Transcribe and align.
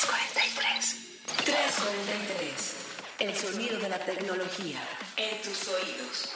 343. 0.00 1.44
343. 1.44 2.76
El 3.18 3.36
sonido 3.36 3.78
de 3.78 3.88
la 3.90 3.98
tecnología 3.98 4.80
en 5.18 5.42
tus 5.42 5.68
oídos. 5.68 6.30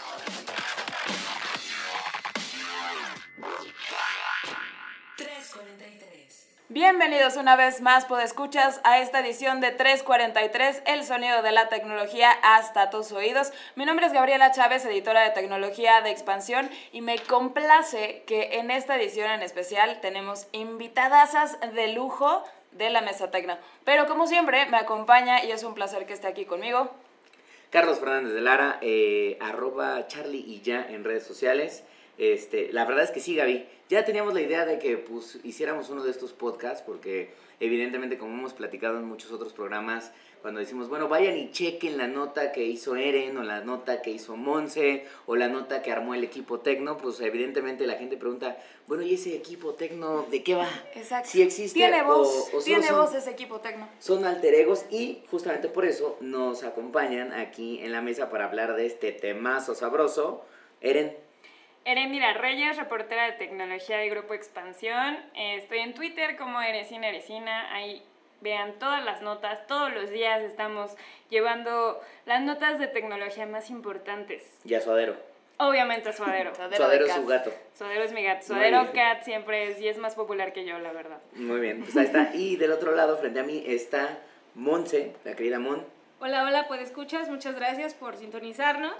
Bienvenidos 6.68 7.36
una 7.36 7.54
vez 7.54 7.80
más, 7.80 8.06
escuchas 8.22 8.80
a 8.84 8.98
esta 8.98 9.20
edición 9.20 9.61
de 9.61 9.70
343, 9.70 10.82
el 10.86 11.04
sonido 11.04 11.40
de 11.40 11.52
la 11.52 11.68
tecnología 11.68 12.32
hasta 12.42 12.90
tus 12.90 13.12
oídos. 13.12 13.52
Mi 13.76 13.86
nombre 13.86 14.06
es 14.06 14.12
Gabriela 14.12 14.50
Chávez, 14.50 14.84
editora 14.84 15.22
de 15.22 15.30
tecnología 15.30 16.00
de 16.00 16.10
expansión, 16.10 16.68
y 16.90 17.00
me 17.00 17.18
complace 17.18 18.24
que 18.26 18.58
en 18.58 18.72
esta 18.72 18.96
edición 18.96 19.30
en 19.30 19.42
especial 19.42 20.00
tenemos 20.00 20.48
invitadasas 20.52 21.56
de 21.74 21.92
lujo 21.92 22.42
de 22.75 22.91
la 22.91 23.00
Mesa 23.00 23.30
Tecno. 23.30 23.56
Pero 23.84 24.07
como 24.07 24.27
siempre, 24.27 24.66
me 24.66 24.77
acompaña 24.77 25.44
y 25.44 25.50
es 25.50 25.64
un 25.64 25.75
placer 25.75 26.07
que 26.07 26.12
esté 26.12 26.26
aquí 26.26 26.44
conmigo. 26.44 26.90
Carlos 27.71 27.98
Fernández 27.98 28.32
de 28.35 28.40
Lara, 28.40 28.79
eh, 28.82 29.36
arroba 29.40 30.07
Charlie 30.07 30.44
y 30.46 30.61
ya 30.61 30.86
en 30.89 31.03
redes 31.03 31.25
sociales. 31.25 31.82
Este, 32.19 32.73
la 32.73 32.84
verdad 32.84 33.05
es 33.05 33.11
que 33.11 33.21
sí, 33.21 33.34
Gaby. 33.34 33.67
Ya 33.89 34.05
teníamos 34.05 34.34
la 34.34 34.41
idea 34.41 34.65
de 34.65 34.79
que 34.79 34.97
pues, 34.97 35.41
hiciéramos 35.43 35.91
uno 35.91 36.05
de 36.05 36.11
estos 36.11 36.33
podcasts, 36.33 36.83
porque 36.87 37.34
evidentemente, 37.61 38.17
como 38.17 38.34
hemos 38.34 38.53
platicado 38.53 38.98
en 38.98 39.05
muchos 39.05 39.33
otros 39.33 39.53
programas, 39.53 40.12
cuando 40.45 40.61
decimos, 40.61 40.91
bueno, 40.91 41.09
vayan 41.09 41.39
y 41.39 41.51
chequen 41.53 41.97
la 41.97 42.07
nota 42.07 42.53
que 42.53 42.66
hizo 42.66 42.97
Eren, 42.97 43.39
o 43.39 43.43
la 43.43 43.62
nota 43.62 44.03
que 44.03 44.11
hizo 44.11 44.37
Monse, 44.37 45.07
o 45.25 45.37
la 45.37 45.48
nota 45.48 45.80
que 45.80 45.91
armó 45.91 46.15
el 46.15 46.23
equipo 46.23 46.61
Tecno, 46.61 46.98
pues 46.98 47.19
evidentemente 47.20 47.87
la 47.87 47.95
gente 47.95 48.19
pregunta, 48.19 48.59
bueno, 48.87 49.05
¿y 49.05 49.15
ese 49.15 49.34
equipo 49.34 49.73
Tecno 49.73 50.25
de 50.25 50.43
qué 50.43 50.55
va? 50.55 50.69
Exacto. 50.97 51.30
Si 51.30 51.41
existe 51.41 51.79
¿Tiene 51.79 52.03
voz, 52.03 52.51
¿tiene 52.62 52.93
voz 52.93 53.15
ese 53.15 53.30
equipo 53.30 53.61
Tecno? 53.61 53.89
Son 53.98 54.27
alter 54.27 54.53
egos 54.53 54.84
y 54.91 55.23
justamente 55.30 55.69
por 55.69 55.87
eso 55.87 56.19
nos 56.20 56.62
acompañan 56.62 57.33
aquí 57.33 57.81
en 57.81 57.92
la 57.92 58.03
mesa 58.03 58.28
para 58.28 58.45
hablar 58.45 58.77
de 58.77 58.84
este 58.84 59.12
temazo 59.12 59.75
sabroso. 59.75 60.45
Eren, 60.83 61.17
Erendira 61.87 62.34
Reyes, 62.34 62.77
reportera 62.77 63.25
de 63.25 63.33
tecnología 63.33 63.97
de 63.97 64.11
Grupo 64.11 64.34
Expansión. 64.34 65.17
Eh, 65.34 65.56
estoy 65.56 65.78
en 65.78 65.95
Twitter 65.95 66.37
como 66.37 66.61
Eresina 66.61 67.09
Eresina. 67.09 67.75
Ahí 67.75 68.03
vean 68.45 68.78
todas 68.78 69.05
las 69.05 69.23
notas. 69.23 69.67
Todos 69.67 69.92
los 69.92 70.11
días 70.11 70.42
estamos 70.42 70.92
llevando 71.31 72.00
las 72.27 72.42
notas 72.42 72.78
de 72.78 72.87
tecnología 72.87 73.47
más 73.47 73.70
importantes. 73.70 74.42
Y 74.64 74.75
a 74.75 74.81
Suadero. 74.81 75.17
Obviamente 75.56 76.12
Suadero. 76.17 76.55
Suadero, 76.55 77.06
es 77.06 77.12
su 77.12 77.27
gato. 77.27 77.50
Suadero 77.77 78.05
es 78.05 78.12
mi 78.12 78.22
gato. 78.22 78.47
Suadero 78.47 78.92
Cat 78.92 79.22
siempre 79.25 79.70
es 79.70 79.81
y 79.81 79.89
es 79.89 79.97
más 79.98 80.15
popular 80.15 80.53
que 80.53 80.65
yo, 80.65 80.78
la 80.78 80.92
verdad. 80.92 81.19
Muy 81.33 81.59
bien, 81.61 81.83
pues 81.83 81.97
ahí 81.97 82.05
está. 82.05 82.31
Y 82.34 82.56
del 82.56 82.70
otro 82.70 82.95
lado, 82.95 83.17
frente 83.17 83.41
a 83.41 83.45
mí, 83.45 83.65
está 83.67 84.19
Monse, 84.55 85.17
la 85.25 85.34
querida 85.34 85.59
Mon. 85.59 85.83
Hola, 86.20 86.45
hola, 86.45 86.69
pues 86.69 86.83
escuchas. 86.83 87.28
Muchas 87.31 87.56
gracias 87.56 87.95
por 87.95 88.17
sintonizarnos. 88.17 88.95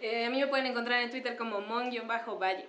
Eh, 0.00 0.26
a 0.26 0.30
mí 0.30 0.38
me 0.38 0.48
pueden 0.48 0.66
encontrar 0.66 1.00
en 1.00 1.10
Twitter 1.10 1.36
como 1.36 1.60
mon-valle. 1.60 2.66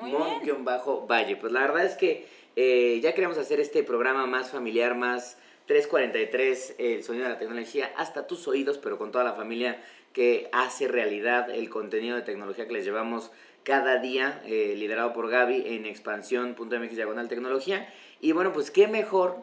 Mon-valle. 0.00 1.36
Pues 1.36 1.52
la 1.52 1.60
verdad 1.60 1.84
es 1.84 1.94
que 1.94 2.26
eh, 2.60 2.98
ya 3.00 3.14
queremos 3.14 3.38
hacer 3.38 3.60
este 3.60 3.84
programa 3.84 4.26
más 4.26 4.50
familiar, 4.50 4.96
más 4.96 5.38
343, 5.66 6.74
el 6.78 7.04
sonido 7.04 7.26
de 7.26 7.30
la 7.30 7.38
tecnología, 7.38 7.92
hasta 7.96 8.26
tus 8.26 8.48
oídos, 8.48 8.78
pero 8.78 8.98
con 8.98 9.12
toda 9.12 9.22
la 9.22 9.34
familia 9.34 9.80
que 10.12 10.48
hace 10.50 10.88
realidad 10.88 11.50
el 11.50 11.70
contenido 11.70 12.16
de 12.16 12.22
tecnología 12.22 12.66
que 12.66 12.72
les 12.72 12.84
llevamos 12.84 13.30
cada 13.62 13.98
día, 13.98 14.42
eh, 14.44 14.74
liderado 14.76 15.12
por 15.12 15.30
Gaby 15.30 15.68
en 15.68 15.86
expansión.mx 15.86 16.96
diagonal 16.96 17.28
tecnología. 17.28 17.88
Y 18.20 18.32
bueno, 18.32 18.52
pues 18.52 18.72
qué 18.72 18.88
mejor 18.88 19.36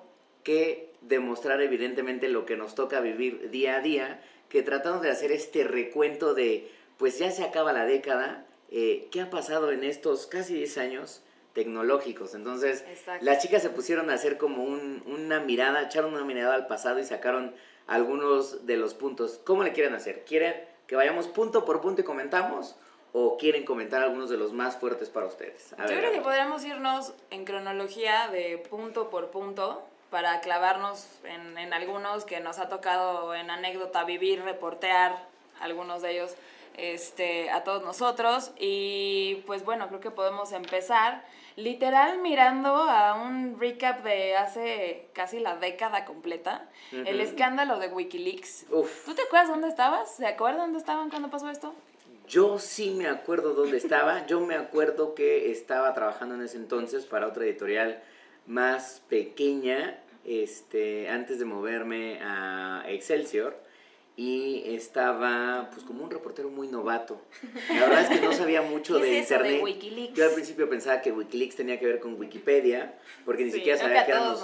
que 0.43 0.91
demostrar 0.99 1.61
evidentemente 1.61 2.27
lo 2.27 2.45
que 2.45 2.57
nos 2.57 2.75
toca 2.75 2.99
vivir 2.99 3.49
día 3.49 3.77
a 3.77 3.79
día, 3.79 4.21
que 4.49 4.61
tratando 4.61 4.99
de 4.99 5.11
hacer 5.11 5.31
este 5.31 5.63
recuento 5.63 6.33
de 6.33 6.69
pues 6.97 7.17
ya 7.17 7.31
se 7.31 7.45
acaba 7.45 7.71
la 7.71 7.85
década. 7.85 8.45
Eh, 8.71 9.07
¿Qué 9.09 9.21
ha 9.21 9.29
pasado 9.29 9.71
en 9.71 9.85
estos 9.85 10.27
casi 10.27 10.53
10 10.55 10.77
años 10.79 11.21
tecnológicos? 11.55 12.35
Entonces, 12.35 12.85
las 13.21 13.41
chicas 13.41 13.63
se 13.63 13.71
pusieron 13.71 14.11
a 14.11 14.13
hacer 14.13 14.37
como 14.37 14.63
una 14.63 15.39
mirada, 15.39 15.81
echaron 15.81 16.13
una 16.13 16.23
mirada 16.23 16.53
al 16.53 16.67
pasado 16.67 16.99
y 16.99 17.03
sacaron 17.03 17.55
algunos 17.87 18.67
de 18.67 18.77
los 18.77 18.93
puntos. 18.93 19.39
¿Cómo 19.43 19.63
le 19.63 19.73
quieren 19.73 19.95
hacer? 19.95 20.23
¿Quieren 20.25 20.53
que 20.85 20.95
vayamos 20.95 21.27
punto 21.27 21.65
por 21.65 21.81
punto 21.81 22.01
y 22.01 22.03
comentamos? 22.03 22.75
¿O 23.13 23.37
quieren 23.37 23.63
comentar 23.63 24.03
algunos 24.03 24.29
de 24.29 24.37
los 24.37 24.51
más 24.51 24.75
fuertes 24.75 25.09
para 25.09 25.25
ustedes? 25.25 25.73
Yo 25.79 25.85
creo 25.85 26.11
que 26.11 26.21
podríamos 26.21 26.63
irnos 26.65 27.13
en 27.31 27.45
cronología 27.45 28.27
de 28.27 28.57
punto 28.69 29.09
por 29.09 29.31
punto 29.31 29.81
para 30.11 30.41
clavarnos 30.41 31.07
en, 31.23 31.57
en 31.57 31.73
algunos 31.73 32.25
que 32.25 32.41
nos 32.41 32.59
ha 32.59 32.67
tocado 32.67 33.33
en 33.33 33.49
anécdota 33.49 34.03
vivir, 34.03 34.43
reportear, 34.43 35.15
algunos 35.61 36.01
de 36.01 36.11
ellos 36.11 36.35
este, 36.77 37.49
a 37.49 37.63
todos 37.63 37.83
nosotros. 37.83 38.51
Y 38.59 39.43
pues 39.47 39.63
bueno, 39.63 39.87
creo 39.87 39.99
que 39.99 40.11
podemos 40.11 40.51
empezar 40.51 41.25
literal 41.55 42.19
mirando 42.21 42.69
a 42.69 43.15
un 43.15 43.59
recap 43.59 44.03
de 44.03 44.35
hace 44.35 45.07
casi 45.13 45.39
la 45.39 45.55
década 45.57 46.05
completa, 46.05 46.69
el 46.91 47.21
escándalo 47.21 47.79
de 47.79 47.87
Wikileaks. 47.87 48.65
¿Tú 48.67 49.13
te 49.15 49.21
acuerdas 49.21 49.49
dónde 49.49 49.69
estabas? 49.69 50.15
¿Se 50.15 50.27
acuerdan 50.27 50.59
dónde 50.59 50.79
estaban 50.79 51.09
cuando 51.09 51.29
pasó 51.29 51.49
esto? 51.49 51.73
Yo 52.27 52.57
sí 52.59 52.91
me 52.91 53.07
acuerdo 53.07 53.53
dónde 53.53 53.77
estaba. 53.77 54.25
Yo 54.25 54.41
me 54.41 54.55
acuerdo 54.55 55.13
que 55.13 55.51
estaba 55.51 55.93
trabajando 55.93 56.35
en 56.35 56.41
ese 56.41 56.57
entonces 56.57 57.05
para 57.05 57.27
otra 57.27 57.45
editorial 57.45 58.01
más 58.47 59.01
pequeña, 59.09 59.99
este, 60.25 61.07
antes 61.09 61.39
de 61.39 61.45
moverme 61.45 62.19
a 62.21 62.83
Excelsior 62.87 63.64
y 64.17 64.63
estaba 64.75 65.69
pues 65.73 65.83
como 65.85 66.03
un 66.03 66.09
reportero 66.09 66.49
muy 66.49 66.67
novato. 66.67 67.21
La 67.69 67.87
verdad 67.87 68.01
es 68.03 68.19
que 68.19 68.25
no 68.25 68.31
sabía 68.31 68.61
mucho 68.61 68.97
de 68.97 69.19
internet. 69.19 69.61
Yo 70.13 70.25
al 70.25 70.31
principio 70.31 70.69
pensaba 70.69 71.01
que 71.01 71.11
Wikileaks 71.11 71.55
tenía 71.55 71.79
que 71.79 71.85
ver 71.85 71.99
con 71.99 72.17
Wikipedia, 72.19 72.97
porque 73.25 73.43
ni 73.43 73.51
siquiera 73.51 73.77
sabía 73.77 74.05
que, 74.05 74.11
eran 74.11 74.29
los, 74.29 74.41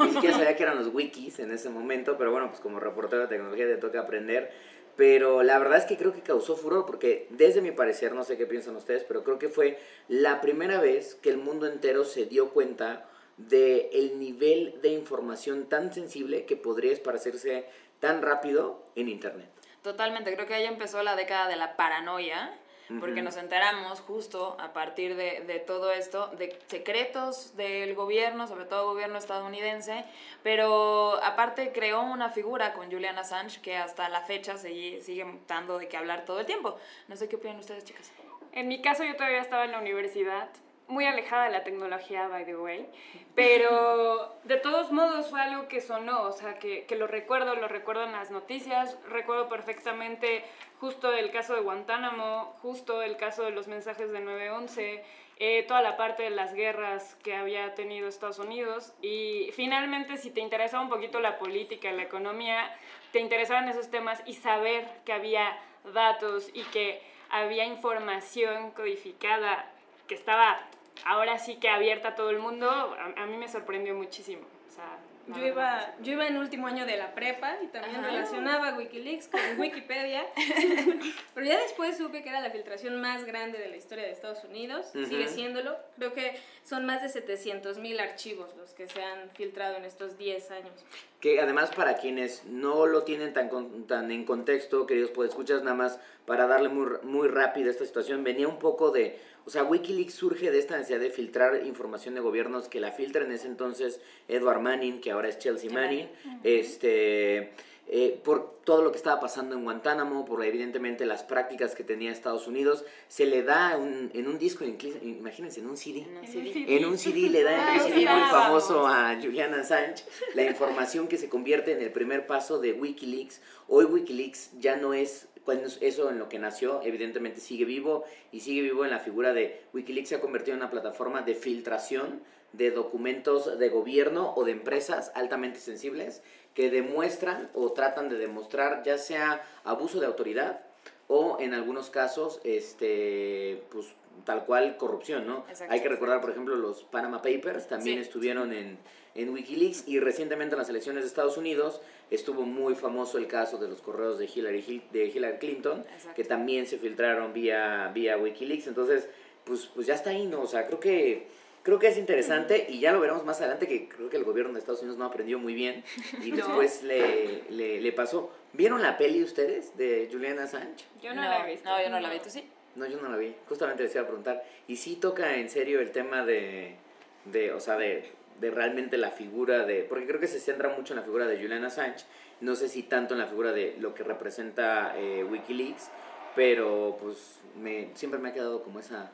ni 0.00 0.10
siquiera 0.10 0.36
sabía 0.36 0.56
que 0.56 0.62
eran 0.62 0.76
los 0.76 0.92
wikis 0.92 1.38
en 1.38 1.52
ese 1.52 1.70
momento, 1.70 2.18
pero 2.18 2.32
bueno, 2.32 2.48
pues 2.48 2.60
como 2.60 2.80
reportero 2.80 3.22
de 3.22 3.28
tecnología 3.28 3.66
te 3.66 3.76
toca 3.76 4.00
aprender. 4.00 4.52
Pero 4.96 5.42
la 5.42 5.58
verdad 5.58 5.78
es 5.78 5.86
que 5.86 5.96
creo 5.96 6.12
que 6.12 6.20
causó 6.20 6.56
furor 6.56 6.86
porque 6.86 7.26
desde 7.30 7.60
mi 7.60 7.72
parecer, 7.72 8.14
no 8.14 8.22
sé 8.22 8.36
qué 8.36 8.46
piensan 8.46 8.76
ustedes, 8.76 9.04
pero 9.04 9.24
creo 9.24 9.38
que 9.38 9.48
fue 9.48 9.78
la 10.06 10.40
primera 10.40 10.80
vez 10.80 11.16
que 11.16 11.30
el 11.30 11.38
mundo 11.38 11.66
entero 11.66 12.04
se 12.04 12.26
dio 12.26 12.50
cuenta 12.50 13.08
de 13.36 13.90
el 13.92 14.20
nivel 14.20 14.80
de 14.82 14.90
información 14.90 15.68
tan 15.68 15.92
sensible 15.92 16.44
que 16.44 16.56
podría 16.56 16.92
esparcirse 16.92 17.66
tan 18.00 18.22
rápido 18.22 18.82
en 18.96 19.08
Internet. 19.08 19.48
Totalmente, 19.82 20.34
creo 20.34 20.46
que 20.46 20.54
ahí 20.54 20.64
empezó 20.64 21.02
la 21.02 21.16
década 21.16 21.48
de 21.48 21.56
la 21.56 21.76
paranoia, 21.76 22.52
porque 23.00 23.22
nos 23.22 23.36
enteramos 23.38 24.00
justo 24.00 24.56
a 24.60 24.74
partir 24.74 25.16
de, 25.16 25.40
de, 25.40 25.58
todo 25.58 25.90
esto, 25.90 26.28
de 26.36 26.58
secretos 26.66 27.56
del 27.56 27.94
gobierno, 27.94 28.46
sobre 28.46 28.66
todo 28.66 28.86
gobierno 28.86 29.16
estadounidense, 29.18 30.04
pero 30.42 31.18
aparte 31.22 31.72
creó 31.72 32.02
una 32.02 32.28
figura 32.28 32.74
con 32.74 32.90
Julian 32.90 33.18
Assange 33.18 33.60
que 33.62 33.76
hasta 33.76 34.08
la 34.10 34.20
fecha 34.20 34.58
sigue, 34.58 35.00
sigue 35.00 35.26
dando 35.48 35.78
de 35.78 35.88
qué 35.88 35.96
hablar 35.96 36.26
todo 36.26 36.40
el 36.40 36.46
tiempo. 36.46 36.78
No 37.08 37.16
sé 37.16 37.28
qué 37.28 37.36
opinan 37.36 37.58
ustedes, 37.58 37.84
chicas. 37.84 38.12
En 38.52 38.68
mi 38.68 38.82
caso 38.82 39.02
yo 39.02 39.16
todavía 39.16 39.40
estaba 39.40 39.64
en 39.64 39.72
la 39.72 39.80
universidad, 39.80 40.48
muy 40.88 41.06
alejada 41.06 41.44
de 41.44 41.52
la 41.52 41.64
tecnología, 41.64 42.28
by 42.28 42.44
the 42.44 42.56
way, 42.56 42.86
pero 43.34 44.36
de 44.44 44.56
todos 44.56 44.92
modos 44.92 45.30
fue 45.30 45.40
algo 45.40 45.68
que 45.68 45.80
sonó, 45.80 46.22
o 46.22 46.32
sea, 46.32 46.58
que, 46.58 46.84
que, 46.84 46.96
lo 46.96 47.06
recuerdo, 47.06 47.54
lo 47.54 47.68
recuerdo 47.68 48.04
en 48.04 48.12
las 48.12 48.30
noticias, 48.30 48.98
recuerdo 49.08 49.48
perfectamente 49.48 50.44
justo 50.80 51.12
el 51.12 51.30
caso 51.30 51.54
de 51.54 51.62
Guantánamo, 51.62 52.56
justo 52.60 53.02
el 53.02 53.16
caso 53.16 53.44
de 53.44 53.50
los 53.50 53.68
mensajes 53.68 54.10
de 54.10 54.20
911, 54.20 55.02
eh, 55.38 55.64
toda 55.66 55.82
la 55.82 55.96
parte 55.96 56.22
de 56.22 56.30
las 56.30 56.54
guerras 56.54 57.16
que 57.24 57.34
había 57.34 57.74
tenido 57.74 58.06
Estados 58.06 58.38
Unidos 58.38 58.92
y 59.02 59.50
finalmente 59.52 60.16
si 60.16 60.30
te 60.30 60.40
interesaba 60.40 60.84
un 60.84 60.88
poquito 60.88 61.18
la 61.18 61.38
política, 61.38 61.90
la 61.90 62.04
economía, 62.04 62.70
te 63.10 63.18
interesaban 63.18 63.68
esos 63.68 63.90
temas 63.90 64.22
y 64.26 64.34
saber 64.34 64.86
que 65.04 65.12
había 65.12 65.58
datos 65.92 66.50
y 66.54 66.62
que 66.64 67.02
había 67.30 67.64
información 67.64 68.70
codificada 68.70 69.68
que 70.06 70.14
estaba 70.14 70.60
ahora 71.04 71.38
sí 71.38 71.56
que 71.56 71.68
abierta 71.68 72.08
a 72.08 72.14
todo 72.14 72.30
el 72.30 72.38
mundo, 72.38 72.70
a, 72.70 73.26
mí 73.26 73.36
me 73.36 73.48
sorprendió 73.48 73.94
muchísimo. 73.94 74.42
O 74.68 74.72
sea, 74.72 74.98
yo 75.26 75.46
iba, 75.46 75.94
yo 76.02 76.12
iba 76.12 76.26
en 76.26 76.36
último 76.36 76.66
año 76.66 76.84
de 76.84 76.96
la 76.96 77.14
prepa 77.14 77.56
y 77.62 77.68
también 77.68 78.02
relacionaba 78.02 78.74
Wikileaks 78.74 79.28
con 79.28 79.40
Wikipedia, 79.58 80.24
pero 81.34 81.46
ya 81.46 81.58
después 81.58 81.96
supe 81.96 82.22
que 82.22 82.28
era 82.28 82.40
la 82.40 82.50
filtración 82.50 83.00
más 83.00 83.24
grande 83.24 83.58
de 83.58 83.68
la 83.68 83.76
historia 83.76 84.04
de 84.04 84.10
Estados 84.10 84.44
Unidos, 84.44 84.90
sigue 84.92 85.28
siéndolo, 85.28 85.76
creo 85.96 86.12
que 86.12 86.38
son 86.62 86.84
más 86.84 87.02
de 87.02 87.08
700 87.08 87.78
mil 87.78 88.00
archivos 88.00 88.54
los 88.56 88.74
que 88.74 88.86
se 88.86 89.02
han 89.02 89.30
filtrado 89.30 89.76
en 89.76 89.84
estos 89.84 90.18
10 90.18 90.50
años. 90.50 90.84
Que 91.24 91.40
además 91.40 91.70
para 91.74 91.96
quienes 91.96 92.44
no 92.44 92.84
lo 92.84 93.04
tienen 93.04 93.32
tan, 93.32 93.48
tan 93.86 94.10
en 94.10 94.26
contexto, 94.26 94.84
queridos 94.84 95.10
escuchas 95.26 95.62
nada 95.62 95.74
más 95.74 95.98
para 96.26 96.46
darle 96.46 96.68
muy, 96.68 96.86
muy 97.02 97.28
rápido 97.28 97.70
esta 97.70 97.86
situación, 97.86 98.24
venía 98.24 98.46
un 98.46 98.58
poco 98.58 98.90
de 98.90 99.18
o 99.46 99.50
sea, 99.50 99.64
Wikileaks 99.64 100.12
surge 100.12 100.50
de 100.50 100.58
esta 100.58 100.76
necesidad 100.76 101.00
de 101.00 101.08
filtrar 101.08 101.66
información 101.66 102.14
de 102.14 102.20
gobiernos 102.20 102.68
que 102.68 102.78
la 102.78 102.92
filtra 102.92 103.24
en 103.24 103.32
ese 103.32 103.46
entonces 103.46 104.02
Edward 104.28 104.60
Manning, 104.60 105.00
que 105.00 105.12
ahora 105.12 105.28
es 105.28 105.38
Chelsea 105.38 105.70
Manning, 105.70 106.08
este, 106.42 107.52
eh, 107.86 108.18
por 108.24 108.54
todo 108.64 108.82
lo 108.82 108.90
que 108.92 108.96
estaba 108.96 109.20
pasando 109.20 109.54
en 109.54 109.62
Guantánamo, 109.64 110.24
por 110.24 110.42
evidentemente 110.44 111.04
las 111.04 111.22
prácticas 111.22 111.74
que 111.74 111.84
tenía 111.84 112.10
Estados 112.10 112.46
Unidos, 112.48 112.84
se 113.08 113.26
le 113.26 113.42
da 113.42 113.76
un- 113.76 114.10
en 114.14 114.26
un 114.26 114.38
disco, 114.38 114.64
inclu- 114.64 115.02
imagínense, 115.02 115.60
en 115.60 115.66
un 115.66 115.76
CD, 115.76 116.06
No, 116.06 116.26
sí, 116.26 116.64
en 116.66 116.84
un 116.86 116.96
CD 116.96 117.28
le 117.28 117.42
da 117.42 117.74
en 117.74 117.80
un 117.80 117.86
CD 117.86 117.92
muy 117.94 118.02
estábamos. 118.04 118.30
famoso 118.30 118.86
a 118.86 119.18
Julian 119.22 119.52
Assange 119.54 120.04
la 120.34 120.44
información 120.44 121.08
que 121.08 121.18
se 121.18 121.28
convierte 121.28 121.72
en 121.72 121.82
el 121.82 121.92
primer 121.92 122.26
paso 122.26 122.58
de 122.58 122.72
Wikileaks. 122.72 123.40
Hoy 123.68 123.84
Wikileaks 123.84 124.52
ya 124.58 124.76
no 124.76 124.94
es 124.94 125.28
cuando 125.44 125.66
es 125.66 125.76
eso 125.82 126.08
en 126.08 126.18
lo 126.18 126.30
que 126.30 126.38
nació, 126.38 126.80
evidentemente 126.84 127.38
sigue 127.38 127.66
vivo 127.66 128.04
y 128.32 128.40
sigue 128.40 128.62
vivo 128.62 128.86
en 128.86 128.90
la 128.90 128.98
figura 129.00 129.34
de 129.34 129.60
Wikileaks 129.74 130.08
se 130.08 130.14
ha 130.14 130.20
convertido 130.22 130.54
en 130.56 130.62
una 130.62 130.70
plataforma 130.70 131.20
de 131.20 131.34
filtración 131.34 132.22
de 132.56 132.70
documentos 132.70 133.58
de 133.58 133.68
gobierno 133.68 134.32
o 134.36 134.44
de 134.44 134.52
empresas 134.52 135.10
altamente 135.14 135.58
sensibles 135.60 136.22
que 136.54 136.70
demuestran 136.70 137.50
o 137.54 137.72
tratan 137.72 138.08
de 138.08 138.16
demostrar 138.16 138.82
ya 138.84 138.96
sea 138.98 139.42
abuso 139.64 139.98
de 140.00 140.06
autoridad 140.06 140.60
o 141.08 141.38
en 141.40 141.52
algunos 141.54 141.90
casos 141.90 142.40
este 142.44 143.62
pues 143.70 143.86
tal 144.24 144.44
cual 144.44 144.76
corrupción, 144.76 145.26
¿no? 145.26 145.44
Exacto. 145.50 145.74
Hay 145.74 145.80
que 145.80 145.88
recordar, 145.88 146.20
por 146.20 146.30
ejemplo, 146.30 146.54
los 146.54 146.84
Panama 146.84 147.20
Papers 147.20 147.66
también 147.66 147.96
Sí. 147.96 148.02
estuvieron 148.02 148.52
en, 148.52 148.78
en 149.16 149.28
Wikileaks 149.30 149.88
y 149.88 149.98
recientemente 149.98 150.54
en 150.54 150.60
las 150.60 150.68
elecciones 150.68 151.02
de 151.02 151.08
Estados 151.08 151.36
Unidos 151.36 151.80
estuvo 152.12 152.42
muy 152.42 152.76
famoso 152.76 153.18
el 153.18 153.26
caso 153.26 153.58
de 153.58 153.66
los 153.68 153.80
correos 153.82 154.16
de 154.20 154.26
Hillary, 154.32 154.62
Hil- 154.62 154.88
de 154.92 155.06
Hillary 155.06 155.38
Clinton, 155.38 155.80
Exacto. 155.92 156.14
que 156.14 156.22
también 156.24 156.68
se 156.68 156.78
filtraron 156.78 157.32
vía, 157.32 157.90
vía 157.92 158.16
Wikileaks. 158.16 158.68
Entonces, 158.68 159.08
pues, 159.44 159.66
pues 159.74 159.88
ya 159.88 159.94
está 159.94 160.10
ahí, 160.10 160.26
¿no? 160.26 160.42
O 160.42 160.46
sea, 160.46 160.68
creo 160.68 160.78
que, 160.78 161.26
creo 161.64 161.80
que 161.80 161.88
es 161.88 161.98
interesante 161.98 162.66
y 162.68 162.78
ya 162.78 162.92
lo 162.92 163.00
veremos 163.00 163.24
más 163.24 163.40
adelante, 163.40 163.66
que 163.66 163.88
creo 163.88 164.08
que 164.08 164.16
el 164.16 164.22
gobierno 164.24 164.52
de 164.52 164.60
Estados 164.60 164.82
Unidos 164.82 164.98
no 164.98 165.04
aprendió 165.06 165.40
muy 165.40 165.54
bien 165.54 165.82
y 166.22 166.30
No. 166.30 166.36
después 166.36 166.84
le, 166.84 167.42
le, 167.50 167.80
le 167.80 167.92
pasó. 167.92 168.30
¿Vieron 168.52 168.80
la 168.82 168.96
peli 168.96 169.24
ustedes 169.24 169.76
de 169.76 170.08
Julian 170.12 170.38
Assange? 170.38 170.84
Yo 171.02 171.12
no, 171.12 171.22
la 171.22 171.44
he 171.48 171.50
visto. 171.52 171.68
No, 171.68 171.82
yo 171.82 171.90
no 171.90 171.98
la 171.98 172.08
vi, 172.10 172.20
¿tú 172.20 172.30
sí? 172.30 172.44
No, 172.76 172.86
yo 172.86 173.00
no 173.00 173.08
la 173.08 173.16
vi. 173.16 173.34
Justamente 173.48 173.82
les 173.82 173.92
iba 173.94 174.02
a 174.04 174.06
preguntar. 174.06 174.44
Y 174.68 174.76
sí 174.76 174.96
toca 174.96 175.34
en 175.36 175.48
serio 175.48 175.80
el 175.80 175.90
tema 175.90 176.24
de, 176.24 176.76
de 177.24 177.52
o 177.52 177.58
sea, 177.60 177.76
de, 177.76 178.10
de 178.40 178.50
realmente 178.50 178.96
la 178.96 179.10
figura 179.10 179.64
de... 179.64 179.82
Porque 179.82 180.06
creo 180.06 180.20
que 180.20 180.28
se 180.28 180.38
centra 180.40 180.68
mucho 180.68 180.92
en 180.92 180.98
la 181.00 181.04
figura 181.04 181.26
de 181.26 181.36
Julian 181.36 181.64
Assange. 181.64 182.04
No 182.40 182.54
sé 182.56 182.68
si 182.68 182.82
tanto 182.82 183.14
en 183.14 183.20
la 183.20 183.26
figura 183.26 183.52
de 183.52 183.76
lo 183.80 183.94
que 183.94 184.02
representa 184.04 184.94
eh, 184.98 185.24
Wikileaks. 185.24 185.90
Pero 186.36 186.96
pues 187.00 187.40
me, 187.60 187.90
siempre 187.94 188.18
me 188.20 188.30
ha 188.30 188.32
quedado 188.32 188.62
como 188.64 188.80
esa, 188.80 189.10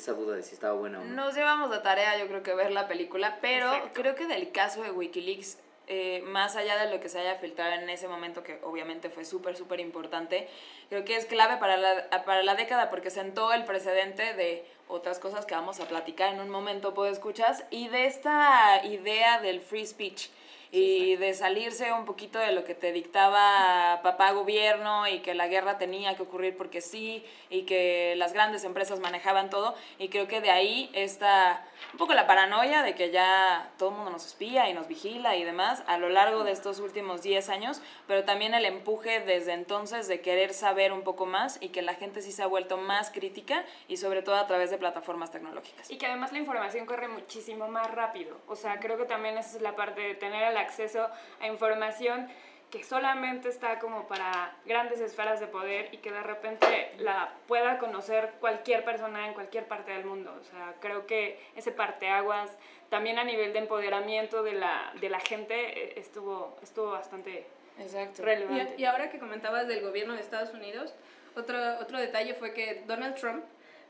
esa 0.00 0.12
duda 0.12 0.36
de 0.36 0.42
si 0.42 0.54
estaba 0.54 0.74
buena 0.74 1.00
o 1.00 1.04
no. 1.04 1.14
Nos 1.14 1.34
llevamos 1.34 1.70
de 1.70 1.78
tarea, 1.78 2.18
yo 2.18 2.26
creo 2.26 2.42
que 2.42 2.54
ver 2.54 2.72
la 2.72 2.88
película, 2.88 3.38
pero 3.40 3.66
Exacto. 3.66 3.90
creo 3.94 4.14
que 4.14 4.26
del 4.26 4.50
caso 4.52 4.82
de 4.82 4.90
Wikileaks, 4.90 5.58
eh, 5.86 6.22
más 6.26 6.56
allá 6.56 6.76
de 6.76 6.90
lo 6.90 7.00
que 7.00 7.08
se 7.08 7.18
haya 7.20 7.36
filtrado 7.36 7.72
en 7.72 7.88
ese 7.90 8.08
momento, 8.08 8.42
que 8.42 8.58
obviamente 8.62 9.10
fue 9.10 9.24
súper, 9.24 9.56
súper 9.56 9.80
importante, 9.80 10.48
creo 10.88 11.04
que 11.04 11.16
es 11.16 11.26
clave 11.26 11.58
para 11.58 11.76
la, 11.76 12.24
para 12.24 12.42
la 12.42 12.54
década 12.54 12.88
porque 12.90 13.10
sentó 13.10 13.52
el 13.52 13.64
precedente 13.64 14.34
de 14.34 14.64
otras 14.88 15.18
cosas 15.18 15.46
que 15.46 15.54
vamos 15.54 15.80
a 15.80 15.88
platicar 15.88 16.32
en 16.32 16.40
un 16.40 16.50
momento, 16.50 16.94
puedo 16.94 17.12
escuchas, 17.12 17.64
y 17.70 17.88
de 17.88 18.06
esta 18.06 18.84
idea 18.84 19.40
del 19.40 19.60
free 19.60 19.86
speech 19.86 20.28
y 20.74 21.14
de 21.14 21.34
salirse 21.34 21.92
un 21.92 22.04
poquito 22.04 22.40
de 22.40 22.50
lo 22.50 22.64
que 22.64 22.74
te 22.74 22.90
dictaba 22.90 24.00
papá 24.02 24.32
gobierno 24.32 25.06
y 25.06 25.20
que 25.20 25.32
la 25.32 25.46
guerra 25.46 25.78
tenía 25.78 26.16
que 26.16 26.22
ocurrir 26.22 26.56
porque 26.56 26.80
sí 26.80 27.24
y 27.48 27.62
que 27.62 28.14
las 28.16 28.32
grandes 28.32 28.64
empresas 28.64 28.98
manejaban 28.98 29.50
todo 29.50 29.76
y 29.98 30.08
creo 30.08 30.26
que 30.26 30.40
de 30.40 30.50
ahí 30.50 30.90
está 30.92 31.64
un 31.92 31.98
poco 31.98 32.12
la 32.14 32.26
paranoia 32.26 32.82
de 32.82 32.96
que 32.96 33.12
ya 33.12 33.70
todo 33.78 33.90
el 33.90 33.94
mundo 33.94 34.10
nos 34.10 34.26
espía 34.26 34.68
y 34.68 34.74
nos 34.74 34.88
vigila 34.88 35.36
y 35.36 35.44
demás 35.44 35.84
a 35.86 35.96
lo 35.96 36.08
largo 36.08 36.42
de 36.42 36.50
estos 36.50 36.80
últimos 36.80 37.22
10 37.22 37.50
años, 37.50 37.80
pero 38.08 38.24
también 38.24 38.52
el 38.52 38.64
empuje 38.64 39.20
desde 39.20 39.52
entonces 39.52 40.08
de 40.08 40.20
querer 40.22 40.52
saber 40.52 40.92
un 40.92 41.02
poco 41.02 41.24
más 41.24 41.58
y 41.60 41.68
que 41.68 41.82
la 41.82 41.94
gente 41.94 42.20
sí 42.20 42.32
se 42.32 42.42
ha 42.42 42.46
vuelto 42.46 42.78
más 42.78 43.12
crítica 43.12 43.64
y 43.86 43.98
sobre 43.98 44.22
todo 44.22 44.34
a 44.34 44.46
través 44.48 44.70
de 44.70 44.78
plataformas 44.78 45.30
tecnológicas. 45.30 45.88
Y 45.88 45.98
que 45.98 46.06
además 46.06 46.32
la 46.32 46.38
información 46.38 46.84
corre 46.84 47.06
muchísimo 47.06 47.68
más 47.68 47.88
rápido. 47.92 48.38
O 48.48 48.56
sea, 48.56 48.80
creo 48.80 48.96
que 48.96 49.04
también 49.04 49.38
esa 49.38 49.56
es 49.56 49.62
la 49.62 49.76
parte 49.76 50.00
de 50.00 50.14
tener 50.14 50.42
el 50.42 50.56
acceso 50.64 51.08
a 51.40 51.46
información 51.46 52.28
que 52.70 52.82
solamente 52.82 53.48
está 53.48 53.78
como 53.78 54.08
para 54.08 54.56
grandes 54.66 55.00
esferas 55.00 55.38
de 55.38 55.46
poder 55.46 55.90
y 55.92 55.98
que 55.98 56.10
de 56.10 56.22
repente 56.24 56.92
la 56.98 57.32
pueda 57.46 57.78
conocer 57.78 58.32
cualquier 58.40 58.84
persona 58.84 59.28
en 59.28 59.34
cualquier 59.34 59.68
parte 59.68 59.92
del 59.92 60.04
mundo. 60.04 60.36
O 60.40 60.42
sea, 60.42 60.74
creo 60.80 61.06
que 61.06 61.38
ese 61.54 61.70
parteaguas 61.70 62.50
también 62.90 63.18
a 63.20 63.24
nivel 63.24 63.52
de 63.52 63.60
empoderamiento 63.60 64.42
de 64.42 64.54
la, 64.54 64.92
de 65.00 65.08
la 65.08 65.20
gente 65.20 65.54
eh, 65.54 66.00
estuvo, 66.00 66.56
estuvo 66.62 66.90
bastante 66.90 67.46
Exacto. 67.78 68.24
relevante. 68.24 68.74
Y, 68.76 68.82
y 68.82 68.84
ahora 68.86 69.08
que 69.08 69.20
comentabas 69.20 69.68
del 69.68 69.80
gobierno 69.80 70.14
de 70.14 70.20
Estados 70.20 70.52
Unidos, 70.52 70.94
otro, 71.36 71.56
otro 71.78 71.98
detalle 71.98 72.34
fue 72.34 72.52
que 72.54 72.82
Donald 72.86 73.14
Trump 73.14 73.44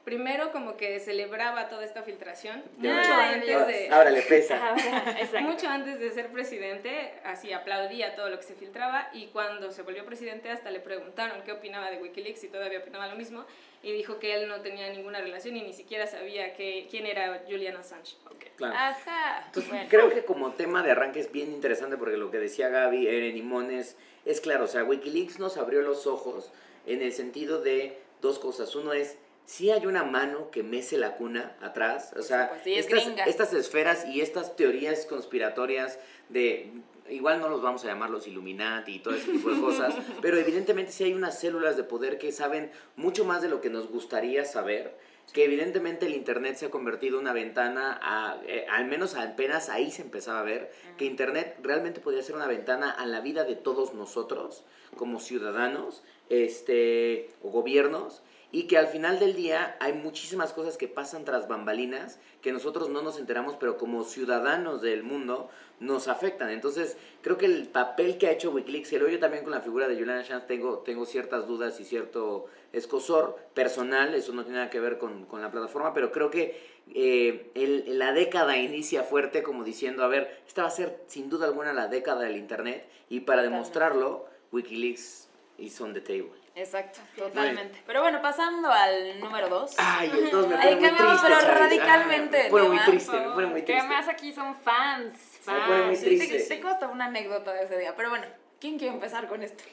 primero 0.04 0.52
como 0.52 0.76
que 0.76 1.00
celebraba 1.00 1.68
toda 1.68 1.84
esta 1.84 2.02
filtración 2.02 2.62
Ya 2.78 2.94
mucho 2.94 3.14
antes 3.14 3.66
de 3.66 3.88
Ahora 3.90 4.10
le 4.10 4.22
pesa. 4.22 4.74
Mucho 5.40 5.68
antes 5.68 5.98
de 5.98 6.10
ser 6.10 6.28
presidente, 6.28 7.12
así 7.24 7.52
aplaudía 7.52 8.14
todo 8.14 8.28
lo 8.28 8.36
que 8.36 8.44
se 8.44 8.54
filtraba 8.54 9.08
y 9.12 9.26
cuando 9.26 9.70
se 9.72 9.82
volvió 9.82 10.04
presidente 10.04 10.50
hasta 10.50 10.70
le 10.70 10.80
preguntaron 10.80 11.42
qué 11.42 11.52
opinaba 11.52 11.90
de 11.90 11.98
WikiLeaks 11.98 12.44
y 12.44 12.48
todavía 12.48 12.80
opinaba 12.80 13.06
lo 13.08 13.16
mismo 13.16 13.44
y 13.82 13.92
dijo 13.92 14.18
que 14.18 14.34
él 14.34 14.48
no 14.48 14.60
tenía 14.60 14.88
ninguna 14.90 15.20
relación 15.20 15.56
y 15.56 15.62
ni 15.62 15.72
siquiera 15.72 16.06
sabía 16.06 16.54
que, 16.54 16.86
quién 16.90 17.06
era 17.06 17.42
Julian 17.48 17.76
Assange. 17.76 18.16
Claro. 18.56 18.74
Ajá. 18.76 19.42
Entonces, 19.46 19.70
Bueno. 19.70 19.88
creo 19.88 20.10
que 20.10 20.24
como 20.24 20.52
tema 20.52 20.82
de 20.82 20.92
arranque 20.92 21.20
es 21.20 21.30
bien 21.32 21.52
interesante 21.52 21.96
porque 21.96 22.16
lo 22.16 22.30
que 22.30 22.38
decía 22.38 22.68
Gaby, 22.68 23.06
Eren 23.08 23.36
y 23.36 23.42
Mones, 23.42 23.96
es 24.24 24.40
claro, 24.40 24.64
o 24.64 24.68
sea, 24.68 24.84
Wikileaks 24.84 25.38
nos 25.38 25.56
abrió 25.56 25.82
los 25.82 26.06
ojos 26.06 26.50
en 26.86 27.02
el 27.02 27.12
sentido 27.12 27.60
de 27.60 27.98
dos 28.22 28.38
cosas. 28.38 28.74
Uno 28.74 28.92
es, 28.92 29.18
si 29.46 29.70
hay 29.70 29.86
una 29.86 30.04
mano 30.04 30.50
que 30.50 30.62
mece 30.62 30.98
la 30.98 31.16
cuna 31.16 31.56
atrás, 31.60 32.12
o 32.16 32.22
sea, 32.22 32.56
es 32.64 32.88
estas 33.26 33.52
esferas 33.52 34.06
y 34.06 34.20
estas 34.20 34.56
teorías 34.56 35.06
conspiratorias 35.06 35.98
de, 36.28 36.72
igual 37.10 37.40
no 37.40 37.48
los 37.48 37.62
vamos 37.62 37.84
a 37.84 37.88
llamar 37.88 38.10
los 38.10 38.26
Illuminati 38.26 38.96
y 38.96 38.98
todo 39.00 39.14
ese 39.14 39.30
tipo 39.30 39.50
de 39.50 39.60
cosas, 39.60 39.94
pero 40.22 40.38
evidentemente 40.38 40.92
sí 40.92 41.04
hay 41.04 41.12
unas 41.12 41.38
células 41.38 41.76
de 41.76 41.84
poder 41.84 42.18
que 42.18 42.32
saben 42.32 42.70
mucho 42.96 43.24
más 43.24 43.42
de 43.42 43.48
lo 43.48 43.60
que 43.60 43.70
nos 43.70 43.88
gustaría 43.88 44.44
saber 44.44 44.96
que 45.32 45.44
evidentemente 45.44 46.06
el 46.06 46.14
Internet 46.14 46.56
se 46.56 46.66
ha 46.66 46.70
convertido 46.70 47.16
en 47.16 47.22
una 47.22 47.32
ventana, 47.32 47.98
a, 48.02 48.38
eh, 48.46 48.66
al 48.70 48.86
menos 48.86 49.14
apenas 49.14 49.68
ahí 49.68 49.90
se 49.90 50.02
empezaba 50.02 50.40
a 50.40 50.42
ver, 50.42 50.70
que 50.98 51.06
Internet 51.06 51.56
realmente 51.62 52.00
podía 52.00 52.22
ser 52.22 52.36
una 52.36 52.46
ventana 52.46 52.90
a 52.90 53.06
la 53.06 53.20
vida 53.20 53.44
de 53.44 53.56
todos 53.56 53.94
nosotros 53.94 54.64
como 54.96 55.18
ciudadanos 55.20 56.02
este, 56.28 57.30
o 57.42 57.50
gobiernos 57.50 58.22
y 58.54 58.68
que 58.68 58.78
al 58.78 58.86
final 58.86 59.18
del 59.18 59.34
día 59.34 59.76
hay 59.80 59.94
muchísimas 59.94 60.52
cosas 60.52 60.76
que 60.76 60.86
pasan 60.86 61.24
tras 61.24 61.48
bambalinas 61.48 62.20
que 62.40 62.52
nosotros 62.52 62.88
no 62.88 63.02
nos 63.02 63.18
enteramos, 63.18 63.56
pero 63.58 63.76
como 63.76 64.04
ciudadanos 64.04 64.80
del 64.80 65.02
mundo 65.02 65.50
nos 65.80 66.06
afectan. 66.06 66.50
Entonces, 66.50 66.96
creo 67.20 67.36
que 67.36 67.46
el 67.46 67.66
papel 67.66 68.16
que 68.16 68.28
ha 68.28 68.30
hecho 68.30 68.52
Wikileaks, 68.52 68.92
y 68.92 68.98
luego 68.98 69.12
yo 69.12 69.18
también 69.18 69.42
con 69.42 69.52
la 69.52 69.60
figura 69.60 69.88
de 69.88 69.96
Julian 69.96 70.18
Assange 70.18 70.46
tengo, 70.46 70.78
tengo 70.78 71.04
ciertas 71.04 71.48
dudas 71.48 71.80
y 71.80 71.84
cierto 71.84 72.46
escosor 72.72 73.36
personal, 73.54 74.14
eso 74.14 74.32
no 74.32 74.44
tiene 74.44 74.58
nada 74.58 74.70
que 74.70 74.78
ver 74.78 74.98
con, 74.98 75.24
con 75.26 75.42
la 75.42 75.50
plataforma, 75.50 75.92
pero 75.92 76.12
creo 76.12 76.30
que 76.30 76.56
eh, 76.94 77.50
el- 77.56 77.98
la 77.98 78.12
década 78.12 78.56
inicia 78.56 79.02
fuerte 79.02 79.42
como 79.42 79.64
diciendo, 79.64 80.04
a 80.04 80.08
ver, 80.08 80.42
esta 80.46 80.62
va 80.62 80.68
a 80.68 80.70
ser 80.70 81.00
sin 81.08 81.28
duda 81.28 81.46
alguna 81.46 81.72
la 81.72 81.88
década 81.88 82.20
del 82.20 82.36
Internet, 82.36 82.86
y 83.08 83.18
para 83.20 83.38
Totalmente. 83.42 83.50
demostrarlo, 83.56 84.26
Wikileaks 84.52 85.28
is 85.58 85.80
on 85.80 85.92
the 85.92 86.00
table. 86.00 86.43
Exacto, 86.56 87.00
totalmente. 87.16 87.82
Pero 87.84 88.00
bueno, 88.02 88.22
pasando 88.22 88.70
al 88.70 89.18
número 89.18 89.48
2. 89.48 89.74
Ay, 89.78 90.10
el 90.16 90.30
dos 90.30 90.46
me 90.46 90.54
Ahí 90.54 90.74
pone 90.76 90.76
muy 90.76 90.88
cambiamos, 90.98 91.20
triste, 91.22 91.36
pero 91.44 91.58
radicalmente, 91.58 92.36
Ay, 92.36 92.44
me 92.44 92.50
pone 92.50 92.62
¿no? 92.62 92.68
muy 92.74 92.84
triste, 92.84 93.12
me 93.20 93.28
pone 93.32 93.46
muy 93.48 93.60
Que 93.60 93.66
triste. 93.66 93.80
además 93.86 94.08
aquí 94.08 94.32
son 94.32 94.54
fans. 94.56 95.14
Me 95.46 95.52
pone 95.52 95.82
muy 95.86 95.96
fans. 95.96 96.00
triste. 96.04 96.38
Te, 96.38 96.44
te 96.56 96.60
cuento 96.60 96.88
una 96.90 97.06
anécdota 97.06 97.52
de 97.52 97.64
ese 97.64 97.78
día. 97.78 97.94
Pero 97.96 98.10
bueno, 98.10 98.26
¿quién 98.60 98.78
quiere 98.78 98.94
empezar 98.94 99.26
con 99.26 99.42
esto? 99.42 99.64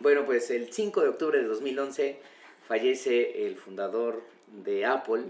Bueno, 0.00 0.26
pues 0.26 0.50
el 0.50 0.70
5 0.72 1.00
de 1.00 1.08
octubre 1.08 1.38
de 1.38 1.44
2011 1.44 2.20
fallece 2.68 3.46
el 3.46 3.56
fundador 3.56 4.22
de 4.48 4.84
Apple, 4.84 5.24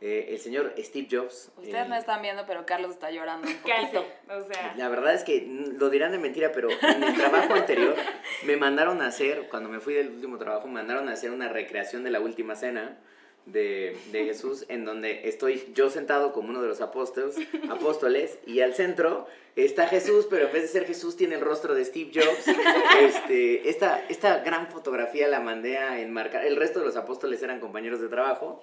eh, 0.00 0.28
el 0.30 0.38
señor 0.38 0.72
Steve 0.78 1.08
Jobs. 1.10 1.50
Ustedes 1.56 1.74
Eh, 1.86 1.88
no 1.88 1.94
están 1.96 2.22
viendo, 2.22 2.44
pero 2.46 2.64
Carlos 2.66 2.92
está 2.92 3.10
llorando 3.10 3.46
un 3.48 3.54
Casi. 3.54 3.86
poquito. 3.96 4.04
O 4.28 4.42
sea, 4.52 4.74
La 4.76 4.88
verdad 4.88 5.14
es 5.14 5.24
que 5.24 5.46
lo 5.78 5.90
dirán 5.90 6.12
de 6.12 6.18
mentira, 6.18 6.52
pero 6.52 6.68
en 6.70 7.02
el 7.02 7.14
trabajo 7.14 7.54
anterior 7.54 7.94
me 8.44 8.56
mandaron 8.56 9.02
a 9.02 9.06
hacer, 9.08 9.48
cuando 9.48 9.68
me 9.68 9.80
fui 9.80 9.94
del 9.94 10.08
último 10.08 10.38
trabajo, 10.38 10.66
me 10.68 10.74
mandaron 10.74 11.08
a 11.08 11.12
hacer 11.12 11.30
una 11.30 11.48
recreación 11.48 12.02
de 12.04 12.10
la 12.10 12.20
última 12.20 12.54
cena 12.56 12.98
de, 13.46 13.96
de 14.12 14.24
Jesús, 14.26 14.64
en 14.68 14.84
donde 14.84 15.28
estoy 15.28 15.64
yo 15.74 15.90
sentado 15.90 16.32
como 16.32 16.50
uno 16.50 16.62
de 16.62 16.68
los 16.68 16.80
apóstoles, 16.82 17.36
apóstoles, 17.70 18.38
y 18.46 18.60
al 18.60 18.74
centro 18.74 19.26
está 19.56 19.86
Jesús, 19.88 20.26
pero 20.30 20.46
en 20.46 20.52
vez 20.52 20.62
de 20.62 20.68
ser 20.68 20.86
Jesús 20.86 21.16
tiene 21.16 21.34
el 21.36 21.40
rostro 21.40 21.74
de 21.74 21.84
Steve 21.84 22.10
Jobs. 22.14 22.46
Este, 23.00 23.68
esta, 23.68 24.04
esta 24.08 24.38
gran 24.40 24.68
fotografía 24.68 25.26
la 25.28 25.40
mandé 25.40 25.78
a 25.78 26.00
enmarcar, 26.00 26.44
el 26.44 26.56
resto 26.56 26.80
de 26.80 26.86
los 26.86 26.96
apóstoles 26.96 27.42
eran 27.42 27.60
compañeros 27.60 28.00
de 28.00 28.08
trabajo. 28.08 28.62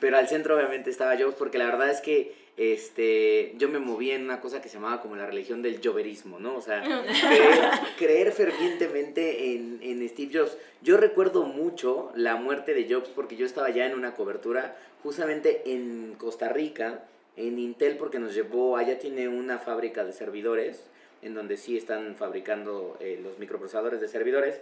Pero 0.00 0.16
al 0.16 0.28
centro 0.28 0.56
obviamente 0.56 0.90
estaba 0.90 1.16
Jobs 1.16 1.34
porque 1.34 1.58
la 1.58 1.66
verdad 1.66 1.90
es 1.90 2.00
que 2.00 2.34
este, 2.56 3.54
yo 3.56 3.68
me 3.68 3.78
moví 3.78 4.10
en 4.10 4.24
una 4.24 4.40
cosa 4.40 4.60
que 4.60 4.68
se 4.68 4.74
llamaba 4.74 5.00
como 5.00 5.16
la 5.16 5.24
religión 5.24 5.62
del 5.62 5.80
joverismo, 5.82 6.38
¿no? 6.38 6.56
O 6.56 6.60
sea, 6.60 6.82
creer, 7.26 7.70
creer 7.96 8.32
fervientemente 8.32 9.54
en, 9.54 9.78
en, 9.82 10.06
Steve 10.08 10.38
Jobs. 10.38 10.58
Yo 10.82 10.98
recuerdo 10.98 11.44
mucho 11.44 12.12
la 12.14 12.36
muerte 12.36 12.74
de 12.74 12.92
Jobs 12.92 13.08
porque 13.08 13.36
yo 13.36 13.46
estaba 13.46 13.70
ya 13.70 13.86
en 13.86 13.94
una 13.94 14.14
cobertura 14.14 14.76
justamente 15.02 15.62
en 15.72 16.14
Costa 16.18 16.50
Rica, 16.50 17.04
en 17.36 17.58
Intel, 17.58 17.96
porque 17.96 18.18
nos 18.18 18.34
llevó, 18.34 18.76
allá 18.76 18.98
tiene 18.98 19.28
una 19.28 19.58
fábrica 19.58 20.04
de 20.04 20.12
servidores, 20.12 20.84
en 21.22 21.34
donde 21.34 21.56
sí 21.56 21.76
están 21.76 22.14
fabricando 22.16 22.96
eh, 23.00 23.18
los 23.22 23.38
microprocesadores 23.38 24.00
de 24.00 24.08
servidores. 24.08 24.60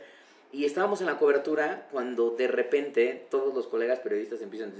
Y 0.52 0.64
estábamos 0.64 1.00
en 1.00 1.07
la 1.07 1.19
cobertura 1.19 1.88
cuando 1.90 2.31
de 2.31 2.49
repente 2.49 3.26
todos 3.31 3.55
los 3.55 3.67
colegas 3.67 4.00
periodistas 4.00 4.40
empiezan... 4.40 4.73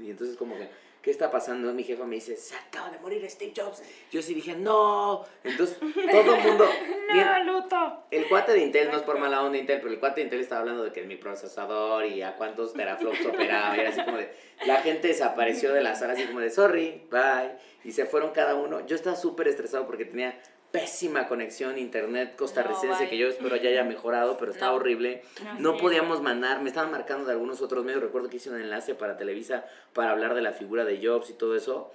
Y 0.00 0.10
entonces 0.10 0.36
como 0.36 0.56
que 0.56 0.68
¿qué 1.02 1.12
está 1.12 1.30
pasando? 1.30 1.72
Mi 1.72 1.84
jefa 1.84 2.04
me 2.04 2.16
dice, 2.16 2.36
se 2.36 2.54
acaba 2.54 2.90
de 2.90 2.98
morir 2.98 3.28
Steve 3.30 3.52
Jobs. 3.56 3.82
Yo 4.10 4.20
sí 4.22 4.34
dije, 4.34 4.54
no. 4.54 5.24
Entonces, 5.44 5.78
todo 5.78 6.34
el 6.34 6.42
mundo... 6.42 6.68
no, 7.14 7.44
luto. 7.44 8.04
El 8.10 8.28
cuate 8.28 8.52
de 8.52 8.58
Intel, 8.60 8.90
no 8.90 8.98
es 8.98 9.02
por 9.04 9.18
mala 9.18 9.42
onda 9.42 9.58
Intel, 9.58 9.80
pero 9.80 9.92
el 9.92 10.00
cuate 10.00 10.20
de 10.20 10.24
Intel 10.24 10.40
estaba 10.40 10.60
hablando 10.60 10.84
de 10.84 10.92
que 10.92 11.02
mi 11.04 11.16
procesador 11.16 12.04
y 12.06 12.22
a 12.22 12.36
cuántos 12.36 12.74
teraflops 12.74 13.24
operaba. 13.26 13.76
Y 13.76 13.80
era 13.80 13.90
así 13.90 14.02
como 14.04 14.18
de... 14.18 14.30
La 14.66 14.82
gente 14.82 15.08
desapareció 15.08 15.72
de 15.72 15.80
la 15.80 15.94
sala 15.94 16.14
así 16.14 16.24
como 16.24 16.40
de, 16.40 16.50
sorry, 16.50 17.02
bye. 17.10 17.52
Y 17.84 17.92
se 17.92 18.04
fueron 18.04 18.32
cada 18.32 18.54
uno. 18.56 18.84
Yo 18.86 18.96
estaba 18.96 19.16
súper 19.16 19.48
estresado 19.48 19.86
porque 19.86 20.04
tenía 20.04 20.38
pésima 20.70 21.28
conexión 21.28 21.78
internet 21.78 22.36
costarricense 22.36 23.08
que 23.08 23.16
yo 23.16 23.28
espero 23.28 23.56
ya 23.56 23.70
haya 23.70 23.84
mejorado, 23.84 24.36
pero 24.36 24.52
estaba 24.52 24.72
horrible. 24.72 25.22
No, 25.58 25.76
podíamos 25.76 26.22
mandar, 26.22 26.60
me 26.62 26.68
estaban 26.68 26.90
marcando 26.90 27.26
de 27.26 27.32
algunos 27.32 27.62
otros 27.62 27.84
medios, 27.84 28.02
recuerdo 28.02 28.28
que 28.28 28.36
hice 28.36 28.50
un 28.50 28.60
enlace 28.60 28.94
para 28.94 29.16
Televisa 29.16 29.64
para 29.94 30.10
hablar 30.10 30.34
de 30.34 30.42
la 30.42 30.52
figura 30.52 30.84
de 30.84 31.04
Jobs 31.04 31.30
y 31.30 31.34
todo 31.34 31.56
eso. 31.56 31.90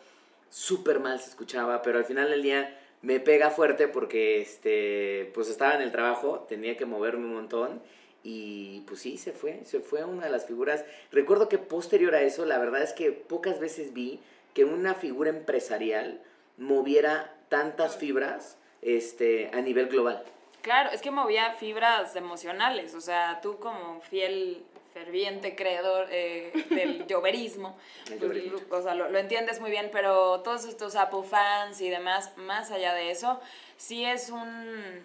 Súper 0.49 0.99
mal 0.99 1.19
se 1.19 1.29
escuchaba, 1.29 1.81
pero 1.81 1.97
al 1.97 2.05
final 2.05 2.29
del 2.29 2.41
día 2.41 2.79
me 3.01 3.19
pega 3.19 3.51
fuerte 3.51 3.87
porque 3.87 4.41
este, 4.41 5.31
pues 5.33 5.49
estaba 5.49 5.75
en 5.75 5.81
el 5.81 5.91
trabajo, 5.91 6.45
tenía 6.47 6.77
que 6.77 6.85
moverme 6.85 7.25
un 7.25 7.33
montón 7.35 7.81
y 8.23 8.81
pues 8.87 9.01
sí, 9.01 9.17
se 9.17 9.33
fue, 9.33 9.61
se 9.65 9.81
fue 9.81 10.03
una 10.03 10.25
de 10.25 10.31
las 10.31 10.45
figuras. 10.45 10.85
Recuerdo 11.11 11.49
que 11.49 11.57
posterior 11.57 12.15
a 12.15 12.21
eso, 12.21 12.45
la 12.45 12.57
verdad 12.57 12.81
es 12.81 12.93
que 12.93 13.11
pocas 13.11 13.59
veces 13.59 13.93
vi 13.93 14.19
que 14.53 14.65
una 14.65 14.93
figura 14.95 15.29
empresarial 15.29 16.21
moviera 16.57 17.35
tantas 17.49 17.97
fibras 17.97 18.57
este, 18.85 19.49
a 19.53 19.61
nivel 19.61 19.87
global. 19.87 20.23
Claro, 20.61 20.91
es 20.91 21.01
que 21.01 21.11
movía 21.11 21.53
fibras 21.53 22.15
emocionales, 22.15 22.95
o 22.95 23.01
sea, 23.01 23.41
tú 23.41 23.57
como 23.59 23.99
fiel, 24.01 24.63
ferviente 24.93 25.55
creador 25.55 26.07
eh, 26.11 26.53
del 26.69 27.05
lloverismo, 27.07 27.75
pues, 28.19 28.63
o 28.69 28.81
sea, 28.81 28.95
lo, 28.95 29.09
lo, 29.09 29.17
entiendes 29.17 29.59
muy 29.59 29.71
bien, 29.71 29.89
pero 29.91 30.39
todos 30.41 30.65
estos 30.65 30.95
Apple 30.95 31.23
fans 31.23 31.81
y 31.81 31.89
demás, 31.89 32.31
más 32.37 32.71
allá 32.71 32.93
de 32.93 33.11
eso, 33.11 33.41
sí 33.75 34.05
es 34.05 34.29
un 34.29 35.03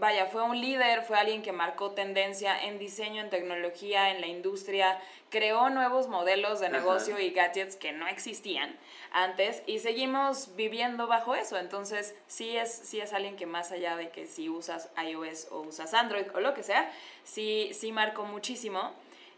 vaya, 0.00 0.26
fue 0.26 0.42
un 0.42 0.60
líder, 0.60 1.02
fue 1.02 1.18
alguien 1.18 1.42
que 1.42 1.52
marcó 1.52 1.90
tendencia 1.90 2.64
en 2.64 2.78
diseño, 2.78 3.20
en 3.20 3.30
tecnología, 3.30 4.10
en 4.10 4.20
la 4.20 4.26
industria, 4.26 4.98
creó 5.30 5.68
nuevos 5.70 6.08
modelos 6.08 6.60
de 6.60 6.68
negocio 6.68 7.18
y 7.18 7.30
gadgets 7.30 7.76
que 7.76 7.92
no 7.92 8.06
existían 8.06 8.76
antes 9.12 9.62
y 9.66 9.78
seguimos 9.80 10.56
viviendo 10.56 11.06
bajo 11.06 11.34
eso. 11.34 11.58
Entonces, 11.58 12.14
sí 12.26 12.56
es, 12.56 12.72
sí 12.72 13.00
es 13.00 13.12
alguien 13.12 13.36
que 13.36 13.46
más 13.46 13.72
allá 13.72 13.96
de 13.96 14.10
que 14.10 14.26
si 14.26 14.48
usas 14.48 14.90
iOS 15.02 15.48
o 15.50 15.60
usas 15.60 15.94
Android 15.94 16.26
o 16.34 16.40
lo 16.40 16.54
que 16.54 16.62
sea, 16.62 16.90
sí, 17.24 17.70
sí 17.74 17.92
marcó 17.92 18.24
muchísimo. 18.24 18.92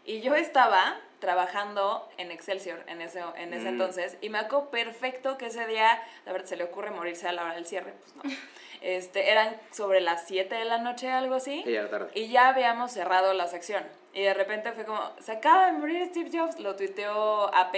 Y 0.05 0.21
yo 0.21 0.35
estaba 0.35 0.99
trabajando 1.19 2.09
en 2.17 2.31
Excelsior 2.31 2.83
en 2.87 3.01
ese, 3.01 3.21
en 3.37 3.53
ese 3.53 3.65
mm. 3.65 3.67
entonces 3.67 4.17
y 4.21 4.29
me 4.29 4.39
acuerdo 4.39 4.69
perfecto 4.69 5.37
que 5.37 5.47
ese 5.47 5.65
día, 5.67 6.01
a 6.25 6.31
ver, 6.31 6.47
se 6.47 6.55
le 6.55 6.63
ocurre 6.63 6.91
morirse 6.91 7.27
a 7.27 7.31
la 7.31 7.43
hora 7.43 7.55
del 7.55 7.65
cierre, 7.65 7.93
pues 8.01 8.15
no. 8.15 8.23
Este, 8.81 9.29
eran 9.29 9.57
sobre 9.71 9.99
las 9.99 10.25
7 10.27 10.55
de 10.55 10.63
la 10.63 10.77
noche, 10.77 11.09
algo 11.09 11.35
así. 11.35 11.65
Y 12.13 12.29
ya 12.29 12.47
habíamos 12.47 12.93
cerrado 12.93 13.33
la 13.33 13.47
sección. 13.47 13.83
Y 14.13 14.21
de 14.21 14.33
repente 14.33 14.71
fue 14.71 14.85
como, 14.85 15.01
se 15.19 15.33
acaba 15.33 15.65
de 15.65 15.73
morir 15.73 16.07
Steve 16.07 16.29
Jobs, 16.31 16.59
lo 16.59 16.77
tuiteó 16.77 17.53
AP. 17.53 17.75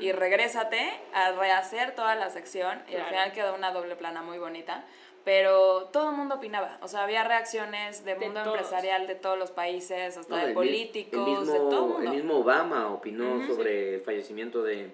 Y 0.00 0.12
regrésate 0.12 0.92
a 1.12 1.32
rehacer 1.32 1.96
toda 1.96 2.14
la 2.14 2.30
sección. 2.30 2.82
Y 2.88 2.94
al 2.96 3.06
final 3.06 3.32
quedó 3.32 3.54
una 3.54 3.72
doble 3.72 3.96
plana 3.96 4.22
muy 4.22 4.38
bonita 4.38 4.84
pero 5.24 5.88
todo 5.90 6.10
el 6.10 6.16
mundo 6.16 6.34
opinaba. 6.36 6.78
O 6.82 6.88
sea, 6.88 7.04
había 7.04 7.24
reacciones 7.24 8.04
de 8.04 8.14
mundo 8.14 8.42
empresarial 8.44 9.06
de 9.06 9.14
todos 9.14 9.38
los 9.38 9.50
países, 9.50 10.16
hasta 10.16 10.46
de 10.46 10.52
políticos, 10.52 11.26
mismo, 11.26 11.52
de 11.52 11.58
todo 11.58 11.86
mundo. 11.86 12.02
El 12.02 12.16
mismo 12.16 12.38
Obama 12.38 12.92
opinó 12.92 13.46
sobre 13.46 13.94
el 13.94 14.00
fallecimiento 14.02 14.62
de, 14.62 14.90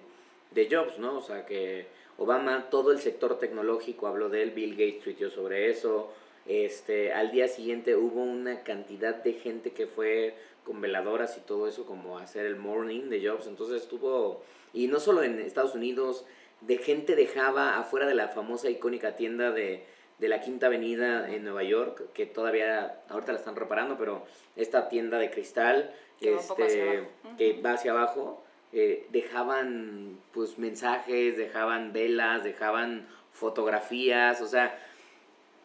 de 0.51 0.69
Jobs, 0.71 0.97
¿no? 0.99 1.17
O 1.17 1.21
sea, 1.21 1.45
que 1.45 1.87
Obama, 2.17 2.69
todo 2.69 2.93
el 2.93 2.99
sector 2.99 3.39
tecnológico 3.39 4.07
habló 4.07 4.29
de 4.29 4.43
él, 4.43 4.51
Bill 4.51 4.71
Gates 4.71 5.01
tuiteó 5.01 5.29
sobre 5.29 5.69
eso. 5.69 6.09
Este, 6.47 7.13
al 7.13 7.31
día 7.31 7.49
siguiente 7.49 7.95
hubo 7.95 8.23
una 8.23 8.63
cantidad 8.63 9.15
de 9.15 9.33
gente 9.33 9.71
que 9.71 9.85
fue 9.85 10.35
con 10.63 10.79
veladoras 10.79 11.37
y 11.37 11.41
todo 11.41 11.67
eso 11.67 11.85
como 11.85 12.17
hacer 12.19 12.45
el 12.45 12.55
morning 12.55 13.09
de 13.09 13.27
Jobs. 13.27 13.47
Entonces 13.47 13.81
estuvo, 13.81 14.43
y 14.73 14.87
no 14.87 15.01
solo 15.01 15.23
en 15.23 15.39
Estados 15.39 15.75
Unidos, 15.75 16.25
de 16.61 16.77
gente 16.77 17.15
dejaba 17.17 17.77
afuera 17.77 18.05
de 18.05 18.15
la 18.15 18.29
famosa 18.29 18.69
icónica 18.69 19.15
tienda 19.15 19.51
de, 19.51 19.83
de 20.21 20.29
la 20.29 20.39
Quinta 20.39 20.67
Avenida 20.67 21.29
en 21.29 21.43
Nueva 21.43 21.63
York, 21.63 22.03
que 22.13 22.27
todavía 22.27 23.01
ahorita 23.09 23.33
la 23.33 23.39
están 23.39 23.55
reparando, 23.55 23.97
pero 23.97 24.23
esta 24.55 24.87
tienda 24.87 25.17
de 25.17 25.31
cristal 25.31 25.91
que, 26.19 26.35
este, 26.35 27.07
que 27.39 27.59
va 27.59 27.73
hacia 27.73 27.89
abajo 27.91 28.43
eh, 28.71 29.07
dejaban 29.09 30.19
pues 30.31 30.59
mensajes, 30.59 31.37
dejaban 31.37 31.91
velas, 31.91 32.43
dejaban 32.43 33.07
fotografías, 33.33 34.41
o 34.41 34.47
sea, 34.47 34.79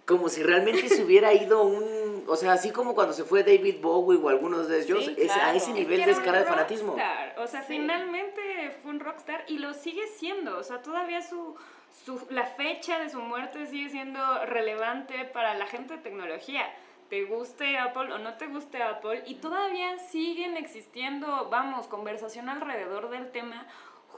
como 0.07 0.31
si 0.31 0.43
realmente 0.43 0.89
se 0.89 1.03
hubiera 1.05 1.35
ido 1.35 1.63
un, 1.63 2.06
o 2.29 2.37
sea, 2.37 2.53
así 2.53 2.71
como 2.71 2.95
cuando 2.95 3.13
se 3.13 3.25
fue 3.25 3.43
David 3.43 3.81
Bowie 3.81 4.19
o 4.19 4.29
algunos 4.29 4.69
de 4.69 4.83
ellos, 4.83 5.09
es, 5.17 5.31
a 5.31 5.55
ese 5.55 5.73
nivel 5.73 6.05
de 6.05 6.11
escala 6.11 6.41
de 6.41 6.45
fanatismo. 6.45 6.97
O 7.39 7.47
sea, 7.47 7.63
finalmente 7.63 8.77
fue 8.83 8.93
un 8.93 9.01
rockstar 9.01 9.45
y 9.49 9.59
lo 9.59 9.75
sigue 9.75 10.07
siendo, 10.07 10.59
o 10.59 10.63
sea, 10.63 10.83
todavía 10.83 11.23
su, 11.23 11.57
su, 12.05 12.27
la 12.31 12.47
fecha 12.47 12.99
de 12.99 13.11
su 13.11 13.21
muerte 13.21 13.67
sigue 13.67 13.91
siendo 13.91 14.45
relevante 14.47 15.25
para 15.25 15.55
la 15.55 15.67
gente 15.67 15.97
de 15.97 16.03
tecnología. 16.03 16.65
Te 17.09 17.25
guste 17.25 17.79
Apple 17.79 18.13
o 18.13 18.19
no 18.19 18.35
te 18.35 18.49
guste 18.49 18.83
Apple, 18.83 19.23
y 19.27 19.37
todavía 19.37 19.99
siguen 19.99 20.57
existiendo, 20.57 21.49
vamos, 21.51 21.87
conversación 21.87 22.49
alrededor 22.49 23.11
del 23.11 23.31
tema 23.31 23.67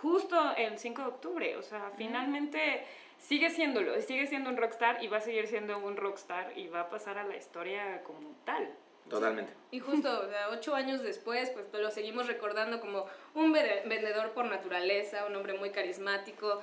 justo 0.00 0.36
el 0.56 0.78
5 0.78 1.02
de 1.02 1.08
octubre. 1.08 1.56
O 1.56 1.62
sea, 1.62 1.92
finalmente 1.96 2.84
sigue 3.18 3.50
siéndolo, 3.50 4.00
sigue 4.00 4.26
siendo 4.26 4.50
un 4.50 4.56
rockstar 4.56 5.02
y 5.02 5.08
va 5.08 5.18
a 5.18 5.20
seguir 5.20 5.46
siendo 5.46 5.78
un 5.78 5.96
rockstar 5.96 6.56
y 6.56 6.68
va 6.68 6.80
a 6.80 6.90
pasar 6.90 7.18
a 7.18 7.24
la 7.24 7.36
historia 7.36 8.02
como 8.04 8.36
tal. 8.44 8.70
Totalmente. 9.08 9.52
Y 9.70 9.80
justo, 9.80 10.20
o 10.20 10.28
sea, 10.28 10.50
ocho 10.50 10.74
años 10.74 11.02
después, 11.02 11.50
pues 11.50 11.66
lo 11.72 11.90
seguimos 11.90 12.26
recordando 12.26 12.80
como 12.80 13.06
un 13.34 13.52
vendedor 13.52 14.32
por 14.32 14.44
naturaleza, 14.44 15.24
un 15.26 15.34
hombre 15.34 15.54
muy 15.54 15.70
carismático, 15.70 16.60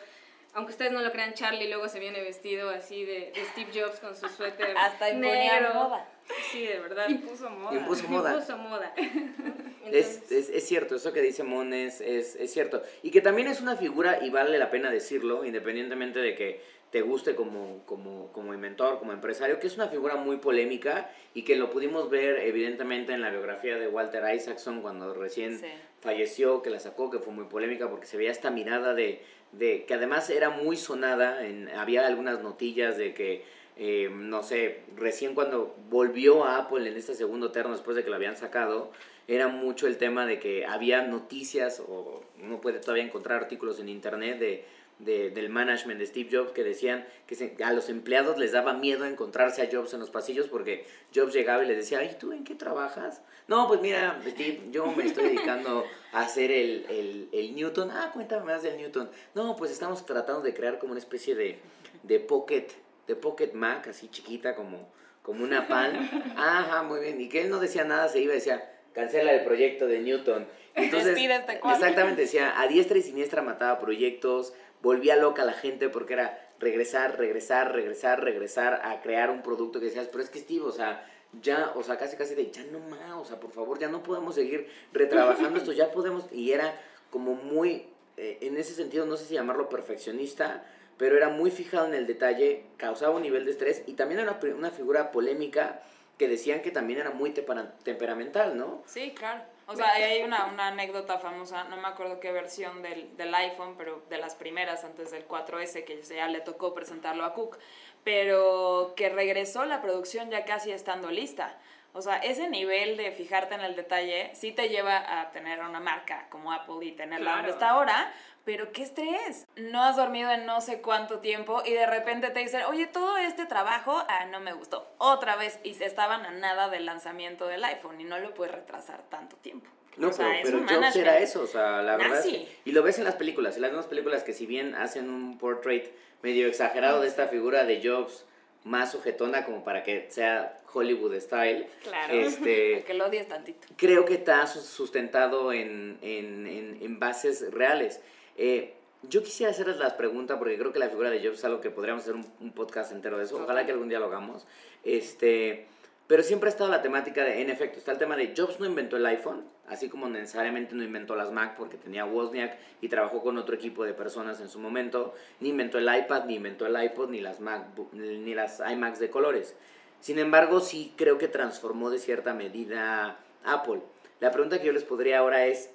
aunque 0.55 0.71
ustedes 0.71 0.93
no 0.93 1.01
lo 1.01 1.11
crean, 1.11 1.33
Charlie 1.33 1.67
luego 1.67 1.89
se 1.89 1.99
viene 1.99 2.21
vestido 2.21 2.69
así 2.69 3.03
de, 3.03 3.33
Steve 3.51 3.71
Jobs 3.73 3.99
con 3.99 4.15
su 4.15 4.29
suéter 4.29 4.75
Hasta 4.77 5.11
negro. 5.11 5.73
moda. 5.73 6.07
Sí, 6.49 6.65
de 6.65 6.79
verdad. 6.79 7.09
Impuso 7.09 7.49
moda. 7.49 7.75
Impuso 7.77 8.07
moda. 8.07 8.33
Impuso 8.33 8.57
moda. 8.57 8.93
es, 9.91 10.31
es, 10.31 10.49
es, 10.49 10.67
cierto, 10.67 10.95
eso 10.95 11.13
que 11.13 11.21
dice 11.21 11.43
Mon 11.43 11.73
es, 11.73 12.01
es, 12.01 12.35
cierto. 12.51 12.81
Y 13.03 13.11
que 13.11 13.21
también 13.21 13.47
es 13.47 13.61
una 13.61 13.75
figura, 13.75 14.23
y 14.23 14.29
vale 14.29 14.57
la 14.57 14.71
pena 14.71 14.89
decirlo, 14.91 15.45
independientemente 15.45 16.19
de 16.19 16.35
que 16.35 16.61
te 16.91 17.01
guste 17.01 17.35
como, 17.35 17.83
como, 17.85 18.31
como 18.31 18.53
inventor, 18.53 18.99
como 18.99 19.11
empresario, 19.11 19.59
que 19.59 19.67
es 19.67 19.75
una 19.75 19.89
figura 19.89 20.15
muy 20.15 20.37
polémica 20.37 21.11
y 21.33 21.43
que 21.43 21.55
lo 21.57 21.69
pudimos 21.69 22.09
ver 22.09 22.37
evidentemente 22.37 23.11
en 23.13 23.21
la 23.21 23.31
biografía 23.31 23.77
de 23.77 23.87
Walter 23.87 24.23
Isaacson 24.33 24.81
cuando 24.81 25.13
recién 25.13 25.59
falleció, 25.99 26.61
que 26.61 26.69
la 26.69 26.79
sacó, 26.79 27.09
que 27.09 27.19
fue 27.19 27.33
muy 27.33 27.45
polémica 27.45 27.89
porque 27.89 28.05
se 28.05 28.15
veía 28.15 28.31
esta 28.31 28.49
mirada 28.49 28.93
de, 28.93 29.21
de 29.51 29.85
que 29.85 29.93
además 29.93 30.29
era 30.29 30.49
muy 30.49 30.77
sonada, 30.77 31.45
en, 31.45 31.69
había 31.69 32.07
algunas 32.07 32.41
notillas 32.41 32.97
de 32.97 33.13
que, 33.13 33.43
eh, 33.77 34.09
no 34.13 34.43
sé, 34.43 34.83
recién 34.95 35.35
cuando 35.35 35.75
volvió 35.89 36.45
a 36.45 36.57
Apple 36.59 36.87
en 36.87 36.95
este 36.95 37.13
segundo 37.13 37.51
terno 37.51 37.73
después 37.73 37.97
de 37.97 38.03
que 38.03 38.09
lo 38.09 38.15
habían 38.15 38.37
sacado, 38.37 38.91
era 39.27 39.47
mucho 39.47 39.87
el 39.87 39.97
tema 39.97 40.25
de 40.25 40.39
que 40.39 40.65
había 40.65 41.01
noticias, 41.01 41.79
o 41.79 42.23
uno 42.41 42.61
puede 42.61 42.79
todavía 42.79 43.03
encontrar 43.03 43.41
artículos 43.41 43.79
en 43.79 43.89
internet 43.89 44.39
de 44.39 44.65
de, 44.99 45.29
del 45.29 45.49
management 45.49 45.99
de 45.99 46.05
Steve 46.05 46.29
Jobs 46.31 46.51
que 46.51 46.63
decían 46.63 47.05
que 47.27 47.63
a 47.63 47.73
los 47.73 47.89
empleados 47.89 48.37
les 48.37 48.53
daba 48.53 48.73
miedo 48.73 49.05
encontrarse 49.05 49.61
a 49.61 49.69
Jobs 49.71 49.93
en 49.93 49.99
los 49.99 50.09
pasillos 50.09 50.47
porque 50.47 50.85
Jobs 51.13 51.33
llegaba 51.33 51.63
y 51.63 51.67
les 51.67 51.77
decía, 51.77 52.03
¿y 52.03 52.17
tú 52.17 52.31
en 52.31 52.43
qué 52.43 52.55
trabajas? 52.55 53.21
No, 53.47 53.67
pues 53.67 53.81
mira, 53.81 54.19
Steve, 54.25 54.61
yo 54.71 54.87
me 54.87 55.05
estoy 55.05 55.25
dedicando 55.25 55.85
a 56.13 56.21
hacer 56.21 56.51
el, 56.51 56.85
el, 56.89 57.29
el 57.31 57.55
Newton. 57.55 57.91
Ah, 57.91 58.11
cuéntame 58.13 58.45
más 58.45 58.63
del 58.63 58.77
Newton. 58.77 59.09
No, 59.33 59.55
pues 59.55 59.71
estamos 59.71 60.05
tratando 60.05 60.41
de 60.41 60.53
crear 60.53 60.79
como 60.79 60.91
una 60.91 60.99
especie 60.99 61.35
de, 61.35 61.59
de 62.03 62.19
pocket, 62.19 62.67
de 63.07 63.15
pocket 63.15 63.51
Mac, 63.53 63.87
así 63.87 64.07
chiquita 64.07 64.55
como, 64.55 64.89
como 65.21 65.43
una 65.43 65.67
pan. 65.67 66.09
Ajá, 66.37 66.83
muy 66.83 67.01
bien. 67.01 67.19
Y 67.19 67.27
que 67.27 67.41
él 67.41 67.49
no 67.49 67.59
decía 67.59 67.83
nada, 67.83 68.07
se 68.07 68.21
iba 68.21 68.31
y 68.33 68.37
decía, 68.37 68.71
cancela 68.95 69.33
el 69.33 69.43
proyecto 69.43 69.85
de 69.85 69.99
Newton. 69.99 70.47
Entonces, 70.75 71.15
este 71.17 71.53
exactamente, 71.53 72.23
decía, 72.23 72.59
a 72.59 72.67
diestra 72.67 72.97
y 72.97 73.01
siniestra 73.01 73.41
mataba 73.41 73.79
proyectos, 73.79 74.53
volvía 74.81 75.15
loca 75.15 75.43
a 75.43 75.45
la 75.45 75.53
gente 75.53 75.89
porque 75.89 76.13
era 76.13 76.49
regresar, 76.59 77.17
regresar, 77.19 77.73
regresar, 77.73 78.23
regresar 78.23 78.81
a 78.83 79.01
crear 79.01 79.29
un 79.29 79.43
producto 79.43 79.79
que 79.79 79.85
decías, 79.85 80.07
pero 80.11 80.23
es 80.23 80.29
que 80.29 80.39
Steve, 80.39 80.63
o 80.65 80.71
sea, 80.71 81.05
ya, 81.41 81.71
o 81.75 81.83
sea, 81.83 81.97
casi 81.97 82.15
casi 82.17 82.33
de, 82.35 82.49
ya 82.51 82.63
no 82.71 82.79
más, 82.79 83.13
o 83.17 83.25
sea, 83.25 83.39
por 83.39 83.51
favor, 83.51 83.77
ya 83.79 83.89
no 83.89 84.03
podemos 84.03 84.35
seguir 84.35 84.67
retrabajando 84.93 85.59
esto, 85.59 85.71
ya 85.73 85.91
podemos, 85.91 86.25
y 86.31 86.51
era 86.51 86.79
como 87.09 87.35
muy, 87.35 87.87
eh, 88.17 88.39
en 88.41 88.57
ese 88.57 88.73
sentido, 88.73 89.05
no 89.05 89.17
sé 89.17 89.25
si 89.25 89.33
llamarlo 89.33 89.69
perfeccionista, 89.69 90.65
pero 90.97 91.17
era 91.17 91.29
muy 91.29 91.51
fijado 91.51 91.87
en 91.87 91.93
el 91.93 92.07
detalle, 92.07 92.63
causaba 92.77 93.15
un 93.15 93.21
nivel 93.21 93.45
de 93.45 93.51
estrés 93.51 93.83
y 93.85 93.93
también 93.93 94.21
era 94.21 94.31
una, 94.31 94.55
una 94.55 94.71
figura 94.71 95.11
polémica 95.11 95.81
que 96.17 96.27
decían 96.27 96.61
que 96.61 96.71
también 96.71 96.99
era 96.99 97.11
muy 97.11 97.31
temperamental, 97.31 98.57
¿no? 98.57 98.83
Sí, 98.85 99.11
claro. 99.13 99.41
O 99.67 99.75
sea, 99.75 99.93
hay 99.93 100.21
una, 100.21 100.45
una 100.45 100.67
anécdota 100.67 101.17
famosa, 101.17 101.63
no 101.65 101.77
me 101.77 101.87
acuerdo 101.87 102.19
qué 102.19 102.31
versión 102.31 102.81
del, 102.83 103.17
del 103.17 103.33
iPhone, 103.33 103.75
pero 103.77 104.03
de 104.09 104.17
las 104.19 104.35
primeras 104.35 104.83
antes 104.83 105.09
del 105.11 105.27
4S, 105.27 105.83
que 105.85 106.01
ya 106.03 106.27
le 106.27 106.39
tocó 106.41 106.73
presentarlo 106.75 107.25
a 107.25 107.33
Cook, 107.33 107.57
pero 108.03 108.93
que 108.95 109.09
regresó 109.09 109.65
la 109.65 109.81
producción 109.81 110.29
ya 110.29 110.45
casi 110.45 110.71
estando 110.71 111.09
lista. 111.09 111.57
O 111.93 112.01
sea, 112.01 112.17
ese 112.17 112.49
nivel 112.49 112.95
de 112.97 113.11
fijarte 113.11 113.55
en 113.55 113.61
el 113.61 113.75
detalle 113.75 114.29
sí 114.35 114.51
te 114.51 114.69
lleva 114.69 115.21
a 115.21 115.31
tener 115.31 115.59
una 115.61 115.79
marca 115.79 116.27
como 116.29 116.51
Apple 116.51 116.85
y 116.85 116.91
tenerla 116.91 117.31
donde 117.37 117.47
Claro. 117.47 117.53
está 117.53 117.69
ahora, 117.69 118.13
pero 118.45 118.71
qué 118.71 118.83
estrés. 118.83 119.45
No 119.57 119.83
has 119.83 119.95
dormido 119.97 120.31
en 120.31 120.45
no 120.45 120.61
sé 120.61 120.79
cuánto 120.81 121.19
tiempo 121.19 121.63
y 121.65 121.73
de 121.73 121.85
repente 121.85 122.29
te 122.29 122.39
dicen, 122.39 122.61
oye, 122.69 122.85
todo 122.87 123.17
este 123.17 123.45
trabajo, 123.45 123.91
ah, 124.07 124.25
no 124.31 124.39
me 124.39 124.53
gustó. 124.53 124.87
Otra 124.99 125.35
vez, 125.35 125.59
y 125.63 125.73
se 125.73 125.85
estaban 125.85 126.25
a 126.25 126.31
nada 126.31 126.69
del 126.69 126.85
lanzamiento 126.85 127.47
del 127.47 127.63
iPhone 127.63 127.99
y 127.99 128.03
no 128.03 128.19
lo 128.19 128.33
puedes 128.33 128.53
retrasar 128.55 129.01
tanto 129.09 129.35
tiempo. 129.37 129.69
No, 129.97 130.09
O 130.09 130.13
sea, 130.13 130.27
pero, 130.43 130.59
Jobs 130.59 130.95
era 130.97 131.19
eso, 131.19 131.41
o 131.41 131.47
sea, 131.47 131.81
la 131.81 131.95
verdad 131.97 132.19
es 132.19 132.25
Nazi. 132.25 132.31
que- 132.45 132.57
y 132.65 132.71
lo 132.73 132.83
ves 132.83 132.97
en 132.99 133.05
las 133.05 133.15
películas, 133.15 133.55
en 133.55 133.61
las 133.61 133.71
nuevas 133.71 133.87
películas 133.87 134.23
que 134.23 134.33
si 134.33 134.45
bien 134.45 134.75
hacen 134.75 135.09
un 135.09 135.37
portrait 135.37 135.89
medio 136.21 136.47
exagerado 136.47 136.99
de 137.01 137.07
esta 137.07 137.27
figura 137.29 137.63
de 137.63 137.81
Jobs 137.87 138.25
más 138.65 138.91
sujetona 138.91 139.45
como 139.45 139.63
para 139.63 139.83
que 139.83 140.07
sea 140.09 140.57
Hollywood 140.73 141.15
style, 141.21 141.67
Claro. 141.83 142.13
este, 142.13 142.83
Que 142.87 142.93
lo 142.93 143.05
odies 143.05 143.27
tantito. 143.29 143.67
creo 143.77 144.03
que 144.05 144.15
está 144.15 144.45
sus- 144.47 144.65
sustentado 144.65 145.53
en, 145.53 145.97
en, 146.01 146.45
en, 146.45 146.77
en 146.81 146.99
bases 146.99 147.49
reales. 147.53 148.01
Eh, 148.35 148.73
yo 149.03 149.23
quisiera 149.23 149.51
hacerles 149.51 149.77
las 149.77 149.93
preguntas 149.93 150.37
porque 150.37 150.57
creo 150.57 150.73
que 150.73 150.79
la 150.79 150.89
figura 150.89 151.09
de 151.09 151.19
Jobs 151.23 151.39
es 151.39 151.45
algo 151.45 151.61
que 151.61 151.69
podríamos 151.69 152.03
hacer 152.03 152.15
un, 152.15 152.25
un 152.39 152.51
podcast 152.51 152.91
entero 152.91 153.17
de 153.17 153.25
eso. 153.25 153.41
Ojalá 153.41 153.65
que 153.65 153.71
algún 153.71 153.89
día 153.89 153.99
lo 153.99 154.05
hagamos. 154.05 154.45
Este, 154.83 155.67
pero 156.07 156.21
siempre 156.21 156.49
ha 156.49 156.51
estado 156.51 156.69
la 156.69 156.83
temática 156.83 157.23
de, 157.23 157.41
en 157.41 157.49
efecto, 157.49 157.79
está 157.79 157.91
el 157.91 157.97
tema 157.97 158.15
de 158.15 158.33
Jobs 158.37 158.59
no 158.59 158.67
inventó 158.67 158.95
el 158.95 159.05
iPhone, 159.07 159.43
así 159.67 159.89
como 159.89 160.07
necesariamente 160.07 160.75
no 160.75 160.83
inventó 160.83 161.15
las 161.15 161.31
Mac 161.31 161.55
porque 161.57 161.77
tenía 161.77 162.05
Wozniak 162.05 162.57
y 162.79 162.89
trabajó 162.89 163.23
con 163.23 163.39
otro 163.39 163.55
equipo 163.55 163.83
de 163.83 163.93
personas 163.93 164.39
en 164.39 164.47
su 164.47 164.59
momento, 164.59 165.15
ni 165.39 165.49
inventó 165.49 165.79
el 165.79 165.85
iPad, 165.85 166.25
ni 166.25 166.35
inventó 166.35 166.67
el 166.67 166.81
iPod, 166.83 167.09
ni 167.09 167.21
las 167.21 167.39
Mac, 167.39 167.69
ni 167.93 168.35
las 168.35 168.59
iMacs 168.59 168.99
de 168.99 169.09
colores. 169.09 169.55
Sin 169.99 170.19
embargo, 170.19 170.59
sí 170.59 170.93
creo 170.95 171.17
que 171.17 171.27
transformó 171.27 171.89
de 171.89 171.97
cierta 171.97 172.35
medida 172.35 173.17
Apple. 173.43 173.81
La 174.19 174.29
pregunta 174.29 174.59
que 174.59 174.67
yo 174.67 174.73
les 174.73 174.83
podría 174.83 175.19
ahora 175.19 175.47
es, 175.47 175.71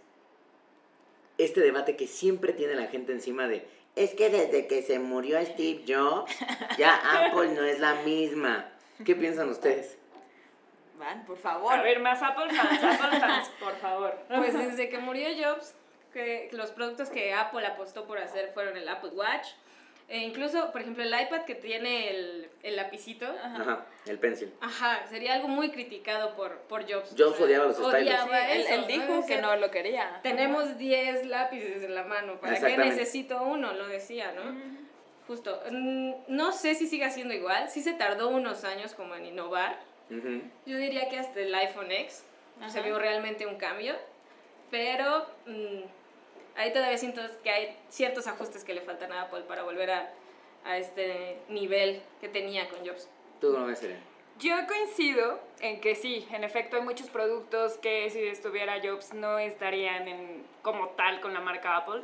este 1.44 1.60
debate 1.60 1.96
que 1.96 2.06
siempre 2.06 2.52
tiene 2.52 2.74
la 2.74 2.86
gente 2.86 3.12
encima 3.12 3.48
de, 3.48 3.66
es 3.96 4.14
que 4.14 4.30
desde 4.30 4.66
que 4.66 4.82
se 4.82 4.98
murió 4.98 5.40
Steve 5.44 5.84
Jobs, 5.86 6.32
ya 6.78 6.94
Apple 7.26 7.48
no 7.54 7.64
es 7.64 7.80
la 7.80 7.94
misma. 8.02 8.70
¿Qué 9.04 9.14
piensan 9.14 9.48
ustedes? 9.48 9.98
Van, 10.98 11.24
por 11.24 11.38
favor. 11.38 11.72
A 11.72 11.82
ver, 11.82 12.00
más 12.00 12.22
Apple 12.22 12.54
fans, 12.54 12.84
Apple 12.84 13.20
fans, 13.20 13.50
por 13.58 13.74
favor. 13.76 14.18
Pues 14.28 14.52
desde 14.52 14.90
que 14.90 14.98
murió 14.98 15.28
Jobs, 15.36 15.74
que 16.12 16.50
los 16.52 16.70
productos 16.72 17.08
que 17.08 17.32
Apple 17.32 17.66
apostó 17.66 18.06
por 18.06 18.18
hacer 18.18 18.52
fueron 18.52 18.76
el 18.76 18.88
Apple 18.88 19.10
Watch. 19.10 19.48
E 20.10 20.18
incluso, 20.18 20.72
por 20.72 20.80
ejemplo, 20.80 21.04
el 21.04 21.08
iPad 21.08 21.42
que 21.42 21.54
tiene 21.54 22.10
el, 22.10 22.50
el 22.64 22.74
lapicito. 22.74 23.26
Ajá, 23.44 23.86
el 24.06 24.18
pencil. 24.18 24.52
Ajá, 24.60 25.06
sería 25.08 25.34
algo 25.34 25.46
muy 25.46 25.70
criticado 25.70 26.34
por, 26.34 26.58
por 26.62 26.82
Jobs. 26.82 27.14
Jobs 27.16 27.40
odiaba 27.40 27.66
los 27.66 27.76
stylus. 27.76 27.94
odiaba 27.94 28.26
Sí, 28.26 28.52
él, 28.52 28.60
eso, 28.62 28.74
él 28.74 28.86
dijo 28.88 29.18
O 29.20 29.22
sea, 29.22 29.36
que 29.36 29.40
no 29.40 29.54
lo 29.54 29.70
quería. 29.70 30.18
Tenemos 30.24 30.76
10 30.78 31.26
lápices 31.26 31.84
en 31.84 31.94
la 31.94 32.02
mano, 32.02 32.40
¿para 32.40 32.58
qué 32.58 32.76
necesito 32.76 33.40
uno? 33.40 33.72
Lo 33.72 33.86
decía, 33.86 34.32
¿no? 34.32 34.42
Justo. 35.28 35.62
No 35.70 36.50
sé 36.50 36.74
si 36.74 36.88
sigue 36.88 37.08
siendo 37.10 37.32
igual, 37.32 37.70
sí 37.70 37.80
se 37.80 37.92
tardó 37.92 38.30
unos 38.30 38.64
años 38.64 38.94
como 38.94 39.14
en 39.14 39.26
innovar. 39.26 39.78
Yo 40.66 40.76
diría 40.76 41.08
que 41.08 41.20
hasta 41.20 41.38
el 41.38 41.54
iPhone 41.54 41.92
X 41.92 42.24
se 42.66 42.78
Ajá. 42.78 42.80
vio 42.80 42.98
realmente 42.98 43.46
un 43.46 43.54
cambio, 43.58 43.94
pero 44.72 45.24
mm, 45.46 45.82
ahí 46.60 46.72
todavía 46.72 46.98
siento 46.98 47.22
que 47.42 47.50
hay 47.50 47.76
ciertos 47.88 48.26
ajustes 48.26 48.64
que 48.64 48.74
le 48.74 48.82
faltan 48.82 49.12
a 49.12 49.22
Apple 49.22 49.42
para 49.48 49.62
volver 49.62 49.90
a, 49.90 50.10
a 50.64 50.76
este 50.76 51.38
nivel 51.48 52.02
que 52.20 52.28
tenía 52.28 52.68
con 52.68 52.86
Jobs. 52.86 53.08
¿Tú 53.40 53.52
no 53.56 53.66
ves, 53.66 53.82
Irene? 53.82 54.00
Yo 54.38 54.54
coincido 54.66 55.40
en 55.60 55.80
que 55.80 55.94
sí, 55.94 56.26
en 56.32 56.44
efecto 56.44 56.76
hay 56.76 56.82
muchos 56.82 57.10
productos 57.10 57.76
que 57.78 58.08
si 58.10 58.22
estuviera 58.22 58.80
Jobs 58.82 59.12
no 59.12 59.38
estarían 59.38 60.08
en, 60.08 60.46
como 60.62 60.88
tal 60.90 61.20
con 61.20 61.34
la 61.34 61.40
marca 61.40 61.76
Apple. 61.76 62.02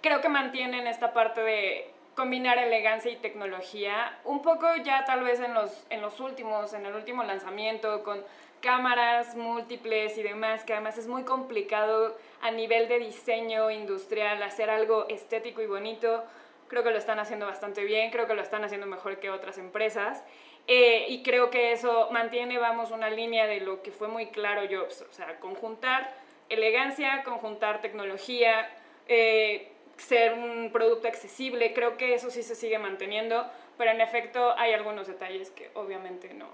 Creo 0.00 0.20
que 0.20 0.28
mantienen 0.28 0.86
esta 0.86 1.12
parte 1.12 1.40
de 1.40 1.90
combinar 2.14 2.58
elegancia 2.58 3.10
y 3.10 3.16
tecnología, 3.16 4.18
un 4.24 4.42
poco 4.42 4.66
ya 4.84 5.04
tal 5.04 5.22
vez 5.22 5.40
en 5.40 5.54
los, 5.54 5.86
en 5.90 6.00
los 6.00 6.18
últimos, 6.20 6.72
en 6.74 6.84
el 6.84 6.94
último 6.94 7.22
lanzamiento, 7.22 8.02
con 8.02 8.24
cámaras 8.60 9.36
múltiples 9.36 10.16
y 10.18 10.22
demás, 10.22 10.64
que 10.64 10.72
además 10.72 10.98
es 10.98 11.06
muy 11.06 11.24
complicado 11.24 12.16
a 12.40 12.50
nivel 12.50 12.88
de 12.88 12.98
diseño 12.98 13.70
industrial 13.70 14.42
hacer 14.42 14.70
algo 14.70 15.08
estético 15.08 15.62
y 15.62 15.66
bonito. 15.66 16.24
Creo 16.68 16.82
que 16.82 16.90
lo 16.90 16.98
están 16.98 17.18
haciendo 17.18 17.46
bastante 17.46 17.84
bien, 17.84 18.10
creo 18.10 18.26
que 18.26 18.34
lo 18.34 18.42
están 18.42 18.64
haciendo 18.64 18.86
mejor 18.86 19.18
que 19.18 19.30
otras 19.30 19.58
empresas. 19.58 20.22
Eh, 20.66 21.06
y 21.08 21.22
creo 21.22 21.48
que 21.50 21.72
eso 21.72 22.08
mantiene, 22.10 22.58
vamos, 22.58 22.90
una 22.90 23.08
línea 23.08 23.46
de 23.46 23.60
lo 23.60 23.82
que 23.82 23.90
fue 23.90 24.08
muy 24.08 24.26
claro 24.26 24.62
Jobs, 24.70 25.02
o 25.08 25.12
sea, 25.12 25.40
conjuntar 25.40 26.12
elegancia, 26.50 27.22
conjuntar 27.24 27.80
tecnología, 27.80 28.70
eh, 29.06 29.72
ser 29.96 30.34
un 30.34 30.70
producto 30.70 31.08
accesible, 31.08 31.72
creo 31.72 31.96
que 31.96 32.14
eso 32.14 32.30
sí 32.30 32.42
se 32.42 32.54
sigue 32.54 32.78
manteniendo, 32.78 33.46
pero 33.78 33.90
en 33.92 34.00
efecto 34.00 34.52
hay 34.58 34.74
algunos 34.74 35.06
detalles 35.06 35.50
que 35.50 35.70
obviamente 35.74 36.34
no. 36.34 36.48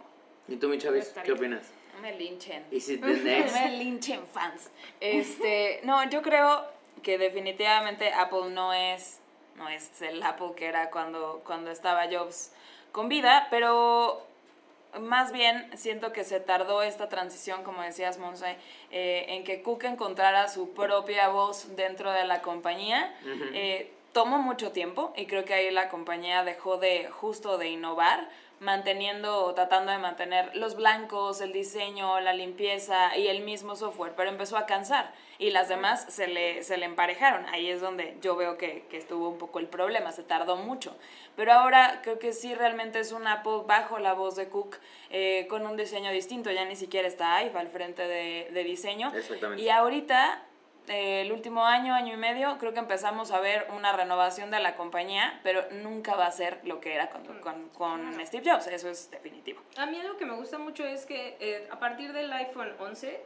¿Y 0.47 0.57
tú, 0.57 0.69
mi 0.69 0.77
estaría. 0.77 1.03
qué 1.25 1.33
opinas? 1.33 1.73
No 1.95 2.01
me 2.01 2.13
linchen. 2.13 2.65
¿Is 2.71 2.89
it 2.91 3.01
the 3.01 3.07
No 3.07 3.23
next? 3.25 3.55
me 3.55 3.69
linchen 3.79 4.27
fans. 4.27 4.71
Este, 5.01 5.81
no, 5.85 6.09
yo 6.11 6.23
creo 6.23 6.65
que 7.03 7.19
definitivamente 7.19 8.13
Apple 8.13 8.51
no 8.51 8.73
es, 8.73 9.21
no 9.57 9.69
es 9.69 10.01
el 10.03 10.23
Apple 10.23 10.53
que 10.57 10.67
era 10.67 10.91
cuando, 10.91 11.43
cuando 11.47 11.71
estaba 11.71 12.07
Jobs 12.11 12.53
con 12.93 13.09
vida, 13.09 13.47
pero 13.51 14.27
más 15.01 15.33
bien 15.33 15.69
siento 15.77 16.13
que 16.13 16.23
se 16.25 16.39
tardó 16.41 16.83
esta 16.83 17.09
transición, 17.09 17.65
como 17.65 17.83
decías, 17.83 18.19
Monse, 18.19 18.57
eh, 18.93 19.27
en 19.29 19.43
que 19.45 19.61
Cook 19.63 19.85
encontrara 19.85 20.49
su 20.49 20.71
propia 20.73 21.29
voz 21.29 21.75
dentro 21.77 22.13
de 22.13 22.25
la 22.25 22.43
compañía. 22.43 23.13
Eh, 23.53 23.91
tomó 24.13 24.39
mucho 24.39 24.71
tiempo 24.71 25.13
y 25.17 25.27
creo 25.27 25.45
que 25.45 25.53
ahí 25.55 25.71
la 25.73 25.89
compañía 25.89 26.45
dejó 26.45 26.77
de 26.79 27.09
justo 27.09 27.59
de 27.59 27.69
innovar, 27.71 28.29
manteniendo 28.65 29.45
o 29.45 29.55
tratando 29.55 29.93
de 29.93 29.99
mantener 29.99 30.57
los 30.57 30.75
blancos, 30.75 31.41
el 31.41 31.53
diseño, 31.53 32.19
la 32.21 32.33
limpieza 32.33 33.17
y 33.17 33.29
el 33.29 33.43
mismo 33.43 33.77
software, 33.77 34.15
pero 34.17 34.31
empezó 34.31 34.57
a 34.57 34.67
cansar 34.67 35.13
y 35.39 35.51
las 35.51 35.69
demás 35.69 36.07
se 36.09 36.27
le, 36.27 36.63
se 36.65 36.77
le 36.77 36.87
emparejaron. 36.87 37.47
Ahí 37.47 37.69
es 37.69 37.81
donde 37.81 38.17
yo 38.23 38.37
veo 38.37 38.57
que, 38.57 38.87
que 38.91 38.97
estuvo 38.97 39.29
un 39.29 39.39
poco 39.39 39.59
el 39.59 39.67
problema, 39.67 40.13
se 40.13 40.23
tardó 40.23 40.57
mucho. 40.57 40.97
Pero 41.37 41.53
ahora 41.53 42.01
creo 42.03 42.19
que 42.19 42.33
sí 42.33 42.55
realmente 42.55 42.99
es 43.01 43.13
un 43.13 43.27
Apple 43.27 43.63
bajo 43.67 43.99
la 43.99 44.15
voz 44.15 44.37
de 44.37 44.49
Cook 44.49 44.77
eh, 45.11 45.47
con 45.49 45.67
un 45.67 45.77
diseño 45.77 46.11
distinto, 46.11 46.51
ya 46.51 46.65
ni 46.65 46.77
siquiera 46.77 47.07
está 47.07 47.45
Ive 47.45 47.59
al 47.59 47.69
frente 47.69 48.07
de, 48.07 48.49
de 48.53 48.65
diseño. 48.65 49.13
Exactamente. 49.15 49.63
Y 49.63 49.69
ahorita 49.69 50.43
el 50.89 51.33
último 51.33 51.65
año, 51.65 51.95
año 51.95 52.15
y 52.15 52.17
medio, 52.17 52.59
creo 52.59 52.73
que 52.73 52.79
empezamos 52.79 53.31
a 53.31 53.41
ver 53.41 53.67
una 53.75 53.93
renovación 53.93 54.51
de 54.51 54.61
la 54.61 54.77
compañía, 54.77 55.41
pero 55.43 55.63
nunca 55.71 56.15
va 56.15 56.27
a 56.27 56.31
ser 56.31 56.61
lo 56.65 56.81
que 56.81 56.95
era 56.95 57.11
con, 57.11 57.25
con, 57.41 57.69
con 57.71 58.27
Steve 58.27 58.51
Jobs, 58.51 58.67
eso 58.67 58.89
es 58.89 59.11
definitivo. 59.11 59.61
A 59.77 59.87
mí 59.87 59.99
algo 59.99 60.17
que 60.17 60.27
me 60.27 60.35
gusta 60.35 60.59
mucho 60.59 60.85
es 60.85 61.07
que 61.07 61.37
eh, 61.41 61.69
a 61.71 61.79
partir 61.79 62.13
del 62.13 62.33
iPhone 62.33 62.73
11, 62.79 63.21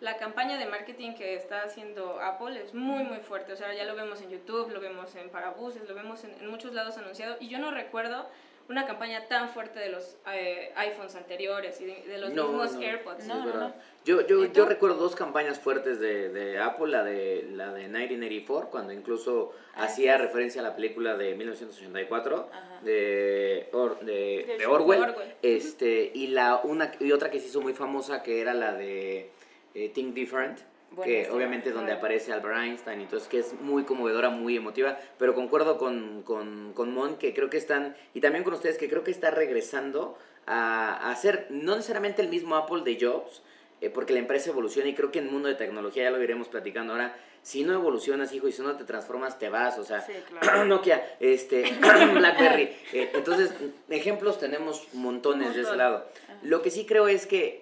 la 0.00 0.16
campaña 0.16 0.58
de 0.58 0.66
marketing 0.66 1.14
que 1.14 1.34
está 1.36 1.62
haciendo 1.62 2.20
Apple 2.20 2.60
es 2.60 2.74
muy, 2.74 3.04
muy 3.04 3.18
fuerte. 3.18 3.52
O 3.52 3.56
sea, 3.56 3.72
ya 3.72 3.84
lo 3.84 3.94
vemos 3.94 4.20
en 4.20 4.30
YouTube, 4.30 4.70
lo 4.72 4.80
vemos 4.80 5.14
en 5.14 5.30
Parabuses, 5.30 5.88
lo 5.88 5.94
vemos 5.94 6.24
en, 6.24 6.32
en 6.32 6.48
muchos 6.48 6.72
lados 6.72 6.98
anunciado. 6.98 7.36
Y 7.38 7.48
yo 7.48 7.58
no 7.58 7.70
recuerdo 7.70 8.28
una 8.68 8.86
campaña 8.86 9.26
tan 9.28 9.48
fuerte 9.50 9.78
de 9.80 9.88
los 9.90 10.16
eh, 10.32 10.72
iPhones 10.76 11.14
anteriores 11.14 11.80
y 11.80 11.84
de, 11.86 12.02
de 12.06 12.18
los 12.18 12.32
No, 12.32 12.48
mismos 12.48 12.72
no, 12.74 12.80
AirPods. 12.80 13.26
No, 13.26 13.38
es 13.48 13.54
no, 13.54 13.60
no. 13.60 13.74
Yo, 14.04 14.26
yo, 14.26 14.44
yo 14.46 14.64
recuerdo 14.66 14.96
dos 14.96 15.14
campañas 15.14 15.58
fuertes 15.60 16.00
de, 16.00 16.28
de 16.30 16.58
Apple, 16.58 16.88
la 16.90 17.04
de, 17.04 17.46
la 17.52 17.72
de 17.72 17.82
1984, 17.88 18.70
cuando 18.70 18.92
incluso 18.92 19.52
Ah, 19.74 19.84
hacía 19.84 20.16
sí. 20.16 20.22
referencia 20.22 20.60
a 20.60 20.64
la 20.64 20.76
película 20.76 21.16
de 21.16 21.34
1984 21.34 22.50
Ajá. 22.52 22.80
de, 22.82 23.68
Or- 23.72 24.00
de, 24.00 24.44
De 24.46 24.58
de 24.58 24.66
Orwell, 24.66 25.00
Orwell. 25.02 25.34
Este, 25.40 26.10
y, 26.14 26.26
la, 26.28 26.60
una, 26.64 26.92
y 27.00 27.10
otra 27.12 27.30
que 27.30 27.40
se 27.40 27.46
hizo 27.46 27.60
muy 27.62 27.72
famosa 27.72 28.22
que 28.22 28.40
era 28.40 28.52
la 28.54 28.74
de 28.74 29.30
eh, 29.74 29.88
Think 29.94 30.12
Different, 30.14 30.58
que 31.02 31.30
obviamente 31.30 31.70
es 31.70 31.74
donde 31.74 31.92
aparece 31.92 32.32
Albert 32.32 32.56
Einstein, 32.58 33.00
entonces 33.00 33.28
que 33.28 33.38
es 33.38 33.54
muy 33.60 33.84
conmovedora, 33.84 34.30
muy 34.30 34.56
emotiva, 34.56 34.98
pero 35.18 35.34
concuerdo 35.34 35.78
con, 35.78 36.22
con, 36.22 36.72
con 36.74 36.92
Mon 36.92 37.16
que 37.16 37.32
creo 37.34 37.50
que 37.50 37.56
están, 37.56 37.96
y 38.14 38.20
también 38.20 38.44
con 38.44 38.54
ustedes, 38.54 38.78
que 38.78 38.88
creo 38.88 39.04
que 39.04 39.10
está 39.10 39.30
regresando 39.30 40.18
a, 40.46 40.94
a 40.94 41.10
hacer 41.10 41.46
no 41.50 41.76
necesariamente 41.76 42.22
el 42.22 42.28
mismo 42.28 42.56
Apple 42.56 42.82
de 42.84 42.98
Jobs, 43.00 43.42
eh, 43.82 43.90
porque 43.90 44.12
la 44.12 44.20
empresa 44.20 44.50
evoluciona 44.50 44.88
y 44.88 44.94
creo 44.94 45.10
que 45.10 45.18
en 45.18 45.26
el 45.26 45.32
mundo 45.32 45.48
de 45.48 45.56
tecnología, 45.56 46.04
ya 46.04 46.12
lo 46.12 46.22
iremos 46.22 46.46
platicando 46.46 46.92
ahora, 46.92 47.16
si 47.42 47.64
no 47.64 47.74
evolucionas, 47.74 48.32
hijo, 48.32 48.46
y 48.46 48.52
si 48.52 48.62
no 48.62 48.76
te 48.76 48.84
transformas, 48.84 49.40
te 49.40 49.48
vas, 49.48 49.76
o 49.76 49.84
sea, 49.84 50.00
Sí, 50.02 50.12
claro. 50.40 50.64
Nokia, 50.66 51.16
este, 51.18 51.62
BlackBerry. 52.14 52.70
Eh, 52.92 53.10
entonces, 53.14 53.52
ejemplos 53.90 54.38
tenemos 54.38 54.86
montones 54.94 55.56
de 55.56 55.62
ese 55.62 55.74
lado. 55.74 56.06
Lo 56.42 56.62
que 56.62 56.70
sí 56.70 56.86
creo 56.86 57.08
es 57.08 57.26
que 57.26 57.61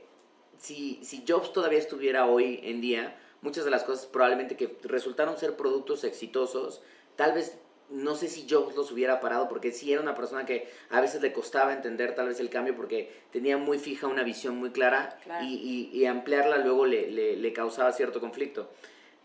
si, 0.61 1.01
si 1.03 1.25
Jobs 1.27 1.53
todavía 1.53 1.79
estuviera 1.79 2.27
hoy 2.27 2.61
en 2.63 2.81
día, 2.81 3.17
muchas 3.43 3.65
de 3.65 3.71
las 3.71 3.83
cosas 3.85 4.07
probablemente 4.07 4.57
que 4.57 4.77
resultaron 4.85 5.39
ser 5.39 5.57
productos 5.57 6.05
exitosos, 6.05 6.83
tal 7.17 7.33
vez 7.33 7.57
no 7.89 8.15
sé 8.15 8.29
si 8.29 8.47
Jobs 8.49 8.77
los 8.77 8.93
hubiera 8.93 9.19
parado, 9.19 9.49
porque 9.49 9.73
sí 9.73 9.93
era 9.93 10.01
una 10.01 10.15
persona 10.15 10.47
que 10.47 10.69
a 10.91 11.01
veces 11.01 11.23
le 11.23 11.33
costaba 11.33 11.73
entender 11.73 12.15
tal 12.15 12.29
vez 12.29 12.39
el 12.39 12.49
cambio 12.51 12.77
porque 12.77 13.11
tenía 13.33 13.57
muy 13.57 13.79
fija 13.79 14.07
una 14.07 14.23
visión 14.23 14.57
muy 14.59 14.71
clara 14.71 15.19
Claro. 15.25 15.45
y, 15.45 15.55
y- 15.93 15.99
y 15.99 16.07
ampliarla 16.07 16.59
luego 16.59 16.87
le, 16.87 17.11
le- 17.11 17.37
le 17.37 17.53
causaba 17.53 17.91
cierto 17.93 18.21
conflicto. 18.21 18.71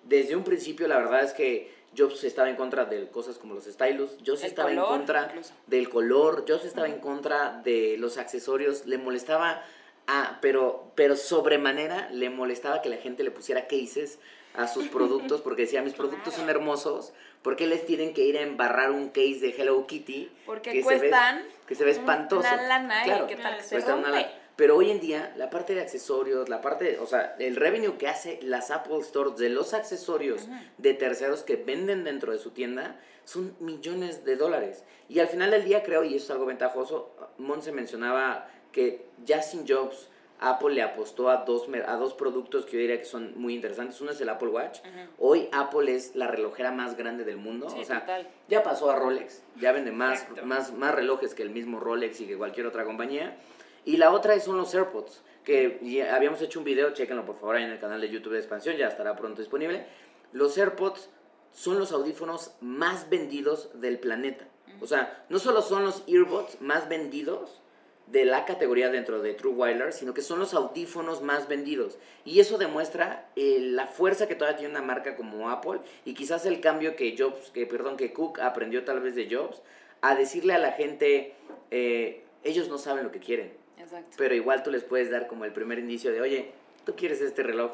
Desde 0.04 0.36
un 0.36 0.44
principio 0.44 0.88
la 0.88 0.98
verdad 0.98 1.24
es 1.24 1.34
que 1.34 1.72
Jobs 1.96 2.24
estaba 2.24 2.50
en 2.50 2.56
contra 2.56 2.86
de 2.86 3.08
cosas 3.10 3.38
como 3.38 3.54
los 3.54 3.66
stylus, 3.66 4.18
Jobs 4.26 4.42
El 4.44 4.50
estaba 4.50 4.72
en 4.72 4.80
contra 4.80 5.26
incluso. 5.28 5.54
del 5.68 5.88
color, 5.90 6.46
Jobs 6.48 6.66
estaba 6.66 6.88
en 6.88 7.00
contra 7.00 7.62
de 7.64 7.98
los 8.00 8.18
accesorios, 8.18 8.86
le 8.88 8.98
molestaba, 8.98 9.64
a, 10.08 10.40
pero, 10.42 10.92
pero 10.96 11.16
sobremanera 11.16 12.10
le 12.12 12.30
molestaba 12.30 12.82
que 12.82 12.90
la 12.90 12.98
gente 12.98 13.24
le 13.24 13.32
pusiera 13.32 13.68
cases 13.68 14.20
a 14.54 14.68
sus 14.68 14.88
productos 14.88 15.42
porque 15.42 15.64
decía, 15.64 15.82
mis 15.82 15.94
productos 15.94 16.34
son 16.36 16.50
hermosos, 16.50 17.14
¿por 17.42 17.56
qué 17.58 17.68
les 17.68 17.86
tienen 17.86 18.14
que 18.14 18.24
ir 18.24 18.38
a 18.38 18.42
embarrar 18.42 18.92
un 18.92 19.10
case 19.10 19.40
de 19.42 19.50
Hello 19.58 19.86
Kitty? 19.86 20.32
Porque 20.46 20.72
que 20.72 20.84
se 20.84 20.90
ve- 20.90 20.98
cuestan 21.10 21.44
que 21.68 21.76
se 21.76 21.84
ve 21.84 21.92
espantoso. 21.92 22.48
una 22.48 22.62
lana 22.68 23.04
Claro, 23.04 23.26
y 23.26 23.28
qué 23.28 23.36
tal 23.36 23.62
se 23.62 23.80
rompe. 23.80 24.26
Pero 24.56 24.78
hoy 24.78 24.90
en 24.90 25.02
día, 25.02 25.34
la 25.36 25.50
parte 25.50 25.76
de 25.76 25.82
accesorios, 25.82 26.48
la 26.48 26.62
parte, 26.62 26.98
o 27.00 27.06
sea, 27.06 27.36
el 27.40 27.58
revenue 27.58 27.98
que 27.98 28.08
hace 28.08 28.40
las 28.42 28.72
Apple 28.72 29.04
Stores 29.04 29.36
de 29.36 29.50
los 29.50 29.74
accesorios 29.74 30.48
de 30.78 30.94
terceros 30.94 31.44
que 31.44 31.58
venden 31.58 32.06
dentro 32.06 32.32
de 32.32 32.38
su 32.40 32.52
tienda 32.52 32.98
son 33.26 33.54
millones 33.60 34.24
de 34.24 34.38
dólares. 34.38 34.86
Y 35.10 35.20
al 35.20 35.28
final 35.28 35.52
del 35.52 35.66
día 35.66 35.84
creo, 35.84 36.06
y 36.06 36.16
eso 36.16 36.24
es 36.26 36.32
algo 36.32 36.46
ventajoso, 36.46 37.14
Monse 37.38 37.74
mencionaba 37.74 38.48
que 38.76 39.06
ya 39.24 39.42
sin 39.42 39.66
Jobs, 39.66 40.10
Apple 40.42 40.76
le 40.76 40.82
apostó 40.82 41.30
a 41.30 41.46
dos, 41.46 41.66
a 41.88 41.96
dos 41.96 42.14
productos 42.14 42.66
que 42.66 42.74
yo 42.74 42.80
diría 42.80 43.00
que 43.00 43.06
son 43.06 43.32
muy 43.40 43.56
interesantes. 43.56 44.02
Uno 44.02 44.12
es 44.12 44.20
el 44.20 44.28
Apple 44.28 44.50
Watch. 44.50 44.80
Hoy 45.18 45.48
Apple 45.54 45.96
es 45.96 46.14
la 46.14 46.28
relojera 46.28 46.74
más 46.74 46.98
grande 46.98 47.24
del 47.24 47.38
mundo. 47.38 47.70
Sí, 47.70 47.80
o 47.80 47.86
sea, 47.86 48.02
total. 48.02 48.28
ya 48.50 48.64
pasó 48.64 48.92
a 48.92 48.98
Rolex, 48.98 49.44
ya 49.62 49.72
vende 49.72 49.94
más, 49.94 50.24
Exacto. 50.24 50.46
más, 50.46 50.74
más 50.74 50.94
relojes 50.94 51.34
que 51.34 51.44
el 51.44 51.52
mismo 51.52 51.80
Rolex 51.80 52.20
y 52.20 52.28
que 52.28 52.38
cualquier 52.38 52.68
otra 52.68 52.84
compañía. 52.84 53.38
Y 53.86 53.96
la 53.96 54.12
otra 54.12 54.38
son 54.42 54.58
los 54.58 54.76
AirPods, 54.76 55.24
que 55.46 55.80
ya 55.82 56.14
habíamos 56.14 56.42
hecho 56.42 56.60
un 56.60 56.66
video, 56.66 56.92
chéquenlo 56.92 57.26
por 57.26 57.40
favor 57.40 57.56
ahí 57.56 57.64
en 57.64 57.70
el 57.72 57.80
canal 57.80 58.02
de 58.02 58.10
YouTube 58.10 58.34
de 58.34 58.40
Expansión, 58.40 58.76
ya 58.76 58.90
estará 58.90 59.16
pronto 59.16 59.42
disponible. 59.42 59.86
Los 60.34 60.58
AirPods 60.58 61.10
son 61.54 61.80
los 61.80 61.94
audífonos 61.94 62.52
más 62.60 63.10
vendidos 63.10 63.70
del 63.80 64.00
planeta. 64.00 64.50
O 64.82 64.88
sea, 64.88 65.26
no 65.30 65.40
solo 65.40 65.62
son 65.62 65.86
los 65.86 66.04
earbuds 66.08 66.60
más 66.60 66.90
vendidos 66.90 67.62
de 68.08 68.26
la 68.26 68.46
categoría 68.46 68.90
dentro 68.90 69.22
de 69.22 69.34
True 69.34 69.54
Wireless, 69.54 69.96
sino 69.96 70.14
que 70.14 70.22
son 70.22 70.40
los 70.40 70.54
audífonos 70.54 71.22
más 71.22 71.48
vendidos. 71.48 71.98
Y 72.24 72.40
eso 72.40 72.58
demuestra 72.58 73.30
eh, 73.36 73.58
la 73.62 73.88
fuerza 73.88 74.28
que 74.28 74.36
todavía 74.36 74.58
tiene 74.58 74.72
una 74.72 74.84
marca 74.84 75.16
como 75.16 75.50
Apple 75.50 75.80
y 76.06 76.14
quizás 76.14 76.46
el 76.46 76.62
cambio 76.62 76.96
que 76.96 77.16
Jobs, 77.18 77.50
que 77.52 77.66
perdón, 77.66 77.98
que 77.98 78.14
Cook 78.14 78.40
aprendió 78.40 78.84
tal 78.84 79.00
vez 79.00 79.16
de 79.16 79.28
Jobs, 79.30 79.62
a 80.02 80.16
decirle 80.16 80.54
a 80.54 80.60
la 80.60 80.74
gente, 80.74 81.34
eh, 81.72 82.24
ellos 82.44 82.70
no 82.70 82.78
saben 82.78 83.04
lo 83.04 83.12
que 83.12 83.20
quieren, 83.20 83.54
Exacto. 83.80 84.16
pero 84.18 84.36
igual 84.36 84.62
tú 84.62 84.70
les 84.70 84.84
puedes 84.84 85.10
dar 85.10 85.28
como 85.28 85.46
el 85.46 85.54
primer 85.54 85.80
indicio 85.80 86.12
de, 86.12 86.22
oye, 86.22 86.52
tú 86.86 86.96
quieres 86.96 87.22
este 87.22 87.42
reloj. 87.42 87.72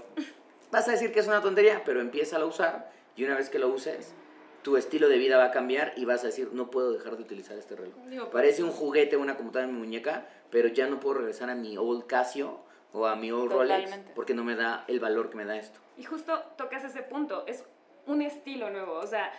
Vas 0.72 0.88
a 0.88 0.92
decir 0.92 1.12
que 1.12 1.20
es 1.20 1.28
una 1.28 1.42
tontería, 1.42 1.84
pero 1.84 2.00
empieza 2.00 2.38
a 2.38 2.46
usar 2.46 2.90
y 3.18 3.26
una 3.26 3.36
vez 3.36 3.50
que 3.50 3.60
lo 3.60 3.68
uses, 3.68 4.14
tu 4.62 4.78
estilo 4.78 5.10
de 5.10 5.18
vida 5.18 5.38
va 5.38 5.46
a 5.46 5.52
cambiar 5.52 5.94
y 5.96 6.06
vas 6.06 6.24
a 6.24 6.28
decir, 6.28 6.50
no 6.54 6.70
puedo 6.70 6.92
dejar 6.92 7.18
de 7.18 7.24
utilizar 7.24 7.58
este 7.58 7.76
reloj. 7.76 7.96
Digo, 8.08 8.30
Parece 8.30 8.64
un 8.64 8.72
juguete, 8.72 9.18
una 9.18 9.36
computadora 9.36 9.70
en 9.70 9.76
mi 9.76 9.80
muñeca, 9.80 10.28
pero 10.50 10.68
ya 10.68 10.88
no 10.88 11.00
puedo 11.00 11.16
regresar 11.16 11.50
a 11.50 11.56
mi 11.56 11.78
old 11.78 12.06
Casio 12.06 12.60
o 12.94 13.08
a 13.08 13.16
mi 13.16 13.32
old 13.32 13.52
Rolex 13.52 13.92
porque 14.16 14.34
no 14.34 14.44
me 14.44 14.56
da 14.56 14.86
el 14.88 15.00
valor 15.00 15.30
que 15.30 15.38
me 15.38 15.46
da 15.46 15.58
esto. 15.58 15.80
Y 15.98 16.04
justo 16.04 16.44
tocas 16.58 16.84
ese 16.84 17.02
punto, 17.04 17.46
es 17.48 17.64
un 18.06 18.22
estilo 18.22 18.70
nuevo, 18.70 18.94
o 18.94 19.08
sea, 19.08 19.32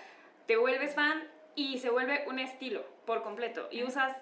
te 0.47 0.57
vuelves 0.57 0.95
fan 0.95 1.23
y 1.55 1.79
se 1.79 1.91
vuelve 1.91 2.25
un 2.29 2.39
estilo 2.39 2.85
por 3.05 3.23
completo 3.23 3.69
y 3.71 3.83
usas 3.83 4.17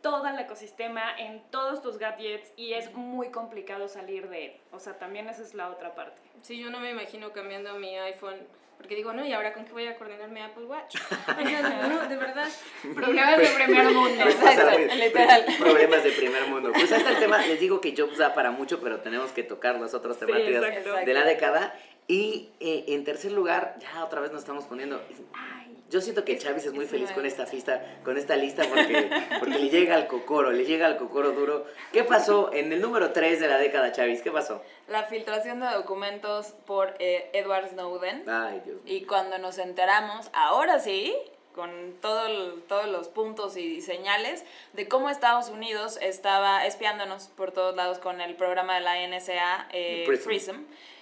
todo 0.00 0.26
el 0.26 0.38
ecosistema 0.38 1.16
en 1.18 1.42
todos 1.50 1.80
tus 1.80 1.98
gadgets 1.98 2.52
y 2.56 2.74
es 2.74 2.92
muy 2.92 3.30
complicado 3.30 3.88
salir 3.88 4.28
de 4.28 4.46
él, 4.46 4.52
o 4.72 4.78
sea, 4.78 4.98
también 4.98 5.28
esa 5.28 5.42
es 5.42 5.54
la 5.54 5.70
otra 5.70 5.94
parte. 5.94 6.20
Sí, 6.42 6.58
yo 6.58 6.70
no 6.70 6.78
me 6.78 6.90
imagino 6.90 7.32
cambiando 7.32 7.74
mi 7.78 7.96
iPhone. 7.96 8.36
Porque 8.76 8.96
digo, 8.96 9.12
no, 9.12 9.24
¿y 9.24 9.32
ahora 9.32 9.54
con 9.54 9.64
qué 9.64 9.72
voy 9.72 9.86
a 9.86 9.96
coordinar 9.96 10.28
mi 10.28 10.40
Apple 10.40 10.64
Watch? 10.66 10.96
no, 11.88 12.08
de 12.08 12.16
verdad. 12.16 12.48
Problemas 12.94 13.38
de 13.38 13.46
primer 13.46 13.84
mundo. 13.92 14.24
O 14.24 14.30
sea, 14.30 14.50
Exacto, 14.50 14.70
pues, 14.74 14.96
literal. 14.96 15.44
Problemas 15.58 16.04
de 16.04 16.12
primer 16.12 16.46
mundo. 16.48 16.72
Pues 16.72 16.92
está 16.92 17.10
el 17.10 17.18
tema. 17.18 17.38
Les 17.38 17.60
digo 17.60 17.80
que 17.80 17.94
Jobs 17.96 18.18
da 18.18 18.34
para 18.34 18.50
mucho, 18.50 18.80
pero 18.80 19.00
tenemos 19.00 19.32
que 19.32 19.42
tocar 19.42 19.80
las 19.80 19.94
otras 19.94 20.18
temáticas 20.18 20.62
de 21.06 21.14
la 21.14 21.24
década. 21.24 21.74
Y 22.06 22.50
eh, 22.60 22.84
en 22.88 23.04
tercer 23.04 23.32
lugar, 23.32 23.76
ya 23.80 24.04
otra 24.04 24.20
vez 24.20 24.30
nos 24.30 24.42
estamos 24.42 24.64
poniendo. 24.64 25.02
Ay, 25.32 25.63
yo 25.94 26.00
siento 26.00 26.24
que 26.24 26.36
Chávez 26.36 26.66
es 26.66 26.72
muy 26.72 26.86
feliz 26.86 27.12
con 27.12 27.24
esta 27.24 27.46
fiesta, 27.46 27.80
con 28.02 28.18
esta 28.18 28.34
lista 28.34 28.64
porque, 28.68 29.08
porque 29.38 29.58
le 29.60 29.68
llega 29.68 29.94
al 29.94 30.08
cocoro, 30.08 30.50
le 30.50 30.64
llega 30.64 30.86
al 30.86 30.96
cocoro 30.96 31.30
duro. 31.30 31.66
¿Qué 31.92 32.02
pasó 32.02 32.52
en 32.52 32.72
el 32.72 32.80
número 32.80 33.12
3 33.12 33.38
de 33.38 33.46
la 33.46 33.58
década, 33.58 33.92
Chávez? 33.92 34.20
¿Qué 34.20 34.32
pasó? 34.32 34.60
La 34.88 35.04
filtración 35.04 35.60
de 35.60 35.68
documentos 35.68 36.48
por 36.66 36.96
eh, 36.98 37.30
Edward 37.32 37.68
Snowden. 37.70 38.28
Ay, 38.28 38.60
Dios 38.64 38.82
mío. 38.82 38.92
Y 38.92 39.04
cuando 39.04 39.38
nos 39.38 39.58
enteramos, 39.58 40.28
ahora 40.32 40.80
sí, 40.80 41.14
con 41.54 41.94
todo 42.02 42.26
el- 42.26 42.62
todos 42.66 42.88
los 42.88 43.06
puntos 43.06 43.56
y 43.56 43.80
señales 43.80 44.44
de 44.72 44.88
cómo 44.88 45.08
Estados 45.10 45.48
Unidos 45.48 45.96
estaba 46.02 46.66
espiándonos 46.66 47.28
por 47.36 47.52
todos 47.52 47.76
lados 47.76 48.00
con 48.00 48.20
el 48.20 48.34
programa 48.34 48.74
de 48.74 48.80
la 48.80 48.98
NSA, 49.06 49.68
eh, 49.72 50.02
Prism. 50.08 50.24
Prism. 50.24 50.54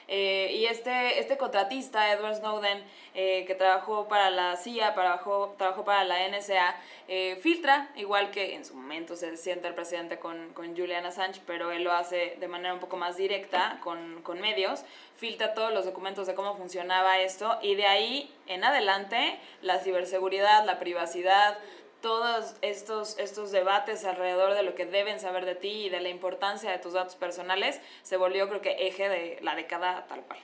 Eh, 0.08 0.52
y 0.54 0.66
este, 0.66 1.18
este 1.18 1.36
contratista, 1.36 2.12
Edward 2.12 2.36
Snowden, 2.36 2.82
eh, 3.14 3.44
que 3.46 3.54
trabajó 3.54 4.08
para 4.08 4.30
la 4.30 4.56
CIA, 4.56 4.94
trabajó, 4.94 5.54
trabajó 5.58 5.84
para 5.84 6.04
la 6.04 6.28
NSA, 6.28 6.76
eh, 7.08 7.36
filtra, 7.42 7.90
igual 7.96 8.30
que 8.30 8.54
en 8.54 8.64
su 8.64 8.74
momento 8.74 9.16
se 9.16 9.36
sienta 9.36 9.68
el 9.68 9.74
presidente 9.74 10.18
con, 10.18 10.52
con 10.54 10.76
Julian 10.76 11.04
Assange, 11.06 11.40
pero 11.46 11.72
él 11.72 11.84
lo 11.84 11.92
hace 11.92 12.36
de 12.40 12.48
manera 12.48 12.74
un 12.74 12.80
poco 12.80 12.96
más 12.96 13.16
directa 13.16 13.78
con, 13.82 14.22
con 14.22 14.40
medios, 14.40 14.84
filtra 15.16 15.54
todos 15.54 15.72
los 15.72 15.84
documentos 15.84 16.26
de 16.26 16.34
cómo 16.34 16.56
funcionaba 16.56 17.20
esto 17.20 17.58
y 17.62 17.74
de 17.74 17.86
ahí 17.86 18.34
en 18.46 18.64
adelante 18.64 19.38
la 19.60 19.78
ciberseguridad, 19.78 20.64
la 20.64 20.78
privacidad, 20.78 21.58
todos 22.02 22.54
estos, 22.60 23.18
estos 23.18 23.52
debates 23.52 24.04
alrededor 24.04 24.54
de 24.54 24.62
lo 24.62 24.74
que 24.74 24.84
deben 24.84 25.20
saber 25.20 25.46
de 25.46 25.54
ti 25.54 25.86
y 25.86 25.88
de 25.88 26.00
la 26.00 26.10
importancia 26.10 26.70
de 26.70 26.78
tus 26.78 26.92
datos 26.92 27.14
personales 27.16 27.80
se 28.02 28.18
volvió 28.18 28.48
creo 28.48 28.60
que 28.60 28.72
eje 28.86 29.08
de 29.08 29.38
la 29.40 29.54
década 29.54 30.04
tal 30.08 30.20
cual. 30.22 30.40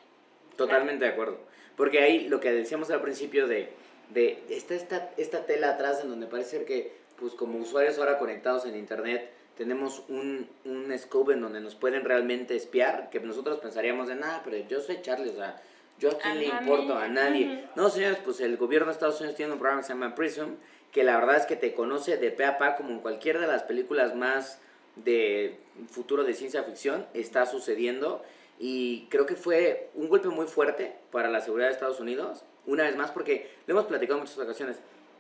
Totalmente 0.56 1.04
de 1.04 1.10
acuerdo. 1.10 1.38
Porque 1.76 2.00
ahí 2.00 2.28
lo 2.28 2.40
que 2.40 2.52
decíamos 2.52 2.90
al 2.90 3.02
principio 3.02 3.46
de, 3.46 3.70
de 4.10 4.42
está 4.48 4.74
esta, 4.74 5.10
esta 5.16 5.44
tela 5.46 5.70
atrás 5.70 6.00
en 6.02 6.08
donde 6.08 6.26
parece 6.26 6.50
ser 6.50 6.64
que, 6.64 6.92
pues 7.18 7.34
como 7.34 7.58
usuarios 7.58 7.98
ahora 7.98 8.18
conectados 8.18 8.64
en 8.64 8.76
internet, 8.76 9.30
tenemos 9.56 10.04
un, 10.08 10.48
un 10.64 10.96
scope 10.96 11.32
en 11.32 11.40
donde 11.40 11.60
nos 11.60 11.74
pueden 11.74 12.04
realmente 12.04 12.54
espiar, 12.54 13.10
que 13.10 13.20
nosotros 13.20 13.58
pensaríamos 13.58 14.06
de 14.08 14.14
nada, 14.14 14.42
pero 14.44 14.56
yo 14.56 14.80
soy 14.80 15.02
Charlie, 15.02 15.30
o 15.30 15.34
sea, 15.34 15.60
yo 15.98 16.10
a 16.10 16.18
quién 16.18 16.32
A 16.32 16.34
le 16.34 16.46
mí. 16.46 16.52
importo, 16.60 16.96
a 16.96 17.08
nadie. 17.08 17.64
No, 17.76 17.90
señores, 17.90 18.18
pues 18.24 18.40
el 18.40 18.56
gobierno 18.56 18.86
de 18.86 18.92
Estados 18.92 19.18
Unidos 19.20 19.36
tiene 19.36 19.52
un 19.52 19.58
programa 19.58 19.82
que 19.82 19.86
se 19.88 19.92
llama 19.92 20.14
Prism, 20.14 20.54
que 20.92 21.04
la 21.04 21.16
verdad 21.18 21.36
es 21.36 21.46
que 21.46 21.56
te 21.56 21.74
conoce 21.74 22.16
de 22.16 22.30
pe 22.30 22.44
a 22.44 22.58
pa 22.58 22.76
como 22.76 22.90
en 22.90 23.00
cualquier 23.00 23.38
de 23.38 23.46
las 23.46 23.62
películas 23.62 24.14
más 24.14 24.60
de 24.96 25.58
futuro 25.90 26.24
de 26.24 26.34
ciencia 26.34 26.62
ficción 26.64 27.06
está 27.14 27.46
sucediendo 27.46 28.22
y 28.58 29.06
creo 29.10 29.26
que 29.26 29.36
fue 29.36 29.90
un 29.94 30.08
golpe 30.08 30.28
muy 30.28 30.46
fuerte 30.46 30.94
para 31.12 31.28
la 31.28 31.40
seguridad 31.40 31.68
de 31.68 31.74
Estados 31.74 32.00
Unidos, 32.00 32.44
una 32.66 32.84
vez 32.84 32.96
más 32.96 33.10
porque 33.12 33.48
lo 33.66 33.74
hemos 33.74 33.86
platicado 33.86 34.18
en 34.18 34.24
muchas 34.24 34.38
ocasiones. 34.38 34.78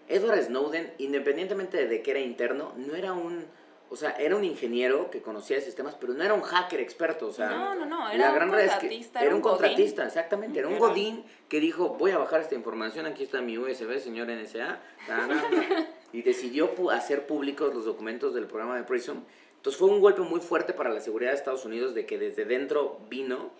Edward 0.08 0.42
Snowden, 0.42 0.92
independientemente 0.98 1.86
de 1.86 2.02
que 2.02 2.10
era 2.10 2.20
interno, 2.20 2.72
no 2.76 2.94
era 2.96 3.12
un, 3.12 3.44
o 3.90 3.96
sea, 3.96 4.10
era 4.12 4.36
un 4.36 4.44
ingeniero 4.44 5.10
que 5.10 5.22
conocía 5.22 5.56
de 5.56 5.62
sistemas, 5.62 5.94
pero 5.98 6.12
no 6.14 6.22
era 6.22 6.34
un 6.34 6.42
hacker 6.42 6.80
experto, 6.80 7.26
o 7.28 7.32
sea, 7.32 7.48
No, 7.48 7.74
no, 7.74 7.86
no, 7.86 8.08
la 8.08 8.14
era 8.14 8.28
un 8.30 8.34
gran 8.34 8.50
verdad 8.50 8.66
es 8.66 8.72
que 8.72 8.78
contratista, 8.80 9.22
era 9.22 9.34
un 9.34 9.40
godín. 9.40 9.58
contratista, 9.58 10.06
exactamente, 10.06 10.58
era 10.58 10.68
un 10.68 10.78
godín 10.78 11.24
que 11.48 11.60
dijo, 11.60 11.90
voy 11.98 12.10
a 12.10 12.18
bajar 12.18 12.40
esta 12.40 12.54
información, 12.54 13.06
aquí 13.06 13.22
está 13.24 13.40
mi 13.40 13.56
USB, 13.58 13.98
señor 13.98 14.28
NSA, 14.28 14.80
ta, 15.06 15.28
ta, 15.28 15.28
ta", 15.28 15.86
y 16.12 16.22
decidió 16.22 16.70
hacer 16.90 17.26
públicos 17.26 17.72
los 17.74 17.84
documentos 17.84 18.34
del 18.34 18.46
programa 18.46 18.76
de 18.76 18.82
Prism. 18.84 19.18
Entonces 19.56 19.78
fue 19.78 19.88
un 19.88 20.00
golpe 20.00 20.20
muy 20.22 20.40
fuerte 20.40 20.72
para 20.72 20.90
la 20.90 21.00
seguridad 21.00 21.30
de 21.32 21.36
Estados 21.36 21.64
Unidos 21.64 21.94
de 21.94 22.06
que 22.06 22.18
desde 22.18 22.44
dentro 22.44 23.00
vino 23.08 23.50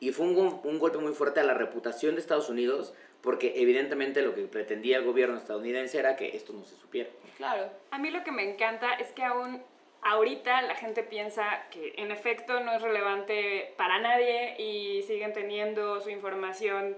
y 0.00 0.12
fue 0.12 0.26
un, 0.26 0.60
un 0.64 0.78
golpe 0.78 0.98
muy 0.98 1.12
fuerte 1.12 1.40
a 1.40 1.44
la 1.44 1.54
reputación 1.54 2.14
de 2.14 2.20
Estados 2.20 2.48
Unidos 2.48 2.94
porque 3.24 3.54
evidentemente 3.56 4.20
lo 4.20 4.34
que 4.34 4.42
pretendía 4.42 4.98
el 4.98 5.04
gobierno 5.04 5.38
estadounidense 5.38 5.98
era 5.98 6.14
que 6.14 6.36
esto 6.36 6.52
no 6.52 6.62
se 6.62 6.76
supiera. 6.76 7.08
Claro. 7.38 7.70
A 7.90 7.98
mí 7.98 8.10
lo 8.10 8.22
que 8.22 8.30
me 8.30 8.48
encanta 8.48 8.92
es 8.92 9.10
que 9.12 9.24
aún 9.24 9.62
ahorita 10.02 10.60
la 10.60 10.74
gente 10.74 11.02
piensa 11.02 11.62
que 11.70 11.94
en 11.96 12.10
efecto 12.10 12.60
no 12.60 12.72
es 12.72 12.82
relevante 12.82 13.72
para 13.78 13.98
nadie 13.98 14.60
y 14.60 15.02
siguen 15.04 15.32
teniendo 15.32 16.00
su 16.02 16.10
información 16.10 16.96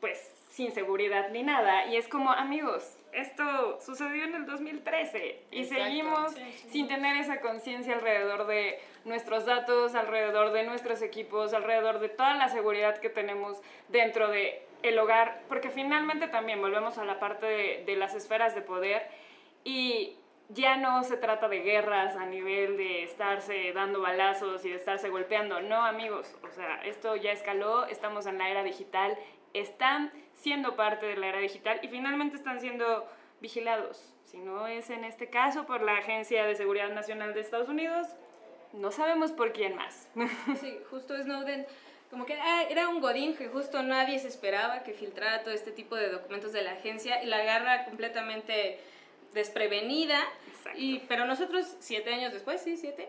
pues 0.00 0.30
sin 0.50 0.70
seguridad 0.72 1.30
ni 1.30 1.42
nada. 1.42 1.86
Y 1.86 1.96
es 1.96 2.08
como, 2.08 2.30
amigos, 2.30 2.98
esto 3.14 3.80
sucedió 3.80 4.24
en 4.24 4.34
el 4.34 4.44
2013 4.44 5.44
y 5.50 5.62
Exacto. 5.62 5.82
seguimos 5.84 6.32
Sí, 6.34 6.42
sí. 6.58 6.68
sin 6.68 6.88
tener 6.88 7.16
esa 7.16 7.40
conciencia 7.40 7.94
alrededor 7.94 8.46
de 8.46 8.78
nuestros 9.06 9.46
datos, 9.46 9.94
alrededor 9.94 10.52
de 10.52 10.64
nuestros 10.64 11.00
equipos, 11.00 11.54
alrededor 11.54 12.00
de 12.00 12.10
toda 12.10 12.34
la 12.34 12.48
seguridad 12.50 12.98
que 12.98 13.08
tenemos 13.08 13.62
dentro 13.88 14.28
de 14.28 14.62
el 14.84 14.98
hogar, 14.98 15.42
porque 15.48 15.70
finalmente 15.70 16.28
también 16.28 16.60
volvemos 16.60 16.98
a 16.98 17.04
la 17.04 17.18
parte 17.18 17.46
de, 17.86 17.96
las 17.96 18.14
esferas 18.14 18.54
de 18.54 18.60
poder 18.60 19.02
y 19.64 20.16
ya 20.50 20.76
no 20.76 21.02
se 21.04 21.16
trata 21.16 21.48
de 21.48 21.60
guerras 21.60 22.16
a 22.16 22.26
nivel 22.26 22.76
de 22.76 23.02
estarse 23.02 23.72
dando 23.72 24.02
balazos 24.02 24.62
y 24.66 24.68
de 24.68 24.76
estarse 24.76 25.08
golpeando. 25.08 25.62
No, 25.62 25.82
amigos, 25.82 26.36
o 26.42 26.50
sea, 26.50 26.82
esto 26.84 27.16
ya 27.16 27.32
escaló, 27.32 27.86
estamos 27.86 28.26
en 28.26 28.36
la 28.36 28.50
era 28.50 28.62
digital, 28.62 29.16
están 29.54 30.12
siendo 30.34 30.76
parte 30.76 31.06
de 31.06 31.16
la 31.16 31.28
era 31.28 31.38
digital 31.38 31.80
y 31.82 31.88
finalmente 31.88 32.36
están 32.36 32.60
siendo 32.60 33.08
vigilados. 33.40 34.14
Si 34.26 34.36
no 34.36 34.66
es 34.66 34.90
en 34.90 35.04
este 35.04 35.30
caso 35.30 35.64
por 35.64 35.80
la 35.80 35.96
Agencia 35.96 36.44
de 36.44 36.56
Seguridad 36.56 36.90
Nacional 36.90 37.32
de 37.32 37.40
Estados 37.40 37.70
Unidos, 37.70 38.08
no 38.74 38.90
sabemos 38.90 39.32
por 39.32 39.52
quién 39.52 39.76
más. 39.76 40.10
Sí, 40.60 40.78
justo 40.90 41.16
Snowden, 41.16 41.66
como 42.14 42.26
que 42.26 42.34
ah, 42.34 42.62
era 42.70 42.88
un 42.88 43.00
godín 43.00 43.34
que 43.34 43.48
justo 43.48 43.82
nadie 43.82 44.20
se 44.20 44.28
esperaba 44.28 44.84
que 44.84 44.92
filtrara 44.92 45.42
todo 45.42 45.52
este 45.52 45.72
tipo 45.72 45.96
de 45.96 46.10
documentos 46.10 46.52
de 46.52 46.62
la 46.62 46.70
agencia 46.70 47.20
y 47.24 47.26
la 47.26 47.38
agarra 47.38 47.86
completamente 47.86 48.78
desprevenida. 49.32 50.20
Exacto. 50.48 50.78
Y, 50.80 51.00
pero 51.08 51.24
nosotros, 51.24 51.76
siete 51.80 52.14
años 52.14 52.32
después, 52.32 52.60
sí, 52.60 52.76
siete, 52.76 53.08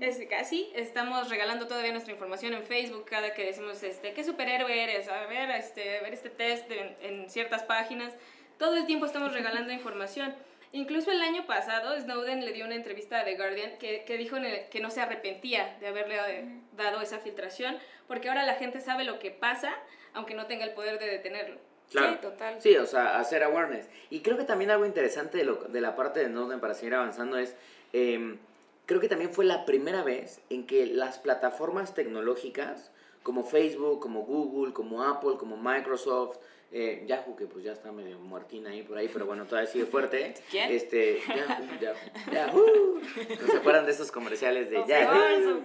es 0.00 0.20
casi, 0.30 0.70
estamos 0.76 1.28
regalando 1.30 1.66
todavía 1.66 1.90
nuestra 1.90 2.12
información 2.12 2.54
en 2.54 2.62
Facebook 2.62 3.06
cada 3.06 3.34
que 3.34 3.44
decimos, 3.44 3.82
este, 3.82 4.12
¿qué 4.12 4.22
superhéroe 4.22 4.84
eres? 4.84 5.08
A 5.08 5.26
ver, 5.26 5.50
este, 5.50 5.98
a 5.98 6.02
ver 6.02 6.14
este 6.14 6.30
test 6.30 6.70
en, 6.70 6.96
en 7.02 7.28
ciertas 7.28 7.64
páginas. 7.64 8.14
Todo 8.56 8.76
el 8.76 8.86
tiempo 8.86 9.04
estamos 9.06 9.32
regalando 9.34 9.72
información. 9.72 10.32
Incluso 10.74 11.12
el 11.12 11.22
año 11.22 11.46
pasado, 11.46 11.98
Snowden 12.00 12.44
le 12.44 12.52
dio 12.52 12.64
una 12.66 12.74
entrevista 12.74 13.20
a 13.20 13.24
The 13.24 13.36
Guardian 13.36 13.78
que, 13.78 14.04
que 14.04 14.16
dijo 14.18 14.36
en 14.36 14.44
el- 14.44 14.68
que 14.70 14.80
no 14.80 14.90
se 14.90 15.00
arrepentía 15.00 15.76
de 15.80 15.86
haberle 15.86 16.16
eh, 16.28 16.48
dado 16.76 17.00
esa 17.00 17.18
filtración, 17.20 17.78
porque 18.08 18.28
ahora 18.28 18.44
la 18.44 18.54
gente 18.54 18.80
sabe 18.80 19.04
lo 19.04 19.18
que 19.20 19.30
pasa, 19.30 19.72
aunque 20.14 20.34
no 20.34 20.46
tenga 20.46 20.64
el 20.64 20.72
poder 20.72 20.98
de 20.98 21.06
detenerlo. 21.06 21.58
Sí, 21.88 21.98
total. 22.20 22.60
Sí, 22.60 22.76
o 22.76 22.86
sea, 22.86 23.18
hacer 23.20 23.44
awareness. 23.44 23.88
Y 24.10 24.20
creo 24.20 24.36
que 24.36 24.42
también 24.44 24.70
algo 24.72 24.84
interesante 24.84 25.38
de, 25.38 25.44
lo, 25.44 25.54
de 25.54 25.80
la 25.80 25.94
parte 25.94 26.18
de 26.20 26.26
Snowden 26.26 26.58
para 26.58 26.74
seguir 26.74 26.94
avanzando 26.94 27.38
es, 27.38 27.54
em, 27.92 28.38
creo 28.86 29.00
que 29.00 29.08
también 29.08 29.32
fue 29.32 29.44
la 29.44 29.64
primera 29.66 30.02
vez 30.02 30.40
en 30.50 30.66
que 30.66 30.86
las 30.86 31.18
plataformas 31.18 31.94
tecnológicas, 31.94 32.90
como 33.22 33.44
Facebook, 33.44 34.00
como 34.00 34.22
Google, 34.22 34.72
como 34.72 35.04
Apple, 35.04 35.36
como 35.38 35.56
Microsoft, 35.56 36.38
eh, 36.76 37.04
Yahoo, 37.06 37.36
que 37.36 37.46
pues 37.46 37.64
ya 37.64 37.70
está 37.70 37.92
medio 37.92 38.18
muertina 38.18 38.70
ahí 38.70 38.82
por 38.82 38.98
ahí, 38.98 39.08
pero 39.12 39.26
bueno, 39.26 39.46
todavía 39.46 39.70
sigue 39.70 39.86
fuerte. 39.86 40.34
¿Quién? 40.50 40.72
Este, 40.72 41.20
Yahoo, 41.28 41.64
Yahoo, 41.80 42.32
Yahoo. 42.32 43.00
¿No 43.40 43.46
se 43.46 43.56
acuerdan 43.58 43.86
de 43.86 43.92
esos 43.92 44.10
comerciales 44.10 44.70
de 44.70 44.84
Yahoo? 44.84 45.62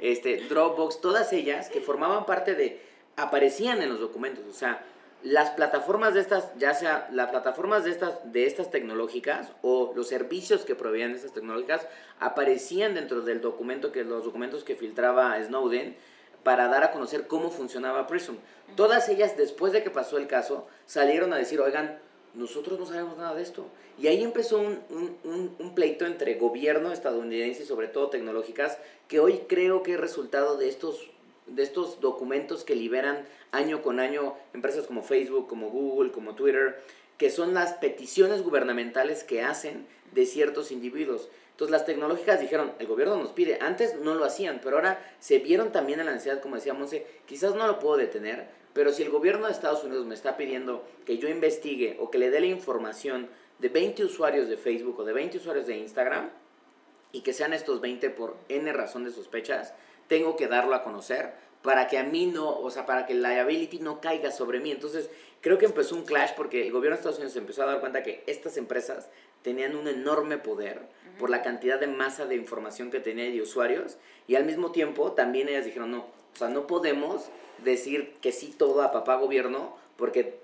Este, 0.00 0.36
Dropbox, 0.48 1.00
todas 1.00 1.32
ellas 1.32 1.68
que 1.68 1.80
formaban 1.80 2.26
parte 2.26 2.54
de, 2.54 2.80
aparecían 3.16 3.82
en 3.82 3.88
los 3.88 3.98
documentos, 3.98 4.44
o 4.46 4.52
sea, 4.52 4.86
las 5.24 5.50
plataformas 5.50 6.14
de 6.14 6.20
estas, 6.20 6.56
ya 6.56 6.74
sea 6.74 7.08
las 7.10 7.30
plataformas 7.30 7.82
de 7.82 7.90
estas, 7.90 8.32
de 8.32 8.46
estas 8.46 8.70
tecnológicas 8.70 9.52
o 9.62 9.92
los 9.96 10.06
servicios 10.06 10.64
que 10.64 10.76
proveían 10.76 11.10
de 11.10 11.16
estas 11.16 11.34
tecnológicas 11.34 11.88
aparecían 12.20 12.94
dentro 12.94 13.22
del 13.22 13.40
documento 13.40 13.90
que 13.90 14.04
los 14.04 14.24
documentos 14.24 14.62
que 14.62 14.76
filtraba 14.76 15.36
Snowden 15.42 15.96
para 16.42 16.68
dar 16.68 16.84
a 16.84 16.90
conocer 16.92 17.26
cómo 17.26 17.50
funcionaba 17.50 18.06
Prism. 18.06 18.34
Todas 18.76 19.08
ellas 19.08 19.36
después 19.36 19.72
de 19.72 19.82
que 19.82 19.90
pasó 19.90 20.16
el 20.18 20.26
caso 20.26 20.66
salieron 20.86 21.32
a 21.32 21.36
decir, 21.38 21.60
"Oigan, 21.60 21.98
nosotros 22.34 22.78
no 22.78 22.86
sabemos 22.86 23.16
nada 23.18 23.34
de 23.34 23.42
esto." 23.42 23.66
Y 23.98 24.06
ahí 24.06 24.22
empezó 24.22 24.58
un, 24.58 24.78
un- 24.90 25.16
un- 25.24 25.56
un 25.58 25.74
pleito 25.74 26.06
entre 26.06 26.36
gobierno 26.36 26.92
estadounidense 26.92 27.64
y 27.64 27.66
sobre 27.66 27.88
todo 27.88 28.08
tecnológicas 28.08 28.78
que 29.08 29.20
hoy 29.20 29.42
creo 29.48 29.82
que 29.82 29.94
es 29.94 30.00
resultado 30.00 30.56
de 30.56 30.68
estos 30.68 31.08
de 31.46 31.64
estos 31.64 32.00
documentos 32.00 32.62
que 32.62 32.76
liberan 32.76 33.26
año 33.50 33.82
con 33.82 33.98
año 33.98 34.36
empresas 34.54 34.86
como 34.86 35.02
Facebook, 35.02 35.48
como 35.48 35.68
Google, 35.70 36.12
como 36.12 36.36
Twitter, 36.36 36.80
que 37.18 37.28
son 37.28 37.54
las 37.54 37.72
peticiones 37.72 38.42
gubernamentales 38.44 39.24
que 39.24 39.42
hacen 39.42 39.84
de 40.12 40.26
ciertos 40.26 40.70
individuos. 40.70 41.28
Entonces 41.60 41.72
las 41.72 41.84
tecnológicas 41.84 42.40
dijeron, 42.40 42.72
el 42.78 42.86
gobierno 42.86 43.16
nos 43.16 43.32
pide, 43.32 43.58
antes 43.60 43.94
no 43.96 44.14
lo 44.14 44.24
hacían, 44.24 44.62
pero 44.64 44.76
ahora 44.76 44.98
se 45.18 45.40
vieron 45.40 45.72
también 45.72 46.00
en 46.00 46.06
la 46.06 46.12
necesidad, 46.12 46.40
como 46.40 46.54
decía 46.54 46.72
Monse, 46.72 47.06
quizás 47.26 47.54
no 47.54 47.66
lo 47.66 47.78
puedo 47.78 47.98
detener, 47.98 48.48
pero 48.72 48.94
si 48.94 49.02
el 49.02 49.10
gobierno 49.10 49.44
de 49.44 49.52
Estados 49.52 49.84
Unidos 49.84 50.06
me 50.06 50.14
está 50.14 50.38
pidiendo 50.38 50.82
que 51.04 51.18
yo 51.18 51.28
investigue 51.28 51.98
o 52.00 52.10
que 52.10 52.16
le 52.16 52.30
dé 52.30 52.40
la 52.40 52.46
información 52.46 53.28
de 53.58 53.68
20 53.68 54.06
usuarios 54.06 54.48
de 54.48 54.56
Facebook 54.56 55.00
o 55.00 55.04
de 55.04 55.12
20 55.12 55.36
usuarios 55.36 55.66
de 55.66 55.76
Instagram, 55.76 56.30
y 57.12 57.20
que 57.20 57.34
sean 57.34 57.52
estos 57.52 57.82
20 57.82 58.08
por 58.08 58.38
N 58.48 58.72
razón 58.72 59.04
de 59.04 59.10
sospechas, 59.10 59.74
tengo 60.08 60.36
que 60.36 60.48
darlo 60.48 60.74
a 60.74 60.82
conocer 60.82 61.34
para 61.62 61.88
que 61.88 61.98
a 61.98 62.04
mí 62.04 62.26
no, 62.26 62.48
o 62.48 62.70
sea, 62.70 62.86
para 62.86 63.06
que 63.06 63.14
la 63.14 63.30
liability 63.30 63.80
no 63.80 64.00
caiga 64.00 64.30
sobre 64.30 64.60
mí. 64.60 64.70
Entonces, 64.70 65.10
creo 65.40 65.58
que 65.58 65.66
empezó 65.66 65.94
un 65.94 66.04
clash 66.04 66.32
porque 66.36 66.66
el 66.66 66.72
gobierno 66.72 66.96
de 66.96 67.00
Estados 67.00 67.18
Unidos 67.18 67.36
empezó 67.36 67.62
a 67.62 67.66
dar 67.66 67.80
cuenta 67.80 68.02
que 68.02 68.22
estas 68.26 68.56
empresas 68.56 69.08
tenían 69.42 69.76
un 69.76 69.88
enorme 69.88 70.38
poder 70.38 70.82
por 71.18 71.30
la 71.30 71.42
cantidad 71.42 71.78
de 71.78 71.86
masa 71.86 72.24
de 72.26 72.36
información 72.36 72.90
que 72.90 73.00
tenía 73.00 73.26
y 73.26 73.32
de 73.32 73.42
usuarios, 73.42 73.98
y 74.26 74.36
al 74.36 74.44
mismo 74.44 74.72
tiempo 74.72 75.12
también 75.12 75.48
ellas 75.48 75.64
dijeron, 75.64 75.90
no, 75.90 75.98
o 76.00 76.36
sea, 76.36 76.48
no 76.48 76.66
podemos 76.66 77.28
decir 77.62 78.16
que 78.22 78.32
sí 78.32 78.54
todo 78.56 78.82
a 78.82 78.90
papá 78.90 79.16
gobierno, 79.16 79.76
porque 79.96 80.38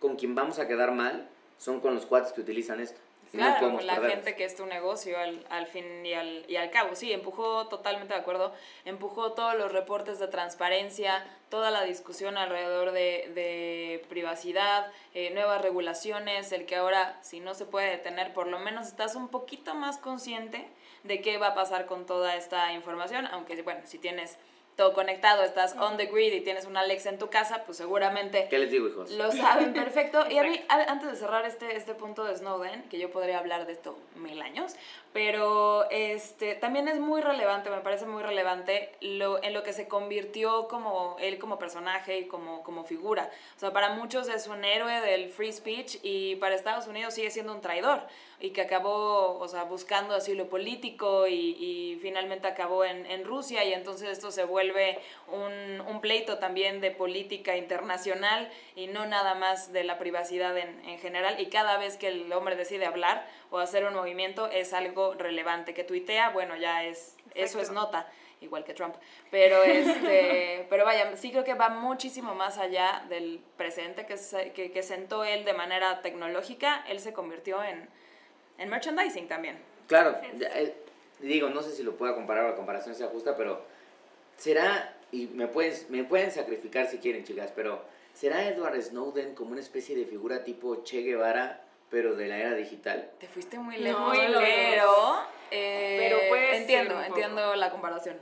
con 0.00 0.16
quien 0.16 0.34
vamos 0.34 0.58
a 0.58 0.68
quedar 0.68 0.92
mal 0.92 1.28
son 1.56 1.80
con 1.80 1.94
los 1.94 2.06
cuates 2.06 2.32
que 2.32 2.42
utilizan 2.42 2.80
esto. 2.80 3.00
No 3.32 3.40
Claro, 3.40 3.72
con 3.72 3.86
la 3.86 3.96
gente 3.96 4.34
que 4.36 4.44
es 4.44 4.56
tu 4.56 4.64
negocio 4.66 5.18
al, 5.18 5.44
al 5.50 5.66
fin 5.66 6.04
y 6.04 6.14
al, 6.14 6.44
y 6.48 6.56
al 6.56 6.70
cabo. 6.70 6.94
Sí, 6.94 7.12
empujó 7.12 7.68
totalmente 7.68 8.14
de 8.14 8.20
acuerdo, 8.20 8.54
empujó 8.84 9.32
todos 9.32 9.54
los 9.54 9.70
reportes 9.70 10.18
de 10.18 10.28
transparencia, 10.28 11.26
toda 11.50 11.70
la 11.70 11.84
discusión 11.84 12.38
alrededor 12.38 12.92
de, 12.92 13.30
de 13.34 14.06
privacidad, 14.08 14.90
eh, 15.14 15.30
nuevas 15.30 15.60
regulaciones, 15.60 16.52
el 16.52 16.64
que 16.66 16.76
ahora 16.76 17.18
si 17.22 17.40
no 17.40 17.54
se 17.54 17.66
puede 17.66 17.90
detener, 17.90 18.32
por 18.32 18.46
lo 18.46 18.58
menos 18.58 18.86
estás 18.86 19.14
un 19.14 19.28
poquito 19.28 19.74
más 19.74 19.98
consciente 19.98 20.66
de 21.04 21.20
qué 21.20 21.38
va 21.38 21.48
a 21.48 21.54
pasar 21.54 21.86
con 21.86 22.06
toda 22.06 22.34
esta 22.34 22.72
información, 22.72 23.26
aunque 23.26 23.60
bueno, 23.62 23.80
si 23.84 23.98
tienes 23.98 24.38
todo 24.78 24.92
conectado, 24.92 25.42
estás 25.42 25.74
on 25.76 25.96
the 25.96 26.06
grid 26.06 26.32
y 26.32 26.40
tienes 26.40 26.64
una 26.64 26.80
Alexa 26.80 27.08
en 27.08 27.18
tu 27.18 27.28
casa, 27.28 27.64
pues 27.66 27.76
seguramente 27.76 28.46
¿Qué 28.48 28.60
les 28.60 28.70
digo, 28.70 28.86
hijos? 28.86 29.10
lo 29.10 29.32
saben 29.32 29.72
perfecto. 29.72 30.24
Y 30.30 30.38
a 30.38 30.44
mí, 30.44 30.60
antes 30.68 31.10
de 31.10 31.16
cerrar 31.16 31.44
este, 31.44 31.76
este 31.76 31.94
punto 31.94 32.22
de 32.22 32.36
Snowden, 32.36 32.84
que 32.84 32.96
yo 32.96 33.10
podría 33.10 33.40
hablar 33.40 33.66
de 33.66 33.72
esto 33.72 33.98
mil 34.14 34.40
años, 34.40 34.76
pero 35.12 35.90
este, 35.90 36.54
también 36.54 36.86
es 36.86 37.00
muy 37.00 37.20
relevante, 37.20 37.70
me 37.70 37.80
parece 37.80 38.06
muy 38.06 38.22
relevante 38.22 38.92
lo, 39.00 39.42
en 39.42 39.52
lo 39.52 39.64
que 39.64 39.72
se 39.72 39.88
convirtió 39.88 40.68
como 40.68 41.16
él 41.18 41.40
como 41.40 41.58
personaje 41.58 42.20
y 42.20 42.28
como, 42.28 42.62
como 42.62 42.84
figura. 42.84 43.32
O 43.56 43.58
sea, 43.58 43.72
para 43.72 43.94
muchos 43.94 44.28
es 44.28 44.46
un 44.46 44.64
héroe 44.64 45.00
del 45.00 45.30
free 45.30 45.52
speech 45.52 45.96
y 46.04 46.36
para 46.36 46.54
Estados 46.54 46.86
Unidos 46.86 47.14
sigue 47.14 47.32
siendo 47.32 47.52
un 47.52 47.60
traidor 47.60 48.02
y 48.40 48.50
que 48.50 48.60
acabó, 48.60 49.38
o 49.38 49.48
sea, 49.48 49.64
buscando 49.64 50.14
asilo 50.14 50.48
político 50.48 51.26
y, 51.26 51.32
y 51.58 51.98
finalmente 52.00 52.46
acabó 52.46 52.84
en, 52.84 53.04
en 53.06 53.24
Rusia 53.24 53.64
y 53.64 53.72
entonces 53.72 54.10
esto 54.10 54.30
se 54.30 54.44
vuelve 54.44 54.98
un, 55.26 55.80
un 55.80 56.00
pleito 56.00 56.38
también 56.38 56.80
de 56.80 56.92
política 56.92 57.56
internacional 57.56 58.48
y 58.76 58.86
no 58.86 59.06
nada 59.06 59.34
más 59.34 59.72
de 59.72 59.82
la 59.82 59.98
privacidad 59.98 60.56
en, 60.56 60.68
en 60.88 60.98
general 61.00 61.40
y 61.40 61.46
cada 61.46 61.78
vez 61.78 61.96
que 61.96 62.08
el 62.08 62.32
hombre 62.32 62.54
decide 62.54 62.86
hablar 62.86 63.26
o 63.50 63.58
hacer 63.58 63.84
un 63.84 63.94
movimiento 63.94 64.46
es 64.46 64.72
algo 64.72 65.14
relevante, 65.14 65.74
que 65.74 65.82
tuitea, 65.82 66.30
bueno, 66.30 66.56
ya 66.56 66.84
es, 66.84 67.16
eso 67.34 67.60
es 67.60 67.70
nota 67.72 68.08
igual 68.40 68.62
que 68.62 68.72
Trump. 68.72 68.94
Pero, 69.32 69.64
este, 69.64 70.64
pero 70.70 70.84
vaya, 70.84 71.16
sí 71.16 71.32
creo 71.32 71.42
que 71.42 71.54
va 71.54 71.70
muchísimo 71.70 72.36
más 72.36 72.56
allá 72.58 73.04
del 73.08 73.40
presente 73.56 74.06
que, 74.06 74.16
se- 74.16 74.52
que, 74.52 74.70
que 74.70 74.82
sentó 74.84 75.24
él 75.24 75.44
de 75.44 75.54
manera 75.54 76.02
tecnológica. 76.02 76.84
Él 76.88 77.00
se 77.00 77.12
convirtió 77.12 77.62
en, 77.64 77.88
en 78.58 78.68
merchandising 78.68 79.28
también. 79.28 79.58
Claro, 79.86 80.16
ya, 80.36 80.48
eh, 80.58 80.74
digo, 81.20 81.48
no 81.48 81.62
sé 81.62 81.72
si 81.72 81.82
lo 81.82 81.96
pueda 81.96 82.14
comparar 82.14 82.44
o 82.44 82.48
la 82.50 82.56
comparación 82.56 82.94
sea 82.94 83.06
justa, 83.08 83.36
pero 83.36 83.62
será, 84.36 84.94
y 85.12 85.26
me 85.28 85.46
pueden, 85.48 85.74
me 85.88 86.04
pueden 86.04 86.30
sacrificar 86.30 86.86
si 86.88 86.98
quieren, 86.98 87.24
chicas, 87.24 87.52
pero 87.54 87.82
¿será 88.14 88.46
Edward 88.48 88.80
Snowden 88.82 89.34
como 89.34 89.52
una 89.52 89.60
especie 89.60 89.96
de 89.96 90.04
figura 90.04 90.44
tipo 90.44 90.82
Che 90.84 91.02
Guevara, 91.02 91.62
pero 91.90 92.14
de 92.14 92.28
la 92.28 92.38
era 92.38 92.54
digital? 92.54 93.10
Te 93.18 93.26
fuiste 93.28 93.58
muy 93.58 93.76
No, 93.78 93.82
lejos, 93.82 94.08
muy 94.08 94.18
lejos. 94.18 94.42
pero, 94.42 94.92
eh, 95.50 95.96
Pero 96.00 96.28
puede 96.28 96.46
ser 96.50 96.60
entiendo, 96.60 97.02
entiendo 97.02 97.56
la 97.56 97.70
comparación. 97.70 98.16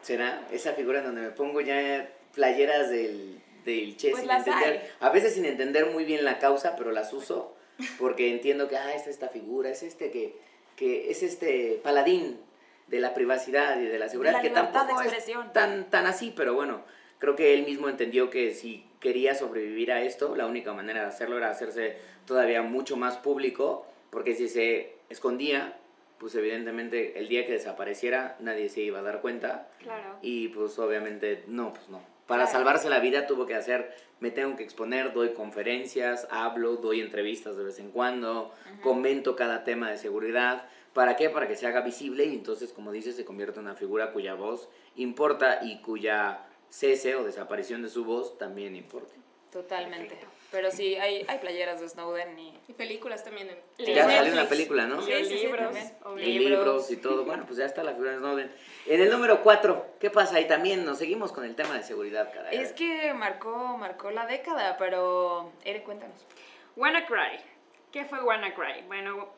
¿Será 0.00 0.46
esa 0.52 0.72
figura 0.74 1.00
en 1.00 1.06
donde 1.06 1.20
me 1.22 1.30
pongo 1.30 1.60
ya 1.60 2.08
playeras 2.32 2.88
del, 2.90 3.42
del 3.64 3.96
Che 3.96 4.10
Pues 4.12 4.22
sin 4.22 4.30
entender, 4.30 4.68
hay. 4.80 4.90
a 5.00 5.10
veces 5.10 5.34
sin 5.34 5.44
entender 5.44 5.86
muy 5.86 6.04
bien 6.04 6.24
la 6.24 6.38
causa, 6.38 6.76
pero 6.76 6.92
las 6.92 7.12
uso 7.12 7.55
porque 7.98 8.30
entiendo 8.30 8.68
que, 8.68 8.76
ah, 8.76 8.94
es 8.94 9.06
esta 9.06 9.28
figura, 9.28 9.70
es 9.70 9.82
este 9.82 10.10
que, 10.10 10.36
que 10.76 11.10
es 11.10 11.22
este 11.22 11.80
paladín 11.82 12.38
de 12.86 13.00
la 13.00 13.14
privacidad 13.14 13.80
y 13.80 13.86
de 13.86 13.98
la 13.98 14.08
seguridad, 14.08 14.34
la 14.34 14.42
que 14.42 14.48
de 14.48 14.54
tampoco 14.54 15.00
es 15.02 15.52
tan, 15.52 15.90
tan 15.90 16.06
así, 16.06 16.32
pero 16.36 16.54
bueno, 16.54 16.82
creo 17.18 17.34
que 17.36 17.54
él 17.54 17.64
mismo 17.64 17.88
entendió 17.88 18.30
que 18.30 18.54
si 18.54 18.86
quería 19.00 19.34
sobrevivir 19.34 19.92
a 19.92 20.02
esto, 20.02 20.36
la 20.36 20.46
única 20.46 20.72
manera 20.72 21.02
de 21.02 21.06
hacerlo 21.08 21.36
era 21.36 21.50
hacerse 21.50 21.96
todavía 22.26 22.62
mucho 22.62 22.96
más 22.96 23.16
público, 23.18 23.86
porque 24.10 24.34
si 24.34 24.48
se 24.48 24.94
escondía, 25.08 25.78
pues 26.18 26.34
evidentemente 26.34 27.18
el 27.18 27.28
día 27.28 27.46
que 27.46 27.52
desapareciera 27.52 28.36
nadie 28.40 28.68
se 28.68 28.80
iba 28.80 29.00
a 29.00 29.02
dar 29.02 29.20
cuenta 29.20 29.68
Claro. 29.80 30.16
y 30.22 30.48
pues 30.48 30.78
obviamente 30.78 31.44
no, 31.46 31.72
pues 31.72 31.88
no. 31.88 32.00
Para 32.26 32.42
Claro. 32.44 32.58
salvarse 32.58 32.90
la 32.90 32.98
vida 33.00 33.26
tuvo 33.26 33.46
que 33.46 33.54
hacer, 33.54 33.94
me 34.20 34.30
tengo 34.30 34.56
que 34.56 34.64
exponer, 34.64 35.12
doy 35.12 35.32
conferencias, 35.32 36.26
hablo, 36.30 36.76
doy 36.76 37.00
entrevistas 37.00 37.56
de 37.56 37.64
vez 37.64 37.78
en 37.78 37.90
cuando, 37.90 38.52
comento 38.82 39.36
cada 39.36 39.62
tema 39.64 39.90
de 39.90 39.96
seguridad. 39.98 40.68
¿Para 40.92 41.14
qué? 41.16 41.28
Para 41.30 41.46
que 41.46 41.56
se 41.56 41.66
haga 41.66 41.82
visible 41.82 42.24
y 42.24 42.32
entonces, 42.34 42.72
como 42.72 42.90
dices, 42.90 43.14
se 43.16 43.24
convierte 43.24 43.60
en 43.60 43.66
una 43.66 43.74
figura 43.76 44.12
cuya 44.12 44.34
voz 44.34 44.68
importa 44.96 45.60
y 45.62 45.80
cuya 45.82 46.46
cese 46.70 47.14
o 47.14 47.22
desaparición 47.24 47.82
de 47.82 47.90
su 47.90 48.04
voz 48.04 48.38
también 48.38 48.74
importa. 48.74 49.14
Totalmente. 49.52 50.18
Pero 50.50 50.70
sí, 50.70 50.94
hay, 50.96 51.24
hay 51.28 51.38
playeras 51.38 51.80
de 51.80 51.88
Snowden 51.88 52.38
y... 52.38 52.58
Y 52.68 52.72
películas 52.72 53.24
también. 53.24 53.50
En, 53.78 53.94
Ya 53.94 54.04
salió 54.04 54.32
una 54.32 54.48
película, 54.48 54.86
¿no? 54.86 55.02
Sí, 55.02 55.12
Y 55.12 55.24
sí, 55.24 55.38
sí, 55.38 55.46
libros. 55.46 55.76
Y 56.18 56.38
libros 56.38 56.90
y 56.90 56.96
todo. 56.98 57.24
Bueno, 57.24 57.44
pues 57.46 57.58
ya 57.58 57.64
está 57.64 57.82
la 57.82 57.92
figura 57.92 58.12
de 58.12 58.18
Snowden. 58.18 58.52
En 58.86 59.00
el 59.00 59.10
número 59.10 59.42
4, 59.42 59.86
¿qué 59.98 60.10
pasa? 60.10 60.36
ahí 60.36 60.46
también 60.46 60.84
nos 60.84 60.98
seguimos 60.98 61.32
con 61.32 61.44
el 61.44 61.56
tema 61.56 61.74
de 61.74 61.82
seguridad, 61.82 62.32
caray. 62.32 62.56
Es 62.56 62.72
que 62.72 63.12
marcó, 63.14 63.76
marcó 63.76 64.10
la 64.10 64.26
década, 64.26 64.76
pero... 64.78 65.52
Eric, 65.64 65.84
cuéntanos. 65.84 66.24
WannaCry. 66.76 67.40
¿Qué 67.90 68.04
fue 68.04 68.22
WannaCry? 68.22 68.82
Bueno, 68.86 69.30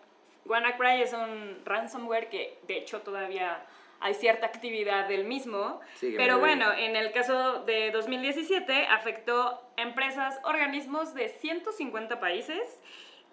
WannaCry 0.45 1.03
es 1.03 1.13
un 1.13 1.63
ransomware 1.65 2.29
que 2.29 2.59
de 2.67 2.79
hecho 2.79 3.01
todavía 3.01 3.65
hay 4.01 4.15
cierta 4.15 4.47
actividad 4.47 5.09
del 5.09 5.25
mismo. 5.25 5.81
Sí, 5.95 6.15
pero 6.17 6.39
bueno, 6.39 6.73
en 6.73 6.97
el 6.97 7.13
caso 7.13 7.65
de 7.65 7.91
2017 7.91 8.87
afectó 8.87 9.61
empresas, 9.77 10.39
organismos 10.45 11.15
de 11.15 11.29
150 11.29 12.21
países 12.21 12.81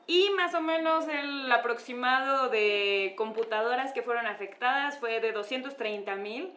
y 0.08 0.30
más 0.32 0.54
o 0.54 0.62
menos 0.62 1.08
el 1.08 1.51
aproximado 1.51 2.49
de 2.49 3.13
computadoras 3.17 3.91
que 3.91 4.04
fueron 4.04 4.28
afectadas 4.28 4.99
fue 4.99 5.19
de 5.19 5.32
230 5.32 6.15
mil. 6.15 6.54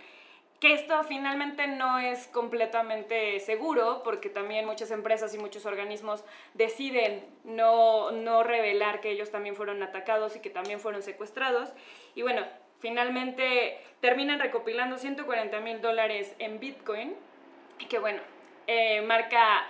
Que 0.60 0.72
esto 0.72 1.04
finalmente 1.04 1.68
no 1.68 2.00
es 2.00 2.26
completamente 2.26 3.38
seguro 3.38 4.02
porque 4.02 4.28
también 4.28 4.66
muchas 4.66 4.90
empresas 4.90 5.32
y 5.32 5.38
muchos 5.38 5.66
organismos 5.66 6.24
deciden 6.54 7.24
no, 7.44 8.10
no 8.10 8.42
revelar 8.42 9.00
que 9.00 9.12
ellos 9.12 9.30
también 9.30 9.54
fueron 9.54 9.84
atacados 9.84 10.34
y 10.34 10.40
que 10.40 10.50
también 10.50 10.80
fueron 10.80 11.02
secuestrados. 11.02 11.70
Y 12.16 12.22
bueno, 12.22 12.44
finalmente 12.80 13.78
terminan 14.00 14.40
recopilando 14.40 14.98
140 14.98 15.60
mil 15.60 15.80
dólares 15.80 16.34
en 16.38 16.60
Bitcoin, 16.60 17.14
que 17.88 17.98
bueno, 17.98 18.20
eh, 18.66 19.00
marca 19.02 19.66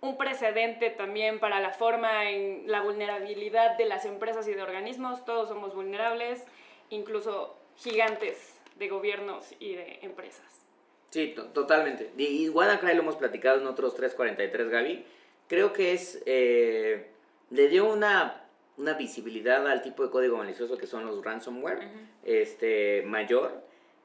un 0.00 0.16
precedente 0.16 0.90
también 0.90 1.38
para 1.38 1.60
la 1.60 1.70
forma 1.70 2.28
en 2.30 2.64
la 2.70 2.82
vulnerabilidad 2.82 3.76
de 3.78 3.84
las 3.86 4.04
empresas 4.04 4.48
y 4.48 4.52
de 4.54 4.62
organismos. 4.62 5.24
Todos 5.24 5.48
somos 5.48 5.74
vulnerables, 5.74 6.44
incluso 6.90 7.56
gigantes 7.76 8.58
de 8.76 8.88
gobiernos 8.88 9.54
y 9.60 9.74
de 9.76 9.98
empresas. 10.02 10.66
Sí, 11.10 11.28
to- 11.36 11.46
totalmente. 11.48 12.10
Y 12.16 12.48
WannaCry 12.48 12.94
lo 12.94 13.02
hemos 13.02 13.16
platicado 13.16 13.60
en 13.60 13.66
otros 13.66 13.94
343, 13.94 14.68
Gaby. 14.70 15.04
Creo 15.48 15.72
que 15.72 15.92
es. 15.92 16.22
eh, 16.26 17.08
le 17.50 17.68
dio 17.68 17.84
una, 17.92 18.41
una 18.78 18.94
visibilidad 18.94 19.66
al 19.68 19.82
tipo 19.82 20.02
de 20.02 20.10
código 20.10 20.36
malicioso 20.38 20.78
que 20.78 20.86
son 20.86 21.04
los 21.06 21.22
ransomware 21.24 21.88
este, 22.24 23.02
mayor. 23.06 23.62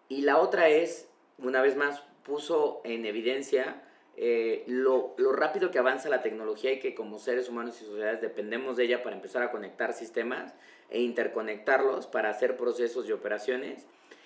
Y 0.09 0.21
la 0.21 0.37
otra 0.37 0.69
es, 0.69 1.09
una 1.37 1.61
vez 1.61 1.75
más, 1.75 2.03
puso 2.23 2.81
en 2.83 3.05
evidencia 3.05 3.83
eh, 4.17 4.63
lo, 4.67 5.13
lo 5.17 5.31
rápido 5.31 5.69
que 5.71 5.79
avanza 5.79 6.09
la 6.09 6.21
tecnología 6.21 6.71
y 6.73 6.79
que 6.79 6.95
como 6.95 7.19
seres 7.19 7.49
humanos 7.49 7.79
y 7.81 7.85
sociedades 7.85 8.19
dependemos 8.21 8.75
de 8.75 8.85
ella 8.85 9.03
para 9.03 9.15
empezar 9.15 9.43
a 9.43 9.51
conectar 9.51 9.93
sistemas 9.93 10.53
e 10.89 10.99
interconectarlos 11.01 12.07
para 12.07 12.29
hacer 12.29 12.57
procesos 12.57 13.07
y 13.07 13.11
operaciones 13.11 13.85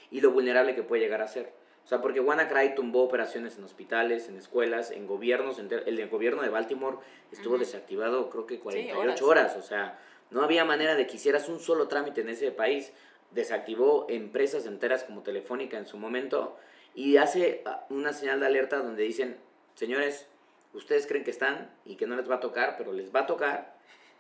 y 0.10 0.22
lo 0.22 0.32
vulnerable 0.32 0.76
que 0.76 0.84
puede 0.84 1.02
llegar 1.04 1.22
a 1.22 1.28
ser. 1.28 1.52
O 1.84 1.88
sea, 1.88 2.00
porque 2.02 2.20
WannaCry 2.20 2.76
tumbó 2.76 3.04
operaciones 3.04 3.58
en 3.58 3.64
hospitales, 3.64 4.30
en 4.30 4.38
escuelas, 4.38 4.92
en 4.92 5.08
gobiernos. 5.08 5.60
enter- 5.60 5.84
El 5.88 6.08
gobierno 6.10 6.42
de 6.44 6.50
Baltimore 6.50 6.98
estuvo 7.32 7.56
Ujú. 7.56 7.60
desactivado 7.64 8.30
creo 8.30 8.46
que 8.46 8.60
48 8.60 9.00
horas. 9.00 9.22
horas. 9.22 9.58
O 9.58 9.62
sea, 9.62 10.00
no 10.32 10.42
había 10.44 10.66
manera 10.66 10.96
de 10.96 11.06
que 11.08 11.18
hicieras 11.18 11.50
un 11.50 11.60
solo 11.60 11.88
trámite 11.88 12.22
en 12.22 12.30
ese 12.30 12.52
país. 12.52 12.92
Desactivó 13.32 14.08
empresas 14.10 14.66
enteras 14.66 15.04
como 15.04 15.22
Telefónica 15.22 15.78
en 15.78 15.86
su 15.86 15.98
momento 15.98 16.58
y 16.96 17.18
hace 17.18 17.62
ah, 17.66 17.86
una 17.90 18.14
señal 18.14 18.40
de 18.40 18.48
alerta 18.48 18.78
donde 18.78 19.04
dicen, 19.04 19.38
señores, 19.76 20.28
ustedes 20.74 21.06
creen 21.08 21.24
que 21.24 21.32
están 21.32 21.70
y 21.86 21.96
que 21.96 22.08
no 22.08 22.16
les 22.16 22.30
va 22.30 22.36
a 22.36 22.40
tocar, 22.40 22.76
pero 22.78 22.92
les 22.92 23.14
va 23.14 23.22
a 23.22 23.26
tocar 23.28 23.76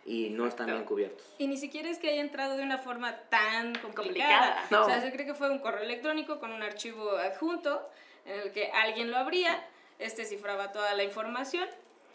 y 0.05 0.29
no 0.29 0.47
están 0.47 0.67
bien 0.67 0.83
cubiertos. 0.83 1.25
Y 1.37 1.47
ni 1.47 1.57
siquiera 1.57 1.89
es 1.89 1.97
que 1.97 2.09
haya 2.09 2.21
entrado 2.21 2.57
de 2.57 2.63
una 2.63 2.77
forma 2.77 3.17
tan 3.29 3.73
complicada. 3.75 3.95
Complicada. 3.95 4.65
No. 4.69 4.81
O 4.83 4.85
sea, 4.85 5.01
se 5.01 5.11
cree 5.11 5.25
que 5.25 5.33
fue 5.33 5.49
un 5.49 5.59
correo 5.59 5.83
electrónico 5.83 6.39
con 6.39 6.51
un 6.51 6.63
archivo 6.63 7.17
adjunto 7.17 7.87
en 8.25 8.39
el 8.39 8.51
que 8.51 8.71
alguien 8.71 9.11
lo 9.11 9.17
abría, 9.17 9.63
este 9.99 10.25
cifraba 10.25 10.71
toda 10.71 10.93
la 10.93 11.03
información, 11.03 11.67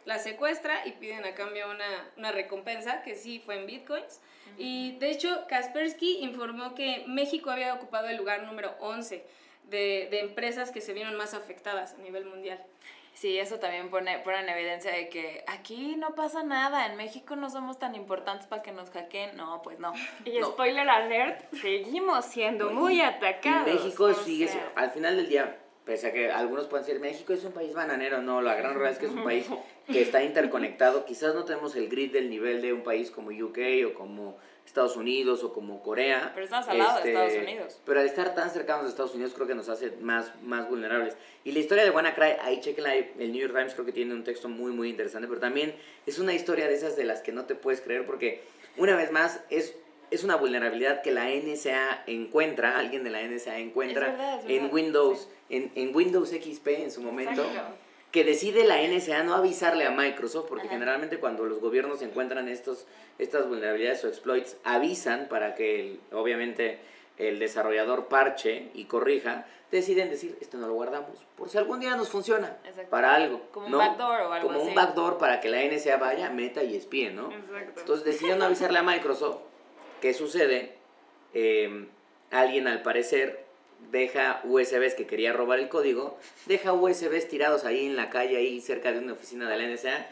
la 0.06 0.18
secuestra 0.18 0.86
y 0.86 0.92
piden 0.92 1.24
a 1.26 1.34
cambio 1.34 1.68
una, 1.70 1.84
una 2.16 2.32
recompensa, 2.32 3.02
que 3.02 3.14
sí 3.14 3.40
fue 3.44 3.56
en 3.58 3.66
bitcoins. 3.66 4.20
Y 4.56 4.96
de 4.98 5.10
hecho, 5.10 5.44
Kaspersky 5.48 6.18
informó 6.22 6.74
que 6.74 7.04
México 7.06 7.50
había 7.50 7.74
ocupado 7.74 8.08
el 8.08 8.16
lugar 8.16 8.44
número 8.44 8.74
11 8.80 9.22
de, 9.64 10.08
de 10.10 10.20
empresas 10.20 10.70
que 10.70 10.80
se 10.80 10.92
vieron 10.94 11.16
más 11.16 11.34
afectadas 11.34 11.94
a 11.94 11.98
nivel 11.98 12.24
mundial. 12.24 12.64
Sí, 13.12 13.38
eso 13.38 13.58
también 13.58 13.88
pone, 13.90 14.18
pone 14.20 14.40
en 14.40 14.48
evidencia 14.50 14.92
de 14.92 15.08
que 15.08 15.42
aquí 15.46 15.96
no 15.96 16.14
pasa 16.14 16.42
nada, 16.42 16.84
en 16.86 16.96
México 16.96 17.34
no 17.34 17.48
somos 17.48 17.78
tan 17.78 17.94
importantes 17.94 18.46
para 18.46 18.62
que 18.62 18.72
nos 18.72 18.90
hackeen. 18.90 19.36
No, 19.36 19.62
pues 19.62 19.78
no. 19.80 19.92
Y 20.24 20.38
No. 20.38 20.48
spoiler 20.50 20.88
alert, 20.88 21.42
seguimos 21.60 22.26
siendo 22.26 22.70
muy 22.70 22.96
Y 22.98 23.00
atacados. 23.00 23.66
México 23.74 24.04
o 24.04 24.14
sigue, 24.14 24.46
sea, 24.48 24.60
siendo- 24.60 24.78
al 24.80 24.90
final 24.90 25.16
del 25.16 25.28
día, 25.28 25.56
pese 25.86 26.08
a 26.08 26.12
que 26.12 26.30
algunos 26.30 26.66
pueden 26.66 26.84
decir, 26.84 27.00
México 27.00 27.32
es 27.32 27.44
un 27.44 27.52
país 27.52 27.72
bananero, 27.72 28.20
no, 28.20 28.42
la 28.42 28.56
gran 28.56 28.74
realidad 28.74 28.92
es 28.92 28.98
que 28.98 29.06
es 29.06 29.12
un 29.12 29.24
país 29.24 29.46
que 29.86 30.02
está 30.02 30.22
interconectado. 30.22 31.06
Quizás 31.06 31.34
no 31.34 31.44
tenemos 31.44 31.76
el 31.76 31.88
grid 31.88 32.12
del 32.12 32.28
nivel 32.28 32.60
de 32.60 32.72
un 32.72 32.82
país 32.82 33.10
como 33.10 33.30
UK 33.30 33.86
o 33.86 33.94
como 33.94 34.36
Estados 34.66 34.96
Unidos 34.96 35.44
o 35.44 35.54
como 35.54 35.80
Corea. 35.82 36.32
Pero 36.34 36.44
estamos 36.44 36.68
al 36.68 36.78
lado 36.78 37.02
de 37.02 37.10
Estados 37.10 37.34
Unidos. 37.34 37.80
Pero 37.84 38.00
al 38.00 38.06
estar 38.06 38.34
tan 38.34 38.50
cercanos 38.50 38.84
de 38.84 38.90
Estados 38.90 39.14
Unidos 39.14 39.32
creo 39.32 39.46
que 39.46 39.54
nos 39.54 39.68
hace 39.68 39.92
más, 40.00 40.32
más 40.42 40.68
vulnerables. 40.68 41.16
Y 41.44 41.52
la 41.52 41.60
historia 41.60 41.84
de 41.84 41.90
WannaCry, 41.90 42.36
ahí 42.42 42.60
chequenla, 42.60 42.96
el 42.96 43.32
New 43.32 43.40
York 43.40 43.54
Times 43.54 43.74
creo 43.74 43.86
que 43.86 43.92
tiene 43.92 44.12
un 44.12 44.24
texto 44.24 44.48
muy, 44.48 44.72
muy 44.72 44.90
interesante, 44.90 45.28
pero 45.28 45.40
también 45.40 45.72
es 46.04 46.18
una 46.18 46.34
historia 46.34 46.66
de 46.66 46.74
esas 46.74 46.96
de 46.96 47.04
las 47.04 47.22
que 47.22 47.30
no 47.30 47.44
te 47.44 47.54
puedes 47.54 47.80
creer 47.80 48.04
porque, 48.04 48.42
una 48.76 48.96
vez 48.96 49.12
más, 49.12 49.40
es, 49.50 49.76
es 50.10 50.24
una 50.24 50.36
vulnerabilidad 50.36 51.02
que 51.02 51.10
la 51.12 51.28
NSA 51.28 52.04
encuentra, 52.06 52.78
alguien 52.78 53.04
de 53.04 53.10
la 53.10 53.22
NSA 53.22 53.58
encuentra 53.58 54.06
Es 54.06 54.12
verdad, 54.12 54.40
es 54.40 54.50
en 54.50 54.72
Windows, 54.72 55.28
en, 55.48 55.72
en 55.74 55.94
Windows 55.94 56.30
XP 56.30 56.66
en 56.68 56.90
su 56.90 57.00
momento. 57.02 57.42
Exacto. 57.44 57.74
Que 58.12 58.24
decide 58.24 58.64
la 58.64 58.80
NSA 58.80 59.24
no 59.24 59.34
avisarle 59.34 59.84
a 59.84 59.90
Microsoft, 59.90 60.46
porque 60.48 60.66
Ajá. 60.66 60.74
generalmente 60.74 61.18
cuando 61.18 61.44
los 61.44 61.60
gobiernos 61.60 62.00
encuentran 62.02 62.48
estos, 62.48 62.86
estas 63.18 63.46
vulnerabilidades 63.48 64.04
o 64.04 64.08
exploits, 64.08 64.56
avisan 64.64 65.26
para 65.28 65.54
que 65.54 65.80
el- 65.80 66.00
obviamente 66.12 66.78
el 67.18 67.38
desarrollador 67.38 68.06
parche 68.06 68.68
y 68.74 68.84
corrija, 68.84 69.46
deciden 69.70 70.08
decir, 70.08 70.38
esto 70.40 70.56
no 70.58 70.68
lo 70.68 70.74
guardamos, 70.74 71.26
por 71.36 71.48
si 71.50 71.58
algún 71.58 71.80
día 71.80 71.96
nos 71.96 72.08
funciona, 72.08 72.56
Exacto. 72.64 72.88
para 72.90 73.14
algo. 73.14 73.40
Como 73.52 73.66
un 73.66 73.72
¿no? 73.72 73.78
backdoor 73.78 74.20
o 74.20 74.32
algo 74.32 74.46
Como 74.46 74.60
así. 74.60 74.68
un 74.68 74.74
backdoor 74.74 75.18
para 75.18 75.40
que 75.40 75.48
la 75.48 75.62
NSA 75.62 75.96
vaya, 75.96 76.30
meta 76.30 76.62
y 76.62 76.76
espíe, 76.76 77.10
¿no? 77.10 77.32
Exacto. 77.32 77.80
Entonces 77.80 78.04
decidieron 78.04 78.42
avisarle 78.42 78.78
a 78.78 78.82
Microsoft. 78.82 79.38
¿Qué 80.00 80.14
sucede? 80.14 80.74
Eh, 81.34 81.86
alguien 82.30 82.68
al 82.68 82.82
parecer 82.82 83.46
deja 83.90 84.40
USBs 84.44 84.94
que 84.94 85.06
quería 85.06 85.32
robar 85.32 85.58
el 85.58 85.68
código, 85.68 86.18
deja 86.46 86.72
USBs 86.72 87.28
tirados 87.28 87.64
ahí 87.64 87.86
en 87.86 87.96
la 87.96 88.10
calle, 88.10 88.36
ahí 88.36 88.60
cerca 88.60 88.92
de 88.92 88.98
una 88.98 89.12
oficina 89.12 89.48
de 89.48 89.56
la 89.56 89.66
NSA. 89.66 90.06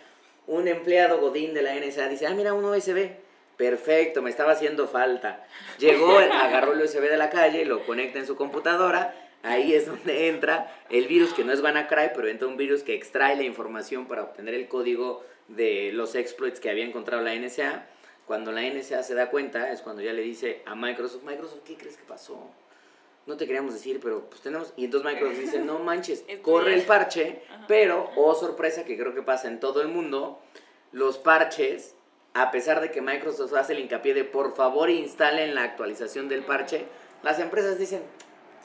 Un 0.47 0.69
empleado 0.69 1.19
godín 1.21 1.55
de 1.55 1.63
la 1.63 1.75
NSA 1.75 2.09
dice, 2.09 2.27
ah, 2.27 2.35
mira, 2.35 2.53
un 2.53 2.65
USB. 2.65 3.11
Perfecto, 3.57 4.21
me 4.21 4.31
estaba 4.31 4.53
haciendo 4.53 4.89
falta. 4.89 5.47
Llegó, 5.79 6.19
agarró 6.19 6.73
el 6.73 6.83
USB 6.83 7.03
de 7.03 7.17
la 7.17 7.31
calle, 7.31 7.65
lo 7.65 7.87
conecta 7.87 8.19
en 8.19 8.27
su 8.27 8.37
computadora. 8.37 9.15
Ahí 9.43 9.75
es 9.75 9.87
donde 9.87 10.29
entra 10.29 10.75
el 10.91 11.07
virus 11.07 11.33
que 11.35 11.45
no 11.45 11.53
es 11.53 11.61
WannaCry, 11.61 12.11
pero 12.15 12.29
entra 12.29 12.49
un 12.49 12.57
virus 12.57 12.83
que 12.83 12.95
extrae 12.95 13.37
la 13.37 13.45
información 13.45 14.07
para 14.07 14.23
obtener 14.23 14.55
el 14.55 14.69
código 14.69 15.25
de 15.49 15.93
los 15.93 16.15
exploits 16.15 16.61
que 16.61 16.71
había 16.71 16.85
encontrado 16.85 17.23
la 17.23 17.35
NSA. 17.35 17.87
Cuando 18.27 18.53
la 18.53 18.63
NSA 18.63 19.03
se 19.03 19.15
da 19.15 19.31
cuenta 19.31 19.71
es 19.71 19.83
cuando 19.83 20.03
ya 20.03 20.13
le 20.13 20.23
dice 20.23 20.63
a 20.67 20.75
Microsoft, 20.75 21.25
Microsoft, 21.25 21.61
¿qué 21.65 21.77
crees 21.77 21.97
que 21.97 22.05
pasó? 22.05 22.51
no 23.27 23.37
te 23.37 23.47
queríamos 23.47 23.75
decir, 23.75 24.01
pero 24.03 24.29
pues 24.29 24.43
tenemos... 24.43 24.73
Y 24.77 24.85
entonces 24.85 25.11
Microsoft 25.11 25.39
dice, 25.39 25.59
no 25.61 25.79
manches, 25.79 26.25
corre 26.43 26.75
el 26.75 26.83
parche, 26.83 27.43
pero, 27.67 28.11
oh 28.17 28.35
sorpresa, 28.35 28.85
que 28.85 28.99
creo 28.99 29.15
que 29.15 29.23
pasa 29.23 29.49
en 29.49 29.61
todo 29.61 29.81
el 29.81 29.89
mundo, 29.89 30.41
los 30.93 31.19
parches, 31.19 31.95
a 32.35 32.51
pesar 32.51 32.81
de 32.81 32.91
que 32.91 33.01
Microsoft 33.01 33.55
hace 33.55 33.73
el 33.73 33.79
hincapié 33.81 34.15
de 34.15 34.25
por 34.25 34.55
favor 34.55 34.91
instalen 34.91 35.55
la 35.55 35.63
actualización 35.63 36.29
del 36.29 36.45
parche, 36.45 36.85
las 37.23 37.39
empresas 37.39 37.79
dicen, 37.79 38.03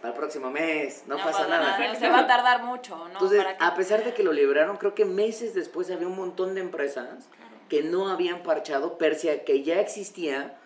para 0.01 0.14
el 0.14 0.20
próximo 0.20 0.49
mes, 0.49 1.03
no, 1.07 1.18
pasa, 1.18 1.47
nada. 1.47 1.78
no, 1.78 1.95
se 1.95 2.10
va 2.10 2.20
a 2.20 2.28
tardar 2.28 2.64
mucho, 2.64 2.97
¿no? 2.97 3.07
Entonces, 3.07 3.43
¿Para 3.43 3.57
a 3.66 3.76
pesar 3.76 4.03
de 4.03 4.14
que 4.14 4.24
lo 4.24 4.34
liberaron, 4.34 4.78
creo 4.78 4.95
que 4.95 5.05
meses 5.05 5.53
después 5.53 5.89
había 5.91 6.07
un 6.07 6.16
montón 6.16 6.55
de 6.55 6.62
empresas 6.62 7.30
que 7.70 7.84
no 7.84 8.09
habían 8.09 8.43
parchado, 8.43 8.97
Persia, 8.97 9.45
que 9.45 9.63
ya 9.63 9.80
existía 9.80 10.57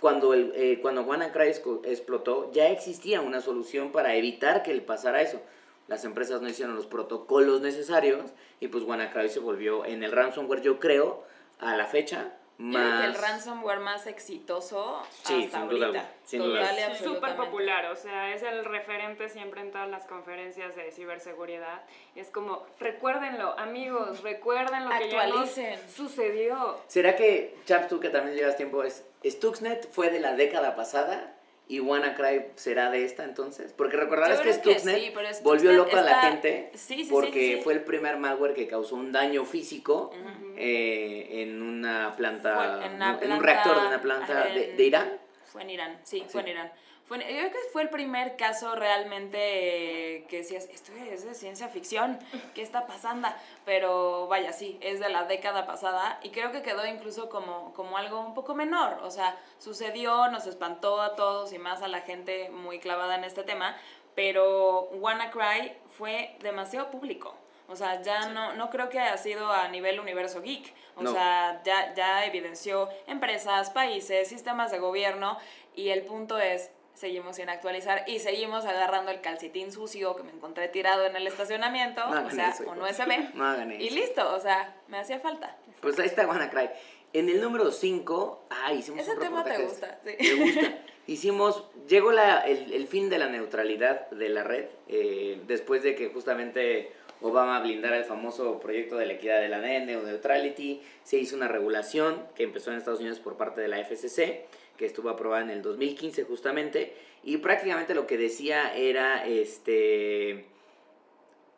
cuando, 0.00 0.34
el, 0.34 0.52
eh, 0.56 0.78
cuando 0.80 1.02
WannaCry 1.02 1.52
explotó, 1.84 2.50
ya 2.52 2.68
existía 2.68 3.20
una 3.20 3.40
solución 3.40 3.92
para 3.92 4.14
evitar 4.14 4.62
que 4.62 4.74
le 4.74 4.80
pasara 4.80 5.22
eso. 5.22 5.40
Las 5.88 6.04
empresas 6.04 6.40
no 6.40 6.48
hicieron 6.48 6.74
los 6.74 6.86
protocolos 6.86 7.60
necesarios 7.60 8.30
y 8.60 8.68
pues 8.68 8.84
WannaCry 8.84 9.28
se 9.28 9.40
volvió 9.40 9.84
en 9.84 10.02
el 10.02 10.12
ransomware, 10.12 10.62
yo 10.62 10.80
creo, 10.80 11.24
a 11.58 11.76
la 11.76 11.86
fecha, 11.86 12.32
Más... 12.58 13.04
el 13.04 13.14
ransomware 13.14 13.80
más 13.80 14.06
exitoso 14.06 15.02
Sí, 15.24 15.44
hasta 15.44 15.58
sin 15.58 15.66
ahorita. 15.66 15.84
alguna, 15.86 16.10
sin 16.24 16.40
Total 16.42 16.76
duda. 16.76 16.88
y 16.88 16.92
Es 16.92 16.98
súper 16.98 17.36
popular, 17.36 17.86
o 17.86 17.96
sea, 17.96 18.34
es 18.34 18.42
el 18.42 18.64
referente 18.64 19.28
siempre 19.28 19.62
en 19.62 19.70
todas 19.72 19.88
las 19.88 20.06
conferencias 20.06 20.76
de 20.76 20.92
ciberseguridad. 20.92 21.82
Es 22.14 22.30
como, 22.30 22.64
recuérdenlo, 22.78 23.58
amigos, 23.58 24.22
recuerden 24.22 24.84
lo 24.84 24.90
que 24.90 25.10
ya 25.10 25.26
nos 25.26 25.50
sucedió. 25.94 26.78
¿Será 26.86 27.16
que, 27.16 27.56
Chaps, 27.64 27.88
tú 27.88 28.00
que 28.00 28.10
también 28.10 28.36
llevas 28.36 28.56
tiempo, 28.56 28.84
es 28.84 29.04
Stuxnet 29.24 29.90
fue 29.92 30.10
de 30.10 30.20
la 30.20 30.34
década 30.34 30.76
pasada 30.76 31.34
y 31.72 31.80
WannaCry 31.80 32.48
será 32.56 32.90
de 32.90 33.04
esta 33.04 33.24
entonces? 33.24 33.72
Porque 33.72 33.96
recordarás 33.96 34.40
que 34.40 34.52
Stuxnet 34.52 34.96
sí, 34.96 35.10
pero 35.14 35.26
Stuxnet 35.28 35.42
volvió 35.44 35.72
loco 35.72 35.96
a 35.96 36.02
la 36.02 36.10
está- 36.10 36.20
gente 36.30 36.70
Sí, 36.74 36.96
sí, 36.96 37.04
sí, 37.04 37.10
porque 37.10 37.60
fue 37.64 37.72
el 37.72 37.80
primer 37.82 38.18
malware 38.18 38.52
que 38.54 38.66
causó 38.68 38.96
un 38.96 39.10
daño 39.10 39.44
físico 39.46 40.12
eh, 40.56 41.42
en 41.42 41.62
una 41.62 42.14
planta, 42.16 42.84
en, 42.84 42.92
una 42.94 43.18
en 43.20 43.32
un 43.32 43.42
reactor 43.42 43.80
de 43.80 43.86
una 43.86 44.00
planta 44.02 44.48
en- 44.48 44.54
de, 44.54 44.72
de 44.74 44.84
Irán. 44.84 45.18
Fue 45.46 45.62
en 45.62 45.70
Irán, 45.70 45.98
sí, 46.02 46.24
fue 46.28 46.42
en 46.42 46.48
Irán. 46.48 46.72
Fue 47.06 47.18
yo 47.18 47.24
creo 47.26 47.50
que 47.50 47.58
fue 47.72 47.82
el 47.82 47.90
primer 47.90 48.36
caso 48.36 48.74
realmente 48.74 50.16
eh, 50.16 50.24
que 50.28 50.38
decías, 50.38 50.66
esto 50.72 50.92
es 50.94 51.24
de 51.24 51.34
ciencia 51.34 51.68
ficción, 51.68 52.18
¿qué 52.54 52.62
está 52.62 52.86
pasando? 52.86 53.28
Pero 53.64 54.28
vaya, 54.28 54.52
sí, 54.52 54.78
es 54.80 55.00
de 55.00 55.08
la 55.08 55.24
década 55.24 55.66
pasada 55.66 56.18
y 56.22 56.30
creo 56.30 56.52
que 56.52 56.62
quedó 56.62 56.86
incluso 56.86 57.28
como, 57.28 57.72
como 57.74 57.96
algo 57.98 58.20
un 58.20 58.34
poco 58.34 58.54
menor. 58.54 59.00
O 59.02 59.10
sea, 59.10 59.36
sucedió, 59.58 60.28
nos 60.28 60.46
espantó 60.46 61.02
a 61.02 61.14
todos 61.16 61.52
y 61.52 61.58
más 61.58 61.82
a 61.82 61.88
la 61.88 62.00
gente 62.00 62.48
muy 62.50 62.78
clavada 62.78 63.16
en 63.16 63.24
este 63.24 63.42
tema, 63.42 63.76
pero 64.14 64.82
WannaCry 64.92 65.72
fue 65.98 66.36
demasiado 66.40 66.90
público. 66.90 67.34
O 67.68 67.76
sea, 67.76 68.02
ya 68.02 68.26
no, 68.28 68.52
no 68.54 68.70
creo 68.70 68.88
que 68.90 69.00
haya 69.00 69.16
sido 69.16 69.50
a 69.50 69.68
nivel 69.68 69.98
universo 70.00 70.42
geek. 70.42 70.74
O 70.96 71.02
No. 71.02 71.12
sea, 71.12 71.60
ya, 71.64 71.94
ya 71.94 72.24
evidenció 72.26 72.88
empresas, 73.06 73.70
países, 73.70 74.28
sistemas 74.28 74.70
de 74.70 74.78
gobierno 74.78 75.38
y 75.74 75.88
el 75.88 76.02
punto 76.02 76.38
es, 76.38 76.70
seguimos 77.02 77.34
sin 77.34 77.48
actualizar 77.48 78.04
y 78.06 78.20
seguimos 78.20 78.64
agarrando 78.64 79.10
el 79.10 79.20
calcetín 79.20 79.72
sucio 79.72 80.14
que 80.14 80.22
me 80.22 80.30
encontré 80.30 80.68
tirado 80.68 81.04
en 81.04 81.16
el 81.16 81.26
estacionamiento, 81.26 82.00
No 82.06 82.28
o 82.28 82.30
sea, 82.30 82.50
eso, 82.50 82.62
hijos. 82.62 82.78
USB. 82.78 83.34
No 83.34 83.44
hagan 83.44 83.72
y 83.72 83.86
eso. 83.88 83.94
listo, 83.96 84.32
o 84.32 84.38
sea, 84.38 84.76
me 84.86 84.98
hacía 84.98 85.18
falta. 85.18 85.56
Pues 85.80 85.98
ahí 85.98 86.06
está 86.06 86.28
WannaCry. 86.28 86.70
En 87.12 87.28
el 87.28 87.40
número 87.40 87.72
5, 87.72 88.44
ah, 88.50 88.72
hicimos 88.72 89.00
Ese 89.00 89.14
un 89.14 89.18
tema 89.18 89.42
te 89.42 89.58
gusta, 89.58 89.98
sí. 90.06 90.36
Me 90.36 90.44
gusta. 90.44 90.78
Hicimos, 91.08 91.64
llegó 91.88 92.12
la, 92.12 92.42
el, 92.42 92.72
el 92.72 92.86
fin 92.86 93.10
de 93.10 93.18
la 93.18 93.26
neutralidad 93.26 94.08
de 94.10 94.28
la 94.28 94.44
red, 94.44 94.66
eh, 94.86 95.42
después 95.48 95.82
de 95.82 95.96
que 95.96 96.08
justamente 96.10 96.92
Obama 97.20 97.58
blindara 97.58 97.98
el 97.98 98.04
famoso 98.04 98.60
proyecto 98.60 98.96
de 98.96 99.06
la 99.06 99.14
equidad 99.14 99.40
de 99.40 99.48
la 99.48 99.58
Neo 99.58 100.02
Neutrality, 100.02 100.80
se 101.02 101.18
hizo 101.18 101.34
una 101.34 101.48
regulación 101.48 102.24
que 102.36 102.44
empezó 102.44 102.70
en 102.70 102.78
Estados 102.78 103.00
Unidos 103.00 103.18
por 103.18 103.36
parte 103.36 103.60
de 103.60 103.66
la 103.66 103.78
FCC, 103.78 104.46
que 104.76 104.86
estuvo 104.86 105.08
aprobada 105.10 105.42
en 105.42 105.50
el 105.50 105.62
2015 105.62 106.24
justamente, 106.24 106.94
y 107.22 107.36
prácticamente 107.38 107.94
lo 107.94 108.06
que 108.06 108.16
decía 108.18 108.74
era, 108.74 109.24
este, 109.26 110.46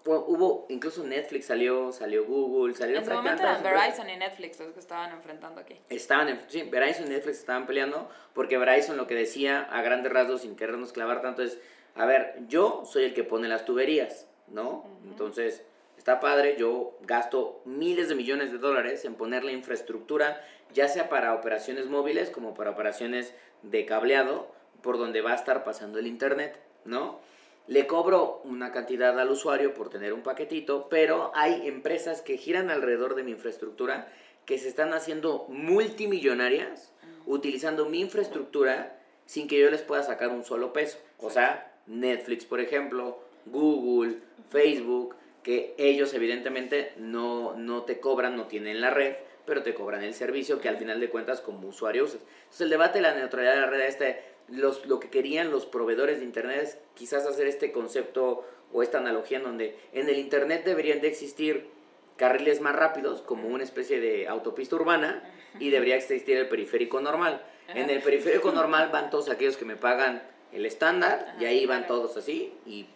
hu- 0.04 0.24
hubo, 0.26 0.66
incluso 0.68 1.02
Netflix 1.04 1.46
salió, 1.46 1.92
salió 1.92 2.24
Google, 2.24 2.74
salieron 2.74 3.02
En 3.04 3.08
su 3.08 3.14
momento 3.14 3.42
eran. 3.42 3.62
Verizon 3.62 4.10
y 4.10 4.16
Netflix 4.16 4.60
los 4.60 4.72
que 4.72 4.80
estaban 4.80 5.12
enfrentando 5.12 5.60
aquí. 5.60 5.76
Estaban 5.88 6.28
en, 6.28 6.40
sí, 6.48 6.62
Verizon 6.64 7.06
y 7.06 7.10
Netflix 7.10 7.38
estaban 7.38 7.66
peleando 7.66 8.08
porque 8.34 8.58
Verizon 8.58 8.96
lo 8.96 9.06
que 9.06 9.14
decía 9.14 9.62
a 9.62 9.80
grandes 9.82 10.12
rasgos 10.12 10.42
sin 10.42 10.56
querernos 10.56 10.92
clavar 10.92 11.22
tanto 11.22 11.42
es, 11.42 11.58
a 11.94 12.04
ver, 12.06 12.34
yo 12.48 12.84
soy 12.84 13.04
el 13.04 13.14
que 13.14 13.24
pone 13.24 13.48
las 13.48 13.64
tuberías, 13.64 14.26
¿no? 14.48 14.84
Entonces, 15.04 15.62
está 15.96 16.20
padre, 16.20 16.56
yo 16.58 16.98
gasto 17.02 17.62
miles 17.64 18.08
de 18.10 18.14
millones 18.16 18.52
de 18.52 18.58
dólares 18.58 19.04
en 19.06 19.14
poner 19.14 19.44
la 19.44 19.52
infraestructura, 19.52 20.44
ya 20.74 20.88
sea 20.88 21.08
para 21.08 21.34
operaciones 21.34 21.86
móviles 21.86 22.28
como 22.28 22.52
para 22.54 22.70
operaciones 22.70 23.32
de 23.62 23.86
cableado, 23.86 24.52
por 24.82 24.98
donde 24.98 25.22
va 25.22 25.32
a 25.32 25.36
estar 25.36 25.64
pasando 25.64 25.98
el 25.98 26.06
internet, 26.06 26.60
¿no? 26.84 27.20
Le 27.66 27.86
cobro 27.86 28.42
una 28.44 28.72
cantidad 28.72 29.18
al 29.18 29.30
usuario 29.30 29.72
por 29.72 29.88
tener 29.88 30.12
un 30.12 30.22
paquetito, 30.22 30.88
pero 30.90 31.32
hay 31.34 31.66
empresas 31.66 32.20
que 32.20 32.36
giran 32.36 32.70
alrededor 32.70 33.14
de 33.14 33.22
mi 33.22 33.30
infraestructura 33.30 34.08
que 34.44 34.58
se 34.58 34.68
están 34.68 34.92
haciendo 34.92 35.46
multimillonarias 35.48 36.92
utilizando 37.24 37.86
mi 37.86 38.00
infraestructura 38.00 39.00
sin 39.24 39.48
que 39.48 39.58
yo 39.58 39.70
les 39.70 39.80
pueda 39.80 40.02
sacar 40.02 40.28
un 40.28 40.44
solo 40.44 40.74
peso. 40.74 40.98
O 41.18 41.30
sea, 41.30 41.72
Netflix, 41.86 42.44
por 42.44 42.60
ejemplo, 42.60 43.20
Google, 43.46 44.18
Facebook, 44.50 45.16
que 45.42 45.74
ellos 45.78 46.12
evidentemente 46.12 46.92
no, 46.98 47.54
no 47.54 47.84
te 47.84 48.00
cobran, 48.00 48.36
no 48.36 48.46
tienen 48.46 48.82
la 48.82 48.90
red, 48.90 49.14
pero 49.46 49.62
te 49.62 49.74
cobran 49.74 50.02
el 50.02 50.14
servicio 50.14 50.60
que 50.60 50.68
al 50.68 50.76
final 50.76 51.00
de 51.00 51.10
cuentas 51.10 51.40
como 51.40 51.68
usuario 51.68 52.04
usas. 52.04 52.20
Entonces 52.38 52.60
el 52.62 52.70
debate 52.70 52.98
de 52.98 53.02
la 53.02 53.14
neutralidad 53.14 53.54
de 53.54 53.60
la 53.60 53.66
red, 53.66 53.80
este, 53.80 54.22
los, 54.48 54.86
lo 54.86 55.00
que 55.00 55.10
querían 55.10 55.50
los 55.50 55.66
proveedores 55.66 56.18
de 56.18 56.24
Internet 56.24 56.60
es 56.62 56.78
quizás 56.94 57.26
hacer 57.26 57.46
este 57.46 57.72
concepto 57.72 58.44
o 58.72 58.82
esta 58.82 58.98
analogía 58.98 59.38
en 59.38 59.44
donde 59.44 59.78
en 59.92 60.08
el 60.08 60.18
Internet 60.18 60.64
deberían 60.64 61.00
de 61.00 61.08
existir 61.08 61.68
carriles 62.16 62.60
más 62.60 62.76
rápidos 62.76 63.22
como 63.22 63.48
una 63.48 63.64
especie 63.64 64.00
de 64.00 64.28
autopista 64.28 64.76
urbana 64.76 65.22
y 65.58 65.70
debería 65.70 65.96
existir 65.96 66.36
el 66.36 66.48
periférico 66.48 67.00
normal. 67.00 67.42
En 67.68 67.90
el 67.90 68.02
periférico 68.02 68.52
normal 68.52 68.90
van 68.92 69.10
todos 69.10 69.30
aquellos 69.30 69.56
que 69.56 69.64
me 69.64 69.76
pagan 69.76 70.22
el 70.52 70.66
estándar 70.66 71.34
y 71.40 71.44
ahí 71.44 71.66
van 71.66 71.86
todos 71.86 72.16
así 72.16 72.52
y 72.66 72.86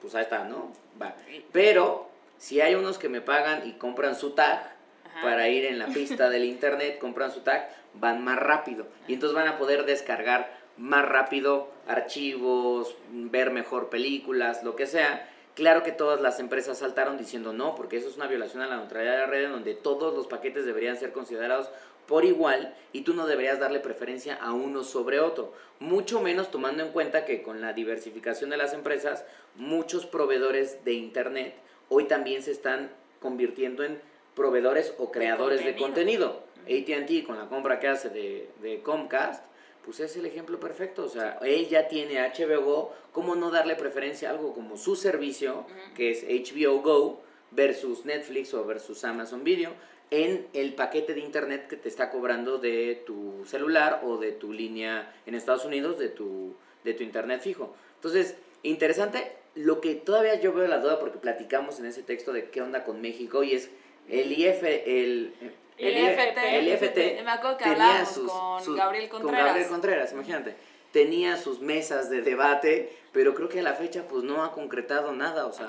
pues 0.00 0.14
ahí 0.14 0.22
está, 0.22 0.44
¿no? 0.44 0.72
Va. 1.00 1.14
Pero 1.52 2.08
si 2.36 2.60
hay 2.60 2.74
unos 2.74 2.98
que 2.98 3.08
me 3.08 3.20
pagan 3.20 3.66
y 3.66 3.74
compran 3.74 4.16
su 4.16 4.30
tag 4.30 4.76
Ajá. 5.14 5.22
para 5.22 5.48
ir 5.48 5.66
en 5.66 5.78
la 5.78 5.86
pista 5.86 6.30
del 6.30 6.44
internet, 6.44 6.98
compran 6.98 7.32
su 7.32 7.40
tag, 7.40 7.68
van 7.94 8.24
más 8.24 8.38
rápido 8.38 8.86
y 9.06 9.14
entonces 9.14 9.34
van 9.34 9.48
a 9.48 9.58
poder 9.58 9.84
descargar 9.84 10.62
más 10.76 11.06
rápido 11.06 11.70
archivos, 11.86 12.96
ver 13.10 13.50
mejor 13.50 13.88
películas, 13.88 14.62
lo 14.64 14.76
que 14.76 14.86
sea. 14.86 15.28
Claro 15.54 15.82
que 15.82 15.92
todas 15.92 16.20
las 16.22 16.40
empresas 16.40 16.78
saltaron 16.78 17.18
diciendo 17.18 17.52
no, 17.52 17.74
porque 17.74 17.98
eso 17.98 18.08
es 18.08 18.16
una 18.16 18.26
violación 18.26 18.62
a 18.62 18.66
la 18.66 18.76
neutralidad 18.78 19.12
de 19.12 19.18
la 19.18 19.26
red 19.26 19.44
en 19.44 19.52
donde 19.52 19.74
todos 19.74 20.14
los 20.14 20.26
paquetes 20.26 20.64
deberían 20.64 20.96
ser 20.96 21.12
considerados 21.12 21.68
por 22.06 22.24
igual 22.24 22.74
y 22.92 23.02
tú 23.02 23.14
no 23.14 23.26
deberías 23.26 23.60
darle 23.60 23.80
preferencia 23.80 24.34
a 24.34 24.52
uno 24.52 24.82
sobre 24.82 25.20
otro. 25.20 25.52
Mucho 25.78 26.20
menos 26.20 26.50
tomando 26.50 26.82
en 26.82 26.90
cuenta 26.90 27.24
que 27.24 27.42
con 27.42 27.60
la 27.60 27.74
diversificación 27.74 28.50
de 28.50 28.56
las 28.56 28.72
empresas, 28.72 29.24
muchos 29.54 30.06
proveedores 30.06 30.84
de 30.84 30.94
Internet 30.94 31.54
hoy 31.88 32.04
también 32.04 32.42
se 32.42 32.50
están 32.50 32.90
convirtiendo 33.20 33.84
en 33.84 34.00
proveedores 34.34 34.94
o 34.98 35.10
creadores 35.10 35.64
de 35.64 35.76
contenido. 35.76 36.42
ATT 36.62 37.26
con 37.26 37.38
la 37.38 37.48
compra 37.48 37.80
que 37.80 37.88
hace 37.88 38.08
de, 38.08 38.48
de 38.62 38.82
Comcast, 38.82 39.44
pues 39.84 40.00
es 40.00 40.16
el 40.16 40.26
ejemplo 40.26 40.60
perfecto. 40.60 41.04
O 41.04 41.08
sea, 41.08 41.38
él 41.42 41.68
ya 41.68 41.88
tiene 41.88 42.20
HBO 42.20 42.62
Go, 42.62 42.92
¿cómo 43.12 43.34
no 43.34 43.50
darle 43.50 43.74
preferencia 43.74 44.28
a 44.28 44.32
algo 44.32 44.54
como 44.54 44.76
su 44.76 44.96
servicio, 44.96 45.66
que 45.96 46.10
es 46.10 46.24
HBO 46.24 46.80
Go, 46.82 47.20
versus 47.50 48.04
Netflix 48.04 48.54
o 48.54 48.64
versus 48.64 49.04
Amazon 49.04 49.44
Video, 49.44 49.72
en 50.10 50.46
el 50.52 50.74
paquete 50.74 51.14
de 51.14 51.20
internet 51.20 51.68
que 51.68 51.76
te 51.76 51.88
está 51.88 52.10
cobrando 52.10 52.58
de 52.58 53.02
tu 53.06 53.44
celular 53.46 54.02
o 54.04 54.18
de 54.18 54.32
tu 54.32 54.52
línea 54.52 55.14
en 55.26 55.34
Estados 55.34 55.64
Unidos, 55.64 55.98
de 55.98 56.08
tu, 56.08 56.54
de 56.84 56.94
tu 56.94 57.02
internet 57.02 57.40
fijo? 57.40 57.74
Entonces, 57.96 58.36
interesante. 58.62 59.32
Lo 59.54 59.82
que 59.82 59.94
todavía 59.94 60.40
yo 60.40 60.54
veo 60.54 60.66
la 60.66 60.78
duda, 60.78 60.98
porque 60.98 61.18
platicamos 61.18 61.78
en 61.78 61.84
ese 61.84 62.02
texto 62.02 62.32
de 62.32 62.48
qué 62.48 62.62
onda 62.62 62.84
con 62.84 63.02
México, 63.02 63.42
y 63.42 63.52
es 63.52 63.70
el 64.08 64.32
IF, 64.32 64.62
el, 64.62 65.34
El 65.78 65.96
IF 65.98 66.18
IFT. 66.18 66.38
el 66.38 66.68
IFT 66.68 67.22
Me 67.24 67.30
acuerdo 67.30 67.56
que 67.58 67.64
tenía 67.64 68.04
sus- 68.04 68.30
con 68.30 68.62
sus- 68.64 68.76
Gabriel 68.76 69.08
Con 69.08 69.22
Contreras. 69.22 69.46
Gabriel 69.46 69.68
Contreras, 69.68 70.12
imagínate. 70.12 70.56
Tenía 70.92 71.36
sus 71.38 71.60
mesas 71.60 72.10
de 72.10 72.22
debate 72.22 72.98
pero 73.12 73.34
creo 73.34 73.48
que 73.48 73.60
a 73.60 73.62
la 73.62 73.74
fecha 73.74 74.04
pues 74.08 74.24
no 74.24 74.42
ha 74.42 74.52
concretado 74.52 75.12
nada, 75.12 75.44
o 75.46 75.52
sea, 75.52 75.66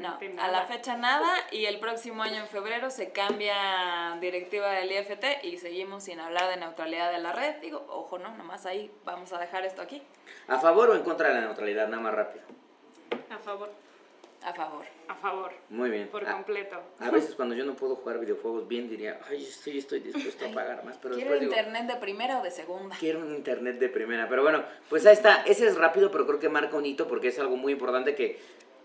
No, 0.00 0.18
a 0.42 0.48
la 0.48 0.64
fecha 0.66 0.96
nada 0.96 1.28
y 1.52 1.66
el 1.66 1.78
próximo 1.78 2.22
año 2.24 2.40
en 2.40 2.48
febrero 2.48 2.90
se 2.90 3.12
cambia 3.12 4.16
directiva 4.20 4.70
del 4.72 4.90
IFT 4.90 5.44
y 5.44 5.58
seguimos 5.58 6.02
sin 6.04 6.18
hablar 6.18 6.48
de 6.50 6.56
neutralidad 6.56 7.12
de 7.12 7.18
la 7.18 7.32
red. 7.32 7.56
Digo, 7.60 7.84
ojo, 7.88 8.18
no, 8.18 8.34
nomás 8.36 8.66
ahí 8.66 8.90
vamos 9.04 9.32
a 9.32 9.38
dejar 9.38 9.64
esto 9.64 9.80
aquí. 9.82 10.02
¿a 10.48 10.58
favor 10.58 10.90
o 10.90 10.94
en 10.96 11.02
contra 11.02 11.28
de 11.28 11.34
la 11.34 11.40
neutralidad? 11.42 11.86
Nada 11.88 12.02
más 12.02 12.14
rápido. 12.14 12.44
A 13.30 13.38
favor. 13.38 13.70
A 14.44 14.52
favor. 14.54 14.84
A 15.08 15.14
favor, 15.14 15.52
Muy 15.68 15.90
bien. 15.90 16.08
por 16.08 16.26
A- 16.26 16.32
completo. 16.32 16.80
A 16.98 17.10
veces 17.10 17.34
cuando 17.34 17.54
yo 17.54 17.64
no 17.64 17.74
puedo 17.74 17.96
jugar 17.96 18.18
videojuegos 18.18 18.66
bien 18.66 18.88
diría, 18.88 19.20
ay, 19.28 19.44
sí, 19.44 19.78
estoy 19.78 20.00
dispuesto 20.00 20.46
a 20.46 20.52
pagar 20.52 20.84
más, 20.84 20.96
pero 21.00 21.14
Quiero 21.14 21.32
digo, 21.38 21.44
internet 21.52 21.86
de 21.86 21.96
primera 21.96 22.40
o 22.40 22.42
de 22.42 22.50
segunda. 22.50 22.96
quiero 22.98 23.20
un 23.20 23.34
internet 23.34 23.78
de 23.78 23.88
primera. 23.88 24.28
Pero 24.28 24.42
bueno, 24.42 24.64
pues 24.88 25.04
ahí 25.06 25.12
está, 25.12 25.42
ese 25.42 25.66
es 25.66 25.76
rápido, 25.76 26.10
pero 26.10 26.26
creo 26.26 26.38
que 26.38 26.48
marca 26.48 26.76
un 26.76 26.86
hito 26.86 27.06
porque 27.08 27.28
es 27.28 27.38
algo 27.38 27.56
muy 27.56 27.72
importante 27.72 28.14
que 28.14 28.40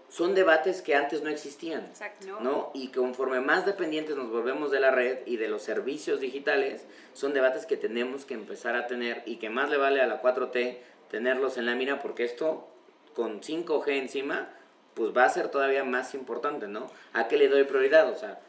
son 0.09 0.35
debates 0.35 0.81
que 0.81 0.95
antes 0.95 1.21
no 1.21 1.29
existían. 1.29 1.85
Exacto. 1.85 2.39
¿no? 2.39 2.71
Y 2.73 2.89
conforme 2.89 3.41
más 3.41 3.65
dependientes 3.65 4.15
nos 4.15 4.29
volvemos 4.29 4.71
de 4.71 4.79
la 4.79 4.91
red 4.91 5.19
y 5.25 5.37
de 5.37 5.47
los 5.49 5.63
servicios 5.63 6.19
digitales, 6.19 6.85
son 7.13 7.33
debates 7.33 7.65
que 7.65 7.77
tenemos 7.77 8.25
que 8.25 8.33
empezar 8.33 8.75
a 8.75 8.87
tener 8.87 9.23
y 9.25 9.37
que 9.37 9.49
más 9.49 9.69
le 9.69 9.77
vale 9.77 10.01
a 10.01 10.07
la 10.07 10.21
4T 10.21 10.77
tenerlos 11.09 11.57
en 11.57 11.65
la 11.65 11.75
mira 11.75 11.99
porque 11.99 12.23
esto 12.25 12.67
con 13.15 13.41
5G 13.41 13.87
encima, 13.97 14.49
pues 14.97 15.15
va 15.15 15.25
a 15.25 15.29
ser 15.29 15.49
todavía 15.49 15.83
más 15.83 16.15
importante, 16.15 16.67
¿no? 16.67 16.89
¿A 17.13 17.27
qué 17.27 17.37
le 17.37 17.47
doy 17.47 17.63
prioridad? 17.65 18.09
O 18.09 18.15
sea, 18.15 18.39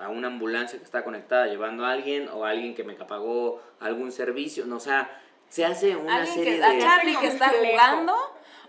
a 0.00 0.08
una 0.08 0.28
ambulancia 0.28 0.78
que 0.78 0.84
está 0.84 1.04
conectada 1.04 1.46
llevando 1.46 1.84
a 1.84 1.92
alguien 1.92 2.28
o 2.32 2.46
a 2.46 2.50
alguien 2.50 2.74
que 2.74 2.84
me 2.84 2.94
pagó 2.94 3.60
algún 3.80 4.10
servicio, 4.10 4.64
no, 4.64 4.76
o 4.76 4.80
sea, 4.80 5.20
se 5.50 5.66
hace 5.66 5.94
una 5.94 6.16
¿Alguien 6.16 6.34
serie 6.34 6.56
que, 6.56 6.64
a 6.64 6.70
de... 6.70 6.78
Charlie 6.80 7.16
que 7.16 7.26
está 7.26 7.50
jugando 7.50 8.16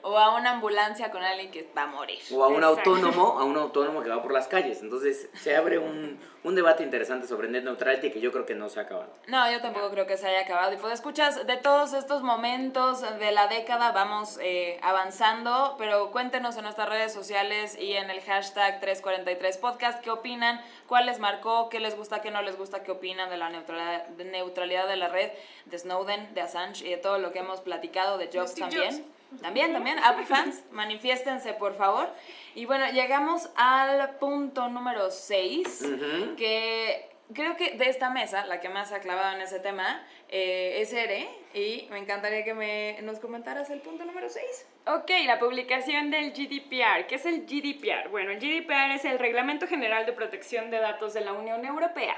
o 0.03 0.17
a 0.17 0.35
una 0.35 0.51
ambulancia 0.51 1.11
con 1.11 1.23
alguien 1.23 1.51
que 1.51 1.69
va 1.77 1.83
a 1.83 1.87
morir? 1.87 2.19
o 2.31 2.43
a 2.43 2.47
un 2.47 2.63
Exacto. 2.63 2.91
autónomo, 2.91 3.39
a 3.39 3.43
un 3.43 3.57
autónomo 3.57 4.01
que 4.01 4.09
va 4.09 4.21
por 4.21 4.31
las 4.31 4.47
calles. 4.47 4.81
Entonces 4.81 5.29
se 5.33 5.55
abre 5.55 5.77
un, 5.79 6.19
un 6.43 6.55
debate 6.55 6.83
interesante 6.83 7.27
sobre 7.27 7.47
net 7.47 7.63
neutrality 7.63 8.11
que 8.11 8.19
yo 8.19 8.31
creo 8.31 8.45
que 8.45 8.55
no 8.55 8.69
se 8.69 8.79
ha 8.79 8.83
acabado. 8.83 9.13
No, 9.27 9.51
yo 9.51 9.61
tampoco 9.61 9.91
creo 9.91 10.07
que 10.07 10.17
se 10.17 10.27
haya 10.27 10.41
acabado. 10.41 10.73
Y 10.73 10.77
pues 10.77 10.93
escuchas, 10.93 11.45
de 11.45 11.57
todos 11.57 11.93
estos 11.93 12.23
momentos 12.23 13.01
de 13.19 13.31
la 13.31 13.47
década 13.47 13.91
vamos 13.91 14.39
eh, 14.41 14.79
avanzando, 14.81 15.75
pero 15.77 16.11
cuéntenos 16.11 16.57
en 16.57 16.63
nuestras 16.63 16.89
redes 16.89 17.13
sociales 17.13 17.77
y 17.79 17.93
en 17.93 18.09
el 18.09 18.21
hashtag 18.21 18.81
343podcast 18.81 20.01
qué 20.01 20.09
opinan, 20.09 20.61
cuál 20.87 21.05
les 21.05 21.19
marcó, 21.19 21.69
qué 21.69 21.79
les 21.79 21.95
gusta, 21.95 22.21
qué 22.21 22.31
no 22.31 22.41
les 22.41 22.57
gusta, 22.57 22.83
qué 22.83 22.91
opinan 22.91 23.29
de 23.29 23.37
la 23.37 23.49
neutralidad 23.49 24.07
de, 24.07 24.25
neutralidad 24.25 24.87
de 24.87 24.95
la 24.95 25.09
red, 25.09 25.31
de 25.65 25.77
Snowden, 25.77 26.33
de 26.33 26.41
Assange 26.41 26.85
y 26.85 26.89
de 26.89 26.97
todo 26.97 27.17
lo 27.17 27.31
que 27.31 27.39
hemos 27.39 27.61
platicado, 27.61 28.17
de 28.17 28.29
Jobs 28.33 28.51
Steve 28.51 28.69
también. 28.69 28.97
Jobs. 28.97 29.20
También, 29.41 29.73
también, 29.73 29.99
Apple 29.99 30.25
fans, 30.27 30.63
manifiéstense 30.71 31.53
por 31.53 31.75
favor. 31.75 32.09
Y 32.55 32.65
bueno, 32.65 32.89
llegamos 32.91 33.49
al 33.55 34.17
punto 34.17 34.67
número 34.67 35.09
6 35.11 35.81
Ujú. 35.83 36.35
que 36.35 37.09
creo 37.33 37.55
que 37.55 37.71
de 37.77 37.89
esta 37.89 38.09
mesa, 38.09 38.45
la 38.45 38.59
que 38.59 38.69
más 38.69 38.89
se 38.89 38.95
ha 38.95 38.99
clavado 38.99 39.35
en 39.35 39.41
ese 39.41 39.59
tema, 39.59 40.05
eh, 40.29 40.81
es 40.81 40.91
Ere, 40.93 41.27
y 41.53 41.87
me 41.89 41.99
encantaría 41.99 42.43
que 42.43 42.53
me, 42.53 43.01
nos 43.03 43.19
comentaras 43.19 43.69
el 43.69 43.79
punto 43.81 44.03
número 44.05 44.29
6. 44.29 44.67
Ok, 44.87 45.09
la 45.25 45.39
publicación 45.39 46.11
del 46.11 46.31
GDPR. 46.31 47.07
¿Qué 47.07 47.15
es 47.15 47.25
el 47.25 47.45
GDPR? 47.45 48.09
Bueno, 48.09 48.31
el 48.31 48.39
GDPR 48.39 48.91
es 48.95 49.05
el 49.05 49.19
Reglamento 49.19 49.67
General 49.67 50.05
de 50.05 50.13
Protección 50.13 50.71
de 50.71 50.79
Datos 50.79 51.13
de 51.13 51.21
la 51.21 51.33
Unión 51.33 51.65
Europea. 51.65 52.17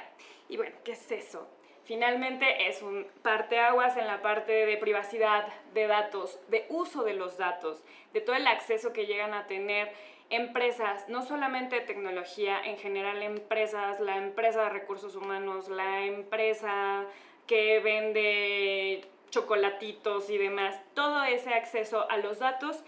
Y 0.50 0.58
bueno, 0.58 0.76
¿qué 0.84 0.94
es 0.94 1.12
eso? 1.12 1.48
Finalmente 1.86 2.70
es 2.70 2.82
un 2.82 3.06
parteaguas 3.22 3.98
en 3.98 4.08
la 4.08 4.22
parte 4.22 4.66
de 4.66 4.78
privacidad 4.78 5.48
de 5.74 5.88
datos, 5.88 6.40
de 6.48 6.66
uso 6.70 7.04
de 7.04 7.14
los 7.14 7.38
datos, 7.38 7.84
de 8.14 8.22
todo 8.22 8.38
el 8.38 8.48
acceso 8.48 8.94
que 8.94 9.06
llegan 9.06 9.34
a 9.34 9.48
tener 9.48 9.92
empresas, 10.30 11.08
no 11.10 11.22
solamente 11.22 11.82
tecnología, 11.82 12.62
en 12.64 12.78
general 12.78 13.22
empresas, 13.22 14.00
la 14.00 14.16
empresa 14.16 14.64
de 14.64 14.70
recursos 14.70 15.16
humanos, 15.16 15.68
la 15.68 16.06
empresa 16.06 17.06
que 17.48 17.80
vende 17.82 19.06
chocolatitos 19.30 20.30
y 20.30 20.38
demás, 20.38 20.80
todo 20.94 21.24
ese 21.26 21.54
acceso 21.54 22.10
a 22.10 22.18
los 22.18 22.40
datos 22.40 22.84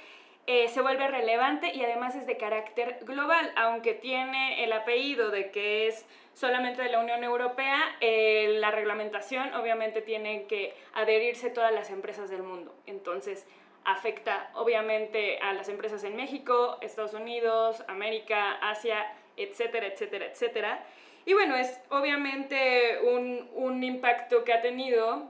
eh, 0.48 0.68
se 0.68 0.82
vuelve 0.82 1.08
relevante 1.08 1.72
y 1.74 1.84
además 1.84 2.16
es 2.16 2.28
de 2.28 2.38
carácter 2.38 3.00
global, 3.02 3.52
aunque 3.56 3.96
tiene 3.96 4.64
el 4.64 4.74
apellido 4.74 5.32
de 5.32 5.50
que 5.50 5.88
es 5.88 6.06
solamente 6.34 6.84
de 6.84 6.90
la 6.90 7.00
Unión 7.00 7.24
Europea, 7.24 7.80
eh, 8.00 8.56
la 8.60 8.70
reglamentación 8.70 9.54
obviamente 9.56 10.02
tiene 10.02 10.46
que 10.46 10.76
adherirse 10.94 11.50
todas 11.50 11.74
las 11.74 11.90
empresas 11.90 12.30
del 12.30 12.44
mundo. 12.44 12.76
Entonces, 12.86 13.48
afecta 13.86 14.52
obviamente 14.54 15.40
a 15.40 15.54
las 15.54 15.68
empresas 15.68 16.04
en 16.04 16.16
México, 16.16 16.78
Estados 16.82 17.14
Unidos, 17.14 17.84
América, 17.88 18.54
Asia, 18.62 19.14
etcétera, 19.38 19.88
etcétera, 19.88 20.26
etcétera. 20.26 20.86
Y 21.26 21.34
bueno, 21.34 21.56
es 21.56 21.82
obviamente 21.90 23.00
un, 23.02 23.50
un 23.54 23.84
impacto 23.84 24.44
que 24.44 24.54
ha 24.54 24.62
tenido, 24.62 25.28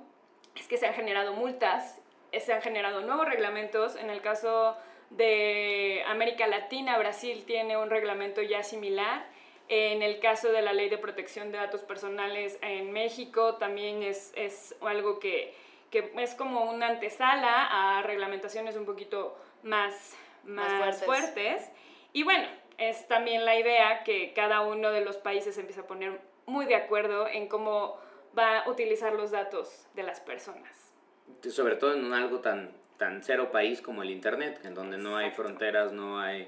es 0.56 0.68
que 0.68 0.76
se 0.78 0.88
han 0.88 0.94
generado 0.94 1.34
multas, 1.34 2.02
se 2.38 2.52
han 2.52 2.62
generado 2.62 3.02
nuevos 3.02 3.26
reglamentos. 3.26 3.96
En 3.96 4.10
el 4.10 4.22
caso 4.22 4.76
de 5.10 6.04
América 6.08 6.48
Latina, 6.48 6.98
Brasil 6.98 7.44
tiene 7.46 7.78
un 7.78 7.90
reglamento 7.90 8.42
ya 8.42 8.64
similar. 8.64 9.26
En 9.68 10.04
el 10.04 10.20
caso 10.20 10.52
de 10.52 10.62
la 10.62 10.74
ley 10.74 10.90
de 10.90 10.98
protección 10.98 11.52
de 11.52 11.58
datos 11.58 11.82
personales 11.82 12.60
en 12.62 12.92
México 12.92 13.56
también 13.56 14.04
es, 14.04 14.32
es 14.36 14.76
algo 14.82 15.20
que, 15.20 15.54
que 15.90 16.12
es 16.18 16.36
como 16.36 16.70
una 16.70 16.88
antesala 16.88 17.98
a 17.98 18.02
reglamentaciones 18.04 18.76
un 18.76 18.86
poquito 18.86 19.36
más, 19.64 20.16
Más 20.44 20.72
más, 20.72 21.04
fuertes. 21.04 21.32
fuertes. 21.34 21.72
Y 22.14 22.24
bueno, 22.24 22.48
es 22.78 23.08
también 23.08 23.44
la 23.46 23.60
idea 23.60 24.04
que 24.04 24.34
cada 24.34 24.62
uno 24.62 24.92
de 24.92 25.02
los 25.02 25.18
países 25.18 25.58
empieza 25.58 25.82
a 25.82 25.88
poner 25.88 26.20
muy 26.46 26.66
de 26.66 26.76
acuerdo 26.76 27.28
en 27.28 27.48
cómo 27.48 27.98
va 28.38 28.60
a 28.60 28.70
utilizar 28.70 29.14
los 29.14 29.32
datos 29.32 29.88
de 29.96 30.04
las 30.04 30.20
personas. 30.20 30.94
Sobre 31.50 31.76
todo 31.76 31.94
en 31.94 32.14
algo 32.14 32.40
tan, 32.40 32.72
tan 32.98 33.24
cero 33.24 33.50
país 33.52 33.82
como 33.82 34.04
el 34.04 34.10
Internet, 34.12 34.60
en 34.64 34.74
donde 34.74 34.98
no 34.98 35.18
hay 35.18 35.32
fronteras, 35.32 35.92
no 35.92 36.20
hay, 36.20 36.48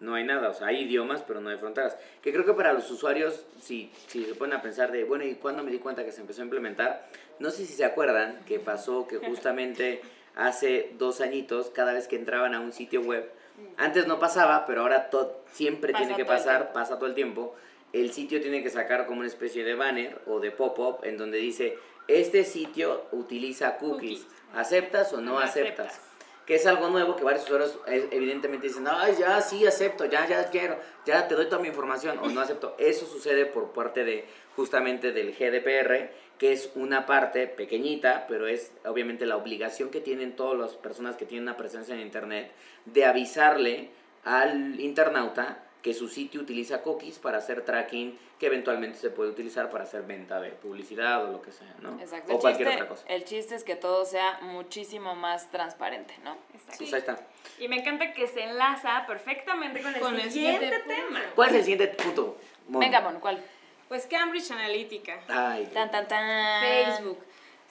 no 0.00 0.14
hay 0.14 0.24
nada. 0.24 0.50
O 0.50 0.54
sea, 0.54 0.68
hay 0.68 0.82
idiomas, 0.82 1.22
pero 1.22 1.40
no 1.40 1.50
hay 1.50 1.56
fronteras. 1.56 1.96
Que 2.22 2.32
creo 2.32 2.44
que 2.44 2.52
para 2.52 2.72
los 2.72 2.90
usuarios, 2.90 3.44
si, 3.60 3.90
si 4.08 4.24
se 4.24 4.34
ponen 4.34 4.58
a 4.58 4.62
pensar 4.62 4.92
de, 4.92 5.04
bueno, 5.04 5.24
¿y 5.24 5.34
cuándo 5.36 5.62
me 5.62 5.70
di 5.70 5.78
cuenta 5.78 6.04
que 6.04 6.12
se 6.12 6.20
empezó 6.20 6.42
a 6.42 6.44
implementar? 6.44 7.06
No 7.38 7.50
sé 7.50 7.66
si 7.66 7.72
se 7.72 7.84
acuerdan 7.84 8.40
que 8.46 8.58
pasó 8.58 9.06
que 9.08 9.18
justamente 9.26 10.00
hace 10.34 10.90
dos 10.98 11.20
añitos, 11.20 11.70
cada 11.70 11.92
vez 11.94 12.08
que 12.08 12.16
entraban 12.16 12.54
a 12.54 12.60
un 12.60 12.72
sitio 12.72 13.00
web, 13.00 13.30
antes 13.78 14.06
no 14.06 14.18
pasaba, 14.18 14.66
pero 14.66 14.82
ahora 14.82 15.08
to- 15.08 15.42
siempre 15.52 15.92
Pasa 15.92 16.04
tiene 16.04 16.16
que 16.16 16.26
pasar, 16.26 16.72
pasa 16.74 16.96
todo 16.98 17.06
el 17.08 17.14
tiempo. 17.14 17.54
El 17.94 18.12
sitio 18.12 18.42
tiene 18.42 18.62
que 18.62 18.68
sacar 18.68 19.06
como 19.06 19.20
una 19.20 19.28
especie 19.28 19.64
de 19.64 19.74
banner 19.74 20.20
o 20.26 20.40
de 20.40 20.50
pop-up 20.50 20.98
en 21.04 21.16
donde 21.16 21.38
dice, 21.38 21.78
este 22.06 22.44
sitio 22.44 23.06
utiliza 23.12 23.78
cookies. 23.78 24.20
Cookies. 24.24 24.35
¿Aceptas 24.54 25.12
o 25.12 25.20
no 25.20 25.32
No 25.32 25.38
aceptas? 25.38 25.86
aceptas. 25.88 26.00
Que 26.46 26.54
es 26.54 26.66
algo 26.66 26.88
nuevo 26.90 27.16
que 27.16 27.24
varios 27.24 27.42
usuarios 27.44 27.76
eh, 27.88 28.08
evidentemente 28.12 28.68
dicen, 28.68 28.86
ay, 28.88 29.16
ya, 29.18 29.40
sí, 29.40 29.66
acepto, 29.66 30.04
ya, 30.04 30.26
ya 30.28 30.48
quiero, 30.50 30.78
ya 31.04 31.26
te 31.26 31.34
doy 31.34 31.46
toda 31.46 31.60
mi 31.60 31.66
información 31.68 32.18
o 32.20 32.28
no 32.28 32.40
acepto. 32.40 32.76
Eso 32.78 33.04
sucede 33.04 33.46
por 33.46 33.72
parte 33.72 34.04
de 34.04 34.24
justamente 34.54 35.10
del 35.10 35.32
GDPR, 35.34 36.10
que 36.38 36.52
es 36.52 36.70
una 36.76 37.04
parte 37.04 37.48
pequeñita, 37.48 38.26
pero 38.28 38.46
es 38.46 38.70
obviamente 38.84 39.26
la 39.26 39.36
obligación 39.36 39.90
que 39.90 40.00
tienen 40.00 40.36
todas 40.36 40.56
las 40.56 40.70
personas 40.76 41.16
que 41.16 41.26
tienen 41.26 41.48
una 41.48 41.56
presencia 41.56 41.94
en 41.96 42.00
Internet 42.00 42.52
de 42.84 43.04
avisarle 43.04 43.90
al 44.24 44.78
internauta 44.80 45.64
que 45.86 45.94
su 45.94 46.08
sitio 46.08 46.40
utiliza 46.40 46.82
cookies 46.82 47.20
para 47.20 47.38
hacer 47.38 47.64
tracking 47.64 48.18
que 48.40 48.46
eventualmente 48.46 48.98
se 48.98 49.08
puede 49.08 49.30
utilizar 49.30 49.70
para 49.70 49.84
hacer 49.84 50.02
venta 50.02 50.40
de 50.40 50.50
publicidad 50.50 51.24
o 51.24 51.30
lo 51.30 51.40
que 51.40 51.52
sea, 51.52 51.72
¿no? 51.80 52.00
Exacto. 52.00 52.32
O 52.32 52.34
El 52.34 52.40
cualquier 52.40 52.66
chiste, 52.70 52.82
otra 52.82 52.88
cosa. 52.96 53.06
el 53.06 53.24
chiste 53.24 53.54
es 53.54 53.62
que 53.62 53.76
todo 53.76 54.04
sea 54.04 54.40
muchísimo 54.42 55.14
más 55.14 55.48
transparente, 55.52 56.12
¿no? 56.24 56.36
Exacto. 56.52 56.74
Pues 56.78 56.92
ahí 56.92 56.98
está. 56.98 57.16
Y 57.60 57.68
me 57.68 57.76
encanta 57.76 58.12
que 58.12 58.26
se 58.26 58.42
enlaza 58.42 59.04
perfectamente 59.06 59.80
con 59.80 59.94
el, 59.94 60.00
Con 60.00 60.18
el 60.18 60.32
siguiente, 60.32 60.64
siguiente 60.66 60.92
tema. 60.92 61.20
¿Cuál 61.36 61.50
es 61.50 61.54
el 61.54 61.62
siguiente 61.62 61.86
punto? 62.02 62.36
Mon? 62.66 62.80
Venga, 62.80 63.00
Mon, 63.02 63.20
¿cuál? 63.20 63.40
Pues 63.86 64.06
Cambridge 64.06 64.50
Analytica. 64.50 65.20
Ay, 65.28 65.66
Tan, 65.72 65.92
tan, 65.92 66.08
tan. 66.08 66.62
Facebook. 66.64 67.18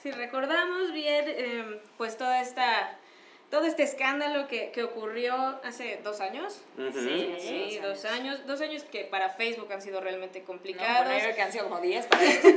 Si 0.02 0.10
recordamos 0.10 0.90
bien, 0.94 1.26
eh, 1.28 1.80
pues 1.98 2.16
toda 2.16 2.40
esta, 2.40 2.96
todo 3.50 3.64
este 3.64 3.84
escándalo 3.84 4.48
que, 4.48 4.70
que 4.72 4.82
ocurrió 4.82 5.34
hace 5.64 6.00
dos 6.02 6.20
años. 6.20 6.60
Sí, 6.92 7.36
Sí, 7.38 7.78
dos 7.82 8.04
años. 8.04 8.44
Dos 8.46 8.60
años 8.60 8.82
que 8.84 9.04
para 9.04 9.30
Facebook 9.30 9.72
han 9.72 9.80
sido 9.82 10.00
realmente 10.00 10.40
No, 10.40 10.46
complicados. 10.46 11.12
creo 11.22 11.34
que 11.34 11.42
han 11.42 11.52
sido 11.52 11.64
como 11.68 11.80
10 11.80 12.06
para 12.06 12.22
eso. 12.24 12.48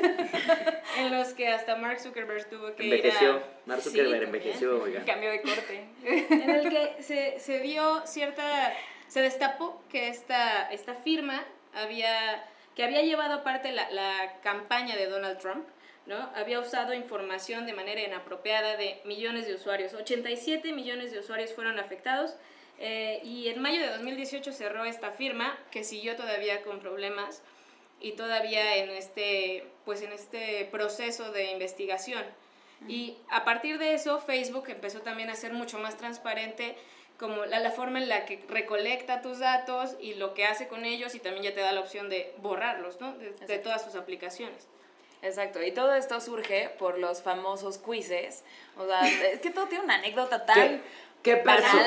en 0.97 1.11
los 1.17 1.33
que 1.33 1.47
hasta 1.47 1.75
Mark 1.75 1.99
Zuckerberg 1.99 2.49
tuvo 2.49 2.75
que 2.75 2.83
Envejeció. 2.83 3.29
ir 3.29 3.35
a... 3.35 3.43
Mark 3.67 3.81
Zuckerberg 3.81 4.23
envejeció, 4.23 4.81
oiga. 4.83 5.03
Cambio 5.05 5.29
de 5.31 5.41
corte. 5.41 5.83
en 6.03 6.49
el 6.49 6.69
que 6.69 7.03
se, 7.03 7.39
se 7.39 7.59
dio 7.59 8.05
cierta, 8.07 8.73
se 9.07 9.21
destapó 9.21 9.81
que 9.91 10.07
esta, 10.07 10.71
esta 10.71 10.95
firma 10.95 11.43
había, 11.75 12.45
que 12.75 12.83
había 12.83 13.03
llevado 13.03 13.35
aparte 13.35 13.71
la, 13.71 13.89
la 13.91 14.39
campaña 14.41 14.95
de 14.95 15.05
Donald 15.07 15.37
Trump, 15.39 15.67
¿no? 16.09 16.29
Había 16.35 16.59
usado 16.59 16.93
información 16.93 17.65
de 17.65 17.73
manera 17.73 18.01
inapropiada 18.01 18.75
de 18.75 18.99
millones 19.05 19.45
de 19.45 19.53
usuarios. 19.53 19.93
87 19.93 20.73
millones 20.73 21.11
de 21.11 21.19
usuarios 21.19 21.53
fueron 21.53 21.79
afectados 21.79 22.35
Eh, 22.81 23.19
y 23.25 23.49
en 23.49 23.61
mayo 23.61 23.81
de 23.81 23.89
2018 23.89 24.53
cerró 24.53 24.85
esta 24.85 25.11
firma, 25.11 25.57
que 25.69 25.83
siguió 25.83 26.15
todavía 26.15 26.63
con 26.63 26.79
problemas 26.79 27.41
y 27.99 28.13
todavía 28.13 28.77
en 28.77 28.89
este, 28.91 29.67
pues 29.83 30.01
en 30.01 30.13
este 30.13 30.63
proceso 30.71 31.33
de 31.33 31.51
investigación. 31.51 32.23
Y 32.87 33.17
a 33.29 33.43
partir 33.43 33.79
de 33.79 33.95
eso, 33.95 34.21
Facebook 34.21 34.69
empezó 34.69 35.01
también 35.01 35.29
a 35.29 35.35
ser 35.35 35.51
mucho 35.51 35.77
más 35.77 35.97
transparente 35.97 36.77
como 37.17 37.45
la, 37.45 37.59
la, 37.59 37.71
forma 37.71 37.99
en 37.99 38.07
la 38.07 38.23
que 38.23 38.41
recolecta 38.47 39.21
tus 39.21 39.39
datos 39.39 39.97
y 39.99 40.13
lo 40.13 40.33
que 40.33 40.45
hace 40.45 40.69
con 40.69 40.85
ellos 40.85 41.15
y 41.15 41.19
también 41.19 41.43
ya 41.43 41.53
te 41.53 41.59
da 41.59 41.73
la 41.73 41.81
opción 41.81 42.09
de 42.09 42.33
borrarlos, 42.37 43.01
¿no? 43.01 43.17
De, 43.17 43.31
de 43.31 43.59
todas 43.59 43.83
sus 43.83 43.95
aplicaciones. 43.95 44.69
Exacto, 45.21 45.61
y 45.61 45.71
todo 45.71 45.93
esto 45.95 46.21
surge 46.21 46.69
por 46.79 46.97
los 46.97 47.21
famosos 47.21 47.77
quizzes. 47.77 48.43
O 48.77 48.85
sea, 48.85 49.01
es 49.31 49.39
que 49.39 49.49
todo 49.49 49.67
tiene 49.67 49.83
una 49.83 49.95
anécdota 49.95 50.45
tan... 50.45 50.81
¿Qué, 51.21 51.35
perso 51.35 51.77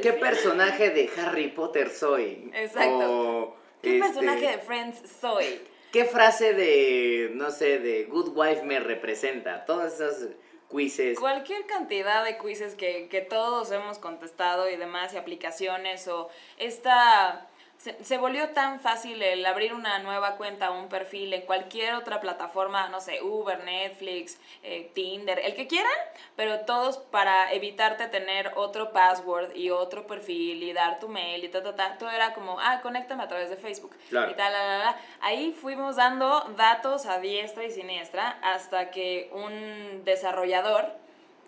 ¿qué 0.00 0.12
personaje 0.12 0.90
de 0.90 1.10
Harry 1.18 1.48
Potter 1.48 1.90
soy? 1.90 2.52
Exacto. 2.54 3.56
¿Qué 3.82 3.96
este, 3.98 4.08
personaje 4.08 4.46
de 4.46 4.58
Friends 4.58 5.02
soy? 5.20 5.60
¿Qué 5.90 6.04
frase 6.04 6.54
de, 6.54 7.30
no 7.34 7.50
sé, 7.50 7.80
de 7.80 8.04
Good 8.04 8.36
Wife 8.36 8.62
me 8.62 8.78
representa? 8.78 9.64
Todas 9.64 9.94
esas 9.94 10.28
quizzes. 10.70 11.18
Cualquier 11.18 11.66
cantidad 11.66 12.24
de 12.24 12.38
quizzes 12.38 12.76
que, 12.76 13.08
que 13.08 13.22
todos 13.22 13.72
hemos 13.72 13.98
contestado 13.98 14.70
y 14.70 14.76
demás, 14.76 15.14
y 15.14 15.16
aplicaciones, 15.16 16.06
o 16.06 16.28
esta 16.58 17.48
se, 17.94 18.18
volvió 18.18 18.50
tan 18.50 18.80
fácil 18.80 19.22
el 19.22 19.44
abrir 19.46 19.72
una 19.74 19.98
nueva 20.00 20.36
cuenta 20.36 20.70
o 20.70 20.80
un 20.80 20.88
perfil 20.88 21.32
en 21.32 21.42
cualquier 21.42 21.94
otra 21.94 22.20
plataforma, 22.20 22.88
no 22.88 23.00
sé, 23.00 23.22
Uber, 23.22 23.62
Netflix, 23.64 24.38
eh, 24.62 24.90
Tinder, 24.94 25.38
el 25.38 25.54
que 25.54 25.66
quieran, 25.66 25.92
pero 26.34 26.60
todos 26.60 26.98
para 26.98 27.52
evitarte 27.52 28.08
tener 28.08 28.52
otro 28.56 28.92
password 28.92 29.54
y 29.54 29.70
otro 29.70 30.06
perfil 30.06 30.62
y 30.62 30.72
dar 30.72 30.98
tu 30.98 31.08
mail 31.08 31.44
y 31.44 31.48
ta, 31.48 31.62
ta, 31.62 31.76
ta. 31.76 31.98
Todo 31.98 32.10
era 32.10 32.34
como, 32.34 32.58
ah, 32.60 32.80
conéctame 32.82 33.22
a 33.22 33.28
través 33.28 33.50
de 33.50 33.56
Facebook. 33.56 33.94
Y 34.08 34.34
tal, 34.34 34.52
la, 34.52 34.78
la, 34.78 34.96
Ahí 35.20 35.52
fuimos 35.52 35.96
dando 35.96 36.40
datos 36.56 37.06
a 37.06 37.18
diestra 37.18 37.64
y 37.64 37.70
siniestra 37.70 38.38
hasta 38.42 38.90
que 38.90 39.30
un 39.32 40.04
desarrollador 40.04 40.92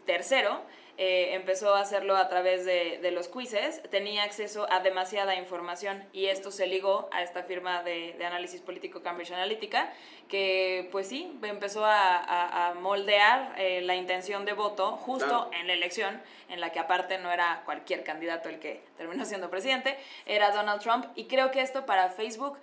tercero 0.07 0.63
eh, 1.01 1.35
empezó 1.35 1.77
a 1.77 1.81
hacerlo 1.81 2.17
a 2.17 2.29
través 2.29 2.65
de, 2.65 2.99
de, 3.01 3.13
los 3.13 3.29
quizzes, 3.29 3.81
tenía 3.89 4.25
acceso 4.25 4.67
a 4.69 4.81
demasiada 4.81 5.37
información 5.37 6.03
y 6.13 6.27
esto 6.27 6.51
se 6.51 6.67
ligó 6.67 7.09
a 7.13 7.23
esta 7.23 7.45
firma 7.45 7.85
de, 7.85 8.17
de 8.19 8.25
análisis 8.27 8.61
político 8.61 9.01
Cambridge 9.01 9.31
Analytica, 9.31 9.93
que 10.29 10.89
pues 10.91 11.09
sí, 11.09 11.39
empezó 11.41 11.85
a, 11.85 12.71
a, 12.71 12.75
moldear 12.75 13.55
eh, 13.59 13.81
la 13.83 13.95
intención 13.95 14.45
de 14.45 14.55
voto 14.55 14.97
justo 14.97 15.49
en 15.53 15.69
la 15.69 15.75
elección, 15.75 16.21
en 16.49 16.61
la 16.61 16.73
que 16.73 16.81
aparte 16.81 17.17
no 17.19 17.31
era 17.31 17.63
cualquier 17.65 18.03
candidato 18.03 18.49
el 18.49 18.59
que 18.59 18.83
terminó 18.97 19.25
siendo 19.25 19.51
presidente, 19.51 19.97
era 20.27 20.51
Donald 20.51 20.83
Trump. 20.83 21.07
Y 21.15 21.27
creo 21.27 21.53
que 21.53 21.61
esto 21.61 21.87
para 21.87 22.11
Facebook 22.11 22.59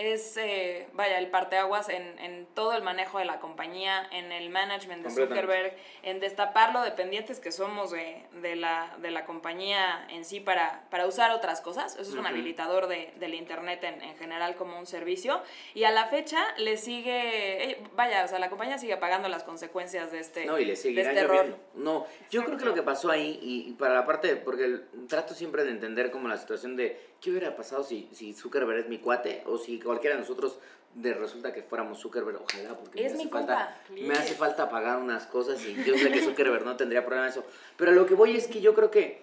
es, 0.00 0.36
eh, 0.38 0.88
vaya, 0.94 1.18
el 1.18 1.28
parteaguas 1.28 1.90
en, 1.90 2.18
en 2.18 2.46
todo 2.54 2.72
el 2.72 2.82
manejo 2.82 3.18
de 3.18 3.26
la 3.26 3.38
compañía, 3.38 4.08
en 4.10 4.32
el 4.32 4.48
management 4.48 5.04
de 5.04 5.10
Zuckerberg, 5.10 5.76
en 6.02 6.20
destapar 6.20 6.72
lo 6.72 6.82
dependientes 6.82 7.38
que 7.38 7.52
somos 7.52 7.90
de, 7.90 8.24
de, 8.40 8.56
la, 8.56 8.96
de 9.02 9.10
la 9.10 9.26
compañía 9.26 10.06
en 10.08 10.24
sí 10.24 10.40
para, 10.40 10.84
para 10.90 11.06
usar 11.06 11.32
otras 11.32 11.60
cosas. 11.60 11.96
Eso 11.96 12.10
es 12.10 12.16
un 12.16 12.26
habilitador 12.26 12.86
de, 12.86 13.12
del 13.18 13.34
Internet 13.34 13.84
en, 13.84 14.00
en, 14.00 14.16
general 14.16 14.56
como 14.56 14.78
un 14.78 14.86
servicio. 14.86 15.42
Y 15.74 15.84
a 15.84 15.90
la 15.90 16.06
fecha 16.06 16.42
le 16.56 16.78
sigue, 16.78 17.70
eh, 17.70 17.82
vaya, 17.94 18.24
o 18.24 18.28
sea, 18.28 18.38
la 18.38 18.48
compañía 18.48 18.78
sigue 18.78 18.96
pagando 18.96 19.28
las 19.28 19.44
consecuencias 19.44 20.10
de 20.12 20.20
este, 20.20 20.46
no, 20.46 20.58
y 20.58 20.64
le 20.64 20.76
sigue 20.76 21.02
este 21.02 21.20
error. 21.20 21.58
No, 21.74 22.06
yo 22.30 22.44
creo 22.44 22.56
que 22.56 22.64
lo 22.64 22.74
que 22.74 22.82
pasó 22.82 23.10
ahí, 23.10 23.38
y, 23.42 23.72
para 23.72 23.94
la 23.94 24.06
parte, 24.06 24.36
porque 24.36 24.80
trato 25.08 25.34
siempre 25.34 25.64
de 25.64 25.70
entender 25.70 26.10
como 26.10 26.26
la 26.26 26.38
situación 26.38 26.76
de 26.76 27.09
qué 27.20 27.30
hubiera 27.30 27.54
pasado 27.56 27.82
si, 27.84 28.08
si 28.12 28.32
Zuckerberg 28.32 28.80
es 28.80 28.88
mi 28.88 28.98
cuate 28.98 29.42
o 29.46 29.58
si 29.58 29.78
cualquiera 29.80 30.16
de 30.16 30.22
nosotros 30.22 30.58
de 30.94 31.14
resulta 31.14 31.52
que 31.52 31.62
fuéramos 31.62 32.00
Zuckerberg, 32.00 32.40
ojalá, 32.42 32.76
porque 32.76 33.06
es 33.06 33.14
me, 33.14 33.20
hace 33.20 33.28
falta, 33.28 33.80
me 33.90 34.14
hace 34.14 34.34
falta 34.34 34.68
pagar 34.68 34.98
unas 34.98 35.26
cosas 35.26 35.64
y 35.64 35.74
yo 35.84 35.96
sé 35.96 36.10
que 36.10 36.20
Zuckerberg 36.20 36.64
no 36.64 36.76
tendría 36.76 37.04
problema 37.04 37.28
eso. 37.28 37.44
Pero 37.76 37.92
lo 37.92 38.06
que 38.06 38.14
voy 38.14 38.36
es 38.36 38.48
que 38.48 38.60
yo 38.60 38.74
creo 38.74 38.90
que 38.90 39.22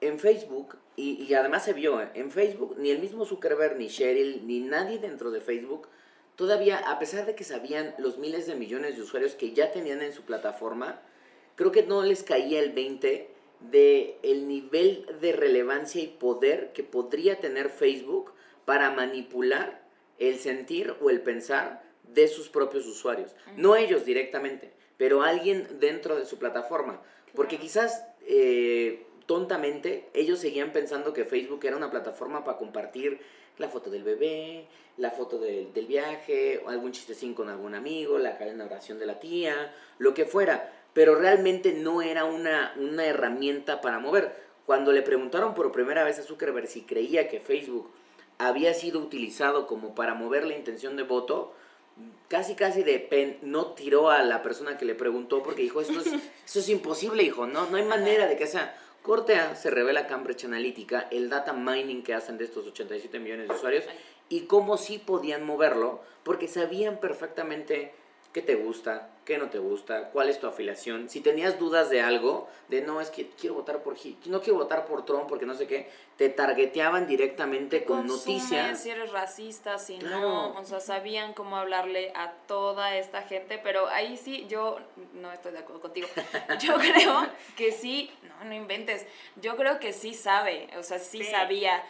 en 0.00 0.18
Facebook, 0.18 0.76
y, 0.96 1.24
y 1.24 1.34
además 1.34 1.64
se 1.64 1.72
vio, 1.72 2.00
¿eh? 2.00 2.10
en 2.14 2.30
Facebook, 2.30 2.76
ni 2.78 2.90
el 2.90 2.98
mismo 2.98 3.24
Zuckerberg, 3.24 3.76
ni 3.78 3.88
Sheryl, 3.88 4.46
ni 4.46 4.60
nadie 4.60 4.98
dentro 4.98 5.30
de 5.30 5.40
Facebook, 5.40 5.88
todavía, 6.36 6.78
a 6.78 6.98
pesar 6.98 7.24
de 7.24 7.34
que 7.34 7.44
sabían 7.44 7.94
los 7.98 8.18
miles 8.18 8.46
de 8.46 8.54
millones 8.54 8.96
de 8.96 9.02
usuarios 9.02 9.34
que 9.34 9.52
ya 9.54 9.72
tenían 9.72 10.02
en 10.02 10.12
su 10.12 10.22
plataforma, 10.22 11.00
creo 11.56 11.72
que 11.72 11.84
no 11.84 12.02
les 12.02 12.22
caía 12.22 12.60
el 12.60 12.72
20 12.72 13.37
de 13.60 14.18
el 14.22 14.48
nivel 14.48 15.06
de 15.20 15.32
relevancia 15.32 16.02
y 16.02 16.06
poder 16.06 16.72
que 16.72 16.84
podría 16.84 17.40
tener 17.40 17.70
Facebook 17.70 18.32
para 18.64 18.90
manipular 18.90 19.82
el 20.18 20.38
sentir 20.38 20.94
o 21.00 21.10
el 21.10 21.20
pensar 21.20 21.82
de 22.04 22.28
sus 22.28 22.48
propios 22.48 22.86
usuarios. 22.86 23.34
No 23.56 23.76
ellos 23.76 24.04
directamente, 24.04 24.72
pero 24.96 25.22
alguien 25.22 25.66
dentro 25.80 26.16
de 26.16 26.26
su 26.26 26.38
plataforma. 26.38 27.02
Porque 27.34 27.58
quizás 27.58 28.04
eh, 28.26 29.04
tontamente 29.26 30.08
ellos 30.14 30.38
seguían 30.38 30.72
pensando 30.72 31.12
que 31.12 31.24
Facebook 31.24 31.64
era 31.64 31.76
una 31.76 31.90
plataforma 31.90 32.44
para 32.44 32.58
compartir 32.58 33.20
la 33.58 33.68
foto 33.68 33.90
del 33.90 34.04
bebé, 34.04 34.66
la 34.96 35.10
foto 35.10 35.38
del 35.38 35.86
viaje, 35.86 36.62
o 36.64 36.68
algún 36.68 36.92
chistecín 36.92 37.34
con 37.34 37.48
algún 37.48 37.74
amigo, 37.74 38.18
la 38.18 38.36
cadena 38.36 38.64
de 38.64 38.70
oración 38.70 38.98
de 38.98 39.06
la 39.06 39.20
tía, 39.20 39.74
lo 39.98 40.14
que 40.14 40.24
fuera. 40.24 40.77
Pero 40.98 41.14
realmente 41.14 41.74
no 41.74 42.02
era 42.02 42.24
una, 42.24 42.74
una 42.76 43.06
herramienta 43.06 43.80
para 43.80 44.00
mover. 44.00 44.34
Cuando 44.66 44.90
le 44.90 45.02
preguntaron 45.02 45.54
por 45.54 45.70
primera 45.70 46.02
vez 46.02 46.18
a 46.18 46.24
Zuckerberg 46.24 46.66
si 46.66 46.82
creía 46.82 47.28
que 47.28 47.38
Facebook 47.38 47.88
había 48.36 48.74
sido 48.74 48.98
utilizado 48.98 49.68
como 49.68 49.94
para 49.94 50.14
mover 50.14 50.44
la 50.44 50.56
intención 50.56 50.96
de 50.96 51.04
voto, 51.04 51.54
casi 52.26 52.56
casi 52.56 52.82
de 52.82 52.98
pen, 52.98 53.38
no 53.42 53.74
tiró 53.74 54.10
a 54.10 54.24
la 54.24 54.42
persona 54.42 54.76
que 54.76 54.86
le 54.86 54.96
preguntó 54.96 55.40
porque 55.40 55.62
dijo, 55.62 55.80
esto 55.80 56.00
es, 56.00 56.06
esto 56.44 56.58
es 56.58 56.68
imposible, 56.68 57.22
hijo, 57.22 57.46
no, 57.46 57.70
no 57.70 57.76
hay 57.76 57.84
manera 57.84 58.26
de 58.26 58.36
que 58.36 58.48
sea. 58.48 58.76
Corte 59.02 59.36
A, 59.36 59.54
se 59.54 59.70
revela 59.70 60.08
Cambridge 60.08 60.46
Analytica, 60.46 61.06
el 61.12 61.30
data 61.30 61.52
mining 61.52 62.02
que 62.02 62.14
hacen 62.14 62.38
de 62.38 62.44
estos 62.46 62.66
87 62.66 63.20
millones 63.20 63.46
de 63.46 63.54
usuarios 63.54 63.84
y 64.28 64.46
cómo 64.46 64.76
sí 64.76 64.98
podían 64.98 65.46
moverlo, 65.46 66.02
porque 66.24 66.48
sabían 66.48 66.98
perfectamente 66.98 67.92
qué 68.32 68.42
te 68.42 68.54
gusta, 68.54 69.08
qué 69.24 69.38
no 69.38 69.48
te 69.50 69.58
gusta, 69.58 70.10
cuál 70.10 70.28
es 70.28 70.38
tu 70.38 70.46
afiliación. 70.46 71.08
Si 71.08 71.20
tenías 71.20 71.58
dudas 71.58 71.90
de 71.90 72.00
algo, 72.00 72.48
de 72.68 72.82
no, 72.82 73.00
es 73.00 73.10
que 73.10 73.28
quiero 73.28 73.56
votar 73.56 73.82
por 73.82 73.96
no 74.26 74.40
quiero 74.40 74.58
votar 74.58 74.86
por 74.86 75.04
Trump 75.04 75.26
porque 75.28 75.46
no 75.46 75.54
sé 75.54 75.66
qué, 75.66 75.90
te 76.16 76.28
targeteaban 76.28 77.06
directamente 77.06 77.84
con 77.84 78.06
noticias. 78.06 78.80
Si 78.80 78.90
eres 78.90 79.12
racista, 79.12 79.78
si 79.78 79.98
no, 79.98 80.54
o 80.58 80.64
sea, 80.64 80.80
sabían 80.80 81.32
cómo 81.32 81.56
hablarle 81.56 82.12
a 82.14 82.32
toda 82.46 82.96
esta 82.96 83.22
gente, 83.22 83.58
pero 83.58 83.88
ahí 83.88 84.16
sí 84.16 84.46
yo 84.48 84.78
no 85.14 85.32
estoy 85.32 85.52
de 85.52 85.58
acuerdo 85.58 85.80
contigo. 85.80 86.08
Yo 86.60 86.74
creo 86.76 87.26
que 87.56 87.72
sí, 87.72 88.10
no, 88.22 88.44
no 88.48 88.54
inventes. 88.54 89.06
Yo 89.36 89.56
creo 89.56 89.78
que 89.78 89.92
sí 89.92 90.14
sabe, 90.14 90.68
o 90.78 90.82
sea, 90.82 90.98
sí. 90.98 91.22
sabía 91.24 91.84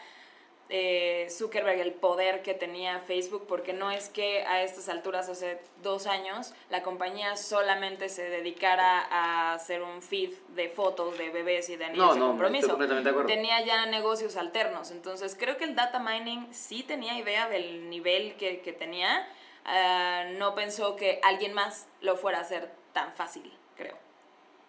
eh, 0.71 1.27
Zuckerberg 1.31 1.81
el 1.81 1.93
poder 1.93 2.43
que 2.43 2.55
tenía 2.55 3.01
Facebook, 3.01 3.47
porque 3.47 3.73
no 3.73 3.91
es 3.91 4.09
que 4.09 4.43
a 4.43 4.63
estas 4.63 4.89
alturas, 4.89 5.29
hace 5.29 5.61
dos 5.83 6.07
años, 6.07 6.53
la 6.71 6.83
compañía 6.83 7.37
solamente 7.37 8.09
se 8.09 8.29
dedicara 8.29 9.07
a 9.11 9.55
hacer 9.55 9.83
un 9.83 10.03
feed 10.03 10.33
de 10.55 10.69
fotos 10.69 11.17
de 11.17 11.31
bebés 11.31 11.69
y 11.71 11.77
de 11.77 11.89
niños 11.89 12.17
no, 12.17 12.25
no, 12.25 12.29
compromiso. 12.29 12.69
completamente 12.69 13.09
de 13.09 13.11
acuerdo. 13.11 13.29
Tenía 13.29 13.65
ya 13.65 13.87
negocios 13.87 14.37
alternos. 14.37 14.91
Entonces, 14.91 15.37
creo 15.39 15.57
que 15.57 15.65
el 15.65 15.75
data 15.75 15.99
mining 15.99 16.47
sí 16.53 16.83
tenía 16.83 17.19
idea 17.19 17.49
del 17.49 17.89
nivel 17.89 18.37
que, 18.37 18.61
que 18.61 18.73
tenía. 18.73 19.27
Uh, 19.65 20.39
no 20.39 20.55
pensó 20.55 20.97
que 20.97 21.21
alguien 21.23 21.53
más 21.53 21.89
lo 22.01 22.17
fuera 22.17 22.39
a 22.39 22.41
hacer 22.43 22.71
tan 22.93 23.13
fácil, 23.15 23.53
creo. 23.77 24.08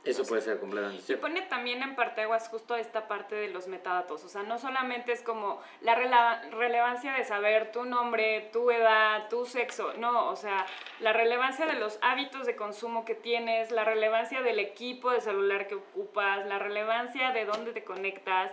Eso 0.06 0.24
puede 0.24 0.42
ser 0.42 0.60
completamente 0.60 1.04
cierto. 1.04 1.28
Y 1.28 1.30
pone 1.30 1.42
también 1.48 1.84
en 1.84 1.94
parteaguas 1.96 2.48
justo 2.48 2.76
esta 2.76 3.10
parte 3.10 3.36
de 3.36 3.50
los 3.50 3.68
metadatos. 3.68 4.24
O 4.24 4.30
sea, 4.30 4.44
no 4.44 4.58
solamente 4.58 5.12
es 5.12 5.22
como 5.22 5.62
la 5.82 5.96
relevancia 6.52 7.14
de 7.14 7.26
saber 7.26 7.74
tu 7.74 7.84
nombre, 7.84 8.50
tu 8.54 8.72
edad, 8.72 9.28
tu 9.28 9.46
sexo. 9.46 9.94
No, 9.96 10.30
o 10.30 10.38
sea, 10.38 10.66
la 11.02 11.12
relevancia 11.12 11.66
de 11.66 11.74
los 11.74 12.00
hábitos 12.02 12.46
de 12.46 12.56
consumo 12.56 13.04
que 13.04 13.14
tienes, 13.14 13.72
la 13.72 13.84
relevancia 13.84 14.42
del 14.42 14.60
equipo 14.60 15.12
de 15.12 15.20
celular 15.20 15.68
que 15.68 15.76
ocupas, 15.76 16.46
la 16.48 16.60
relevancia 16.60 17.32
de 17.32 17.44
dónde 17.44 17.74
te 17.74 17.84
conectas. 17.84 18.52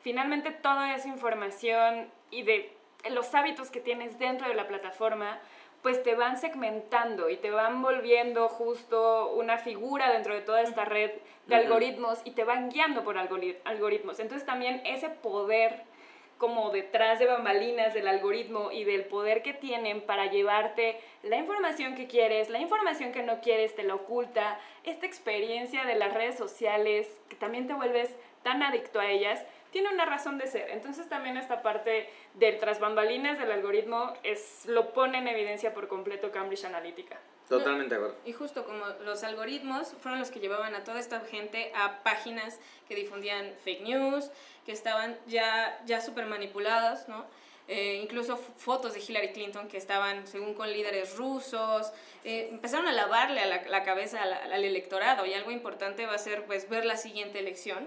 Finalmente, 0.00 0.50
toda 0.50 0.94
esa 0.94 1.06
información 1.08 2.10
y 2.30 2.42
de 2.42 2.76
los 3.10 3.32
hábitos 3.36 3.70
que 3.70 3.80
tienes 3.80 4.18
dentro 4.18 4.48
de 4.48 4.54
la 4.54 4.66
plataforma 4.66 5.38
pues 5.82 6.02
te 6.02 6.14
van 6.14 6.36
segmentando 6.38 7.30
y 7.30 7.36
te 7.36 7.50
van 7.50 7.82
volviendo 7.82 8.48
justo 8.48 9.32
una 9.32 9.58
figura 9.58 10.12
dentro 10.12 10.34
de 10.34 10.40
toda 10.40 10.62
esta 10.62 10.84
red 10.84 11.12
de 11.46 11.54
algoritmos 11.54 12.20
y 12.24 12.32
te 12.32 12.44
van 12.44 12.68
guiando 12.68 13.04
por 13.04 13.16
algoritmos. 13.16 14.18
Entonces 14.18 14.44
también 14.44 14.82
ese 14.84 15.08
poder 15.08 15.84
como 16.38 16.70
detrás 16.70 17.18
de 17.18 17.26
bambalinas 17.26 17.94
del 17.94 18.06
algoritmo 18.06 18.70
y 18.70 18.84
del 18.84 19.04
poder 19.04 19.42
que 19.42 19.52
tienen 19.52 20.00
para 20.00 20.26
llevarte 20.26 21.00
la 21.22 21.36
información 21.36 21.96
que 21.96 22.06
quieres, 22.06 22.48
la 22.48 22.60
información 22.60 23.12
que 23.12 23.24
no 23.24 23.40
quieres, 23.40 23.74
te 23.74 23.82
la 23.82 23.96
oculta, 23.96 24.58
esta 24.84 25.04
experiencia 25.04 25.84
de 25.84 25.96
las 25.96 26.14
redes 26.14 26.36
sociales, 26.36 27.08
que 27.28 27.36
también 27.36 27.66
te 27.66 27.74
vuelves 27.74 28.14
tan 28.44 28.62
adicto 28.62 29.00
a 29.00 29.10
ellas, 29.10 29.44
tiene 29.72 29.88
una 29.90 30.06
razón 30.06 30.38
de 30.38 30.46
ser. 30.46 30.70
Entonces 30.70 31.08
también 31.08 31.36
esta 31.36 31.60
parte 31.60 32.08
de 32.38 32.52
tras 32.52 32.80
bambalinas 32.80 33.38
del 33.38 33.50
algoritmo 33.50 34.14
es, 34.22 34.64
lo 34.66 34.92
pone 34.92 35.18
en 35.18 35.28
evidencia 35.28 35.74
por 35.74 35.88
completo 35.88 36.30
Cambridge 36.30 36.64
Analytica. 36.64 37.18
Totalmente 37.48 37.94
de 37.94 38.00
acuerdo. 38.00 38.16
Y 38.26 38.32
justo 38.32 38.64
como 38.64 38.84
los 39.04 39.24
algoritmos 39.24 39.94
fueron 40.00 40.20
los 40.20 40.30
que 40.30 40.38
llevaban 40.38 40.74
a 40.74 40.84
toda 40.84 41.00
esta 41.00 41.20
gente 41.20 41.72
a 41.74 42.02
páginas 42.02 42.60
que 42.86 42.94
difundían 42.94 43.52
fake 43.64 43.82
news, 43.82 44.30
que 44.66 44.72
estaban 44.72 45.16
ya, 45.26 45.80
ya 45.86 46.00
súper 46.00 46.26
manipuladas, 46.26 47.08
¿no? 47.08 47.24
Eh, 47.66 48.00
incluso 48.02 48.36
fotos 48.36 48.94
de 48.94 49.00
Hillary 49.00 49.32
Clinton 49.32 49.68
que 49.68 49.76
estaban, 49.76 50.26
según 50.26 50.54
con 50.54 50.72
líderes 50.72 51.16
rusos, 51.16 51.92
eh, 52.24 52.48
empezaron 52.50 52.86
a 52.86 52.92
lavarle 52.92 53.40
a 53.40 53.46
la, 53.46 53.62
la 53.68 53.82
cabeza 53.82 54.22
al, 54.22 54.32
al, 54.32 54.64
electorado 54.64 55.26
y 55.26 55.34
algo 55.34 55.50
importante 55.50 56.06
va 56.06 56.14
a 56.14 56.18
ser 56.18 56.46
pues 56.46 56.68
ver 56.70 56.86
la 56.86 56.96
siguiente 56.96 57.38
elección, 57.38 57.86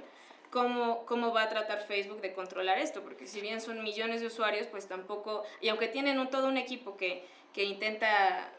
cómo, 0.51 1.05
cómo 1.05 1.33
va 1.33 1.43
a 1.43 1.49
tratar 1.49 1.81
Facebook 1.87 2.21
de 2.21 2.33
controlar 2.33 2.77
esto, 2.77 3.01
porque 3.01 3.25
si 3.25 3.41
bien 3.41 3.61
son 3.61 3.81
millones 3.81 4.21
de 4.21 4.27
usuarios, 4.27 4.67
pues 4.67 4.87
tampoco, 4.87 5.43
y 5.61 5.69
aunque 5.69 5.87
tienen 5.87 6.19
un, 6.19 6.29
todo 6.29 6.47
un 6.47 6.57
equipo 6.57 6.97
que, 6.97 7.25
que 7.53 7.63
intenta 7.63 8.51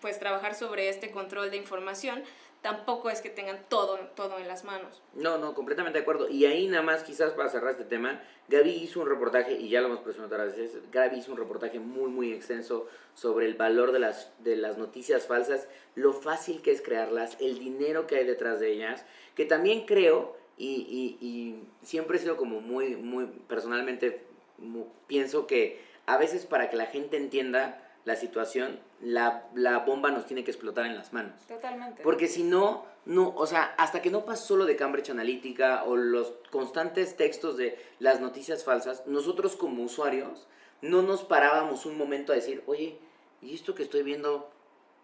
pues 0.00 0.18
trabajar 0.18 0.54
sobre 0.54 0.88
este 0.88 1.10
control 1.10 1.50
de 1.50 1.58
información, 1.58 2.24
tampoco 2.62 3.10
es 3.10 3.20
que 3.20 3.28
tengan 3.28 3.58
todo, 3.68 3.98
todo 4.16 4.38
en 4.38 4.48
las 4.48 4.64
manos. 4.64 5.02
No, 5.12 5.36
no, 5.36 5.54
completamente 5.54 5.98
de 5.98 6.02
acuerdo. 6.02 6.30
Y 6.30 6.46
ahí 6.46 6.66
nada 6.66 6.82
más, 6.82 7.02
quizás 7.02 7.32
para 7.32 7.50
cerrar 7.50 7.72
este 7.72 7.84
tema, 7.84 8.22
Gaby 8.48 8.70
hizo 8.70 9.00
un 9.00 9.08
reportaje, 9.10 9.52
y 9.52 9.68
ya 9.68 9.82
lo 9.82 9.88
hemos 9.88 10.00
presentado 10.00 10.42
otras 10.42 10.56
veces, 10.56 10.90
Gaby 10.90 11.18
hizo 11.18 11.32
un 11.32 11.36
reportaje 11.36 11.78
muy, 11.78 12.10
muy 12.10 12.32
extenso 12.32 12.88
sobre 13.12 13.44
el 13.44 13.54
valor 13.54 13.92
de 13.92 13.98
las, 13.98 14.32
de 14.38 14.56
las 14.56 14.78
noticias 14.78 15.26
falsas, 15.26 15.68
lo 15.94 16.14
fácil 16.14 16.62
que 16.62 16.70
es 16.70 16.80
crearlas, 16.80 17.36
el 17.38 17.58
dinero 17.58 18.06
que 18.06 18.16
hay 18.16 18.24
detrás 18.24 18.60
de 18.60 18.72
ellas, 18.72 19.04
que 19.34 19.44
también 19.44 19.84
creo, 19.84 20.34
y, 20.56 21.18
y, 21.20 21.26
y 21.26 21.62
siempre 21.82 22.18
he 22.18 22.20
sido 22.20 22.36
como 22.36 22.60
muy, 22.60 22.96
muy, 22.96 23.26
personalmente, 23.48 24.24
muy, 24.58 24.84
pienso 25.06 25.46
que 25.46 25.80
a 26.06 26.16
veces 26.16 26.46
para 26.46 26.70
que 26.70 26.76
la 26.76 26.86
gente 26.86 27.16
entienda 27.16 27.80
la 28.04 28.16
situación, 28.16 28.78
la, 29.00 29.46
la, 29.54 29.78
bomba 29.78 30.10
nos 30.10 30.26
tiene 30.26 30.44
que 30.44 30.50
explotar 30.50 30.86
en 30.86 30.96
las 30.96 31.12
manos. 31.12 31.40
Totalmente. 31.46 32.02
Porque 32.02 32.28
si 32.28 32.42
no, 32.42 32.84
no, 33.06 33.34
o 33.34 33.46
sea, 33.46 33.74
hasta 33.78 34.02
que 34.02 34.10
no 34.10 34.24
pasó 34.24 34.56
lo 34.56 34.66
de 34.66 34.76
Cambridge 34.76 35.10
Analytica 35.10 35.84
o 35.84 35.96
los 35.96 36.34
constantes 36.50 37.16
textos 37.16 37.56
de 37.56 37.78
las 37.98 38.20
noticias 38.20 38.64
falsas, 38.64 39.06
nosotros 39.06 39.56
como 39.56 39.82
usuarios 39.82 40.46
no 40.82 41.02
nos 41.02 41.22
parábamos 41.22 41.86
un 41.86 41.96
momento 41.96 42.32
a 42.32 42.36
decir, 42.36 42.62
oye, 42.66 42.98
¿y 43.40 43.54
esto 43.54 43.74
que 43.74 43.82
estoy 43.82 44.02
viendo, 44.02 44.50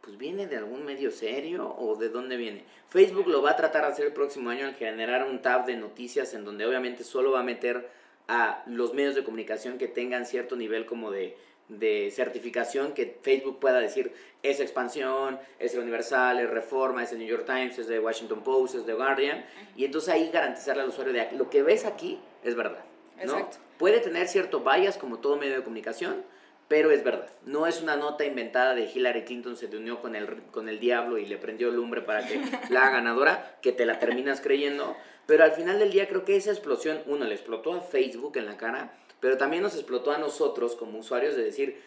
pues 0.03 0.17
viene 0.17 0.47
de 0.47 0.57
algún 0.57 0.85
medio 0.85 1.11
serio 1.11 1.75
o 1.79 1.97
de 1.97 2.09
dónde 2.09 2.37
viene? 2.37 2.65
Facebook 2.89 3.29
lo 3.29 3.43
va 3.43 3.51
a 3.51 3.57
tratar 3.57 3.83
de 3.83 3.93
hacer 3.93 4.07
el 4.07 4.13
próximo 4.13 4.51
año 4.51 4.67
al 4.67 4.75
generar 4.75 5.27
un 5.27 5.43
tab 5.43 5.67
de 5.67 5.77
noticias 5.77 6.35
en 6.35 6.45
donde 6.45 6.67
obviamente 6.67 7.05
solo 7.05 7.33
va 7.33 7.41
a 7.41 7.45
meter 7.45 7.89
a 8.29 8.63
los 8.67 8.95
medios 8.95 9.15
de 9.15 9.25
comunicación 9.25 9.79
que 9.79 9.89
tengan 9.89 10.27
cierto 10.27 10.57
nivel 10.57 10.87
como 10.87 11.11
de 11.11 11.37
de 11.71 12.11
certificación 12.11 12.93
que 12.93 13.19
Facebook 13.23 13.61
pueda 13.61 13.79
decir 13.79 14.13
es 14.43 14.61
expansión, 14.61 15.39
es 15.59 15.75
el 15.75 15.81
Universal, 15.81 16.41
es 16.41 16.51
Reforma, 16.51 17.03
es 17.05 17.13
el 17.13 17.19
New 17.19 17.29
York 17.29 17.45
Times, 17.47 17.79
es 17.79 17.87
de 17.87 18.01
Washington 18.01 18.43
Post, 18.43 18.75
es 18.75 18.87
de 18.87 18.95
Guardian, 18.95 19.45
y 19.77 19.85
entonces 19.85 20.13
ahí 20.13 20.31
garantizarle 20.33 20.83
al 20.83 20.89
usuario 20.89 21.13
de 21.13 21.29
lo 21.37 21.49
que 21.49 21.63
ves 21.63 21.85
aquí 21.85 22.19
es 22.43 22.57
verdad. 22.57 22.85
¿no? 23.25 23.49
Puede 23.79 24.01
tener 24.01 24.29
cierto 24.29 24.61
bias 24.61 24.97
como 24.97 25.19
todo 25.19 25.37
medio 25.37 25.55
de 25.55 25.63
comunicación, 25.63 26.25
pero 26.71 26.93
es 26.93 27.03
verdad. 27.03 27.27
No 27.47 27.67
es 27.67 27.83
una 27.83 27.97
nota 27.97 28.25
inventada 28.25 28.77
de 28.77 28.85
Hillary 28.85 29.25
Clinton 29.25 29.57
se 29.57 29.67
unió 29.67 30.01
con 30.01 30.15
el, 30.15 30.41
con 30.53 30.69
el 30.69 30.79
diablo 30.79 31.19
y 31.19 31.27
le 31.27 31.37
prendió 31.37 31.69
lumbre 31.73 32.01
para 32.01 32.25
que 32.25 32.41
la 32.71 32.83
haga 32.83 32.99
ganadora, 32.99 33.59
que 33.61 33.73
te 33.73 33.85
la 33.85 33.99
terminas 33.99 34.41
creyendo, 34.41 34.97
pero 35.27 35.43
al 35.43 35.51
final 35.51 35.81
del 35.81 35.91
día 35.91 36.09
creo 36.09 36.25
que 36.25 36.37
esa 36.37 36.53
explosión, 36.53 37.03
uno, 37.07 37.25
le 37.25 37.35
explotó 37.35 37.75
a 37.75 37.81
Facebook 37.81 38.37
en 38.37 38.47
la 38.47 38.57
cara, 38.57 38.97
pero 39.19 39.37
también 39.37 39.65
nos 39.65 39.75
explotó 39.75 40.13
a 40.13 40.19
nosotros 40.19 40.77
como 40.77 41.01
usuarios 41.01 41.35
de 41.35 41.43
decir, 41.43 41.83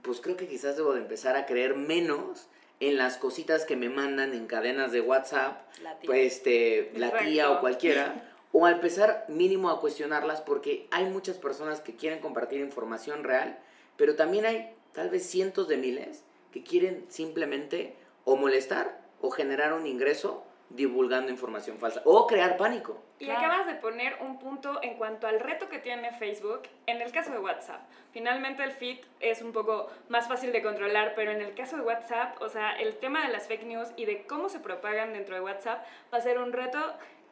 pues 0.00 0.22
creo 0.22 0.38
que 0.38 0.48
quizás 0.48 0.78
debo 0.78 0.94
de 0.94 1.00
empezar 1.00 1.36
a 1.36 1.44
creer 1.44 1.76
menos 1.76 2.46
en 2.80 2.96
las 2.96 3.18
cositas 3.18 3.66
que 3.66 3.76
me 3.76 3.90
mandan 3.90 4.32
en 4.32 4.46
cadenas 4.46 4.92
de 4.92 5.02
WhatsApp, 5.02 5.60
la 5.82 5.98
tía, 5.98 6.06
pues, 6.06 6.36
este, 6.36 6.90
la 6.96 7.18
tía 7.18 7.50
o 7.50 7.60
cualquiera, 7.60 8.32
o 8.52 8.64
a 8.64 8.70
empezar 8.70 9.26
mínimo 9.28 9.68
a 9.68 9.78
cuestionarlas 9.78 10.40
porque 10.40 10.88
hay 10.90 11.04
muchas 11.04 11.36
personas 11.36 11.80
que 11.82 11.96
quieren 11.96 12.20
compartir 12.20 12.60
información 12.60 13.24
real, 13.24 13.58
pero 13.96 14.16
también 14.16 14.46
hay 14.46 14.74
tal 14.92 15.10
vez 15.10 15.26
cientos 15.26 15.68
de 15.68 15.76
miles 15.76 16.24
que 16.52 16.62
quieren 16.62 17.06
simplemente 17.08 17.96
o 18.24 18.36
molestar 18.36 19.00
o 19.20 19.30
generar 19.30 19.72
un 19.72 19.86
ingreso 19.86 20.44
divulgando 20.70 21.32
información 21.32 21.78
falsa 21.78 22.00
o 22.04 22.26
crear 22.26 22.56
pánico. 22.56 23.02
Y 23.18 23.26
claro. 23.26 23.40
acabas 23.40 23.66
de 23.66 23.74
poner 23.74 24.16
un 24.20 24.38
punto 24.38 24.78
en 24.82 24.94
cuanto 24.96 25.26
al 25.26 25.40
reto 25.40 25.68
que 25.68 25.78
tiene 25.78 26.12
Facebook 26.12 26.62
en 26.86 27.02
el 27.02 27.12
caso 27.12 27.32
de 27.32 27.38
WhatsApp. 27.38 27.80
Finalmente 28.12 28.62
el 28.62 28.70
feed 28.70 28.98
es 29.18 29.42
un 29.42 29.52
poco 29.52 29.90
más 30.08 30.28
fácil 30.28 30.52
de 30.52 30.62
controlar, 30.62 31.14
pero 31.14 31.32
en 31.32 31.40
el 31.40 31.54
caso 31.54 31.76
de 31.76 31.82
WhatsApp, 31.82 32.40
o 32.40 32.48
sea, 32.48 32.72
el 32.80 32.96
tema 32.98 33.26
de 33.26 33.32
las 33.32 33.48
fake 33.48 33.64
news 33.64 33.88
y 33.96 34.06
de 34.06 34.24
cómo 34.26 34.48
se 34.48 34.60
propagan 34.60 35.12
dentro 35.12 35.34
de 35.34 35.42
WhatsApp 35.42 35.84
va 36.12 36.18
a 36.18 36.22
ser 36.22 36.38
un 36.38 36.52
reto 36.52 36.78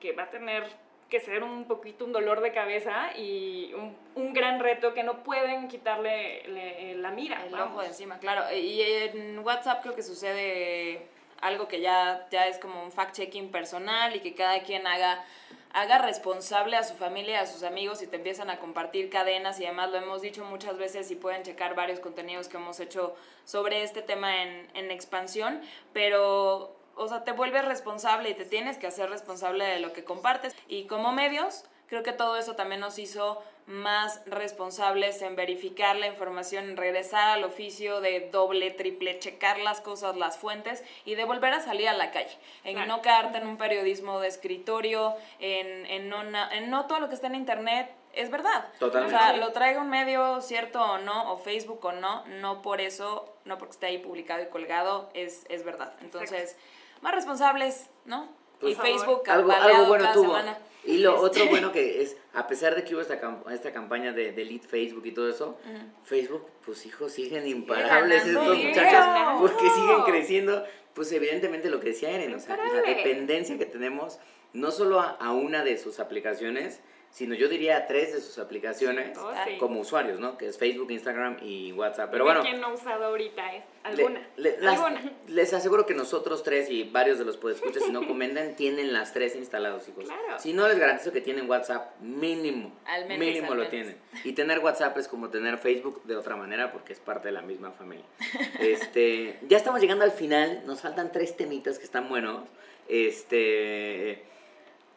que 0.01 0.13
va 0.13 0.25
a 0.25 0.31
tener 0.31 0.65
que 1.09 1.21
ser 1.21 1.43
un 1.43 1.65
poquito 1.65 2.05
un 2.05 2.13
dolor 2.13 2.41
de 2.41 2.53
cabeza 2.53 3.17
y 3.17 3.73
un, 3.75 3.97
un 4.15 4.33
gran 4.35 4.61
reto 4.61 4.93
que 4.93 5.03
no 5.03 5.23
pueden 5.23 5.69
quitarle 5.69 6.43
le, 6.49 6.95
la 6.97 7.11
mira. 7.11 7.45
El 7.45 7.53
vamos. 7.53 7.69
ojo 7.73 7.81
de 7.83 7.89
encima, 7.89 8.19
claro. 8.19 8.45
Y 8.55 8.83
en 8.83 9.39
WhatsApp 9.39 9.83
creo 9.83 9.95
que 9.95 10.03
sucede 10.03 11.07
algo 11.41 11.69
que 11.69 11.81
ya, 11.81 12.27
ya 12.31 12.47
es 12.47 12.59
como 12.59 12.83
un 12.83 12.93
fact-checking 12.93 13.51
personal 13.51 14.15
y 14.17 14.21
que 14.21 14.35
cada 14.35 14.63
quien 14.65 14.87
haga, 14.87 15.25
haga 15.73 15.99
responsable 15.99 16.77
a 16.77 16.83
su 16.83 16.95
familia, 16.95 17.41
a 17.41 17.47
sus 17.47 17.63
amigos 17.63 18.03
y 18.03 18.07
te 18.07 18.17
empiezan 18.17 18.51
a 18.51 18.59
compartir 18.59 19.09
cadenas 19.09 19.61
y 19.61 19.65
además 19.65 19.91
lo 19.91 19.99
hemos 19.99 20.21
dicho 20.21 20.45
muchas 20.45 20.77
veces 20.77 21.11
y 21.11 21.15
pueden 21.15 21.43
checar 21.43 21.75
varios 21.75 22.01
contenidos 22.01 22.49
que 22.49 22.57
hemos 22.57 22.81
hecho 22.81 23.15
sobre 23.45 23.83
este 23.83 24.03
tema 24.03 24.43
en, 24.43 24.69
en 24.75 24.91
expansión, 24.91 25.63
pero 25.93 26.75
o 26.99 27.09
sea, 27.09 27.24
te 27.24 27.32
vuelves 27.32 27.64
responsable 27.64 28.30
y 28.30 28.34
te 28.34 28.44
tienes 28.44 28.76
que 28.76 28.86
hacer 28.86 29.09
responsable 29.09 29.64
de 29.64 29.80
lo 29.80 29.92
que 29.92 30.05
compartes. 30.05 30.55
Y 30.68 30.86
como 30.86 31.12
medios, 31.12 31.64
creo 31.88 32.03
que 32.03 32.12
todo 32.12 32.36
eso 32.36 32.55
también 32.57 32.80
nos 32.80 32.99
hizo 32.99 33.42
más 33.66 34.22
responsables 34.24 35.20
en 35.20 35.36
verificar 35.36 35.94
la 35.96 36.07
información, 36.07 36.70
en 36.70 36.76
regresar 36.76 37.28
al 37.28 37.44
oficio 37.44 38.01
de 38.01 38.30
doble, 38.32 38.70
triple, 38.70 39.18
checar 39.18 39.59
las 39.59 39.82
cosas, 39.82 40.16
las 40.16 40.38
fuentes 40.38 40.82
y 41.05 41.16
de 41.16 41.24
volver 41.24 41.53
a 41.53 41.61
salir 41.61 41.88
a 41.88 41.92
la 41.92 42.11
calle. 42.11 42.36
En 42.64 42.74
claro. 42.74 42.88
no 42.88 43.03
quedarte 43.03 43.38
en 43.38 43.46
un 43.46 43.59
periodismo 43.59 44.20
de 44.20 44.28
escritorio, 44.28 45.14
en, 45.38 45.84
en, 45.86 46.09
no, 46.09 46.22
en 46.51 46.70
no 46.70 46.86
todo 46.86 47.01
lo 47.01 47.09
que 47.11 47.14
está 47.14 47.26
en 47.26 47.34
internet 47.34 47.90
es 48.14 48.30
verdad. 48.30 48.68
Totalmente. 48.78 49.14
O 49.14 49.18
sea, 49.18 49.36
lo 49.36 49.53
traiga 49.53 49.82
un 49.82 49.90
medio 49.90 50.40
cierto 50.40 50.82
o 50.82 50.99
no, 50.99 51.32
o 51.32 51.36
Facebook 51.36 51.84
o 51.84 51.92
no, 51.92 52.24
no 52.26 52.62
por 52.62 52.80
eso, 52.80 53.34
no 53.44 53.59
porque 53.59 53.72
esté 53.72 53.86
ahí 53.86 53.99
publicado 53.99 54.42
y 54.42 54.46
colgado, 54.46 55.11
es, 55.12 55.44
es 55.51 55.62
verdad. 55.62 55.92
Entonces, 56.01 56.53
Exacto. 56.53 56.78
Más 57.03 57.14
responsables, 57.14 57.88
¿no? 58.05 58.28
Y 58.61 58.74
Facebook 58.74 59.22
algo, 59.28 59.53
algo 59.53 59.86
bueno 59.86 60.05
cada 60.05 60.14
tuvo. 60.14 60.26
semana. 60.36 60.59
Y 60.84 60.99
lo 60.99 61.20
otro 61.20 61.46
bueno 61.46 61.70
que 61.72 62.03
es, 62.03 62.16
a 62.34 62.46
pesar 62.46 62.74
de 62.74 62.82
que 62.84 62.94
hubo 62.94 63.03
esta, 63.03 63.20
camp 63.20 63.49
esta 63.51 63.72
campaña 63.72 64.12
de, 64.12 64.32
de 64.32 64.44
Lead 64.44 64.62
Facebook 64.62 65.07
y 65.07 65.12
todo 65.12 65.28
eso, 65.28 65.59
uh 65.64 65.68
-huh. 65.68 66.05
Facebook, 66.05 66.46
pues 66.64 66.84
hijos, 66.86 67.12
siguen 67.12 67.46
imparables 67.46 68.24
estos 68.26 68.57
muchachos 68.57 69.07
No. 69.07 69.40
porque 69.40 69.68
siguen 69.70 70.03
creciendo. 70.05 70.64
Pues 70.94 71.12
evidentemente 71.12 71.70
lo 71.70 71.78
que 71.78 71.90
decía 71.90 72.11
Eren, 72.11 72.34
o 72.34 72.40
sea, 72.40 72.57
la 72.57 72.80
dependencia 72.82 73.57
que 73.57 73.66
tenemos 73.66 74.18
no 74.53 74.72
solo 74.72 74.99
a, 75.01 75.11
a 75.11 75.32
una 75.32 75.62
de 75.62 75.78
sus 75.78 76.01
aplicaciones, 76.01 76.80
sino 77.11 77.35
yo 77.35 77.49
diría 77.49 77.79
a 77.79 77.87
tres 77.87 78.13
de 78.13 78.21
sus 78.21 78.39
aplicaciones 78.39 79.17
Oh, 79.19 79.33
sí. 79.47 79.57
como 79.59 79.81
usuarios, 79.81 80.21
¿no? 80.21 80.37
Que 80.39 80.47
es 80.47 80.59
Facebook, 80.59 80.91
Instagram 80.91 81.39
y 81.43 81.73
WhatsApp. 81.73 82.11
Pero 82.11 82.25
bueno, 82.25 82.43
¿Quién 82.43 82.61
no 82.61 82.69
ha 82.69 82.75
usado 82.75 83.07
ahorita 83.07 83.55
eh? 83.57 83.65
alguna? 83.83 84.21
le- 84.37 84.53
le- 84.53 84.61
las- 84.61 84.75
alguna. 84.81 85.13
les 85.27 85.53
aseguro 85.53 85.87
que 85.87 85.95
nosotros 85.95 86.43
tres 86.43 86.71
y 86.71 86.85
varios 86.85 87.19
de 87.19 87.25
los 87.25 87.37
podescuchas, 87.37 87.83
si 87.83 87.91
no 87.91 88.01
comentan, 88.07 88.55
tienen 88.57 88.93
las 88.93 89.13
tres 89.15 89.35
instalados, 89.37 89.89
hijos. 89.89 90.05
Claro. 90.05 90.39
Si 90.39 90.53
no, 90.53 90.69
les 90.69 90.79
garantizo 90.79 91.11
que 91.13 91.21
tienen 91.21 91.49
WhatsApp 91.49 91.99
mínimo. 92.01 92.73
Al 92.85 93.07
menos, 93.07 93.19
mínimo 93.27 93.47
al 93.53 93.59
lo 93.59 93.65
menos. 93.65 93.71
tienen. 93.71 93.97
Y 94.25 94.33
tener 94.35 94.59
WhatsApp 94.61 94.97
es 94.99 95.09
como 95.09 95.31
tener 95.31 95.59
Facebook 95.59 96.03
de 96.05 96.15
otra 96.17 96.37
manera 96.37 96.71
porque 96.73 96.93
es 96.93 97.01
parte 97.01 97.29
de 97.29 97.33
la 97.33 97.43
misma 97.43 97.73
familia. 97.73 98.05
Este, 98.61 99.39
ya 99.49 99.57
estamos 99.57 99.81
llegando 99.81 100.05
al 100.05 100.13
final, 100.13 100.63
nos 100.67 100.81
faltan 100.83 101.11
tres 101.11 101.37
temitas 101.37 101.79
que 101.79 101.85
están 101.85 102.09
buenos. 102.09 102.43
Este, 102.89 104.23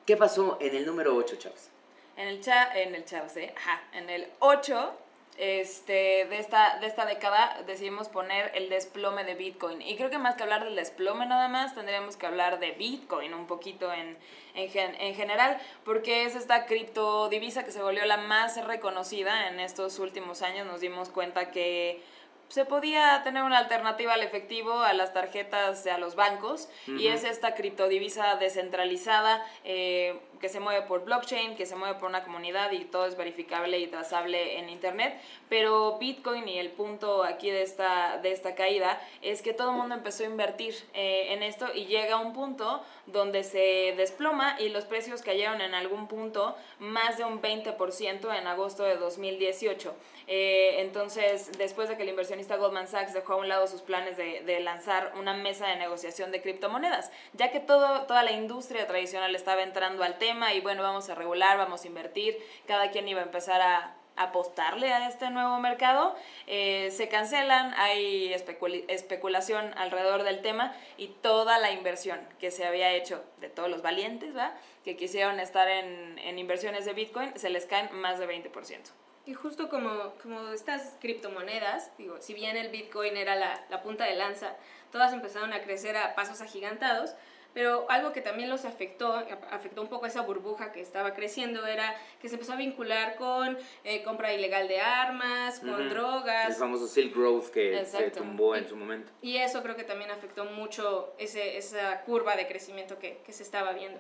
¿qué 0.06 0.18
pasó 0.18 0.58
en 0.62 0.76
el 0.76 0.86
número 0.86 1.16
8, 1.16 1.36
chavos? 1.38 1.70
En 2.18 2.28
el 2.28 2.42
chat, 2.42 2.76
en 2.76 2.94
el 2.96 3.06
chat, 3.06 3.28
¿sí? 3.30 3.50
Ajá, 3.56 3.82
en 3.94 4.10
el 4.10 4.28
8 4.40 4.94
este, 5.38 6.26
de, 6.26 6.38
esta, 6.38 6.78
de 6.80 6.88
esta 6.88 7.06
década 7.06 7.64
decidimos 7.66 8.10
poner 8.10 8.52
el 8.54 8.70
desplome 8.70 9.24
de 9.24 9.34
Bitcoin. 9.34 9.82
Y 9.82 9.96
creo 9.96 10.10
que 10.10 10.18
más 10.18 10.36
que 10.36 10.44
hablar 10.44 10.64
del 10.66 10.76
desplome 10.76 11.26
nada 11.26 11.48
más, 11.48 11.74
tendríamos 11.74 12.16
que 12.18 12.26
hablar 12.28 12.60
de 12.60 12.72
Bitcoin 12.72 13.34
un 13.34 13.48
poquito 13.48 13.92
en, 13.92 14.18
en, 14.56 14.70
gen- 14.70 14.96
en 15.00 15.16
general, 15.16 15.58
porque 15.86 16.26
es 16.26 16.36
esta 16.36 16.66
criptodivisa 16.66 17.64
que 17.64 17.72
se 17.72 17.82
volvió 17.82 18.06
la 18.06 18.18
más 18.18 18.64
reconocida 18.66 19.48
en 19.48 19.60
estos 19.60 19.98
últimos 20.00 20.42
años. 20.42 20.68
Nos 20.68 20.82
dimos 20.82 21.10
cuenta 21.10 21.50
que 21.50 22.04
se 22.50 22.66
podía 22.66 23.22
tener 23.24 23.44
una 23.44 23.58
alternativa 23.60 24.14
al 24.14 24.24
efectivo, 24.24 24.82
a 24.82 24.92
las 24.92 25.14
tarjetas, 25.14 25.88
a 25.88 25.98
los 25.98 26.16
bancos, 26.16 26.68
y 26.86 27.08
es 27.08 27.24
esta 27.24 27.56
criptodivisa 27.56 28.36
descentralizada, 28.36 29.44
eh, 29.64 30.20
que 30.42 30.50
se 30.50 30.60
mueve 30.60 30.82
por 30.88 31.06
blockchain, 31.06 31.56
que 31.56 31.66
se 31.66 31.76
mueve 31.76 32.00
por 32.00 32.10
una 32.10 32.24
comunidad 32.24 32.72
y 32.72 32.84
todo 32.86 33.06
es 33.06 33.16
verificable 33.16 33.80
y 33.80 33.88
trazable 33.88 34.58
en 34.58 34.70
Internet, 34.70 35.22
pero 35.48 35.98
Bitcoin 36.00 36.48
y 36.48 36.58
el 36.58 36.72
punto 36.72 37.24
aquí 37.24 37.50
de 37.50 37.62
esta, 37.62 38.18
de 38.18 38.32
esta 38.32 38.56
caída 38.56 39.00
es 39.22 39.42
que 39.42 39.54
todo 39.54 39.70
el 39.70 39.78
mundo 39.78 39.96
empezó 39.96 40.24
a 40.24 40.26
invertir 40.26 40.74
eh, 40.94 41.34
en 41.34 41.44
esto 41.44 41.68
y 41.74 41.86
llega 41.86 42.16
a 42.16 42.18
un 42.18 42.34
punto 42.34 42.84
donde 43.06 43.44
se 43.44 43.94
desploma 43.96 44.56
y 44.60 44.70
los 44.70 44.86
precios 44.86 45.22
cayeron 45.22 45.62
en 45.62 45.76
algún 45.76 46.08
punto 46.08 46.56
más 46.80 47.18
de 47.18 47.26
un 47.26 47.42
20% 47.42 48.38
en 48.38 48.48
agosto 48.48 48.84
de 48.84 48.96
2018. 48.96 49.94
Eh, 50.28 50.82
entonces, 50.82 51.52
después 51.58 51.90
de 51.90 51.98
que 51.98 52.04
el 52.04 52.10
inversionista 52.10 52.56
Goldman 52.56 52.88
Sachs 52.88 53.14
dejó 53.14 53.34
a 53.34 53.36
un 53.38 53.50
lado 53.50 53.68
sus 53.68 53.82
planes 53.82 54.18
de, 54.18 54.42
de 54.42 54.60
lanzar 54.62 55.14
una 55.20 55.34
mesa 55.34 55.68
de 55.68 55.76
negociación 55.76 56.32
de 56.32 56.42
criptomonedas, 56.42 57.12
ya 57.34 57.52
que 57.52 57.60
todo, 57.60 58.04
toda 58.04 58.24
la 58.24 58.32
industria 58.32 58.88
tradicional 58.88 59.36
estaba 59.36 59.62
entrando 59.62 60.04
al 60.04 60.18
tema 60.18 60.31
y 60.54 60.62
bueno, 60.62 60.82
vamos 60.82 61.10
a 61.10 61.16
regular, 61.16 61.58
vamos 61.58 61.84
a 61.84 61.88
invertir, 61.88 62.38
cada 62.68 62.90
quien 62.92 63.08
iba 63.08 63.20
a 63.20 63.24
empezar 63.24 63.62
a 63.62 63.96
apostarle 64.16 64.92
a 64.94 65.08
este 65.08 65.30
nuevo 65.30 65.60
mercado, 65.60 66.16
eh, 66.48 66.90
se 66.92 67.08
cancelan, 67.08 67.74
hay 67.76 68.34
especulación 68.34 69.74
alrededor 69.78 70.24
del 70.24 70.42
tema 70.42 70.74
y 70.98 71.08
toda 71.08 71.60
la 71.60 71.72
inversión 71.72 72.20
que 72.40 72.52
se 72.52 72.66
había 72.66 72.92
hecho 72.94 73.24
de 73.40 73.50
todos 73.50 73.70
los 73.70 73.82
valientes, 73.82 74.36
¿va? 74.36 74.54
que 74.84 74.96
quisieron 74.96 75.40
estar 75.40 75.68
en, 75.68 76.18
en 76.20 76.40
inversiones 76.40 76.86
de 76.86 76.94
Bitcoin, 76.94 77.38
se 77.38 77.50
les 77.50 77.66
caen 77.66 77.90
más 77.94 78.20
de 78.20 78.28
20%. 78.28 78.80
Y 79.26 79.34
justo 79.34 79.70
como, 79.70 80.14
como 80.22 80.50
estas 80.50 80.96
criptomonedas, 81.00 81.92
digo, 81.98 82.20
si 82.22 82.34
bien 82.34 82.58
el 82.58 82.70
Bitcoin 82.70 83.18
era 83.18 83.36
la, 83.36 83.64
la 83.70 83.84
punta 83.84 84.06
de 84.06 84.16
lanza, 84.16 84.56
todas 84.92 85.14
empezaron 85.14 85.54
a 85.54 85.62
crecer 85.62 85.96
a 85.96 86.16
pasos 86.16 86.42
agigantados, 86.42 87.14
pero 87.54 87.86
algo 87.90 88.12
que 88.12 88.22
también 88.22 88.50
los 88.50 88.66
afectó, 88.66 89.14
afectó 89.52 89.82
un 89.82 89.88
poco 89.88 90.06
esa 90.06 90.22
burbuja 90.22 90.72
que 90.72 90.82
estaba 90.82 91.14
creciendo, 91.14 91.66
era 91.66 91.96
que 92.22 92.30
se 92.30 92.36
empezó 92.36 92.54
a 92.54 92.56
vincular 92.56 93.16
con 93.16 93.58
eh, 93.84 94.04
compra 94.04 94.34
ilegal 94.34 94.68
de 94.68 94.80
armas, 94.80 95.60
con 95.60 95.90
drogas. 95.90 96.50
El 96.50 96.56
famoso 96.56 96.88
Silk 96.88 97.16
Road 97.16 97.46
que 97.50 97.86
se 97.86 98.12
tumbó 98.12 98.56
en 98.56 98.68
su 98.68 98.76
momento. 98.76 99.12
Y 99.22 99.38
eso 99.38 99.62
creo 99.64 99.76
que 99.76 99.84
también 99.84 100.12
afectó 100.12 100.46
mucho 100.46 101.14
ese, 101.18 101.58
esa 101.58 102.02
curva 102.02 102.36
de 102.36 102.48
crecimiento 102.48 103.00
que, 103.00 103.20
que 103.26 103.34
se 103.34 103.44
estaba 103.44 103.74
viendo. 103.74 104.00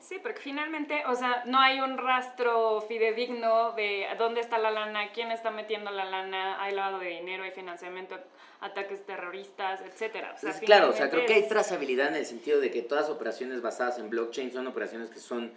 Sí, 0.00 0.18
porque 0.22 0.40
finalmente, 0.40 1.04
o 1.06 1.14
sea, 1.14 1.42
no 1.46 1.58
hay 1.58 1.80
un 1.80 1.98
rastro 1.98 2.80
fidedigno 2.82 3.72
de 3.72 4.06
dónde 4.18 4.40
está 4.40 4.58
la 4.58 4.70
lana, 4.70 5.12
quién 5.12 5.30
está 5.30 5.50
metiendo 5.50 5.90
la 5.90 6.04
lana, 6.04 6.62
hay 6.62 6.74
lavado 6.74 6.98
de 6.98 7.08
dinero, 7.08 7.44
hay 7.44 7.50
financiamiento, 7.50 8.18
ataques 8.64 9.04
terroristas, 9.04 9.82
etcétera. 9.82 10.34
O 10.42 10.64
claro, 10.64 10.90
o 10.90 10.92
sea, 10.94 11.10
creo 11.10 11.26
que 11.26 11.34
hay 11.34 11.46
trazabilidad 11.46 12.08
en 12.08 12.16
el 12.16 12.24
sentido 12.24 12.60
de 12.60 12.70
que 12.70 12.80
todas 12.80 13.10
operaciones 13.10 13.60
basadas 13.60 13.98
en 13.98 14.08
blockchain 14.08 14.52
son 14.52 14.66
operaciones 14.66 15.10
que 15.10 15.20
son 15.20 15.52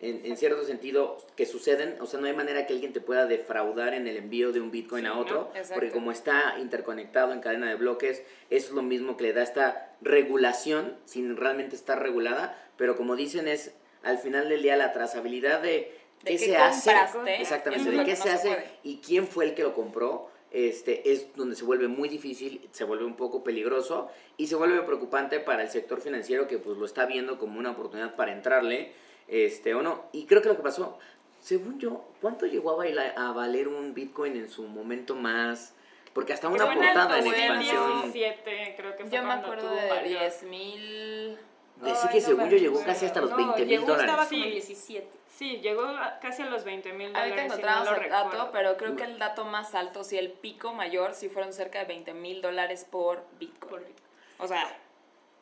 en, 0.00 0.36
cierto 0.36 0.64
sentido 0.64 1.18
que 1.36 1.46
suceden, 1.46 1.96
o 2.00 2.06
sea, 2.06 2.20
no 2.20 2.26
hay 2.26 2.34
manera 2.34 2.66
que 2.66 2.74
alguien 2.74 2.92
te 2.92 3.00
pueda 3.00 3.26
defraudar 3.26 3.94
en 3.94 4.06
el 4.06 4.16
envío 4.16 4.52
de 4.52 4.60
un 4.60 4.70
Bitcoin 4.70 5.06
a 5.06 5.18
otro, 5.18 5.50
porque 5.72 5.90
como 5.90 6.12
está 6.12 6.56
interconectado 6.58 7.32
en 7.32 7.40
cadena 7.40 7.68
de 7.68 7.76
bloques, 7.76 8.22
eso 8.50 8.68
es 8.68 8.72
lo 8.72 8.82
mismo 8.82 9.16
que 9.16 9.24
le 9.24 9.32
da 9.32 9.42
esta 9.42 9.90
regulación, 10.02 10.96
sin 11.06 11.36
realmente 11.36 11.76
estar 11.76 12.02
regulada, 12.02 12.58
pero 12.76 12.96
como 12.96 13.16
dicen 13.16 13.48
es 13.48 13.72
al 14.02 14.18
final 14.18 14.48
del 14.48 14.62
día 14.62 14.76
la 14.76 14.92
trazabilidad 14.92 15.60
de, 15.60 15.94
qué, 16.24 16.38
se 16.38 16.56
hace, 16.56 16.92
exactamente, 17.38 17.90
de 17.90 18.04
qué 18.04 18.16
se, 18.16 18.30
hace 18.30 18.64
y 18.82 18.98
quién 18.98 19.26
fue 19.26 19.46
el 19.46 19.54
que 19.54 19.62
lo 19.62 19.74
compró, 19.74 20.30
este, 20.56 21.12
es 21.12 21.36
donde 21.36 21.54
se 21.54 21.64
vuelve 21.64 21.86
muy 21.86 22.08
difícil, 22.08 22.66
se 22.72 22.84
vuelve 22.84 23.04
un 23.04 23.14
poco 23.14 23.44
peligroso 23.44 24.10
y 24.38 24.46
se 24.46 24.56
vuelve 24.56 24.80
preocupante 24.80 25.38
para 25.38 25.62
el 25.62 25.68
sector 25.68 26.00
financiero 26.00 26.48
que 26.48 26.56
pues 26.56 26.78
lo 26.78 26.86
está 26.86 27.04
viendo 27.04 27.38
como 27.38 27.58
una 27.58 27.72
oportunidad 27.72 28.16
para 28.16 28.32
entrarle, 28.32 28.92
este, 29.28 29.74
o 29.74 29.82
no. 29.82 30.06
Y 30.12 30.24
creo 30.24 30.40
que 30.40 30.48
lo 30.48 30.56
que 30.56 30.62
pasó, 30.62 30.98
según 31.42 31.78
yo, 31.78 32.08
¿cuánto 32.22 32.46
llegó 32.46 32.70
a, 32.70 32.76
bailar, 32.76 33.12
a 33.18 33.32
valer 33.32 33.68
un 33.68 33.92
Bitcoin 33.92 34.34
en 34.34 34.48
su 34.48 34.62
momento 34.62 35.14
más? 35.14 35.74
Porque 36.14 36.32
hasta 36.32 36.48
una 36.48 36.72
portada 36.72 37.18
en 37.18 37.26
expansión. 37.26 38.10
creo 38.10 38.96
que 38.96 39.04
fue 39.04 39.12
yo 39.12 39.22
me 39.24 39.34
acuerdo 39.34 39.70
de 39.74 40.08
10 40.08 40.42
mil. 40.44 41.38
Decía 41.82 42.10
que 42.10 42.20
según 42.20 42.48
yo 42.48 42.56
llegó 42.56 42.82
casi 42.82 43.06
hasta 43.06 43.20
los 43.20 43.36
20 43.36 43.64
mil 43.66 43.80
dólares. 43.80 44.10
Estaba 44.10 44.28
como 44.28 44.44
17. 44.44 45.06
Sí, 45.28 45.58
llegó 45.58 45.86
casi 46.22 46.42
a 46.42 46.46
los 46.46 46.64
20 46.64 46.92
mil 46.94 47.08
dólares. 47.08 47.32
Ahorita 47.32 47.44
encontramos 47.44 47.88
el 48.02 48.10
dato, 48.10 48.50
pero 48.52 48.76
creo 48.76 48.96
que 48.96 49.04
el 49.04 49.18
dato 49.18 49.44
más 49.44 49.74
alto, 49.74 50.02
sí, 50.02 50.16
el 50.16 50.30
pico 50.30 50.72
mayor, 50.72 51.14
sí 51.14 51.28
fueron 51.28 51.52
cerca 51.52 51.80
de 51.80 51.84
20 51.84 52.14
mil 52.14 52.40
dólares 52.40 52.86
por 52.90 53.22
Bitcoin. 53.38 53.84
O 54.38 54.48
sea, 54.48 54.66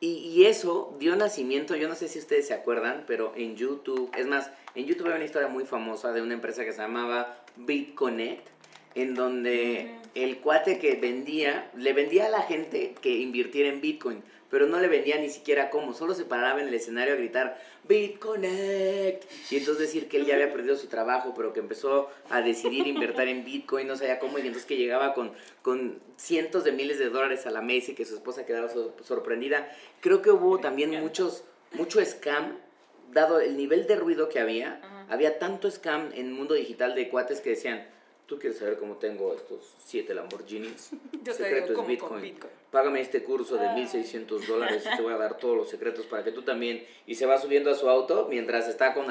y, 0.00 0.44
eso 0.44 0.94
dio 0.98 1.16
nacimiento, 1.16 1.76
yo 1.76 1.88
no 1.88 1.94
sé 1.94 2.08
si 2.08 2.18
ustedes 2.18 2.46
se 2.48 2.54
acuerdan, 2.54 3.04
pero 3.06 3.32
en 3.36 3.56
YouTube, 3.56 4.10
es 4.16 4.26
más, 4.26 4.50
en 4.74 4.84
YouTube 4.84 5.06
hay 5.06 5.14
una 5.14 5.24
historia 5.24 5.48
muy 5.48 5.64
famosa 5.64 6.12
de 6.12 6.20
una 6.20 6.34
empresa 6.34 6.64
que 6.64 6.72
se 6.72 6.82
llamaba 6.82 7.38
BitConnect, 7.56 8.48
en 8.96 9.14
donde 9.14 9.94
el 10.14 10.38
cuate 10.40 10.78
que 10.78 10.96
vendía, 10.96 11.70
le 11.74 11.92
vendía 11.94 12.26
a 12.26 12.28
la 12.28 12.42
gente 12.42 12.94
que 13.00 13.16
invirtiera 13.16 13.68
en 13.70 13.80
Bitcoin, 13.80 14.22
pero 14.54 14.68
no 14.68 14.78
le 14.78 14.86
vendía 14.86 15.18
ni 15.18 15.30
siquiera 15.30 15.68
cómo, 15.68 15.94
solo 15.94 16.14
se 16.14 16.24
paraba 16.24 16.60
en 16.60 16.68
el 16.68 16.74
escenario 16.74 17.14
a 17.14 17.16
gritar 17.16 17.60
BitConnect 17.88 19.24
y 19.50 19.56
entonces 19.56 19.88
decir 19.88 20.06
que 20.06 20.18
él 20.18 20.26
ya 20.26 20.34
había 20.34 20.52
perdido 20.52 20.76
su 20.76 20.86
trabajo, 20.86 21.34
pero 21.34 21.52
que 21.52 21.58
empezó 21.58 22.08
a 22.30 22.40
decidir 22.40 22.86
invertir 22.86 23.26
en 23.26 23.44
Bitcoin, 23.44 23.88
no 23.88 23.96
sabía 23.96 24.20
cómo, 24.20 24.38
y 24.38 24.42
entonces 24.42 24.64
que 24.64 24.76
llegaba 24.76 25.12
con, 25.12 25.32
con 25.62 25.98
cientos 26.16 26.62
de 26.62 26.70
miles 26.70 27.00
de 27.00 27.10
dólares 27.10 27.46
a 27.46 27.50
la 27.50 27.62
mesa 27.62 27.90
y 27.90 27.94
que 27.96 28.04
su 28.04 28.14
esposa 28.14 28.46
quedaba 28.46 28.68
sorprendida. 29.02 29.68
Creo 30.00 30.22
que 30.22 30.30
hubo 30.30 30.60
también 30.60 31.00
muchos, 31.00 31.42
mucho 31.72 32.00
scam, 32.04 32.56
dado 33.12 33.40
el 33.40 33.56
nivel 33.56 33.88
de 33.88 33.96
ruido 33.96 34.28
que 34.28 34.38
había, 34.38 34.80
había 35.10 35.40
tanto 35.40 35.68
scam 35.68 36.12
en 36.14 36.26
el 36.26 36.32
mundo 36.32 36.54
digital 36.54 36.94
de 36.94 37.08
cuates 37.08 37.40
que 37.40 37.50
decían, 37.50 37.88
¿Tú 38.26 38.38
quieres 38.38 38.58
saber 38.58 38.78
cómo 38.78 38.94
tengo 38.94 39.34
estos 39.34 39.74
siete 39.84 40.14
Lamborghinis? 40.14 40.90
Yo 41.24 41.34
Secreto 41.34 41.78
es 41.78 41.86
Bitcoin. 41.86 42.34
Págame 42.70 43.02
este 43.02 43.22
curso 43.22 43.56
de 43.56 43.66
1.600 43.66 44.46
dólares 44.46 44.84
y 44.90 44.96
te 44.96 45.02
voy 45.02 45.12
a 45.12 45.18
dar 45.18 45.36
todos 45.36 45.56
los 45.56 45.68
secretos 45.68 46.06
para 46.06 46.24
que 46.24 46.32
tú 46.32 46.42
también... 46.42 46.84
Y 47.06 47.16
se 47.16 47.26
va 47.26 47.38
subiendo 47.38 47.70
a 47.70 47.74
su 47.74 47.88
auto 47.88 48.26
mientras 48.30 48.66
está 48.66 48.94
con, 48.94 49.06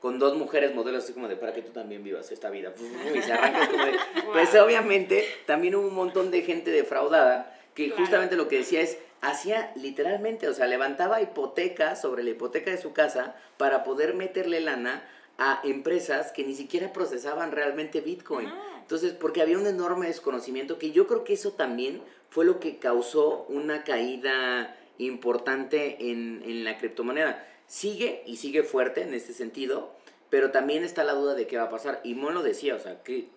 con 0.00 0.18
dos 0.18 0.36
mujeres 0.36 0.74
modelos 0.74 1.04
así 1.04 1.14
como 1.14 1.28
de 1.28 1.36
para 1.36 1.54
que 1.54 1.62
tú 1.62 1.72
también 1.72 2.04
vivas 2.04 2.30
esta 2.30 2.50
vida. 2.50 2.74
Y 3.14 3.22
se 3.22 3.32
arranca 3.32 3.68
como 3.70 3.84
de... 3.84 3.92
Pues 4.32 4.54
obviamente 4.54 5.24
también 5.46 5.74
hubo 5.74 5.88
un 5.88 5.94
montón 5.94 6.30
de 6.30 6.42
gente 6.42 6.70
defraudada 6.70 7.58
que 7.74 7.90
justamente 7.90 8.36
lo 8.36 8.48
que 8.48 8.58
decía 8.58 8.82
es 8.82 8.98
hacía 9.22 9.72
literalmente, 9.76 10.48
o 10.48 10.52
sea, 10.52 10.66
levantaba 10.66 11.22
hipoteca 11.22 11.96
sobre 11.96 12.22
la 12.22 12.30
hipoteca 12.30 12.70
de 12.70 12.76
su 12.76 12.92
casa 12.92 13.34
para 13.56 13.82
poder 13.84 14.14
meterle 14.14 14.60
lana 14.60 15.08
a 15.44 15.60
empresas 15.64 16.30
que 16.30 16.44
ni 16.44 16.54
siquiera 16.54 16.92
procesaban 16.92 17.50
realmente 17.50 18.00
Bitcoin. 18.00 18.48
Entonces, 18.80 19.12
porque 19.12 19.42
había 19.42 19.58
un 19.58 19.66
enorme 19.66 20.06
desconocimiento 20.06 20.78
que 20.78 20.92
yo 20.92 21.08
creo 21.08 21.24
que 21.24 21.32
eso 21.32 21.52
también 21.52 22.00
fue 22.30 22.44
lo 22.44 22.60
que 22.60 22.78
causó 22.78 23.44
una 23.48 23.82
caída 23.82 24.76
importante 24.98 26.10
en, 26.10 26.42
en 26.44 26.62
la 26.62 26.78
criptomoneda. 26.78 27.44
Sigue 27.66 28.22
y 28.24 28.36
sigue 28.36 28.62
fuerte 28.62 29.02
en 29.02 29.14
este 29.14 29.32
sentido, 29.32 29.92
pero 30.30 30.52
también 30.52 30.84
está 30.84 31.02
la 31.02 31.14
duda 31.14 31.34
de 31.34 31.48
qué 31.48 31.56
va 31.56 31.64
a 31.64 31.70
pasar. 31.70 32.00
Y 32.04 32.14
Mon 32.14 32.34
lo 32.34 32.42
decía, 32.42 32.76
o 32.76 32.78
sea, 32.78 33.02
que 33.02 33.28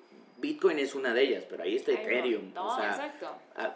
Bitcoin 0.46 0.78
es 0.78 0.94
una 0.94 1.14
de 1.14 1.24
ellas, 1.24 1.44
pero 1.50 1.64
ahí 1.64 1.76
está 1.76 1.92
Ethereum. 1.92 2.54
No, 2.54 2.68
o 2.68 2.76
sea, 2.76 2.90
exacto. 2.90 3.30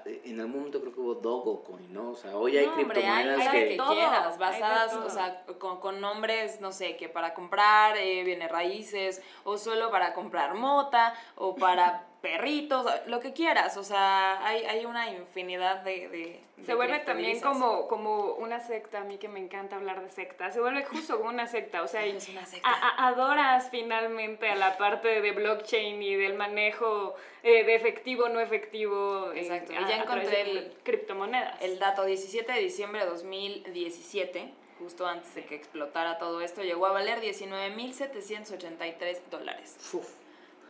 En 0.05 0.39
algún 0.39 0.57
momento 0.57 0.79
creo 0.81 0.93
que 0.93 0.99
hubo 0.99 1.15
Dogecoin, 1.15 1.91
¿no? 1.91 2.11
O 2.11 2.15
sea, 2.15 2.37
hoy 2.37 2.57
hay 2.57 2.67
criptomonedas 2.67 3.47
hay, 3.47 3.69
que... 3.69 3.77
quieras, 3.77 4.37
basadas, 4.37 4.93
o 4.93 5.09
sea, 5.09 5.45
con, 5.57 5.79
con, 5.79 5.99
nombres, 5.99 6.61
no 6.61 6.71
sé, 6.71 6.95
que 6.95 7.09
para 7.09 7.33
comprar 7.33 7.97
eh, 7.97 8.23
bienes 8.23 8.51
raíces, 8.51 9.21
o 9.43 9.57
solo 9.57 9.89
para 9.89 10.13
comprar 10.13 10.53
mota, 10.53 11.15
o 11.35 11.55
para 11.55 12.08
perritos, 12.21 12.85
lo 13.07 13.19
que 13.19 13.33
quieras, 13.33 13.77
o 13.77 13.83
sea, 13.83 14.45
hay, 14.45 14.65
hay 14.65 14.85
una 14.85 15.09
infinidad 15.09 15.81
de... 15.83 16.41
se 16.65 16.73
vuelve 16.73 16.99
también 16.99 17.39
como, 17.39 17.87
como 17.87 18.33
una 18.33 18.59
secta, 18.59 18.99
a 18.99 19.03
mí 19.05 19.17
que 19.17 19.29
me 19.29 19.39
encanta 19.39 19.77
hablar 19.77 20.03
de 20.03 20.09
secta, 20.09 20.51
se 20.51 20.59
vuelve 20.59 20.83
justo 20.83 21.17
como 21.17 21.29
una 21.29 21.47
secta, 21.47 21.81
o 21.81 21.87
sea, 21.87 22.01
adoras 22.97 23.69
finalmente 23.69 24.49
a 24.49 24.55
la 24.55 24.77
parte 24.77 25.21
de 25.21 25.31
blockchain 25.31 26.03
y 26.03 26.15
del 26.15 26.33
manejo 26.33 27.15
eh, 27.43 27.63
de 27.63 27.75
efectivo, 27.75 28.27
no 28.27 28.41
efectivo. 28.41 29.31
Eh, 29.31 29.41
Exacto, 29.41 29.73
y 29.73 29.87
ya 29.87 29.97
encontré 29.97 30.41
el, 30.41 30.73
criptomonedas. 30.83 31.61
El 31.61 31.79
dato, 31.79 32.03
17 32.03 32.51
de 32.51 32.59
diciembre 32.59 33.01
de 33.01 33.07
2017 33.07 34.53
justo 34.79 35.05
antes 35.05 35.35
de 35.35 35.43
que 35.43 35.55
explotara 35.55 36.17
todo 36.17 36.39
esto, 36.41 36.63
llegó 36.63 36.85
a 36.85 36.93
valer 36.93 37.19
19.783 37.19 39.19
dólares. 39.29 39.75
Uf. 39.93 40.07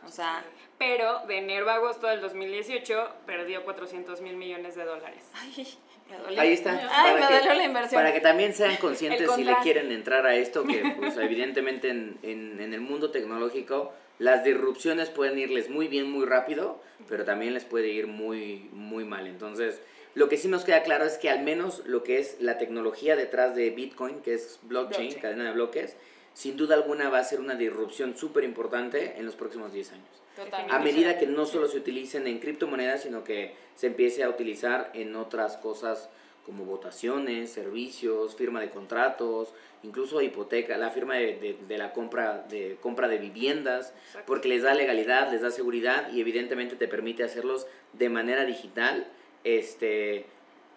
O 0.06 0.08
sea, 0.08 0.44
pero 0.78 1.26
de 1.26 1.38
enero 1.38 1.68
a 1.70 1.74
agosto 1.74 2.06
del 2.06 2.20
2018 2.20 3.08
perdió 3.26 3.64
400 3.64 4.20
mil 4.20 4.36
millones 4.36 4.74
de 4.74 4.84
dólares. 4.84 5.24
Ay, 5.34 5.66
me 6.10 6.18
dolió. 6.18 6.40
Ahí 6.40 6.52
está. 6.52 6.80
Ay, 6.92 7.14
me 7.14 7.36
dolió 7.36 7.54
la 7.54 7.64
inversión. 7.64 8.00
Para 8.00 8.12
que 8.12 8.20
también 8.20 8.54
sean 8.54 8.76
conscientes 8.76 9.30
si 9.32 9.44
le 9.44 9.56
quieren 9.62 9.92
entrar 9.92 10.26
a 10.26 10.34
esto, 10.34 10.64
que 10.64 10.94
pues, 10.98 11.16
evidentemente 11.16 11.90
en, 11.90 12.18
en, 12.22 12.60
en 12.60 12.74
el 12.74 12.80
mundo 12.80 13.10
tecnológico 13.10 13.92
las 14.20 14.44
disrupciones 14.44 15.08
pueden 15.08 15.38
irles 15.38 15.70
muy 15.70 15.88
bien, 15.88 16.10
muy 16.10 16.26
rápido, 16.26 16.78
pero 17.08 17.24
también 17.24 17.54
les 17.54 17.64
puede 17.64 17.88
ir 17.88 18.06
muy, 18.06 18.68
muy 18.70 19.02
mal. 19.02 19.26
Entonces, 19.26 19.80
lo 20.14 20.28
que 20.28 20.36
sí 20.36 20.46
nos 20.46 20.64
queda 20.64 20.82
claro 20.82 21.06
es 21.06 21.16
que 21.16 21.30
al 21.30 21.42
menos 21.42 21.82
lo 21.86 22.02
que 22.02 22.18
es 22.18 22.36
la 22.38 22.58
tecnología 22.58 23.16
detrás 23.16 23.54
de 23.54 23.70
Bitcoin, 23.70 24.20
que 24.20 24.34
es 24.34 24.60
blockchain. 24.62 25.14
cadena 25.14 25.44
de 25.44 25.52
bloques, 25.52 25.96
sin 26.40 26.56
duda 26.56 26.74
alguna 26.74 27.10
va 27.10 27.18
a 27.18 27.24
ser 27.24 27.38
una 27.38 27.54
disrupción 27.54 28.16
súper 28.16 28.44
importante 28.44 29.14
en 29.18 29.26
los 29.26 29.34
próximos 29.34 29.72
10 29.74 29.92
años. 29.92 30.08
Totalmente. 30.34 30.74
A 30.74 30.78
medida 30.78 31.18
que 31.18 31.26
no 31.26 31.44
solo 31.44 31.68
se 31.68 31.76
utilicen 31.76 32.26
en 32.26 32.38
criptomonedas, 32.38 33.02
sino 33.02 33.24
que 33.24 33.54
se 33.74 33.88
empiece 33.88 34.22
a 34.24 34.30
utilizar 34.30 34.90
en 34.94 35.14
otras 35.16 35.58
cosas 35.58 36.08
como 36.46 36.64
votaciones, 36.64 37.50
servicios, 37.52 38.34
firma 38.36 38.62
de 38.62 38.70
contratos, 38.70 39.52
incluso 39.82 40.22
hipoteca, 40.22 40.78
la 40.78 40.88
firma 40.90 41.16
de, 41.16 41.36
de- 41.38 41.58
de 41.68 41.76
la 41.78 41.92
compra 41.92 42.46
de, 42.48 42.78
compra 42.80 43.06
de 43.08 43.18
viviendas, 43.18 43.92
porque 44.26 44.48
les 44.48 44.62
da 44.62 44.72
legalidad, 44.72 45.30
les 45.30 45.42
da 45.42 45.50
seguridad 45.50 46.10
y 46.10 46.20
evidentemente 46.22 46.74
te 46.74 46.88
permite 46.88 47.22
hacerlos 47.22 47.66
de 47.92 48.08
manera 48.08 48.46
digital, 48.46 49.06
este, 49.44 50.24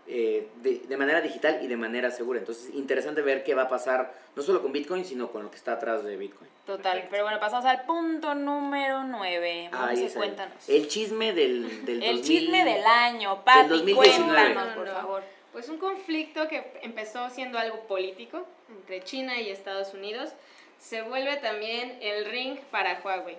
eh, 0.07 0.47
de, 0.61 0.79
de 0.79 0.97
manera 0.97 1.21
digital 1.21 1.59
y 1.63 1.67
de 1.67 1.77
manera 1.77 2.11
segura. 2.11 2.39
Entonces, 2.39 2.73
interesante 2.73 3.21
ver 3.21 3.43
qué 3.43 3.55
va 3.55 3.63
a 3.63 3.69
pasar, 3.69 4.13
no 4.35 4.41
solo 4.43 4.61
con 4.61 4.71
Bitcoin, 4.71 5.05
sino 5.05 5.31
con 5.31 5.43
lo 5.43 5.49
que 5.51 5.57
está 5.57 5.73
atrás 5.73 6.03
de 6.03 6.17
Bitcoin. 6.17 6.49
Total. 6.65 7.07
Pero 7.09 7.23
bueno, 7.23 7.39
pasamos 7.39 7.65
al 7.65 7.83
punto 7.85 8.35
número 8.35 9.03
9. 9.03 9.69
Vamos 9.71 9.89
Ahí 9.89 10.03
a 10.03 10.07
está. 10.07 10.19
cuéntanos. 10.19 10.69
El 10.69 10.87
chisme 10.87 11.33
del, 11.33 11.85
del 11.85 12.03
El 12.03 12.17
2000 12.17 12.23
chisme 12.23 12.65
del 12.65 12.85
año, 12.85 13.43
Pati, 13.43 13.69
2019. 13.69 14.33
cuéntanos, 14.53 14.75
No, 14.75 14.83
por 14.83 14.87
favor. 14.93 15.23
Pues 15.51 15.69
un 15.69 15.77
conflicto 15.77 16.47
que 16.47 16.79
empezó 16.81 17.29
siendo 17.29 17.59
algo 17.59 17.81
político 17.87 18.45
entre 18.69 19.03
China 19.03 19.39
y 19.39 19.49
Estados 19.49 19.93
Unidos 19.93 20.31
se 20.79 21.01
vuelve 21.03 21.37
también 21.37 21.97
el 22.01 22.25
ring 22.25 22.57
para 22.71 22.99
Huawei. 23.03 23.37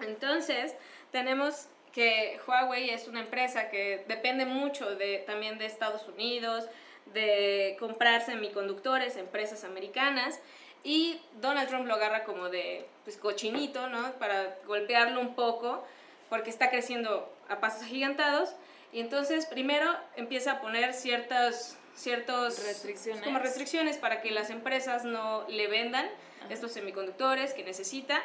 Entonces, 0.00 0.74
tenemos 1.10 1.66
que 1.92 2.38
Huawei 2.46 2.90
es 2.90 3.08
una 3.08 3.20
empresa 3.20 3.70
que 3.70 4.04
depende 4.08 4.44
mucho 4.46 4.94
de, 4.94 5.18
también 5.26 5.58
de 5.58 5.66
Estados 5.66 6.06
Unidos, 6.08 6.66
de 7.12 7.76
comprar 7.80 8.24
semiconductores, 8.24 9.16
empresas 9.16 9.64
americanas, 9.64 10.40
y 10.82 11.20
Donald 11.40 11.68
Trump 11.68 11.86
lo 11.86 11.94
agarra 11.94 12.24
como 12.24 12.48
de 12.48 12.86
pues, 13.04 13.16
cochinito, 13.16 13.88
¿no? 13.88 14.12
Para 14.12 14.56
golpearlo 14.66 15.20
un 15.20 15.34
poco, 15.34 15.84
porque 16.28 16.50
está 16.50 16.70
creciendo 16.70 17.30
a 17.48 17.60
pasos 17.60 17.82
agigantados, 17.82 18.54
y 18.92 19.00
entonces 19.00 19.46
primero 19.46 19.94
empieza 20.16 20.52
a 20.52 20.60
poner 20.60 20.94
ciertas 20.94 21.76
ciertos 21.94 22.64
Restricciones. 22.64 23.22
como 23.22 23.38
restricciones 23.38 23.98
para 23.98 24.22
que 24.22 24.30
las 24.30 24.50
empresas 24.50 25.04
no 25.04 25.44
le 25.48 25.66
vendan 25.66 26.06
estos 26.48 26.72
semiconductores 26.72 27.52
que 27.52 27.62
necesita 27.62 28.22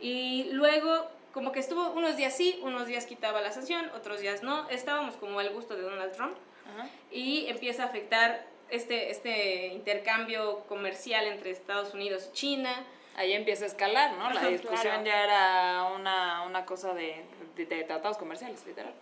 y 0.00 0.48
luego 0.52 1.10
como 1.36 1.52
que 1.52 1.60
estuvo 1.60 1.90
unos 1.90 2.16
días 2.16 2.34
sí, 2.34 2.58
unos 2.62 2.86
días 2.86 3.04
quitaba 3.04 3.42
la 3.42 3.52
sanción, 3.52 3.90
otros 3.94 4.20
días 4.20 4.42
no, 4.42 4.66
estábamos 4.70 5.16
como 5.16 5.38
al 5.38 5.50
gusto 5.50 5.76
de 5.76 5.82
Donald 5.82 6.10
Trump 6.12 6.34
Ajá. 6.64 6.88
y 7.10 7.44
empieza 7.48 7.82
a 7.82 7.86
afectar 7.88 8.46
este, 8.70 9.10
este 9.10 9.66
intercambio 9.66 10.60
comercial 10.60 11.26
entre 11.26 11.50
Estados 11.50 11.92
Unidos 11.92 12.30
y 12.30 12.32
China. 12.32 12.86
Ahí 13.16 13.34
empieza 13.34 13.64
a 13.64 13.66
escalar, 13.66 14.16
¿no? 14.16 14.30
La 14.30 14.46
discusión 14.46 14.80
claro. 14.80 15.04
ya 15.04 15.24
era 15.24 15.84
una, 15.94 16.42
una 16.44 16.64
cosa 16.64 16.94
de, 16.94 17.22
de, 17.56 17.66
de 17.66 17.84
tratados 17.84 18.18
comerciales, 18.18 18.64
literal. 18.66 18.94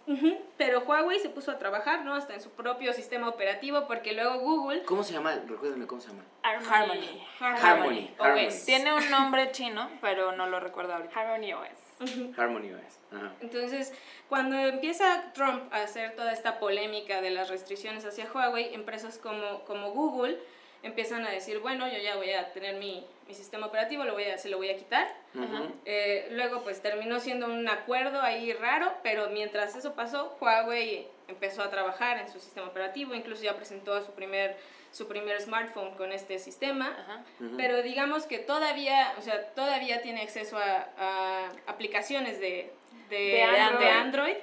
Pero 0.57 0.81
Huawei 0.81 1.19
se 1.19 1.29
puso 1.29 1.51
a 1.51 1.59
trabajar, 1.59 2.05
¿no? 2.05 2.15
Hasta 2.15 2.35
en 2.35 2.41
su 2.41 2.51
propio 2.51 2.93
sistema 2.93 3.29
operativo, 3.29 3.87
porque 3.87 4.13
luego 4.13 4.39
Google... 4.39 4.83
¿Cómo 4.85 5.03
se 5.03 5.13
llama? 5.13 5.35
Recuérdenme 5.47 5.87
cómo 5.87 6.01
se 6.01 6.09
llama. 6.09 6.23
Harmony. 6.43 7.23
Harmony, 7.41 8.11
Harmony. 8.19 8.47
OS. 8.49 8.65
Tiene 8.65 8.93
un 8.93 9.11
nombre 9.11 9.51
chino, 9.53 9.91
pero 10.01 10.33
no 10.33 10.47
lo 10.47 10.61
recuerdo 10.61 10.95
ahorita. 10.95 11.19
Harmony 11.19 11.53
OS. 11.53 12.39
Harmony 12.39 12.73
OS. 12.73 13.01
Entonces, 13.41 13.93
cuando 14.29 14.57
empieza 14.57 15.33
Trump 15.33 15.73
a 15.73 15.83
hacer 15.83 16.17
toda 16.17 16.33
esta 16.33 16.59
polémica 16.59 17.21
de 17.21 17.31
las 17.31 17.49
restricciones 17.49 18.05
hacia 18.05 18.31
Huawei, 18.33 18.75
empresas 18.75 19.19
como, 19.19 19.65
como 19.65 19.93
Google 19.93 20.39
empiezan 20.85 21.24
a 21.26 21.30
decir, 21.30 21.59
bueno, 21.59 21.89
yo 21.89 21.99
ya 21.99 22.16
voy 22.16 22.30
a 22.32 22.53
tener 22.53 22.76
mi, 22.76 23.05
mi 23.26 23.35
sistema 23.35 23.66
operativo, 23.66 24.05
lo 24.05 24.12
voy 24.12 24.24
a, 24.24 24.39
se 24.39 24.49
lo 24.49 24.59
voy 24.59 24.70
a 24.70 24.76
quitar. 24.76 25.09
Ujú. 25.35 25.72
Eh, 25.85 26.28
luego, 26.30 26.62
pues 26.62 26.80
terminó 26.80 27.18
siendo 27.18 27.47
un 27.47 27.68
acuerdo 27.68 28.20
ahí 28.22 28.53
raro, 28.53 28.93
pero 29.03 29.30
mientras 29.30 29.74
eso 29.74 29.95
pasó, 29.95 30.37
Huawei 30.41 31.09
empezó 31.26 31.62
a 31.62 31.70
trabajar 31.70 32.18
en 32.18 32.30
su 32.30 32.39
sistema 32.39 32.68
operativo, 32.68 33.14
incluso 33.14 33.43
ya 33.43 33.57
presentó 33.57 34.01
su 34.05 34.12
primer, 34.12 34.57
su 34.93 35.09
primer 35.09 35.41
smartphone 35.41 35.95
con 35.97 36.12
este 36.12 36.39
sistema. 36.39 36.95
Ajá. 37.01 37.24
Ujú. 37.41 37.57
Pero 37.57 37.82
digamos 37.82 38.26
que 38.26 38.39
todavía, 38.39 39.14
o 39.18 39.22
sea, 39.22 39.43
todavía 39.55 40.03
tiene 40.03 40.20
acceso 40.22 40.59
a, 40.59 40.89
a 40.99 41.49
aplicaciones 41.66 42.39
de, 42.41 42.70
de, 43.09 43.16
De 43.16 43.76
de 43.78 43.89
Android. 43.89 44.37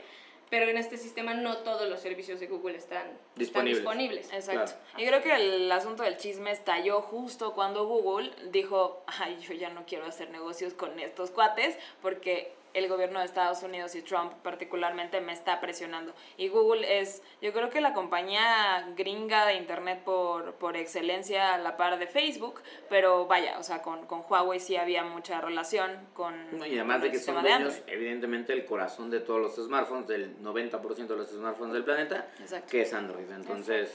Pero 0.51 0.69
en 0.69 0.77
este 0.77 0.97
sistema 0.97 1.33
no 1.33 1.57
todos 1.59 1.89
los 1.89 2.01
servicios 2.01 2.39
de 2.41 2.47
Google 2.47 2.77
están 2.77 3.07
están 3.07 3.65
Disponibles. 3.65 3.77
disponibles. 3.77 4.33
Exacto. 4.33 4.73
Claro. 4.73 5.01
Y 5.03 5.07
creo 5.07 5.23
que 5.23 5.33
el 5.33 5.71
asunto 5.71 6.03
del 6.03 6.17
chisme 6.17 6.51
estalló 6.51 7.01
justo 7.01 7.53
cuando 7.53 7.85
Google 7.87 8.31
dijo, 8.51 9.01
ay, 9.07 9.39
yo 9.39 9.53
ya 9.53 9.69
no 9.69 9.85
quiero 9.87 10.05
hacer 10.05 10.29
negocios 10.29 10.73
con 10.73 10.99
estos 10.99 11.31
cuates 11.31 11.77
porque 12.01 12.51
el 12.73 12.87
gobierno 12.87 13.19
de 13.19 13.25
Estados 13.25 13.63
Unidos 13.63 13.95
y 13.95 14.01
Trump 14.01 14.33
particularmente 14.43 15.21
me 15.21 15.33
está 15.33 15.59
presionando. 15.59 16.13
Y 16.37 16.47
Google 16.47 16.99
es, 16.99 17.21
yo 17.41 17.53
creo 17.53 17.69
que 17.69 17.81
la 17.81 17.93
compañía 17.93 18.87
gringa 18.95 19.45
de 19.45 19.55
Internet 19.55 20.03
por, 20.03 20.53
por 20.55 20.77
excelencia 20.77 21.53
a 21.53 21.57
la 21.57 21.77
par 21.77 21.99
de 21.99 22.07
Facebook, 22.07 22.61
pero 22.89 23.25
vaya, 23.25 23.59
o 23.59 23.63
sea, 23.63 23.81
con, 23.81 24.05
con 24.05 24.23
Huawei 24.27 24.59
sí 24.59 24.75
había 24.75 25.03
mucha 25.03 25.41
relación 25.41 25.91
con... 26.13 26.57
No, 26.57 26.65
y 26.65 26.75
además 26.75 26.97
con 26.97 27.03
de 27.03 27.11
que 27.11 27.19
son 27.19 27.41
dueños, 27.41 27.81
evidentemente, 27.87 28.53
el 28.53 28.65
corazón 28.65 29.09
de 29.09 29.19
todos 29.19 29.41
los 29.41 29.55
smartphones, 29.65 30.07
del 30.07 30.37
90% 30.41 31.07
de 31.07 31.15
los 31.15 31.29
smartphones 31.29 31.73
del 31.73 31.83
planeta, 31.83 32.27
Exacto. 32.39 32.69
que 32.69 32.81
es 32.81 32.93
Android. 32.93 33.29
Entonces, 33.31 33.93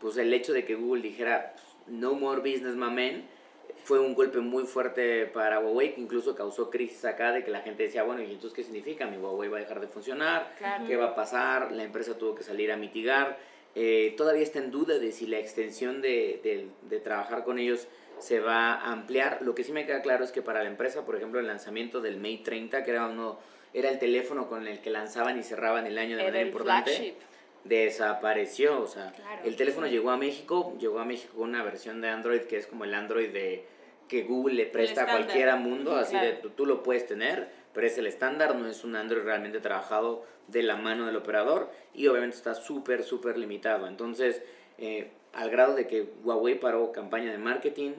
pues 0.00 0.16
el 0.16 0.32
hecho 0.32 0.52
de 0.52 0.64
que 0.64 0.74
Google 0.74 1.02
dijera, 1.02 1.54
no 1.86 2.14
more 2.14 2.40
business, 2.40 2.74
my 2.74 2.90
man, 2.90 3.28
fue 3.84 3.98
un 4.00 4.14
golpe 4.14 4.38
muy 4.38 4.64
fuerte 4.64 5.26
para 5.26 5.60
Huawei, 5.60 5.94
que 5.94 6.00
incluso 6.00 6.34
causó 6.34 6.70
crisis 6.70 7.04
acá 7.04 7.32
de 7.32 7.42
que 7.44 7.50
la 7.50 7.60
gente 7.60 7.84
decía, 7.84 8.02
bueno, 8.02 8.22
¿y 8.22 8.26
entonces 8.32 8.52
qué 8.52 8.62
significa? 8.62 9.06
¿Mi 9.06 9.16
Huawei 9.16 9.48
va 9.48 9.56
a 9.58 9.60
dejar 9.60 9.80
de 9.80 9.86
funcionar? 9.88 10.54
Claro. 10.58 10.84
¿Qué 10.86 10.96
va 10.96 11.06
a 11.06 11.14
pasar? 11.14 11.72
La 11.72 11.84
empresa 11.84 12.16
tuvo 12.18 12.34
que 12.34 12.42
salir 12.42 12.70
a 12.72 12.76
mitigar. 12.76 13.38
Eh, 13.74 14.14
todavía 14.16 14.42
está 14.42 14.58
en 14.58 14.70
duda 14.70 14.98
de 14.98 15.12
si 15.12 15.26
la 15.26 15.38
extensión 15.38 16.00
de, 16.02 16.40
de- 16.42 16.68
de 16.88 17.00
trabajar 17.00 17.44
con 17.44 17.58
ellos 17.58 17.86
se 18.18 18.40
va 18.40 18.74
a 18.74 18.92
ampliar. 18.92 19.38
Lo 19.42 19.54
que 19.54 19.62
sí 19.64 19.72
me 19.72 19.86
queda 19.86 20.02
claro 20.02 20.24
es 20.24 20.32
que 20.32 20.42
para 20.42 20.62
la 20.62 20.68
empresa, 20.68 21.04
por 21.06 21.14
ejemplo, 21.16 21.38
el 21.40 21.46
lanzamiento 21.46 22.00
del 22.00 22.16
Mate 22.16 22.40
30, 22.44 22.84
que 22.84 22.90
era 22.90 23.06
uno 23.06 23.38
era 23.74 23.90
el 23.90 23.98
teléfono 23.98 24.48
con 24.48 24.66
el 24.66 24.80
que 24.80 24.90
lanzaban 24.90 25.38
y 25.38 25.42
cerraban 25.42 25.86
el 25.86 25.98
año 25.98 26.16
de 26.16 26.22
Era 26.22 26.30
manera 26.30 26.40
el 26.42 26.48
importante, 26.48 26.90
flagship. 26.90 27.14
Desapareció. 27.68 28.80
O 28.82 28.86
sea, 28.86 29.12
Claro, 29.12 29.42
el 29.44 29.56
teléfono 29.56 29.86
llegó 29.86 30.10
a 30.10 30.16
México, 30.16 30.76
llegó 30.78 30.98
a 30.98 31.04
México 31.04 31.34
con 31.38 31.50
una 31.50 31.62
versión 31.62 32.00
de 32.00 32.08
Android 32.08 32.42
que 32.42 32.56
es 32.56 32.66
como 32.66 32.84
el 32.84 32.94
Android 32.94 33.30
de 33.30 33.64
que 34.08 34.22
Google 34.22 34.54
le 34.54 34.66
presta 34.66 35.02
a 35.02 35.10
cualquiera 35.10 35.56
mundo, 35.56 35.94
así 35.94 36.16
de 36.18 36.32
tú, 36.32 36.50
tú 36.50 36.64
lo 36.64 36.82
puedes 36.82 37.06
tener, 37.06 37.48
pero 37.74 37.86
es 37.86 37.98
el 37.98 38.06
estándar, 38.06 38.56
no 38.56 38.66
es 38.66 38.82
un 38.82 38.96
Android 38.96 39.22
realmente 39.22 39.60
trabajado 39.60 40.24
de 40.46 40.62
la 40.62 40.76
mano 40.76 41.06
del 41.06 41.16
operador 41.16 41.70
y 41.94 42.06
obviamente 42.06 42.36
está 42.36 42.54
súper, 42.54 43.04
súper 43.04 43.36
limitado. 43.36 43.86
Entonces, 43.86 44.42
eh, 44.78 45.10
al 45.32 45.50
grado 45.50 45.74
de 45.74 45.86
que 45.86 46.08
Huawei 46.24 46.58
paró 46.58 46.90
campaña 46.90 47.30
de 47.30 47.38
marketing, 47.38 47.92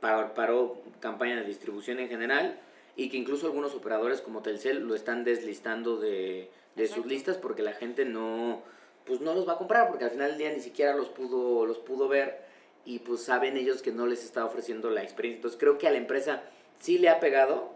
paró 0.00 0.82
campaña 1.00 1.36
de 1.36 1.44
distribución 1.44 1.98
en 1.98 2.08
general 2.08 2.58
y 2.96 3.10
que 3.10 3.16
incluso 3.16 3.46
algunos 3.46 3.74
operadores 3.74 4.20
como 4.20 4.42
Telcel 4.42 4.86
lo 4.86 4.94
están 4.94 5.24
deslistando 5.24 5.98
de, 5.98 6.50
de 6.76 6.86
sus 6.86 7.06
listas 7.06 7.36
porque 7.36 7.62
la 7.62 7.72
gente 7.72 8.04
no 8.04 8.62
pues 9.04 9.20
no 9.20 9.34
los 9.34 9.48
va 9.48 9.54
a 9.54 9.58
comprar 9.58 9.88
porque 9.88 10.04
al 10.04 10.10
final 10.10 10.30
del 10.30 10.38
día 10.38 10.52
ni 10.52 10.60
siquiera 10.60 10.94
los 10.94 11.08
pudo 11.08 11.66
los 11.66 11.78
pudo 11.78 12.08
ver 12.08 12.50
y 12.84 13.00
pues 13.00 13.22
saben 13.22 13.56
ellos 13.56 13.82
que 13.82 13.92
no 13.92 14.06
les 14.06 14.24
está 14.24 14.44
ofreciendo 14.44 14.90
la 14.90 15.02
experiencia. 15.02 15.38
Entonces 15.38 15.60
creo 15.60 15.78
que 15.78 15.86
a 15.86 15.90
la 15.90 15.98
empresa 15.98 16.42
sí 16.80 16.98
le 16.98 17.08
ha 17.08 17.20
pegado. 17.20 17.74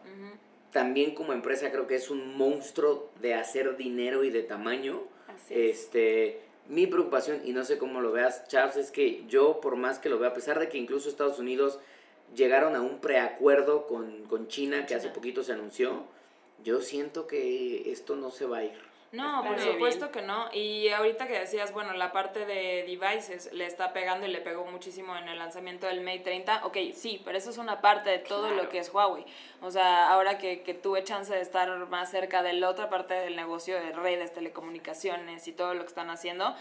También 0.72 1.14
como 1.14 1.32
empresa 1.32 1.70
creo 1.70 1.86
que 1.86 1.94
es 1.94 2.10
un 2.10 2.36
monstruo 2.36 3.10
de 3.20 3.34
hacer 3.34 3.76
dinero 3.76 4.24
y 4.24 4.30
de 4.30 4.42
tamaño. 4.42 5.02
Así 5.28 5.54
es. 5.54 5.78
Este, 5.78 6.40
mi 6.68 6.86
preocupación, 6.88 7.42
y 7.44 7.52
no 7.52 7.64
sé 7.64 7.78
cómo 7.78 8.00
lo 8.00 8.10
veas, 8.10 8.48
Charles, 8.48 8.76
es 8.76 8.90
que 8.90 9.24
yo, 9.28 9.60
por 9.60 9.76
más 9.76 10.00
que 10.00 10.08
lo 10.08 10.18
vea, 10.18 10.30
a 10.30 10.34
pesar 10.34 10.58
de 10.58 10.68
que 10.68 10.78
incluso 10.78 11.08
Estados 11.08 11.38
Unidos 11.38 11.78
llegaron 12.34 12.74
a 12.74 12.80
un 12.80 12.98
preacuerdo 12.98 13.86
con, 13.86 14.24
con 14.24 14.48
China, 14.48 14.86
que 14.86 14.96
hace 14.96 15.10
poquito 15.10 15.44
se 15.44 15.52
anunció, 15.52 16.04
yo 16.64 16.80
siento 16.80 17.26
que 17.26 17.92
esto 17.92 18.16
no 18.16 18.30
se 18.30 18.46
va 18.46 18.58
a 18.58 18.64
ir. 18.64 18.94
No, 19.14 19.44
por 19.44 19.54
Está 19.54 19.72
supuesto 19.72 20.10
que 20.10 20.22
no. 20.22 20.48
Y 20.52 20.88
ahorita 20.88 21.28
que 21.28 21.38
decías, 21.38 21.72
bueno, 21.72 21.92
la 21.92 22.10
parte 22.10 22.46
de 22.46 22.84
devices 22.84 23.52
le 23.52 23.64
está 23.64 23.92
pegando 23.92 24.26
y 24.26 24.30
le 24.30 24.40
pegó 24.40 24.64
muchísimo 24.64 25.16
en 25.16 25.28
el 25.28 25.38
lanzamiento 25.38 25.86
del 25.86 26.00
Mate 26.00 26.20
30. 26.20 26.66
Ok, 26.66 26.76
sí, 26.94 27.22
pero 27.24 27.38
eso 27.38 27.50
es 27.50 27.58
una 27.58 27.80
parte 27.80 28.10
de 28.10 28.18
todo 28.18 28.50
lo 28.50 28.68
que 28.68 28.78
es 28.78 28.92
Huawei. 28.92 29.24
O 29.62 29.70
sea, 29.70 30.10
ahora 30.10 30.38
que, 30.38 30.62
que 30.62 30.74
tuve 30.74 31.04
chance 31.04 31.32
de 31.32 31.40
estar 31.40 31.70
más 31.88 32.10
cerca 32.10 32.42
de 32.42 32.54
la 32.54 32.68
otra 32.68 32.90
parte 32.90 33.14
del 33.14 33.36
negocio 33.36 33.76
de 33.76 33.92
redes, 33.92 34.32
telecomunicaciones 34.32 35.46
y 35.46 35.52
todo 35.52 35.74
lo 35.74 35.82
que 35.82 35.88
están 35.88 36.10
haciendo, 36.10 36.56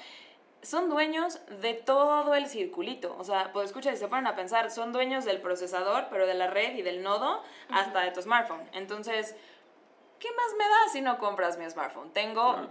son 0.64 0.90
dueños 0.90 1.40
de 1.62 1.74
todo 1.74 2.36
el 2.36 2.48
circulito. 2.48 3.16
O 3.20 3.24
sea, 3.24 3.52
pues 3.52 3.68
escucha, 3.68 3.92
si 3.92 3.98
se 3.98 4.08
ponen 4.08 4.28
a 4.28 4.36
pensar, 4.36 4.72
son 4.72 4.94
dueños 4.94 5.26
del 5.26 5.42
procesador, 5.42 6.06
pero 6.10 6.26
de 6.26 6.36
la 6.36 6.48
red 6.48 6.76
y 6.76 6.82
del 6.82 7.04
nodo 7.04 7.42
hasta 7.70 8.02
de 8.02 8.12
tu 8.12 8.22
smartphone. 8.22 8.62
Entonces, 8.74 9.36
¿qué 10.24 10.30
más 10.32 10.56
me 10.58 10.64
da 10.64 10.88
si 10.94 11.02
no 11.02 11.18
compras 11.18 11.58
mi 11.58 11.70
smartphone? 11.70 12.12
Tengo 12.14 12.54
Claro. 12.54 12.70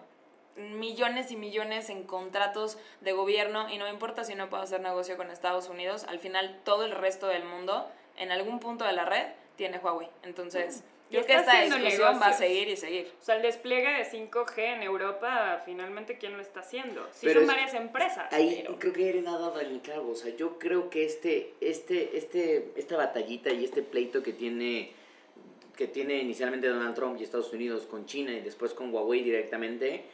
millones 0.57 1.31
y 1.31 1.37
millones 1.37 1.91
en 1.91 2.05
contratos 2.05 2.79
de 3.03 3.13
gobierno 3.13 3.69
y 3.69 3.77
no 3.79 3.85
me 3.85 3.91
importa 3.91 4.25
si 4.25 4.35
no 4.35 4.49
puedo 4.49 4.63
hacer 4.63 4.81
negocio 4.81 5.17
con 5.19 5.31
Estados 5.31 5.69
Unidos, 5.69 6.05
al 6.09 6.19
final 6.19 6.61
todo 6.65 6.85
el 6.87 6.93
resto 6.93 7.27
del 7.27 7.45
mundo 7.45 7.91
en 8.17 8.33
algún 8.33 8.59
punto 8.59 8.85
de 8.87 8.93
la 8.93 9.05
red 9.05 9.27
tiene 9.57 9.79
Huawei. 9.79 10.09
Entonces, 10.23 10.83
Y 11.11 11.15
creo 11.17 11.27
que 11.27 11.35
esta 11.35 11.61
discusión 11.63 12.19
va 12.23 12.29
a 12.29 12.33
seguir 12.33 12.69
y 12.69 12.77
seguir. 12.79 13.13
O 13.21 13.23
sea, 13.23 13.37
el 13.37 13.43
despliegue 13.43 13.91
de 13.99 14.05
5G 14.07 14.59
en 14.77 14.83
Europa, 14.83 15.61
finalmente, 15.67 16.17
¿quién 16.17 16.35
lo 16.35 16.41
está 16.41 16.61
haciendo? 16.61 17.07
Sí, 17.13 17.27
Pero 17.27 17.41
son 17.41 17.51
es- 17.51 17.55
varias 17.55 17.75
empresas. 17.75 18.33
Ahí 18.33 18.61
pero- 18.63 18.79
creo 18.79 18.93
que 18.95 19.09
Eren 19.11 19.29
ha 19.29 19.33
dado 19.39 19.57
al 19.57 19.81
clavo. 19.83 20.13
O 20.13 20.15
sea, 20.15 20.35
yo 20.37 20.59
creo 20.59 20.89
que 20.89 21.05
este, 21.05 21.53
este, 21.61 22.17
este, 22.17 22.73
esta 22.77 22.97
batallita 22.97 23.51
y 23.51 23.63
este 23.65 23.83
pleito 23.83 24.23
que 24.23 24.33
tiene, 24.33 24.95
que 25.77 25.87
tiene 25.87 26.19
inicialmente 26.21 26.69
Donald 26.69 26.95
Trump 26.95 27.19
y 27.21 27.25
Estados 27.25 27.53
Unidos 27.53 27.87
con 27.87 28.07
China 28.07 28.33
y 28.33 28.41
después 28.41 28.75
con 28.75 28.93
Huawei 28.93 29.23
directamente, 29.23 30.05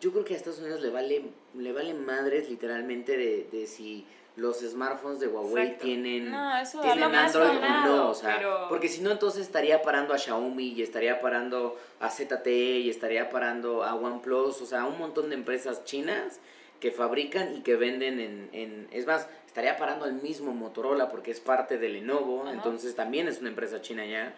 yo 0.00 0.12
creo 0.12 0.24
que 0.24 0.34
a 0.34 0.36
Estados 0.36 0.60
Unidos 0.60 0.80
le 0.80 0.90
vale, 0.90 1.22
le 1.54 1.72
vale 1.72 1.94
madres 1.94 2.48
literalmente 2.48 3.16
de, 3.16 3.48
de 3.50 3.66
si 3.66 4.04
los 4.36 4.60
smartphones 4.60 5.20
de 5.20 5.28
Huawei 5.28 5.64
Exacto. 5.64 5.84
tienen, 5.84 6.30
No, 6.30 6.56
eso 6.58 6.80
tienen 6.80 7.14
Android 7.14 7.58
o 7.58 7.86
no. 7.86 8.10
O 8.10 8.14
sea, 8.14 8.36
pero- 8.38 8.66
porque 8.68 8.88
si 8.88 9.02
no, 9.02 9.10
entonces 9.10 9.42
estaría 9.42 9.82
parando 9.82 10.14
a 10.14 10.18
Xiaomi 10.18 10.68
y 10.72 10.82
estaría 10.82 11.20
parando 11.20 11.78
a 12.00 12.08
ZTE 12.08 12.78
y 12.80 12.88
estaría 12.90 13.28
parando 13.28 13.84
a 13.84 13.94
OnePlus. 13.94 14.62
O 14.62 14.66
sea, 14.66 14.86
un 14.86 14.98
montón 14.98 15.28
de 15.28 15.34
empresas 15.34 15.84
chinas 15.84 16.40
que 16.80 16.90
fabrican 16.90 17.54
y 17.56 17.60
que 17.60 17.76
venden 17.76 18.18
en, 18.20 18.48
en... 18.52 18.88
Es 18.90 19.06
más, 19.06 19.28
estaría 19.46 19.76
parando 19.76 20.06
al 20.06 20.14
mismo 20.14 20.52
Motorola 20.52 21.10
porque 21.10 21.30
es 21.30 21.38
parte 21.38 21.76
de 21.78 21.90
Lenovo, 21.90 22.42
Ajá. 22.42 22.52
entonces 22.54 22.94
también 22.96 23.28
es 23.28 23.38
una 23.40 23.50
empresa 23.50 23.82
china 23.82 24.04
ya. 24.06 24.34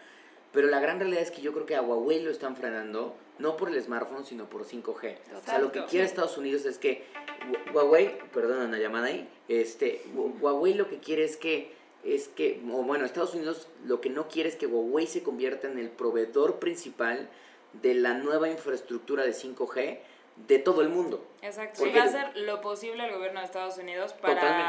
Pero 0.54 0.68
la 0.68 0.80
gran 0.80 0.98
realidad 1.00 1.20
es 1.22 1.30
que 1.30 1.42
yo 1.42 1.52
creo 1.52 1.66
que 1.66 1.74
a 1.76 1.82
Huawei 1.82 2.20
lo 2.22 2.30
están 2.30 2.54
frenando, 2.56 3.14
no 3.38 3.56
por 3.56 3.68
el 3.68 3.82
smartphone, 3.82 4.24
sino 4.24 4.48
por 4.48 4.64
5G. 4.64 5.16
O 5.36 5.40
sea, 5.44 5.58
lo 5.58 5.72
que 5.72 5.84
quiere 5.86 6.06
Estados 6.06 6.38
Unidos 6.38 6.64
es 6.64 6.78
que 6.78 7.04
Hu- 7.50 7.74
Huawei, 7.74 8.16
perdón 8.32 8.70
la 8.70 8.78
llamada 8.78 9.08
ahí, 9.08 9.28
este, 9.48 10.02
Hu- 10.14 10.40
Huawei 10.40 10.74
lo 10.74 10.88
que 10.88 10.98
quiere 11.00 11.24
es 11.24 11.36
que, 11.36 11.74
es 12.04 12.28
que, 12.28 12.62
o 12.70 12.82
bueno, 12.84 13.04
Estados 13.04 13.34
Unidos 13.34 13.66
lo 13.84 14.00
que 14.00 14.10
no 14.10 14.28
quiere 14.28 14.48
es 14.48 14.54
que 14.56 14.66
Huawei 14.66 15.06
se 15.08 15.22
convierta 15.24 15.66
en 15.66 15.78
el 15.78 15.90
proveedor 15.90 16.60
principal 16.60 17.28
de 17.72 17.94
la 17.94 18.14
nueva 18.14 18.48
infraestructura 18.48 19.24
de 19.24 19.32
5G 19.32 19.98
de 20.46 20.58
todo 20.60 20.82
el 20.82 20.88
mundo. 20.88 21.26
Exacto. 21.42 21.80
Porque- 21.80 21.92
Y 21.92 21.96
va 21.96 22.04
a 22.04 22.06
hacer 22.06 22.36
lo 22.36 22.60
posible 22.60 23.04
el 23.06 23.12
gobierno 23.12 23.40
de 23.40 23.46
Estados 23.46 23.76
Unidos 23.78 24.12
para, 24.12 24.34
Totalmente, 24.34 24.64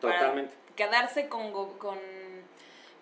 para 0.00 0.18
totalmente. 0.18 0.54
quedarse 0.76 1.28
con, 1.28 1.52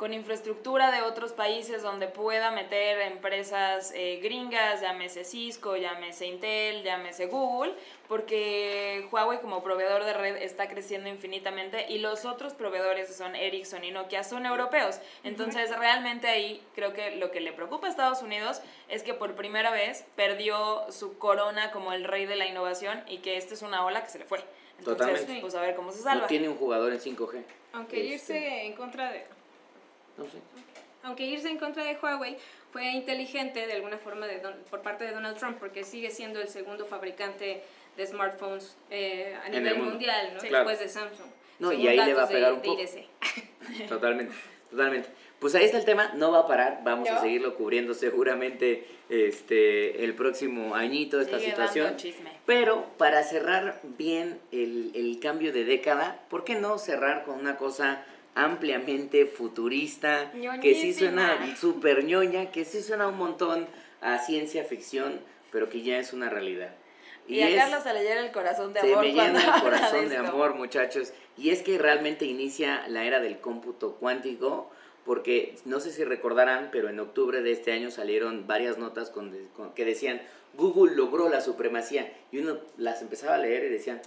con 0.04 0.12
infraestructura 0.12 0.90
de 0.90 1.00
otros 1.00 1.32
países 1.32 1.80
donde 1.82 2.08
pueda 2.08 2.50
meter 2.50 3.00
empresas 3.00 3.90
eh, 3.94 4.20
gringas, 4.22 4.82
llámese 4.82 5.24
Cisco, 5.24 5.78
llámese 5.78 6.26
Intel, 6.26 6.82
llámese 6.82 7.24
Google, 7.24 7.72
porque 8.06 9.08
Huawei 9.10 9.40
como 9.40 9.62
proveedor 9.62 10.04
de 10.04 10.12
red 10.12 10.36
está 10.42 10.68
creciendo 10.68 11.08
infinitamente 11.08 11.86
y 11.88 12.00
los 12.00 12.26
otros 12.26 12.52
proveedores 12.52 13.08
que 13.08 13.14
son 13.14 13.34
Ericsson 13.34 13.82
y 13.82 13.92
Nokia 13.92 14.24
son 14.24 14.44
europeos. 14.44 15.00
Entonces 15.22 15.74
realmente 15.74 16.26
ahí 16.26 16.62
creo 16.74 16.92
que 16.92 17.16
lo 17.16 17.30
que 17.30 17.40
le 17.40 17.54
preocupa 17.54 17.86
a 17.86 17.90
Estados 17.90 18.20
Unidos 18.20 18.60
es 18.90 19.02
que 19.02 19.14
por 19.14 19.34
primera 19.36 19.70
vez 19.70 20.04
perdió 20.16 20.84
su 20.92 21.16
corona 21.16 21.70
como 21.70 21.94
el 21.94 22.04
rey 22.04 22.26
de 22.26 22.36
la 22.36 22.46
innovación 22.46 23.02
y 23.08 23.20
que 23.20 23.38
esta 23.38 23.54
es 23.54 23.62
una 23.62 23.86
ola 23.86 24.04
que 24.04 24.10
se 24.10 24.18
le 24.18 24.26
fue. 24.26 24.40
Entonces, 24.80 25.06
Totalmente. 25.06 25.40
pues 25.40 25.54
a 25.54 25.62
ver 25.62 25.74
cómo 25.74 25.92
se 25.92 26.02
salva. 26.02 26.20
No 26.20 26.28
tiene 26.28 26.50
un 26.50 26.56
jugador 26.56 26.92
en 26.92 27.00
5G. 27.00 27.42
Aunque 27.72 28.14
Este, 28.14 28.34
irse 28.34 28.66
en 28.66 28.74
contra 28.74 29.10
de 29.10 29.24
No 30.16 30.24
sé. 30.24 30.38
aunque 31.02 31.24
irse 31.24 31.48
en 31.48 31.58
contra 31.58 31.84
de 31.84 31.96
Huawei 32.00 32.36
fue 32.72 32.86
inteligente 32.92 33.66
de 33.66 33.72
alguna 33.74 33.98
forma 33.98 34.26
de 34.26 34.38
Don- 34.40 34.56
por 34.70 34.80
parte 34.82 35.04
de 35.04 35.12
Donald 35.12 35.36
Trump 35.36 35.58
porque 35.58 35.84
sigue 35.84 36.10
siendo 36.10 36.40
el 36.40 36.48
segundo 36.48 36.86
fabricante 36.86 37.62
de 37.96 38.06
smartphones 38.06 38.76
eh, 38.90 39.36
a 39.42 39.46
En 39.48 39.54
el 39.54 39.62
nivel 39.62 39.78
mundo. 39.78 39.90
mundial, 39.92 40.30
¿no? 40.34 40.40
Sí. 40.40 40.48
Claro. 40.48 40.68
después 40.68 40.86
de 40.86 40.92
Samsung. 41.00 41.28
No, 41.58 41.72
y 41.72 41.86
ahí 41.86 41.96
le 41.98 42.14
va 42.14 42.24
a 42.24 42.28
pegar 42.28 42.50
de- 42.50 42.56
un 42.56 42.62
de 42.62 42.68
poco. 42.68 42.82
Totalmente, 43.88 44.34
totalmente. 44.70 45.08
Pues 45.38 45.54
ahí 45.54 45.64
está 45.66 45.76
el 45.78 45.84
tema, 45.84 46.12
no 46.14 46.32
va 46.32 46.40
a 46.40 46.46
parar, 46.46 46.80
vamos 46.84 47.08
a 47.10 47.20
seguirlo 47.20 47.54
cubriendo 47.54 47.92
seguramente 47.94 48.86
este 49.10 50.02
el 50.04 50.14
próximo 50.14 50.74
añito 50.74 51.20
esta 51.20 51.38
Sigue 51.38 51.50
situación. 51.50 51.84
dando 51.86 51.98
chisme. 52.00 52.30
Pero 52.46 52.86
para 52.98 53.22
cerrar 53.22 53.78
bien 53.82 54.40
el, 54.52 54.90
el 54.94 55.20
cambio 55.20 55.52
de 55.52 55.64
década, 55.64 56.20
¿por 56.30 56.44
qué 56.44 56.54
no 56.54 56.78
cerrar 56.78 57.24
con 57.24 57.38
una 57.38 57.56
cosa 57.56 58.04
ampliamente 58.34 59.26
futurista? 59.26 60.32
Que 60.60 60.74
sí 60.74 60.92
suena 60.94 61.56
súper 61.56 62.04
ñoña, 62.04 62.50
que 62.50 62.64
sí 62.64 62.82
suena 62.82 63.06
un 63.08 63.16
montón 63.16 63.66
a 64.00 64.18
ciencia 64.18 64.64
ficción, 64.64 65.20
pero 65.50 65.68
que 65.68 65.82
ya 65.82 65.98
es 65.98 66.12
una 66.12 66.28
realidad. 66.30 66.74
Y, 67.26 67.40
a 67.40 67.48
es- 67.48 67.56
Carlos 67.56 67.82
se 67.82 67.94
le 67.94 68.02
llena 68.02 68.20
el 68.20 68.32
corazón 68.32 68.72
de 68.74 68.80
se 68.80 68.92
amor. 68.92 69.04
me 69.06 69.14
cuando 69.14 69.38
llena 69.40 69.56
el 69.56 69.62
corazón 69.62 70.08
de 70.08 70.16
amor, 70.18 70.54
muchachos. 70.56 71.12
Y 71.38 71.50
es 71.50 71.62
que 71.62 71.78
realmente 71.78 72.26
inicia 72.26 72.86
la 72.88 73.04
era 73.04 73.20
del 73.20 73.38
cómputo 73.40 73.94
cuántico, 73.94 74.70
porque 75.06 75.54
no 75.64 75.80
sé 75.80 75.90
si 75.90 76.04
recordarán, 76.04 76.68
pero 76.72 76.88
en 76.90 77.00
octubre 77.00 77.40
de 77.42 77.52
este 77.52 77.72
año 77.72 77.90
salieron 77.90 78.46
varias 78.46 78.76
notas 78.78 79.10
con, 79.10 79.34
con- 79.56 79.72
que 79.74 79.84
decían, 79.86 80.20
Google 80.54 80.94
logró 80.96 81.28
la 81.30 81.40
supremacía. 81.40 82.12
Y 82.30 82.38
uno 82.38 82.58
las 82.76 83.00
empezaba 83.00 83.36
a 83.36 83.38
leer 83.38 83.64
y 83.64 83.68
decían, 83.70 84.02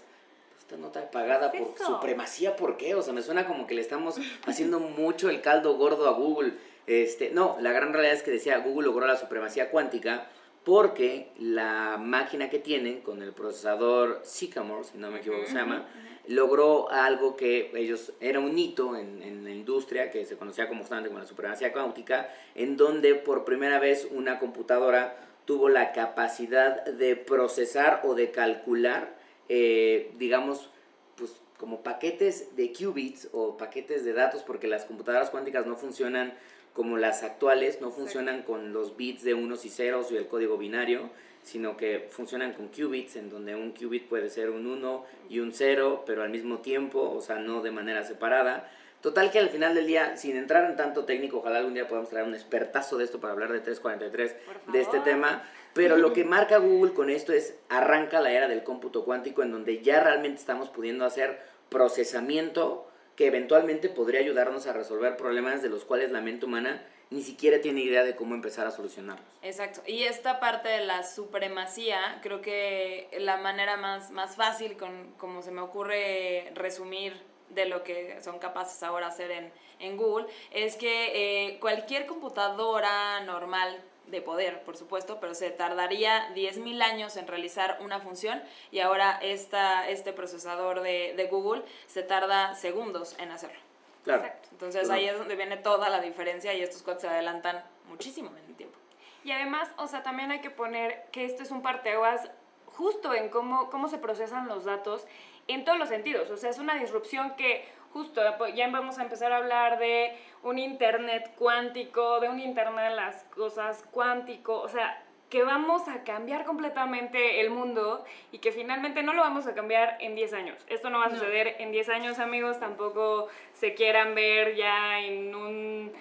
esta 0.67 0.75
nota 0.75 1.09
pagada 1.11 1.49
¿Qué 1.49 1.59
por 1.59 1.69
es 1.69 1.75
eso? 1.75 1.93
supremacía, 1.93 2.57
¿por 2.57 2.75
qué? 2.75 2.93
O 2.93 3.01
sea, 3.01 3.13
me 3.13 3.21
suena 3.21 3.47
como 3.47 3.65
que 3.67 3.73
le 3.73 3.79
estamos 3.79 4.19
haciendo 4.45 4.81
mucho 4.81 5.29
el 5.29 5.39
caldo 5.39 5.77
gordo 5.77 6.09
a 6.09 6.11
Google. 6.11 6.55
Este, 6.87 7.31
no, 7.31 7.55
la 7.61 7.71
gran 7.71 7.93
realidad 7.93 8.15
es 8.15 8.21
que 8.23 8.31
decía, 8.31 8.57
Google 8.57 8.87
logró 8.87 9.07
la 9.07 9.15
supremacía 9.15 9.71
cuántica 9.71 10.27
porque 10.65 11.31
la 11.39 11.95
máquina 11.97 12.49
que 12.49 12.59
tienen 12.59 12.99
con 12.99 13.21
el 13.21 13.31
procesador 13.31 14.19
Sycamore, 14.25 14.83
si 14.83 14.97
no 14.97 15.09
me 15.09 15.19
equivoco 15.19 15.45
se 15.45 15.53
llama, 15.53 15.87
logró 16.27 16.91
algo 16.91 17.37
que 17.37 17.71
ellos, 17.73 18.11
era 18.19 18.41
un 18.41 18.57
hito 18.57 18.97
en, 18.97 19.23
en 19.23 19.45
la 19.45 19.51
industria 19.51 20.11
que 20.11 20.25
se 20.25 20.35
conocía 20.35 20.67
como 20.67 20.81
justamente 20.81 21.07
como 21.07 21.21
la 21.21 21.25
supremacía 21.25 21.71
cuántica, 21.71 22.29
en 22.55 22.75
donde 22.75 23.15
por 23.15 23.45
primera 23.45 23.79
vez 23.79 24.05
una 24.11 24.37
computadora 24.37 25.15
tuvo 25.45 25.69
la 25.69 25.93
capacidad 25.93 26.83
de 26.83 27.15
procesar 27.15 28.01
o 28.03 28.15
de 28.15 28.31
calcular, 28.31 29.15
eh, 29.49 30.11
digamos, 30.17 30.69
pues 31.15 31.41
como 31.57 31.81
paquetes 31.81 32.55
de 32.55 32.71
qubits 32.71 33.29
o 33.31 33.57
paquetes 33.57 34.05
de 34.05 34.13
datos, 34.13 34.43
porque 34.43 34.67
las 34.67 34.85
computadoras 34.85 35.29
cuánticas 35.29 35.65
no 35.65 35.75
funcionan 35.75 36.33
como 36.73 36.97
las 36.97 37.23
actuales, 37.23 37.81
no 37.81 37.89
funcionan 37.89 38.43
con 38.43 38.71
los 38.71 38.97
bits 38.97 39.23
de 39.23 39.33
unos 39.33 39.65
y 39.65 39.69
ceros 39.69 40.11
y 40.11 40.17
el 40.17 40.27
código 40.27 40.59
binario, 40.59 41.09
sino 41.41 41.75
que 41.75 42.07
funcionan 42.11 42.53
con 42.53 42.67
qubits, 42.67 43.15
en 43.15 43.29
donde 43.29 43.55
un 43.55 43.71
qubit 43.71 44.07
puede 44.07 44.29
ser 44.29 44.51
un 44.51 44.67
1 44.67 45.05
y 45.29 45.39
un 45.39 45.53
0, 45.53 46.03
pero 46.05 46.21
al 46.21 46.29
mismo 46.29 46.59
tiempo, 46.59 47.09
o 47.09 47.21
sea, 47.21 47.37
no 47.37 47.61
de 47.61 47.71
manera 47.71 48.03
separada. 48.03 48.69
Total 49.01 49.31
que 49.31 49.39
al 49.39 49.49
final 49.49 49.73
del 49.73 49.87
día, 49.87 50.17
sin 50.17 50.35
entrar 50.35 50.69
en 50.69 50.75
tanto 50.75 51.05
técnico, 51.05 51.37
ojalá 51.37 51.59
algún 51.59 51.73
día 51.73 51.87
podamos 51.87 52.09
traer 52.09 52.27
un 52.27 52.33
expertazo 52.33 52.97
de 52.97 53.05
esto 53.05 53.19
para 53.19 53.33
hablar 53.33 53.51
de 53.51 53.59
343 53.59 54.33
Por 54.33 54.73
de 54.73 54.81
este 54.81 54.99
tema, 54.99 55.43
pero 55.77 55.95
lo 55.95 56.11
que 56.11 56.25
marca 56.25 56.57
Google 56.57 56.93
con 56.93 57.11
esto 57.11 57.31
es 57.31 57.55
arranca 57.69 58.19
la 58.19 58.31
era 58.31 58.47
del 58.47 58.63
cómputo 58.63 59.05
cuántico 59.05 59.43
en 59.43 59.51
donde 59.51 59.81
ya 59.83 60.01
realmente 60.01 60.39
estamos 60.39 60.69
pudiendo 60.69 61.05
hacer 61.05 61.39
procesamiento 61.69 62.89
que 63.15 63.27
eventualmente 63.27 63.87
podría 63.87 64.19
ayudarnos 64.19 64.65
a 64.65 64.73
resolver 64.73 65.15
problemas 65.17 65.61
de 65.61 65.69
los 65.69 65.85
cuales 65.85 66.11
la 66.11 66.19
mente 66.19 66.45
humana 66.47 66.83
ni 67.11 67.21
siquiera 67.21 67.61
tiene 67.61 67.81
idea 67.81 68.03
de 68.03 68.15
cómo 68.15 68.33
empezar 68.33 68.65
a 68.65 68.71
solucionarlos. 68.71 69.25
Exacto. 69.41 69.81
Y 69.85 70.03
esta 70.03 70.39
parte 70.39 70.67
de 70.67 70.83
la 70.83 71.03
supremacía, 71.03 72.19
creo 72.21 72.41
que 72.41 73.07
la 73.19 73.37
manera 73.37 73.77
más, 73.77 74.11
más 74.11 74.35
fácil, 74.35 74.77
con, 74.77 75.13
como 75.17 75.41
se 75.41 75.51
me 75.51 75.61
ocurre 75.61 76.51
resumir 76.55 77.13
de 77.49 77.65
lo 77.65 77.83
que 77.83 78.19
son 78.21 78.39
capaces 78.39 78.83
ahora 78.83 79.07
hacer 79.07 79.31
en, 79.31 79.51
en 79.79 79.95
Google, 79.95 80.25
es 80.51 80.75
que 80.75 81.51
eh, 81.53 81.59
cualquier 81.59 82.07
computadora 82.07 83.21
normal 83.21 83.79
de 84.07 84.21
poder, 84.21 84.63
por 84.63 84.77
supuesto, 84.77 85.19
pero 85.19 85.33
se 85.33 85.49
tardaría 85.51 86.33
10.000 86.33 86.81
años 86.81 87.17
en 87.17 87.27
realizar 87.27 87.77
una 87.81 87.99
función 87.99 88.41
y 88.71 88.79
ahora 88.79 89.19
esta, 89.21 89.89
este 89.89 90.13
procesador 90.13 90.81
de, 90.81 91.13
de 91.15 91.27
Google 91.27 91.63
se 91.87 92.03
tarda 92.03 92.55
segundos 92.55 93.15
en 93.19 93.31
hacerlo. 93.31 93.59
Claro. 94.03 94.23
Exacto. 94.23 94.47
Entonces 94.51 94.89
ahí 94.89 95.05
es 95.05 95.17
donde 95.17 95.35
viene 95.35 95.57
toda 95.57 95.89
la 95.89 95.99
diferencia 95.99 96.53
y 96.53 96.61
estos 96.61 96.81
cuates 96.81 97.01
se 97.01 97.09
adelantan 97.09 97.63
muchísimo 97.89 98.31
en 98.31 98.45
el 98.49 98.55
tiempo. 98.55 98.77
Y 99.23 99.31
además, 99.31 99.69
o 99.77 99.87
sea, 99.87 100.03
también 100.03 100.31
hay 100.31 100.39
que 100.39 100.49
poner 100.49 101.05
que 101.11 101.25
esto 101.25 101.43
es 101.43 101.51
un 101.51 101.61
parteaguas 101.61 102.29
justo 102.67 103.13
en 103.13 103.29
cómo, 103.29 103.69
cómo 103.69 103.89
se 103.89 103.97
procesan 103.97 104.47
los 104.47 104.63
datos 104.63 105.05
en 105.47 105.65
todos 105.65 105.77
los 105.77 105.89
sentidos. 105.89 106.29
O 106.29 106.37
sea, 106.37 106.49
es 106.49 106.59
una 106.59 106.75
disrupción 106.75 107.35
que 107.35 107.67
justo 107.97 108.21
pues, 108.37 108.53
ya 108.53 108.67
vamos 108.69 108.99
a 108.99 109.03
empezar 109.03 109.31
a 109.33 109.37
hablar 109.37 109.79
de 109.79 110.15
un 110.43 110.59
Internet 110.59 111.31
cuántico, 111.35 112.19
de 112.19 112.29
un 112.29 112.39
Internet 112.39 112.89
de 112.89 112.95
las 112.95 113.23
cosas 113.35 113.83
cuántico, 113.91 114.59
o 114.61 114.69
sea, 114.69 115.01
que 115.31 115.41
vamos 115.43 115.87
a 115.89 116.03
cambiar 116.03 116.45
completamente 116.45 117.41
el 117.41 117.49
mundo 117.49 118.05
y 118.31 118.37
que 118.37 118.51
finalmente 118.51 119.01
no 119.01 119.13
lo 119.13 119.21
vamos 119.23 119.47
a 119.47 119.55
cambiar 119.55 119.97
en 119.99 120.13
10 120.15 120.33
años. 120.33 120.63
Esto 120.69 120.89
no 120.91 120.99
va 120.99 121.05
a 121.05 121.09
No. 121.09 121.15
suceder 121.15 121.55
en 121.59 121.71
10 121.71 121.89
años, 121.89 122.19
amigos, 122.19 122.59
tampoco 122.59 123.27
se 123.53 123.73
quieran 123.73 124.13
ver 124.13 124.55
ya 124.55 124.99
en 124.99 125.33
un 125.35 125.91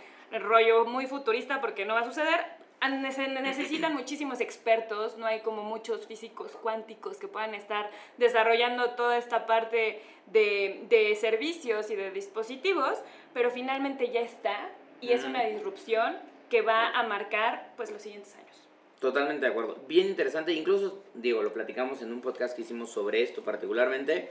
rollo 0.42 0.84
muy 0.84 1.06
futurista 1.06 1.60
porque 1.62 1.86
no 1.86 1.94
va 1.94 2.00
a 2.00 2.04
suceder. 2.04 2.44
Se 3.10 3.28
necesitan 3.28 3.94
muchísimos 3.94 4.40
expertos, 4.40 5.16
no 5.16 5.26
hay 5.26 5.40
como 5.40 5.62
muchos 5.62 6.06
físicos 6.06 6.52
cuánticos 6.62 7.18
que 7.18 7.28
puedan 7.28 7.54
estar 7.54 7.90
desarrollando 8.18 8.90
toda 8.90 9.16
esta 9.18 9.46
parte 9.46 10.02
de, 10.26 10.84
de 10.88 11.14
servicios 11.16 11.90
y 11.90 11.96
de 11.96 12.10
dispositivos, 12.10 12.98
pero 13.32 13.50
finalmente 13.50 14.10
ya 14.10 14.20
está 14.20 14.70
y 15.00 15.12
es 15.12 15.24
una 15.24 15.44
disrupción 15.44 16.16
que 16.50 16.62
va 16.62 16.88
a 16.90 17.02
marcar 17.02 17.72
pues 17.76 17.90
los 17.90 18.02
siguientes 18.02 18.34
años. 18.36 18.46
Totalmente 19.00 19.44
de 19.44 19.50
acuerdo. 19.52 19.76
Bien 19.86 20.06
interesante, 20.06 20.52
incluso, 20.52 21.02
digo, 21.14 21.42
lo 21.42 21.52
platicamos 21.52 22.00
en 22.02 22.12
un 22.12 22.22
podcast 22.22 22.56
que 22.56 22.62
hicimos 22.62 22.90
sobre 22.90 23.22
esto 23.22 23.42
particularmente, 23.42 24.30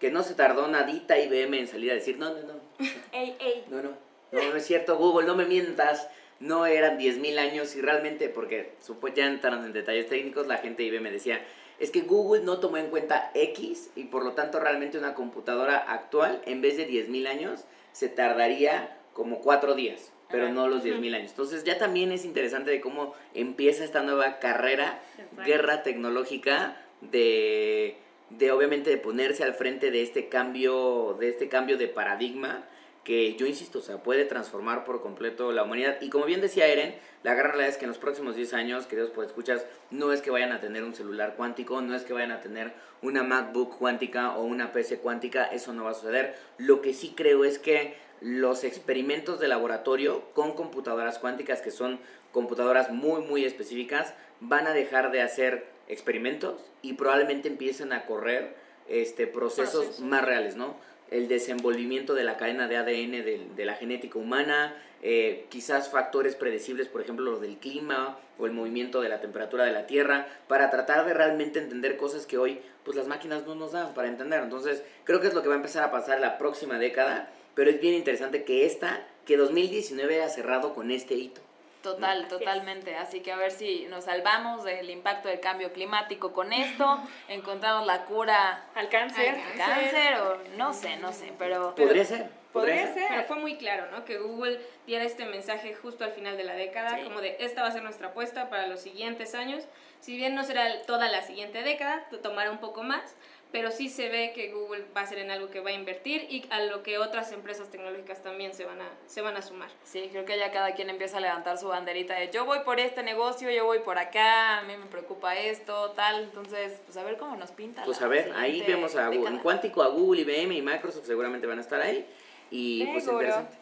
que 0.00 0.10
no 0.10 0.22
se 0.22 0.34
tardó 0.34 0.68
nadita 0.68 1.18
IBM 1.18 1.58
en 1.58 1.66
salir 1.66 1.90
a 1.90 1.94
decir, 1.94 2.18
no, 2.18 2.30
no, 2.30 2.42
no, 2.42 2.54
Ey, 3.12 3.36
ey. 3.40 3.64
no, 3.68 3.82
no, 3.82 3.90
no, 4.32 4.42
no 4.50 4.56
es 4.56 4.66
cierto, 4.66 4.96
Google, 4.96 5.26
no 5.26 5.36
me 5.36 5.44
mientas, 5.44 6.08
no 6.40 6.66
eran 6.66 6.98
10.000 6.98 7.38
años 7.38 7.76
y 7.76 7.80
realmente, 7.80 8.28
porque 8.28 8.72
supo 8.80 9.08
ya 9.08 9.26
entraron 9.26 9.64
en 9.64 9.72
detalles 9.72 10.08
técnicos, 10.08 10.46
la 10.46 10.58
gente 10.58 10.82
IBM 10.82 11.10
decía, 11.10 11.44
es 11.78 11.90
que 11.90 12.02
Google 12.02 12.42
no 12.44 12.58
tomó 12.58 12.76
en 12.76 12.88
cuenta 12.88 13.30
X 13.34 13.90
y 13.96 14.04
por 14.04 14.24
lo 14.24 14.32
tanto 14.32 14.60
realmente 14.60 14.98
una 14.98 15.14
computadora 15.14 15.76
actual, 15.76 16.42
en 16.46 16.60
vez 16.60 16.76
de 16.76 16.88
10.000 16.88 17.26
años, 17.26 17.64
se 17.92 18.08
tardaría 18.08 18.98
como 19.12 19.40
cuatro 19.40 19.74
días, 19.74 20.12
pero 20.30 20.44
Ajá. 20.44 20.52
no 20.52 20.68
los 20.68 20.84
10.000 20.84 21.14
años. 21.14 21.30
Entonces 21.30 21.64
ya 21.64 21.78
también 21.78 22.12
es 22.12 22.24
interesante 22.24 22.70
de 22.70 22.80
cómo 22.80 23.14
empieza 23.34 23.84
esta 23.84 24.02
nueva 24.02 24.38
carrera, 24.38 25.00
Exacto. 25.18 25.42
guerra 25.44 25.82
tecnológica 25.82 26.76
de, 27.00 27.96
de 28.30 28.52
obviamente 28.52 28.90
de 28.90 28.98
ponerse 28.98 29.44
al 29.44 29.54
frente 29.54 29.90
de 29.90 30.02
este 30.02 30.28
cambio, 30.28 31.16
de 31.18 31.28
este 31.28 31.48
cambio 31.48 31.78
de 31.78 31.88
paradigma 31.88 32.64
que 33.06 33.36
yo 33.36 33.46
insisto, 33.46 33.78
o 33.78 33.82
sea, 33.82 34.02
puede 34.02 34.24
transformar 34.24 34.84
por 34.84 35.00
completo 35.00 35.52
la 35.52 35.62
humanidad. 35.62 35.96
Y 36.00 36.10
como 36.10 36.24
bien 36.24 36.40
decía 36.40 36.66
Eren, 36.66 36.96
la 37.22 37.34
gran 37.34 37.52
realidad 37.52 37.68
es 37.68 37.76
que 37.76 37.84
en 37.84 37.90
los 37.90 37.98
próximos 37.98 38.34
10 38.34 38.52
años, 38.54 38.86
queridos 38.88 39.12
pues 39.14 39.28
escuchas, 39.28 39.64
no 39.92 40.12
es 40.12 40.20
que 40.20 40.32
vayan 40.32 40.50
a 40.50 40.60
tener 40.60 40.82
un 40.82 40.92
celular 40.92 41.36
cuántico, 41.36 41.80
no 41.80 41.94
es 41.94 42.02
que 42.02 42.12
vayan 42.12 42.32
a 42.32 42.40
tener 42.40 42.72
una 43.02 43.22
MacBook 43.22 43.78
cuántica 43.78 44.36
o 44.36 44.42
una 44.42 44.72
PC 44.72 44.98
cuántica, 44.98 45.44
eso 45.44 45.72
no 45.72 45.84
va 45.84 45.92
a 45.92 45.94
suceder. 45.94 46.34
Lo 46.58 46.82
que 46.82 46.94
sí 46.94 47.14
creo 47.16 47.44
es 47.44 47.60
que 47.60 47.94
los 48.20 48.64
experimentos 48.64 49.38
de 49.38 49.46
laboratorio 49.46 50.24
con 50.34 50.54
computadoras 50.54 51.20
cuánticas, 51.20 51.60
que 51.60 51.70
son 51.70 52.00
computadoras 52.32 52.90
muy, 52.90 53.22
muy 53.22 53.44
específicas, 53.44 54.14
van 54.40 54.66
a 54.66 54.72
dejar 54.72 55.12
de 55.12 55.22
hacer 55.22 55.68
experimentos 55.86 56.60
y 56.82 56.94
probablemente 56.94 57.46
empiecen 57.46 57.92
a 57.92 58.04
correr 58.04 58.56
este, 58.88 59.28
procesos 59.28 59.84
Procesos. 59.84 60.00
más 60.00 60.24
reales, 60.24 60.56
¿no? 60.56 60.74
El 61.10 61.28
desenvolvimiento 61.28 62.14
de 62.14 62.24
la 62.24 62.36
cadena 62.36 62.68
de 62.68 62.76
ADN 62.76 63.12
de, 63.24 63.46
de 63.54 63.64
la 63.64 63.74
genética 63.74 64.18
humana, 64.18 64.74
eh, 65.02 65.46
quizás 65.50 65.90
factores 65.90 66.34
predecibles, 66.34 66.88
por 66.88 67.00
ejemplo, 67.00 67.30
los 67.30 67.40
del 67.40 67.58
clima 67.58 68.18
o 68.38 68.46
el 68.46 68.52
movimiento 68.52 69.00
de 69.00 69.08
la 69.08 69.20
temperatura 69.20 69.64
de 69.64 69.72
la 69.72 69.86
Tierra, 69.86 70.26
para 70.48 70.70
tratar 70.70 71.06
de 71.06 71.14
realmente 71.14 71.58
entender 71.58 71.96
cosas 71.96 72.26
que 72.26 72.38
hoy 72.38 72.60
pues 72.84 72.96
las 72.96 73.06
máquinas 73.06 73.46
no 73.46 73.54
nos 73.54 73.72
dan 73.72 73.94
para 73.94 74.08
entender. 74.08 74.42
Entonces, 74.42 74.82
creo 75.04 75.20
que 75.20 75.28
es 75.28 75.34
lo 75.34 75.42
que 75.42 75.48
va 75.48 75.54
a 75.54 75.58
empezar 75.58 75.84
a 75.84 75.90
pasar 75.90 76.20
la 76.20 76.38
próxima 76.38 76.78
década, 76.78 77.30
pero 77.54 77.70
es 77.70 77.80
bien 77.80 77.94
interesante 77.94 78.44
que 78.44 78.64
esta, 78.64 79.06
que 79.26 79.36
2019 79.36 80.16
haya 80.16 80.28
cerrado 80.28 80.74
con 80.74 80.90
este 80.90 81.14
hito. 81.14 81.45
Total, 81.86 82.16
Así 82.16 82.22
es. 82.24 82.28
totalmente. 82.28 82.96
Así 82.96 83.20
que 83.20 83.30
a 83.30 83.36
ver 83.36 83.52
si 83.52 83.84
nos 83.86 84.04
salvamos 84.06 84.64
del 84.64 84.90
impacto 84.90 85.28
del 85.28 85.38
cambio 85.38 85.72
climático 85.72 86.32
con 86.32 86.52
esto, 86.52 87.00
encontramos 87.28 87.86
la 87.86 88.04
cura 88.06 88.64
Al 88.74 88.88
cáncer. 88.88 89.36
Al 89.52 89.56
cáncer 89.56 90.14
o 90.20 90.38
no 90.56 90.72
sé, 90.72 90.96
no 90.96 91.12
sé, 91.12 91.32
pero 91.38 91.74
Podría 91.76 92.04
ser. 92.04 92.28
podría 92.52 92.92
ser. 92.92 93.06
Pero 93.08 93.22
fue 93.24 93.36
muy 93.36 93.56
claro, 93.56 93.88
¿no? 93.92 94.04
Que 94.04 94.18
Google 94.18 94.58
diera 94.86 95.04
este 95.04 95.26
mensaje 95.26 95.74
justo 95.74 96.02
al 96.04 96.10
final 96.10 96.36
de 96.36 96.42
la 96.44 96.54
década, 96.54 96.96
Sí. 96.96 97.04
como 97.04 97.20
de 97.20 97.36
esta 97.38 97.62
va 97.62 97.68
a 97.68 97.72
ser 97.72 97.82
nuestra 97.84 98.08
apuesta 98.08 98.48
para 98.50 98.66
los 98.66 98.80
siguientes 98.80 99.34
años. 99.36 99.62
Si 100.00 100.16
bien 100.16 100.34
no 100.34 100.42
será 100.44 100.82
toda 100.82 101.08
la 101.08 101.22
siguiente 101.22 101.62
década, 101.62 102.04
to- 102.10 102.18
tomará 102.18 102.50
un 102.50 102.58
poco 102.58 102.82
más, 102.82 103.14
pero 103.56 103.70
sí 103.70 103.88
se 103.88 104.10
ve 104.10 104.32
que 104.34 104.52
Google 104.52 104.84
va 104.94 105.00
a 105.00 105.06
ser 105.06 105.16
en 105.16 105.30
algo 105.30 105.48
que 105.48 105.60
va 105.60 105.70
a 105.70 105.72
invertir 105.72 106.26
y 106.28 106.44
a 106.50 106.60
lo 106.60 106.82
que 106.82 106.98
otras 106.98 107.32
empresas 107.32 107.70
tecnológicas 107.70 108.22
también 108.22 108.52
se 108.52 108.66
van 108.66 108.82
a, 108.82 108.90
se 109.06 109.22
van 109.22 109.34
a 109.34 109.40
sumar. 109.40 109.70
Sí, 109.82 110.10
creo 110.12 110.26
que 110.26 110.38
ya 110.38 110.52
cada 110.52 110.74
quien 110.74 110.90
empieza 110.90 111.16
a 111.16 111.20
levantar 111.20 111.56
su 111.56 111.68
banderita 111.68 112.12
de 112.16 112.30
yo 112.30 112.44
voy 112.44 112.58
por 112.66 112.80
este 112.80 113.02
negocio, 113.02 113.50
yo 113.50 113.64
voy 113.64 113.78
por 113.78 113.96
acá, 113.96 114.58
a 114.58 114.62
mí 114.64 114.76
me 114.76 114.84
preocupa 114.84 115.34
esto, 115.36 115.92
tal. 115.92 116.24
Entonces, 116.24 116.82
pues 116.84 116.98
a 116.98 117.02
ver 117.02 117.16
cómo 117.16 117.34
nos 117.36 117.50
pinta. 117.50 117.82
Pues 117.86 118.02
a 118.02 118.08
ver, 118.08 118.30
ahí 118.36 118.62
vemos 118.66 118.94
a 118.94 119.08
Google. 119.08 119.30
En 119.30 119.38
cuántico 119.38 119.82
a 119.82 119.88
Google, 119.88 120.20
IBM 120.20 120.52
y 120.52 120.60
Microsoft 120.60 121.06
seguramente 121.06 121.46
van 121.46 121.56
a 121.56 121.62
estar 121.62 121.80
ahí. 121.80 122.06
Y 122.50 122.84
pues 122.88 123.04
Seguro. 123.04 123.22
interesante. 123.22 123.56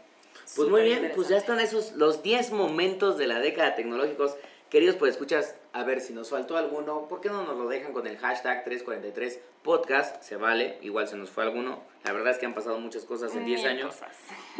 Pues 0.56 0.68
muy 0.68 0.82
bien, 0.82 1.12
pues 1.14 1.28
ya 1.28 1.36
están 1.36 1.60
esos 1.60 1.92
los 1.92 2.24
10 2.24 2.50
momentos 2.50 3.16
de 3.16 3.28
la 3.28 3.38
década 3.38 3.76
tecnológicos. 3.76 4.34
Queridos, 4.74 4.96
pues 4.96 5.12
escuchas, 5.12 5.54
a 5.72 5.84
ver 5.84 6.00
si 6.00 6.12
nos 6.12 6.30
faltó 6.30 6.56
alguno, 6.56 7.06
¿por 7.06 7.20
qué 7.20 7.28
no 7.28 7.44
nos 7.44 7.56
lo 7.56 7.68
dejan 7.68 7.92
con 7.92 8.08
el 8.08 8.18
hashtag 8.18 8.64
343 8.64 9.38
podcast? 9.62 10.20
Se 10.20 10.34
vale, 10.34 10.78
igual 10.82 11.06
se 11.06 11.16
nos 11.16 11.30
fue 11.30 11.44
alguno. 11.44 11.84
La 12.02 12.12
verdad 12.12 12.32
es 12.32 12.38
que 12.38 12.46
han 12.46 12.54
pasado 12.54 12.80
muchas 12.80 13.04
cosas 13.04 13.36
en 13.36 13.44
10 13.44 13.60
Mil 13.60 13.68
años. 13.68 13.94
cosas. 13.94 14.16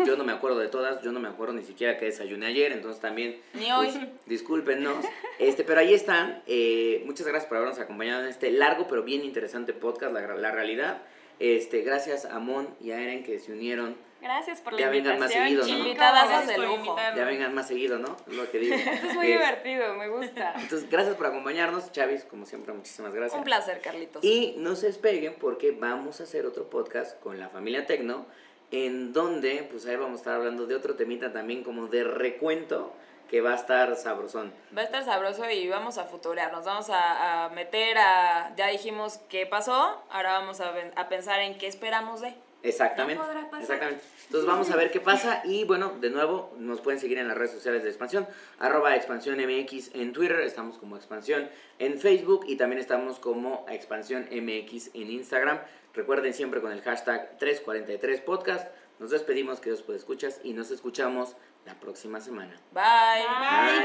Yo 0.07 0.16
no 0.16 0.23
me 0.23 0.31
acuerdo 0.31 0.61
de 0.61 0.69
todas, 0.69 1.03
yo 1.03 1.11
no 1.11 1.19
me 1.19 1.27
acuerdo 1.27 1.55
ni 1.55 1.65
siquiera 1.65 1.99
que 1.99 2.05
desayuné 2.05 2.47
ayer, 2.47 2.70
entonces 2.70 3.03
también... 3.03 3.41
Ni 3.55 3.73
hoy. 3.73 3.86
pues, 3.89 4.07
discúlpenos. 4.27 5.05
Este, 5.41 5.65
pero 5.65 5.81
ahí 5.81 5.93
están. 5.93 6.45
eh, 6.47 7.03
muchas 7.07 7.27
gracias 7.27 7.49
por 7.49 7.57
habernos 7.57 7.81
acompañado 7.81 8.23
en 8.23 8.28
este 8.28 8.53
largo 8.53 8.86
pero 8.86 9.03
bien 9.03 9.24
interesante 9.24 9.73
podcast, 9.73 10.12
La, 10.12 10.20
la 10.36 10.53
Realidad. 10.53 11.03
Este, 11.41 11.81
gracias 11.82 12.24
a 12.24 12.39
Mon 12.39 12.69
y 12.81 12.93
a 12.93 13.03
Eren 13.03 13.24
que 13.24 13.41
se 13.41 13.51
unieron. 13.51 13.97
Gracias 14.24 14.62
por 14.62 14.72
la 14.72 14.78
Ya 14.80 14.88
vengan 14.88 15.18
más 15.18 15.30
invitación, 15.30 15.66
seguido, 15.66 15.78
¿no? 15.78 15.86
Invitadas 15.86 16.46
de 16.46 16.59
lujo. 16.59 16.96
Ya 17.14 17.24
vengan 17.24 17.55
más 17.55 17.68
seguido, 17.68 17.98
¿no? 17.98 18.16
Es 18.26 18.34
lo 18.34 18.51
que 18.51 18.59
digo. 18.59 18.74
Esto 18.92 19.06
es 19.09 19.14
muy 19.14 19.26
Eh, 19.26 19.32
divertido, 19.32 19.94
me 19.94 20.09
gusta. 20.09 20.55
Entonces, 20.59 20.88
gracias 20.88 21.14
por 21.16 21.26
acompañarnos, 21.26 21.92
Chavis, 21.92 22.24
como 22.24 22.46
siempre, 22.46 22.72
muchísimas 22.72 23.14
gracias. 23.14 23.38
Un 23.38 23.44
placer, 23.44 23.82
Carlitos. 23.82 24.24
Y 24.24 24.55
no 24.56 24.76
se 24.76 24.86
despeguen 24.86 25.36
porque 25.38 25.72
vamos 25.72 26.20
a 26.20 26.24
hacer 26.24 26.46
otro 26.46 26.70
podcast 26.70 27.20
con 27.20 27.38
la 27.38 27.51
familia 27.51 27.84
Tecno, 27.86 28.24
en 28.70 29.12
donde 29.12 29.68
pues 29.70 29.84
ahí 29.86 29.96
vamos 29.96 30.14
a 30.14 30.16
estar 30.16 30.34
hablando 30.36 30.66
de 30.66 30.74
otro 30.74 30.96
temita 30.96 31.30
también 31.32 31.62
como 31.62 31.86
de 31.88 32.02
recuento 32.02 32.94
que 33.28 33.40
va 33.40 33.52
a 33.52 33.56
estar 33.56 33.94
sabrosón. 33.96 34.52
Va 34.76 34.82
a 34.82 34.84
estar 34.84 35.05
sabroso 35.05 35.48
y 35.51 35.68
vamos 35.68 35.98
a 35.98 36.05
futurear, 36.05 36.51
nos 36.52 36.64
vamos 36.64 36.88
a, 36.90 37.44
a 37.44 37.48
meter 37.51 37.98
a... 37.98 38.55
Ya 38.56 38.68
dijimos 38.68 39.18
qué 39.28 39.44
pasó, 39.46 40.02
ahora 40.10 40.38
vamos 40.38 40.60
a, 40.60 40.72
a 40.96 41.09
pensar 41.09 41.40
en 41.40 41.56
qué 41.59 41.66
esperamos 41.66 42.20
de... 42.20 42.34
Exactamente. 42.65 43.23
¿Qué 43.23 43.27
podrá 43.27 43.45
pasar? 43.45 43.61
Exactamente. 43.61 44.05
Entonces 44.27 44.47
vamos 44.49 44.70
a 44.70 44.77
ver 44.77 44.91
qué 44.91 45.01
pasa 45.01 45.43
y 45.45 45.65
bueno, 45.65 45.93
de 46.01 46.11
nuevo 46.11 46.55
nos 46.59 46.81
pueden 46.81 46.99
seguir 46.99 47.19
en 47.19 47.28
las 47.28 47.36
redes 47.36 47.53
sociales 47.53 47.82
de 47.82 47.91
Expansión, 47.91 48.27
arroba 48.59 48.97
Expansión 48.97 49.36
MX 49.36 49.95
en 49.95 50.12
Twitter, 50.15 50.41
estamos 50.41 50.78
como 50.78 50.97
Expansión 50.97 51.49
en 51.78 52.01
Facebook 52.01 52.47
y 52.49 52.57
también 52.57 52.81
estamos 52.81 53.19
como 53.19 53.66
Expansión 53.69 54.27
MX 54.32 54.91
en 54.95 55.11
Instagram. 55.11 55.61
Recuerden 55.93 56.32
siempre 56.32 56.61
con 56.61 56.73
el 56.73 56.81
hashtag 56.82 57.39
343podcast. 57.39 58.69
Nos 58.99 59.11
despedimos, 59.11 59.61
que 59.61 59.70
Dios 59.70 59.82
puede 59.82 59.99
escuchas 59.99 60.41
y 60.43 60.55
nos 60.55 60.70
escuchamos 60.70 61.36
la 61.66 61.74
próxima 61.74 62.20
semana. 62.20 62.59
Bye. 62.73 63.27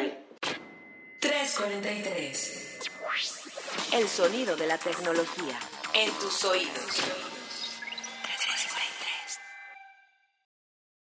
Bye. 0.01 0.17
343. 1.19 2.79
El 3.93 4.07
sonido 4.07 4.55
de 4.55 4.67
la 4.67 4.77
tecnología 4.77 5.59
en 5.93 6.11
tus 6.13 6.45
oídos. 6.45 7.28